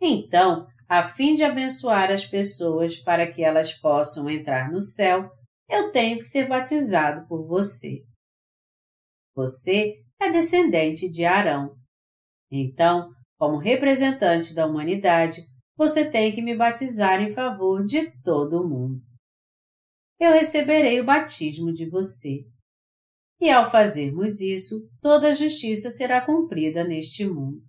Então, 0.01 0.67
a 0.88 1.03
fim 1.03 1.35
de 1.35 1.43
abençoar 1.43 2.11
as 2.11 2.26
pessoas 2.26 2.97
para 2.97 3.31
que 3.31 3.43
elas 3.43 3.73
possam 3.73 4.30
entrar 4.30 4.71
no 4.71 4.81
céu, 4.81 5.30
eu 5.69 5.91
tenho 5.91 6.17
que 6.17 6.23
ser 6.23 6.47
batizado 6.47 7.27
por 7.27 7.45
você. 7.45 8.03
Você 9.35 10.01
é 10.19 10.31
descendente 10.31 11.09
de 11.09 11.23
Arão. 11.23 11.76
Então, 12.51 13.11
como 13.38 13.57
representante 13.57 14.55
da 14.55 14.65
humanidade, 14.65 15.41
você 15.77 16.09
tem 16.09 16.34
que 16.34 16.41
me 16.41 16.57
batizar 16.57 17.21
em 17.21 17.30
favor 17.30 17.85
de 17.85 18.11
todo 18.21 18.67
mundo. 18.67 18.99
Eu 20.19 20.34
receberei 20.34 20.99
o 20.99 21.05
batismo 21.05 21.71
de 21.71 21.88
você. 21.88 22.43
E 23.41 23.49
ao 23.49 23.69
fazermos 23.69 24.41
isso, 24.41 24.89
toda 25.01 25.29
a 25.29 25.33
justiça 25.33 25.89
será 25.89 26.25
cumprida 26.25 26.83
neste 26.83 27.25
mundo. 27.25 27.61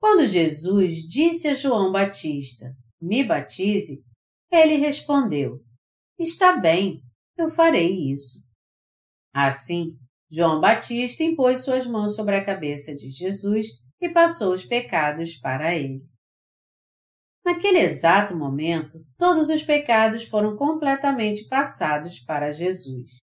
Quando 0.00 0.26
Jesus 0.26 1.06
disse 1.08 1.48
a 1.48 1.54
João 1.54 1.92
Batista, 1.92 2.74
me 3.00 3.24
batize, 3.24 4.04
ele 4.50 4.76
respondeu, 4.76 5.60
está 6.18 6.56
bem, 6.56 7.02
eu 7.36 7.48
farei 7.48 8.12
isso. 8.12 8.46
Assim, 9.32 9.96
João 10.30 10.60
Batista 10.60 11.22
impôs 11.22 11.64
suas 11.64 11.86
mãos 11.86 12.16
sobre 12.16 12.36
a 12.36 12.44
cabeça 12.44 12.94
de 12.94 13.10
Jesus 13.10 13.66
e 14.00 14.08
passou 14.08 14.52
os 14.52 14.64
pecados 14.64 15.36
para 15.36 15.74
ele. 15.74 16.06
Naquele 17.44 17.78
exato 17.78 18.36
momento, 18.36 19.02
todos 19.16 19.48
os 19.48 19.62
pecados 19.62 20.24
foram 20.24 20.56
completamente 20.56 21.46
passados 21.48 22.20
para 22.20 22.52
Jesus. 22.52 23.18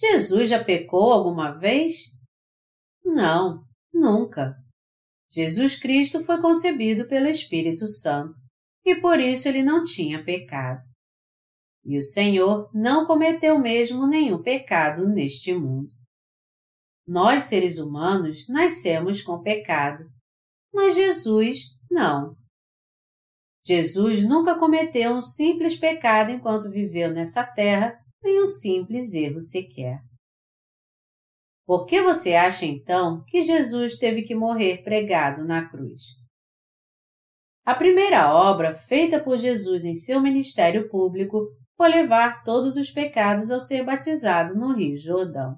Jesus 0.00 0.48
já 0.48 0.62
pecou 0.62 1.12
alguma 1.12 1.52
vez? 1.52 1.94
Não, 3.04 3.64
nunca. 3.92 4.54
Jesus 5.30 5.76
Cristo 5.80 6.22
foi 6.24 6.40
concebido 6.40 7.08
pelo 7.08 7.28
Espírito 7.28 7.86
Santo 7.86 8.38
e 8.84 8.94
por 8.94 9.18
isso 9.18 9.48
ele 9.48 9.62
não 9.62 9.82
tinha 9.82 10.24
pecado. 10.24 10.80
E 11.84 11.98
o 11.98 12.02
Senhor 12.02 12.70
não 12.72 13.06
cometeu 13.06 13.58
mesmo 13.58 14.06
nenhum 14.06 14.42
pecado 14.42 15.08
neste 15.08 15.52
mundo. 15.52 15.90
Nós, 17.06 17.44
seres 17.44 17.78
humanos, 17.78 18.48
nascemos 18.48 19.20
com 19.20 19.42
pecado, 19.42 20.04
mas 20.72 20.94
Jesus 20.94 21.78
não. 21.90 22.34
Jesus 23.66 24.24
nunca 24.24 24.58
cometeu 24.58 25.12
um 25.12 25.20
simples 25.20 25.76
pecado 25.76 26.30
enquanto 26.30 26.70
viveu 26.70 27.12
nessa 27.12 27.44
terra, 27.44 27.98
nem 28.24 28.40
um 28.40 28.46
simples 28.46 29.12
erro 29.12 29.38
sequer. 29.38 30.00
Por 31.66 31.86
que 31.86 32.02
você 32.02 32.34
acha 32.34 32.66
então 32.66 33.22
que 33.28 33.42
Jesus 33.42 33.96
teve 33.98 34.22
que 34.22 34.34
morrer 34.34 34.82
pregado 34.82 35.44
na 35.44 35.68
cruz? 35.68 36.02
A 37.64 37.74
primeira 37.74 38.34
obra 38.34 38.72
feita 38.74 39.22
por 39.22 39.38
Jesus 39.38 39.84
em 39.84 39.94
seu 39.94 40.20
ministério 40.20 40.88
público 40.90 41.48
foi 41.76 41.88
levar 41.88 42.42
todos 42.42 42.76
os 42.76 42.90
pecados 42.90 43.50
ao 43.50 43.58
ser 43.58 43.84
batizado 43.84 44.54
no 44.54 44.74
Rio 44.74 44.98
Jordão. 44.98 45.56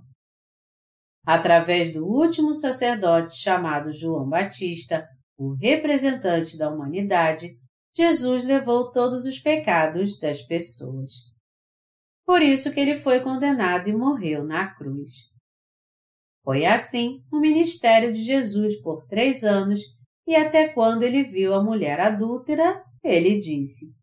Através 1.27 1.93
do 1.93 2.07
último 2.07 2.55
sacerdote 2.55 3.37
chamado 3.37 3.93
João 3.93 4.29
Batista, 4.29 5.09
o 5.37 5.55
representante 5.55 6.57
da 6.57 6.71
humanidade, 6.71 7.57
Jesus 7.97 8.45
levou 8.45 8.93
todos 8.93 9.27
os 9.27 9.41
pecados 9.41 10.21
das 10.21 10.43
pessoas. 10.43 11.36
Por 12.27 12.43
isso 12.43 12.75
que 12.75 12.81
ele 12.81 12.97
foi 12.97 13.21
condenado 13.21 13.89
e 13.89 13.97
morreu 13.97 14.45
na 14.45 14.75
cruz. 14.75 15.13
Foi 16.43 16.67
assim 16.67 17.23
o 17.33 17.39
ministério 17.39 18.13
de 18.13 18.23
Jesus 18.23 18.83
por 18.83 19.07
três 19.07 19.45
anos 19.45 19.81
e 20.27 20.35
até 20.35 20.69
quando 20.69 21.05
ele 21.05 21.23
viu 21.23 21.55
a 21.55 21.63
mulher 21.63 22.01
adúltera, 22.01 22.83
ele 23.03 23.39
disse: 23.39 23.97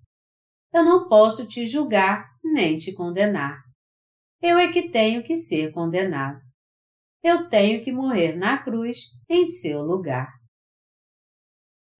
eu 0.73 0.83
não 0.83 1.07
posso 1.07 1.47
te 1.47 1.67
julgar 1.67 2.27
nem 2.43 2.77
te 2.77 2.93
condenar. 2.93 3.61
Eu 4.41 4.57
é 4.57 4.73
que 4.73 4.89
tenho 4.89 5.21
que 5.23 5.35
ser 5.35 5.71
condenado. 5.71 6.39
Eu 7.23 7.47
tenho 7.47 7.83
que 7.83 7.91
morrer 7.91 8.35
na 8.35 8.61
cruz 8.61 8.97
em 9.29 9.45
seu 9.45 9.83
lugar. 9.83 10.33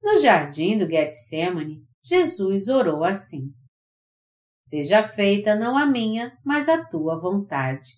No 0.02 0.18
jardim 0.18 0.78
do 0.78 0.88
Getsemane, 0.88 1.86
Jesus 2.04 2.68
orou 2.68 3.04
assim: 3.04 3.54
Seja 4.66 5.08
feita 5.08 5.56
não 5.56 5.78
a 5.78 5.86
minha, 5.86 6.38
mas 6.44 6.70
a 6.70 6.86
tua 6.86 7.20
vontade. 7.20 7.90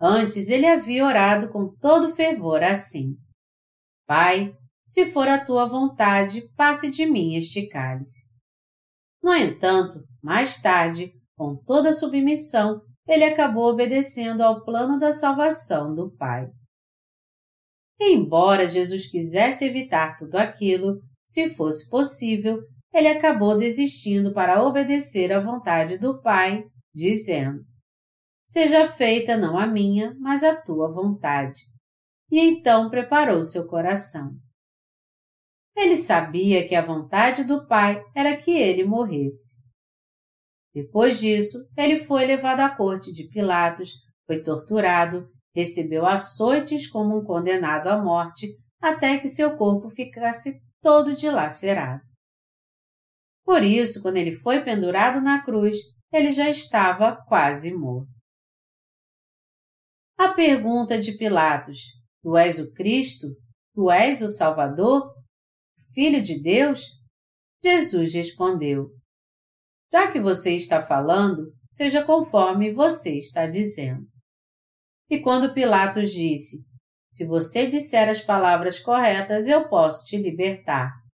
Antes 0.00 0.48
ele 0.48 0.66
havia 0.66 1.04
orado 1.04 1.50
com 1.50 1.74
todo 1.80 2.14
fervor 2.14 2.62
assim: 2.62 3.16
Pai, 4.06 4.54
se 4.84 5.06
for 5.06 5.28
a 5.28 5.44
tua 5.44 5.66
vontade, 5.66 6.48
passe 6.54 6.90
de 6.90 7.04
mim 7.04 7.34
este 7.34 7.66
cálice. 7.68 8.28
No 9.22 9.34
entanto, 9.34 9.98
mais 10.22 10.62
tarde, 10.62 11.12
com 11.36 11.56
toda 11.56 11.92
submissão, 11.92 12.80
ele 13.06 13.24
acabou 13.24 13.70
obedecendo 13.70 14.42
ao 14.42 14.64
plano 14.64 14.98
da 14.98 15.10
salvação 15.10 15.94
do 15.94 16.14
Pai. 16.16 16.46
Embora 18.00 18.68
Jesus 18.68 19.10
quisesse 19.10 19.64
evitar 19.64 20.16
tudo 20.16 20.36
aquilo, 20.36 21.00
se 21.26 21.50
fosse 21.50 21.90
possível, 21.90 22.58
ele 22.92 23.08
acabou 23.08 23.56
desistindo 23.56 24.32
para 24.32 24.62
obedecer 24.62 25.32
à 25.32 25.38
vontade 25.38 25.98
do 25.98 26.20
Pai, 26.20 26.64
dizendo: 26.94 27.64
Seja 28.46 28.88
feita 28.88 29.36
não 29.36 29.58
a 29.58 29.66
minha, 29.66 30.14
mas 30.18 30.42
a 30.42 30.60
tua 30.60 30.92
vontade. 30.92 31.60
E 32.30 32.40
então 32.40 32.90
preparou 32.90 33.42
seu 33.42 33.66
coração. 33.66 34.32
Ele 35.76 35.96
sabia 35.96 36.66
que 36.66 36.74
a 36.74 36.84
vontade 36.84 37.44
do 37.44 37.66
Pai 37.66 38.02
era 38.14 38.36
que 38.36 38.50
ele 38.50 38.84
morresse. 38.84 39.62
Depois 40.74 41.20
disso, 41.20 41.58
ele 41.76 41.96
foi 41.96 42.24
levado 42.24 42.60
à 42.60 42.74
corte 42.74 43.12
de 43.12 43.28
Pilatos, 43.28 43.90
foi 44.26 44.42
torturado, 44.42 45.28
recebeu 45.54 46.06
açoites 46.06 46.88
como 46.88 47.18
um 47.18 47.24
condenado 47.24 47.88
à 47.88 48.02
morte, 48.02 48.46
até 48.80 49.18
que 49.18 49.28
seu 49.28 49.56
corpo 49.56 49.88
ficasse 49.88 50.60
todo 50.80 51.14
dilacerado. 51.14 52.07
Por 53.48 53.62
isso, 53.62 54.02
quando 54.02 54.18
ele 54.18 54.36
foi 54.36 54.62
pendurado 54.62 55.22
na 55.22 55.42
cruz, 55.42 55.78
ele 56.12 56.32
já 56.32 56.50
estava 56.50 57.16
quase 57.26 57.74
morto. 57.74 58.12
A 60.18 60.34
pergunta 60.34 61.00
de 61.00 61.16
Pilatos: 61.16 61.78
Tu 62.22 62.36
és 62.36 62.58
o 62.58 62.70
Cristo? 62.74 63.26
Tu 63.72 63.90
és 63.90 64.20
o 64.20 64.28
Salvador? 64.28 65.14
Filho 65.94 66.22
de 66.22 66.42
Deus? 66.42 66.82
Jesus 67.64 68.12
respondeu: 68.12 68.90
Já 69.90 70.12
que 70.12 70.20
você 70.20 70.54
está 70.54 70.82
falando, 70.82 71.50
seja 71.70 72.04
conforme 72.04 72.70
você 72.70 73.16
está 73.16 73.46
dizendo. 73.46 74.06
E 75.08 75.22
quando 75.22 75.54
Pilatos 75.54 76.10
disse: 76.10 76.66
Se 77.10 77.26
você 77.26 77.66
disser 77.66 78.10
as 78.10 78.20
palavras 78.20 78.78
corretas, 78.78 79.48
eu 79.48 79.70
posso 79.70 80.04
te 80.04 80.18
libertar. 80.18 81.07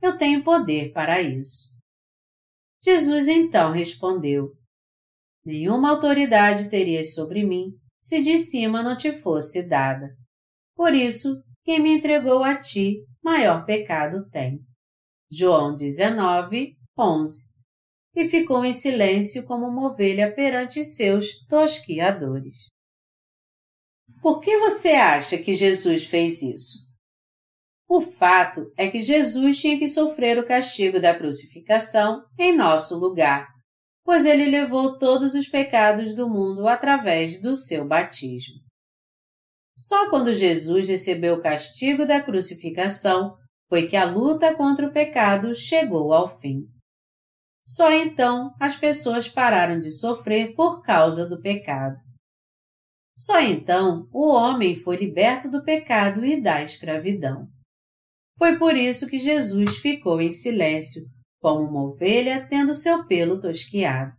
Eu 0.00 0.16
tenho 0.16 0.44
poder 0.44 0.92
para 0.92 1.20
isso. 1.20 1.74
Jesus 2.84 3.28
então 3.28 3.72
respondeu: 3.72 4.52
Nenhuma 5.44 5.90
autoridade 5.90 6.70
terias 6.70 7.14
sobre 7.14 7.44
mim 7.44 7.72
se 8.00 8.22
de 8.22 8.38
cima 8.38 8.82
não 8.82 8.96
te 8.96 9.12
fosse 9.12 9.68
dada. 9.68 10.08
Por 10.74 10.94
isso, 10.94 11.42
quem 11.64 11.80
me 11.80 11.90
entregou 11.96 12.44
a 12.44 12.60
ti 12.60 13.04
maior 13.22 13.64
pecado 13.64 14.28
tem. 14.30 14.60
João 15.30 15.74
19, 15.74 16.76
11. 16.96 17.56
E 18.14 18.28
ficou 18.28 18.64
em 18.64 18.72
silêncio 18.72 19.44
como 19.44 19.66
uma 19.66 19.90
ovelha 19.90 20.32
perante 20.32 20.84
seus 20.84 21.44
tosquiadores. 21.46 22.70
Por 24.22 24.40
que 24.40 24.58
você 24.58 24.90
acha 24.90 25.38
que 25.38 25.52
Jesus 25.52 26.04
fez 26.04 26.40
isso? 26.42 26.85
O 27.88 28.00
fato 28.00 28.72
é 28.76 28.90
que 28.90 29.00
Jesus 29.00 29.60
tinha 29.60 29.78
que 29.78 29.86
sofrer 29.86 30.38
o 30.38 30.46
castigo 30.46 31.00
da 31.00 31.16
crucificação 31.16 32.24
em 32.36 32.56
nosso 32.56 32.98
lugar, 32.98 33.46
pois 34.04 34.26
ele 34.26 34.46
levou 34.46 34.98
todos 34.98 35.34
os 35.34 35.48
pecados 35.48 36.14
do 36.14 36.28
mundo 36.28 36.66
através 36.66 37.40
do 37.40 37.54
seu 37.54 37.86
batismo. 37.86 38.56
Só 39.76 40.10
quando 40.10 40.34
Jesus 40.34 40.88
recebeu 40.88 41.34
o 41.34 41.42
castigo 41.42 42.06
da 42.06 42.20
crucificação 42.20 43.36
foi 43.68 43.86
que 43.86 43.96
a 43.96 44.04
luta 44.04 44.54
contra 44.56 44.86
o 44.86 44.92
pecado 44.92 45.54
chegou 45.54 46.12
ao 46.12 46.26
fim. 46.26 46.66
Só 47.64 47.90
então 47.92 48.54
as 48.60 48.76
pessoas 48.76 49.28
pararam 49.28 49.78
de 49.78 49.90
sofrer 49.90 50.54
por 50.54 50.82
causa 50.82 51.28
do 51.28 51.40
pecado. 51.40 51.96
Só 53.16 53.40
então 53.40 54.08
o 54.12 54.28
homem 54.32 54.76
foi 54.76 54.96
liberto 54.96 55.50
do 55.50 55.64
pecado 55.64 56.24
e 56.24 56.40
da 56.40 56.62
escravidão. 56.62 57.48
Foi 58.38 58.58
por 58.58 58.76
isso 58.76 59.08
que 59.08 59.18
Jesus 59.18 59.78
ficou 59.78 60.20
em 60.20 60.30
silêncio, 60.30 61.02
como 61.40 61.62
uma 61.62 61.84
ovelha 61.84 62.46
tendo 62.48 62.74
seu 62.74 63.06
pelo 63.06 63.40
tosquiado. 63.40 64.16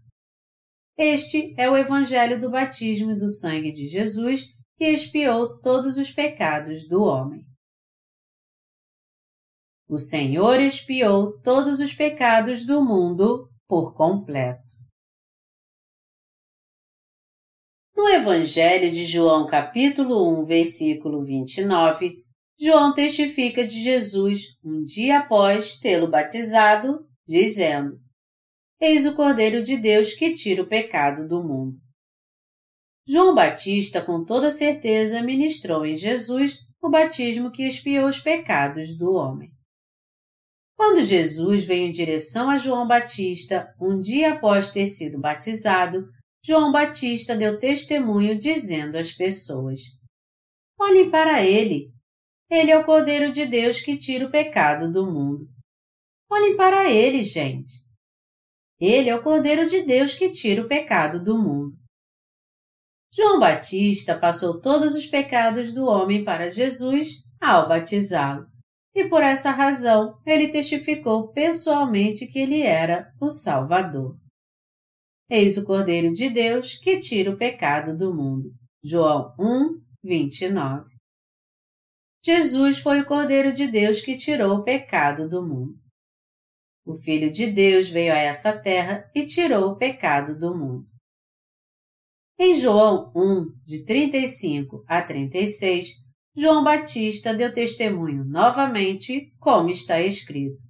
Este 0.98 1.54
é 1.58 1.70
o 1.70 1.78
Evangelho 1.78 2.40
do 2.40 2.50
batismo 2.50 3.12
e 3.12 3.18
do 3.18 3.30
sangue 3.30 3.72
de 3.72 3.86
Jesus 3.86 4.56
que 4.78 4.86
expiou 4.86 5.60
todos 5.60 5.98
os 5.98 6.12
pecados 6.12 6.88
do 6.88 7.04
homem. 7.04 7.46
O 9.88 9.98
Senhor 9.98 10.60
expiou 10.60 11.40
todos 11.42 11.80
os 11.80 11.94
pecados 11.94 12.66
do 12.66 12.84
mundo 12.84 13.50
por 13.68 13.96
completo. 13.96 14.74
No 17.96 18.08
Evangelho 18.10 18.92
de 18.92 19.06
João, 19.06 19.48
capítulo 19.48 20.42
1, 20.42 20.46
versículo 20.46 21.24
29, 21.24 22.27
João 22.60 22.94
testifica 22.94 23.66
de 23.66 23.82
Jesus 23.84 24.58
um 24.64 24.84
dia 24.84 25.20
após 25.20 25.80
tê-lo 25.80 26.10
batizado, 26.10 27.08
dizendo: 27.28 28.00
Eis 28.82 29.06
o 29.06 29.16
Cordeiro 29.16 29.62
de 29.62 29.78
Deus 29.78 30.14
que 30.14 30.34
tira 30.34 30.64
o 30.64 30.68
pecado 30.68 31.28
do 31.28 31.44
mundo. 31.44 31.78
João 33.08 33.36
Batista, 33.36 34.02
com 34.02 34.26
toda 34.26 34.50
certeza, 34.50 35.22
ministrou 35.22 35.86
em 35.86 35.96
Jesus 35.96 36.58
o 36.82 36.90
batismo 36.90 37.52
que 37.52 37.66
expiou 37.66 38.08
os 38.08 38.20
pecados 38.20 38.98
do 38.98 39.14
homem. 39.14 39.50
Quando 40.76 41.04
Jesus 41.04 41.64
veio 41.64 41.88
em 41.88 41.92
direção 41.92 42.50
a 42.50 42.58
João 42.58 42.88
Batista, 42.88 43.74
um 43.80 44.00
dia 44.00 44.34
após 44.34 44.72
ter 44.72 44.88
sido 44.88 45.20
batizado, 45.20 46.06
João 46.44 46.72
Batista 46.72 47.36
deu 47.36 47.60
testemunho 47.60 48.38
dizendo 48.38 48.98
às 48.98 49.12
pessoas: 49.12 49.80
Olhem 50.80 51.10
para 51.10 51.44
ele. 51.44 51.97
Ele 52.50 52.72
é 52.72 52.78
o 52.78 52.86
Cordeiro 52.86 53.32
de 53.32 53.46
Deus 53.46 53.82
que 53.82 53.98
tira 53.98 54.26
o 54.26 54.32
pecado 54.32 54.92
do 54.92 55.06
mundo. 55.06 55.48
Olhem 56.32 56.56
para 56.56 56.90
ele, 56.90 57.24
gente. 57.24 57.86
Ele 58.80 59.10
é 59.10 59.16
o 59.16 59.24
Cordeiro 59.24 59.68
de 59.68 59.84
Deus 59.84 60.14
que 60.14 60.30
tira 60.30 60.62
o 60.62 60.68
pecado 60.68 61.24
do 61.24 61.38
mundo. 61.38 61.76
João 63.14 63.40
Batista 63.40 64.18
passou 64.18 64.62
todos 64.62 64.96
os 64.96 65.08
pecados 65.08 65.74
do 65.74 65.86
homem 65.86 66.24
para 66.24 66.50
Jesus 66.50 67.24
ao 67.42 67.68
batizá-lo 67.68 68.46
e 68.98 69.08
por 69.08 69.22
essa 69.22 69.52
razão 69.52 70.18
ele 70.26 70.48
testificou 70.48 71.32
pessoalmente 71.32 72.26
que 72.26 72.40
ele 72.40 72.62
era 72.62 73.12
o 73.22 73.30
Salvador. 73.30 74.18
Eis 75.30 75.56
o 75.58 75.66
Cordeiro 75.66 76.12
de 76.14 76.32
Deus 76.32 76.80
que 76.80 77.00
tira 77.00 77.32
o 77.32 77.38
pecado 77.38 77.96
do 77.96 78.12
mundo. 78.12 78.52
João 78.84 79.36
1, 79.40 79.82
29. 80.04 80.97
Jesus 82.28 82.80
foi 82.80 83.00
o 83.00 83.06
Cordeiro 83.06 83.54
de 83.54 83.68
Deus 83.68 84.02
que 84.02 84.18
tirou 84.18 84.58
o 84.58 84.64
pecado 84.66 85.30
do 85.30 85.42
mundo. 85.42 85.80
O 86.86 86.94
Filho 86.94 87.32
de 87.32 87.48
Deus 87.48 87.88
veio 87.88 88.12
a 88.12 88.18
essa 88.18 88.52
terra 88.52 89.10
e 89.16 89.26
tirou 89.26 89.72
o 89.72 89.78
pecado 89.78 90.38
do 90.38 90.54
mundo. 90.54 90.86
Em 92.38 92.54
João 92.54 93.14
1, 93.16 93.46
de 93.66 93.86
35 93.86 94.84
a 94.86 95.02
36, 95.02 95.88
João 96.36 96.66
Batista 96.66 97.34
deu 97.34 97.54
testemunho 97.54 98.26
novamente, 98.26 99.32
como 99.40 99.70
está 99.70 100.02
escrito. 100.02 100.66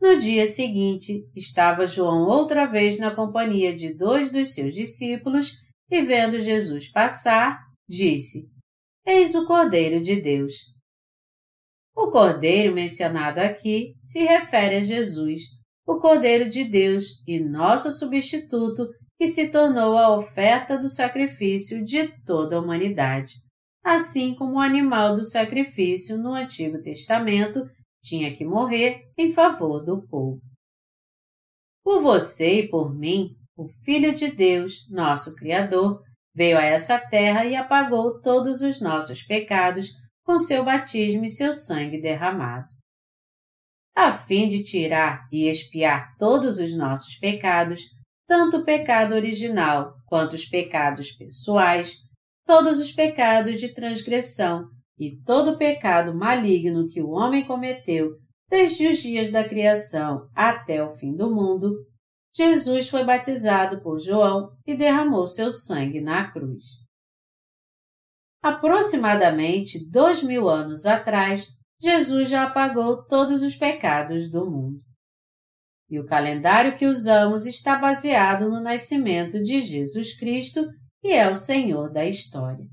No 0.00 0.16
dia 0.16 0.46
seguinte, 0.46 1.22
estava 1.36 1.86
João 1.86 2.26
outra 2.26 2.64
vez 2.64 2.98
na 2.98 3.14
companhia 3.14 3.76
de 3.76 3.92
dois 3.92 4.32
dos 4.32 4.54
seus 4.54 4.72
discípulos 4.72 5.52
e, 5.90 6.00
vendo 6.00 6.40
Jesus 6.40 6.90
passar, 6.90 7.60
disse: 7.86 8.51
Eis 9.06 9.34
o 9.34 9.46
Cordeiro 9.46 10.02
de 10.02 10.20
Deus. 10.20 10.54
O 11.94 12.10
Cordeiro 12.10 12.74
mencionado 12.74 13.40
aqui 13.40 13.94
se 14.00 14.24
refere 14.24 14.76
a 14.76 14.80
Jesus, 14.80 15.42
o 15.86 15.98
Cordeiro 15.98 16.48
de 16.48 16.64
Deus 16.64 17.22
e 17.26 17.38
nosso 17.40 17.90
substituto, 17.90 18.88
que 19.18 19.26
se 19.26 19.50
tornou 19.50 19.98
a 19.98 20.16
oferta 20.16 20.78
do 20.78 20.88
sacrifício 20.88 21.84
de 21.84 22.08
toda 22.24 22.56
a 22.56 22.60
humanidade 22.60 23.34
assim 23.82 24.34
como 24.34 24.54
o 24.54 24.60
animal 24.60 25.14
do 25.14 25.24
sacrifício 25.24 26.16
no 26.16 26.32
Antigo 26.32 26.80
Testamento 26.80 27.68
tinha 28.02 28.34
que 28.34 28.44
morrer 28.44 29.10
em 29.18 29.32
favor 29.32 29.84
do 29.84 30.06
povo. 30.06 30.40
Por 31.84 32.00
você 32.00 32.60
e 32.60 32.68
por 32.68 32.94
mim, 32.94 33.36
o 33.56 33.68
Filho 33.84 34.14
de 34.14 34.30
Deus, 34.30 34.88
nosso 34.88 35.34
Criador, 35.34 36.00
veio 36.34 36.58
a 36.58 36.64
essa 36.64 36.98
terra 36.98 37.44
e 37.44 37.54
apagou 37.54 38.20
todos 38.20 38.62
os 38.62 38.80
nossos 38.80 39.22
pecados 39.22 39.88
com 40.24 40.38
seu 40.38 40.64
batismo 40.64 41.24
e 41.24 41.28
seu 41.28 41.52
sangue 41.52 42.00
derramado. 42.00 42.66
A 43.94 44.10
fim 44.10 44.48
de 44.48 44.64
tirar 44.64 45.26
e 45.30 45.48
expiar 45.48 46.14
todos 46.18 46.58
os 46.58 46.76
nossos 46.76 47.16
pecados, 47.18 47.80
tanto 48.26 48.58
o 48.58 48.64
pecado 48.64 49.14
original 49.14 49.94
quanto 50.06 50.34
os 50.34 50.46
pecados 50.46 51.10
pessoais, 51.12 51.96
todos 52.46 52.78
os 52.78 52.92
pecados 52.92 53.60
de 53.60 53.74
transgressão 53.74 54.66
e 54.98 55.20
todo 55.24 55.52
o 55.52 55.58
pecado 55.58 56.14
maligno 56.14 56.88
que 56.88 57.02
o 57.02 57.10
homem 57.10 57.44
cometeu 57.44 58.12
desde 58.48 58.86
os 58.86 58.98
dias 58.98 59.30
da 59.30 59.48
criação 59.48 60.28
até 60.34 60.82
o 60.84 60.90
fim 60.90 61.14
do 61.14 61.34
mundo, 61.34 61.74
Jesus 62.34 62.88
foi 62.88 63.04
batizado 63.04 63.82
por 63.82 63.98
João 63.98 64.56
e 64.66 64.74
derramou 64.74 65.26
seu 65.26 65.50
sangue 65.50 66.00
na 66.00 66.30
cruz. 66.32 66.64
Aproximadamente 68.42 69.88
dois 69.90 70.22
mil 70.22 70.48
anos 70.48 70.86
atrás, 70.86 71.46
Jesus 71.80 72.28
já 72.28 72.44
apagou 72.44 73.06
todos 73.06 73.42
os 73.42 73.54
pecados 73.54 74.30
do 74.30 74.50
mundo. 74.50 74.80
E 75.90 76.00
o 76.00 76.06
calendário 76.06 76.76
que 76.76 76.86
usamos 76.86 77.44
está 77.44 77.76
baseado 77.76 78.48
no 78.48 78.62
nascimento 78.62 79.42
de 79.42 79.60
Jesus 79.60 80.18
Cristo 80.18 80.66
e 81.04 81.12
é 81.12 81.28
o 81.28 81.34
Senhor 81.34 81.92
da 81.92 82.06
história. 82.06 82.66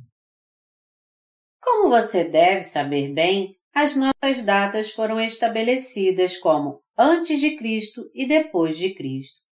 Como 1.62 1.90
você 1.90 2.24
deve 2.24 2.64
saber 2.64 3.14
bem, 3.14 3.56
as 3.76 3.96
nossas 3.96 4.44
datas 4.44 4.92
foram 4.92 5.20
estabelecidas 5.20 6.38
como 6.38 6.82
antes 6.98 7.40
de 7.40 7.58
Cristo 7.58 8.10
e 8.14 8.28
depois 8.28 8.78
de 8.78 8.94
Cristo. 8.96 9.49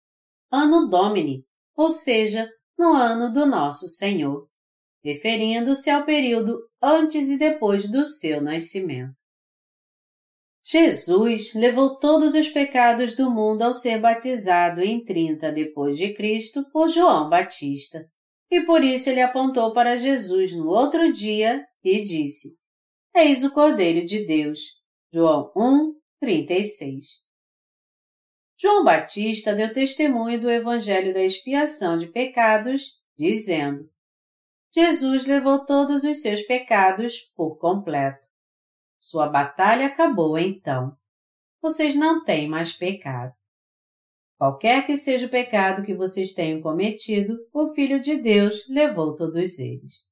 Ano 0.57 0.87
Domini, 0.87 1.45
ou 1.75 1.89
seja, 1.89 2.49
no 2.77 2.93
ano 2.93 3.33
do 3.33 3.45
nosso 3.45 3.89
Senhor, 3.89 4.47
referindo-se 5.03 5.89
ao 5.89 6.05
período 6.05 6.57
antes 6.81 7.29
e 7.29 7.37
depois 7.37 7.91
do 7.91 8.05
seu 8.05 8.41
nascimento. 8.41 9.13
Jesus 10.65 11.53
levou 11.53 11.99
todos 11.99 12.35
os 12.35 12.47
pecados 12.47 13.17
do 13.17 13.29
mundo 13.29 13.63
ao 13.63 13.73
ser 13.73 13.99
batizado 13.99 14.81
em 14.81 15.03
30 15.03 15.51
depois 15.51 15.97
de 15.97 16.13
Cristo 16.13 16.63
por 16.71 16.87
João 16.87 17.29
Batista. 17.29 18.09
E 18.49 18.61
por 18.61 18.81
isso 18.81 19.09
ele 19.09 19.21
apontou 19.21 19.73
para 19.73 19.97
Jesus 19.97 20.53
no 20.53 20.69
outro 20.69 21.11
dia 21.11 21.67
e 21.83 22.01
disse: 22.01 22.61
Eis 23.13 23.43
o 23.43 23.51
Cordeiro 23.51 24.05
de 24.05 24.25
Deus. 24.25 24.61
João 25.13 25.51
1, 25.53 25.95
36. 26.21 27.24
João 28.65 28.83
Batista 28.83 29.53
deu 29.53 29.71
testemunho 29.71 30.41
do 30.41 30.49
Evangelho 30.49 31.13
da 31.13 31.21
expiação 31.21 31.99
de 31.99 32.07
pecados, 32.07 32.99
dizendo: 33.15 33.87
Jesus 34.73 35.27
levou 35.27 35.67
todos 35.67 36.03
os 36.03 36.19
seus 36.23 36.41
pecados 36.41 37.31
por 37.35 37.59
completo. 37.59 38.27
Sua 38.99 39.29
batalha 39.29 39.85
acabou 39.85 40.35
então. 40.35 40.97
Vocês 41.61 41.95
não 41.95 42.23
têm 42.23 42.49
mais 42.49 42.73
pecado. 42.73 43.35
Qualquer 44.35 44.83
que 44.87 44.95
seja 44.95 45.27
o 45.27 45.29
pecado 45.29 45.85
que 45.85 45.93
vocês 45.93 46.33
tenham 46.33 46.59
cometido, 46.59 47.37
o 47.53 47.67
Filho 47.67 47.99
de 47.99 48.15
Deus 48.15 48.67
levou 48.67 49.15
todos 49.15 49.59
eles. 49.59 50.07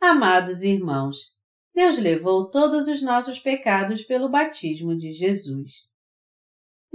Amados 0.00 0.64
irmãos, 0.64 1.36
Deus 1.72 1.96
levou 1.96 2.50
todos 2.50 2.88
os 2.88 3.02
nossos 3.02 3.38
pecados 3.38 4.02
pelo 4.02 4.28
batismo 4.28 4.96
de 4.96 5.12
Jesus. 5.12 5.86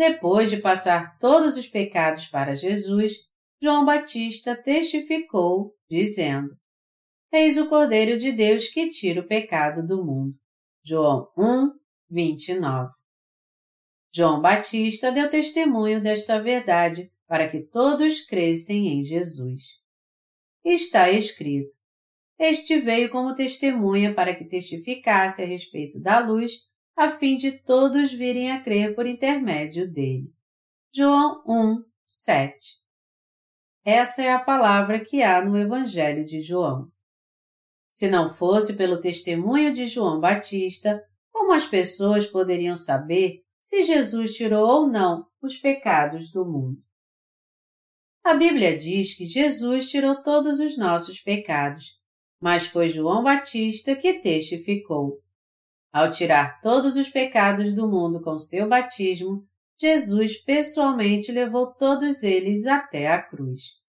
Depois 0.01 0.49
de 0.49 0.57
passar 0.57 1.15
todos 1.19 1.57
os 1.57 1.67
pecados 1.67 2.25
para 2.25 2.55
Jesus, 2.55 3.17
João 3.61 3.85
Batista 3.85 4.59
testificou, 4.59 5.75
dizendo: 5.87 6.57
Eis 7.31 7.55
o 7.59 7.69
Cordeiro 7.69 8.17
de 8.17 8.31
Deus 8.31 8.67
que 8.69 8.89
tira 8.89 9.21
o 9.21 9.27
pecado 9.27 9.85
do 9.85 10.03
mundo. 10.03 10.33
João 10.83 11.27
1, 11.37 11.69
29. 12.09 12.89
João 14.11 14.41
Batista 14.41 15.11
deu 15.11 15.29
testemunho 15.29 16.01
desta 16.01 16.41
verdade 16.41 17.11
para 17.27 17.47
que 17.47 17.61
todos 17.61 18.25
crescem 18.25 18.87
em 18.87 19.03
Jesus. 19.03 19.61
Está 20.65 21.11
escrito: 21.11 21.77
Este 22.39 22.79
veio 22.79 23.11
como 23.11 23.35
testemunha 23.35 24.15
para 24.15 24.35
que 24.35 24.45
testificasse 24.45 25.43
a 25.43 25.45
respeito 25.45 26.01
da 26.01 26.25
luz, 26.25 26.70
a 26.95 27.09
fim 27.09 27.35
de 27.35 27.63
todos 27.63 28.11
virem 28.11 28.51
a 28.51 28.61
crer 28.61 28.95
por 28.95 29.05
intermédio 29.05 29.91
dele. 29.91 30.31
João 30.93 31.43
1, 31.47 31.83
7 32.05 32.57
Essa 33.83 34.23
é 34.23 34.33
a 34.33 34.43
palavra 34.43 35.03
que 35.03 35.23
há 35.23 35.43
no 35.43 35.57
Evangelho 35.57 36.25
de 36.25 36.41
João. 36.41 36.91
Se 37.91 38.09
não 38.09 38.29
fosse 38.29 38.77
pelo 38.77 38.99
testemunho 38.99 39.73
de 39.73 39.85
João 39.85 40.19
Batista, 40.19 41.01
como 41.31 41.53
as 41.53 41.65
pessoas 41.65 42.27
poderiam 42.27 42.75
saber 42.75 43.41
se 43.63 43.83
Jesus 43.83 44.35
tirou 44.35 44.67
ou 44.67 44.87
não 44.87 45.25
os 45.41 45.57
pecados 45.57 46.31
do 46.31 46.45
mundo. 46.45 46.81
A 48.23 48.35
Bíblia 48.35 48.77
diz 48.77 49.15
que 49.15 49.25
Jesus 49.25 49.89
tirou 49.89 50.21
todos 50.21 50.59
os 50.59 50.77
nossos 50.77 51.19
pecados, 51.19 51.99
mas 52.39 52.67
foi 52.67 52.87
João 52.87 53.23
Batista 53.23 53.95
que 53.95 54.19
testificou. 54.19 55.19
Ao 55.91 56.09
tirar 56.09 56.61
todos 56.61 56.95
os 56.95 57.09
pecados 57.09 57.73
do 57.73 57.87
mundo 57.87 58.21
com 58.21 58.39
seu 58.39 58.67
batismo, 58.67 59.45
Jesus 59.77 60.37
pessoalmente 60.37 61.31
levou 61.31 61.73
todos 61.73 62.23
eles 62.23 62.65
até 62.65 63.07
a 63.07 63.21
cruz. 63.21 63.81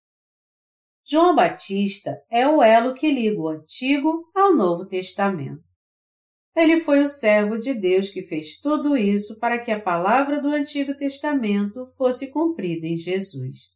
João 1.05 1.35
Batista 1.35 2.17
é 2.29 2.47
o 2.47 2.63
elo 2.63 2.93
que 2.93 3.11
liga 3.11 3.39
o 3.39 3.47
Antigo 3.47 4.29
ao 4.33 4.55
Novo 4.55 4.87
Testamento. 4.87 5.63
Ele 6.55 6.77
foi 6.77 7.01
o 7.01 7.07
servo 7.07 7.57
de 7.57 7.73
Deus 7.73 8.09
que 8.09 8.21
fez 8.21 8.59
tudo 8.59 8.95
isso 8.95 9.39
para 9.39 9.57
que 9.57 9.71
a 9.71 9.79
palavra 9.79 10.41
do 10.41 10.49
Antigo 10.49 10.95
Testamento 10.95 11.85
fosse 11.97 12.31
cumprida 12.31 12.85
em 12.85 12.95
Jesus. 12.95 13.73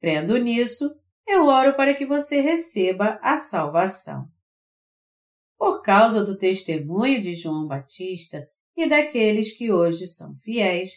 Crendo 0.00 0.36
nisso, 0.36 0.84
eu 1.26 1.46
oro 1.46 1.74
para 1.74 1.94
que 1.94 2.06
você 2.06 2.40
receba 2.40 3.18
a 3.22 3.36
salvação. 3.36 4.28
Por 5.58 5.82
causa 5.82 6.24
do 6.24 6.38
testemunho 6.38 7.20
de 7.20 7.34
João 7.34 7.66
Batista 7.66 8.48
e 8.76 8.88
daqueles 8.88 9.56
que 9.56 9.72
hoje 9.72 10.06
são 10.06 10.36
fiéis, 10.36 10.90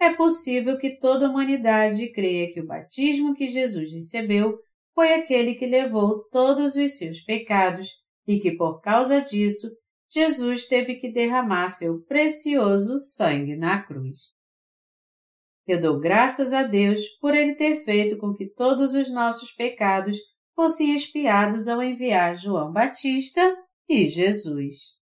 é 0.00 0.12
possível 0.12 0.76
que 0.76 0.98
toda 0.98 1.26
a 1.26 1.30
humanidade 1.30 2.10
creia 2.12 2.50
que 2.52 2.60
o 2.60 2.66
batismo 2.66 3.34
que 3.34 3.48
Jesus 3.48 3.92
recebeu 3.92 4.58
foi 4.94 5.14
aquele 5.14 5.54
que 5.54 5.66
levou 5.66 6.24
todos 6.30 6.76
os 6.76 6.98
seus 6.98 7.20
pecados 7.20 7.88
e 8.26 8.40
que 8.40 8.56
por 8.56 8.80
causa 8.80 9.20
disso 9.20 9.68
Jesus 10.10 10.66
teve 10.66 10.96
que 10.96 11.12
derramar 11.12 11.68
seu 11.68 12.02
precioso 12.02 12.96
sangue 12.98 13.56
na 13.56 13.82
cruz. 13.82 14.18
Eu 15.66 15.80
dou 15.80 16.00
graças 16.00 16.52
a 16.52 16.62
Deus 16.62 17.04
por 17.20 17.34
Ele 17.34 17.54
ter 17.54 17.76
feito 17.84 18.16
com 18.16 18.32
que 18.32 18.48
todos 18.48 18.94
os 18.94 19.12
nossos 19.12 19.52
pecados 19.52 20.16
fossem 20.54 20.94
expiados 20.94 21.68
ao 21.68 21.82
enviar 21.82 22.36
João 22.36 22.72
Batista 22.72 23.54
e 23.88 24.08
Jesus. 24.08 24.97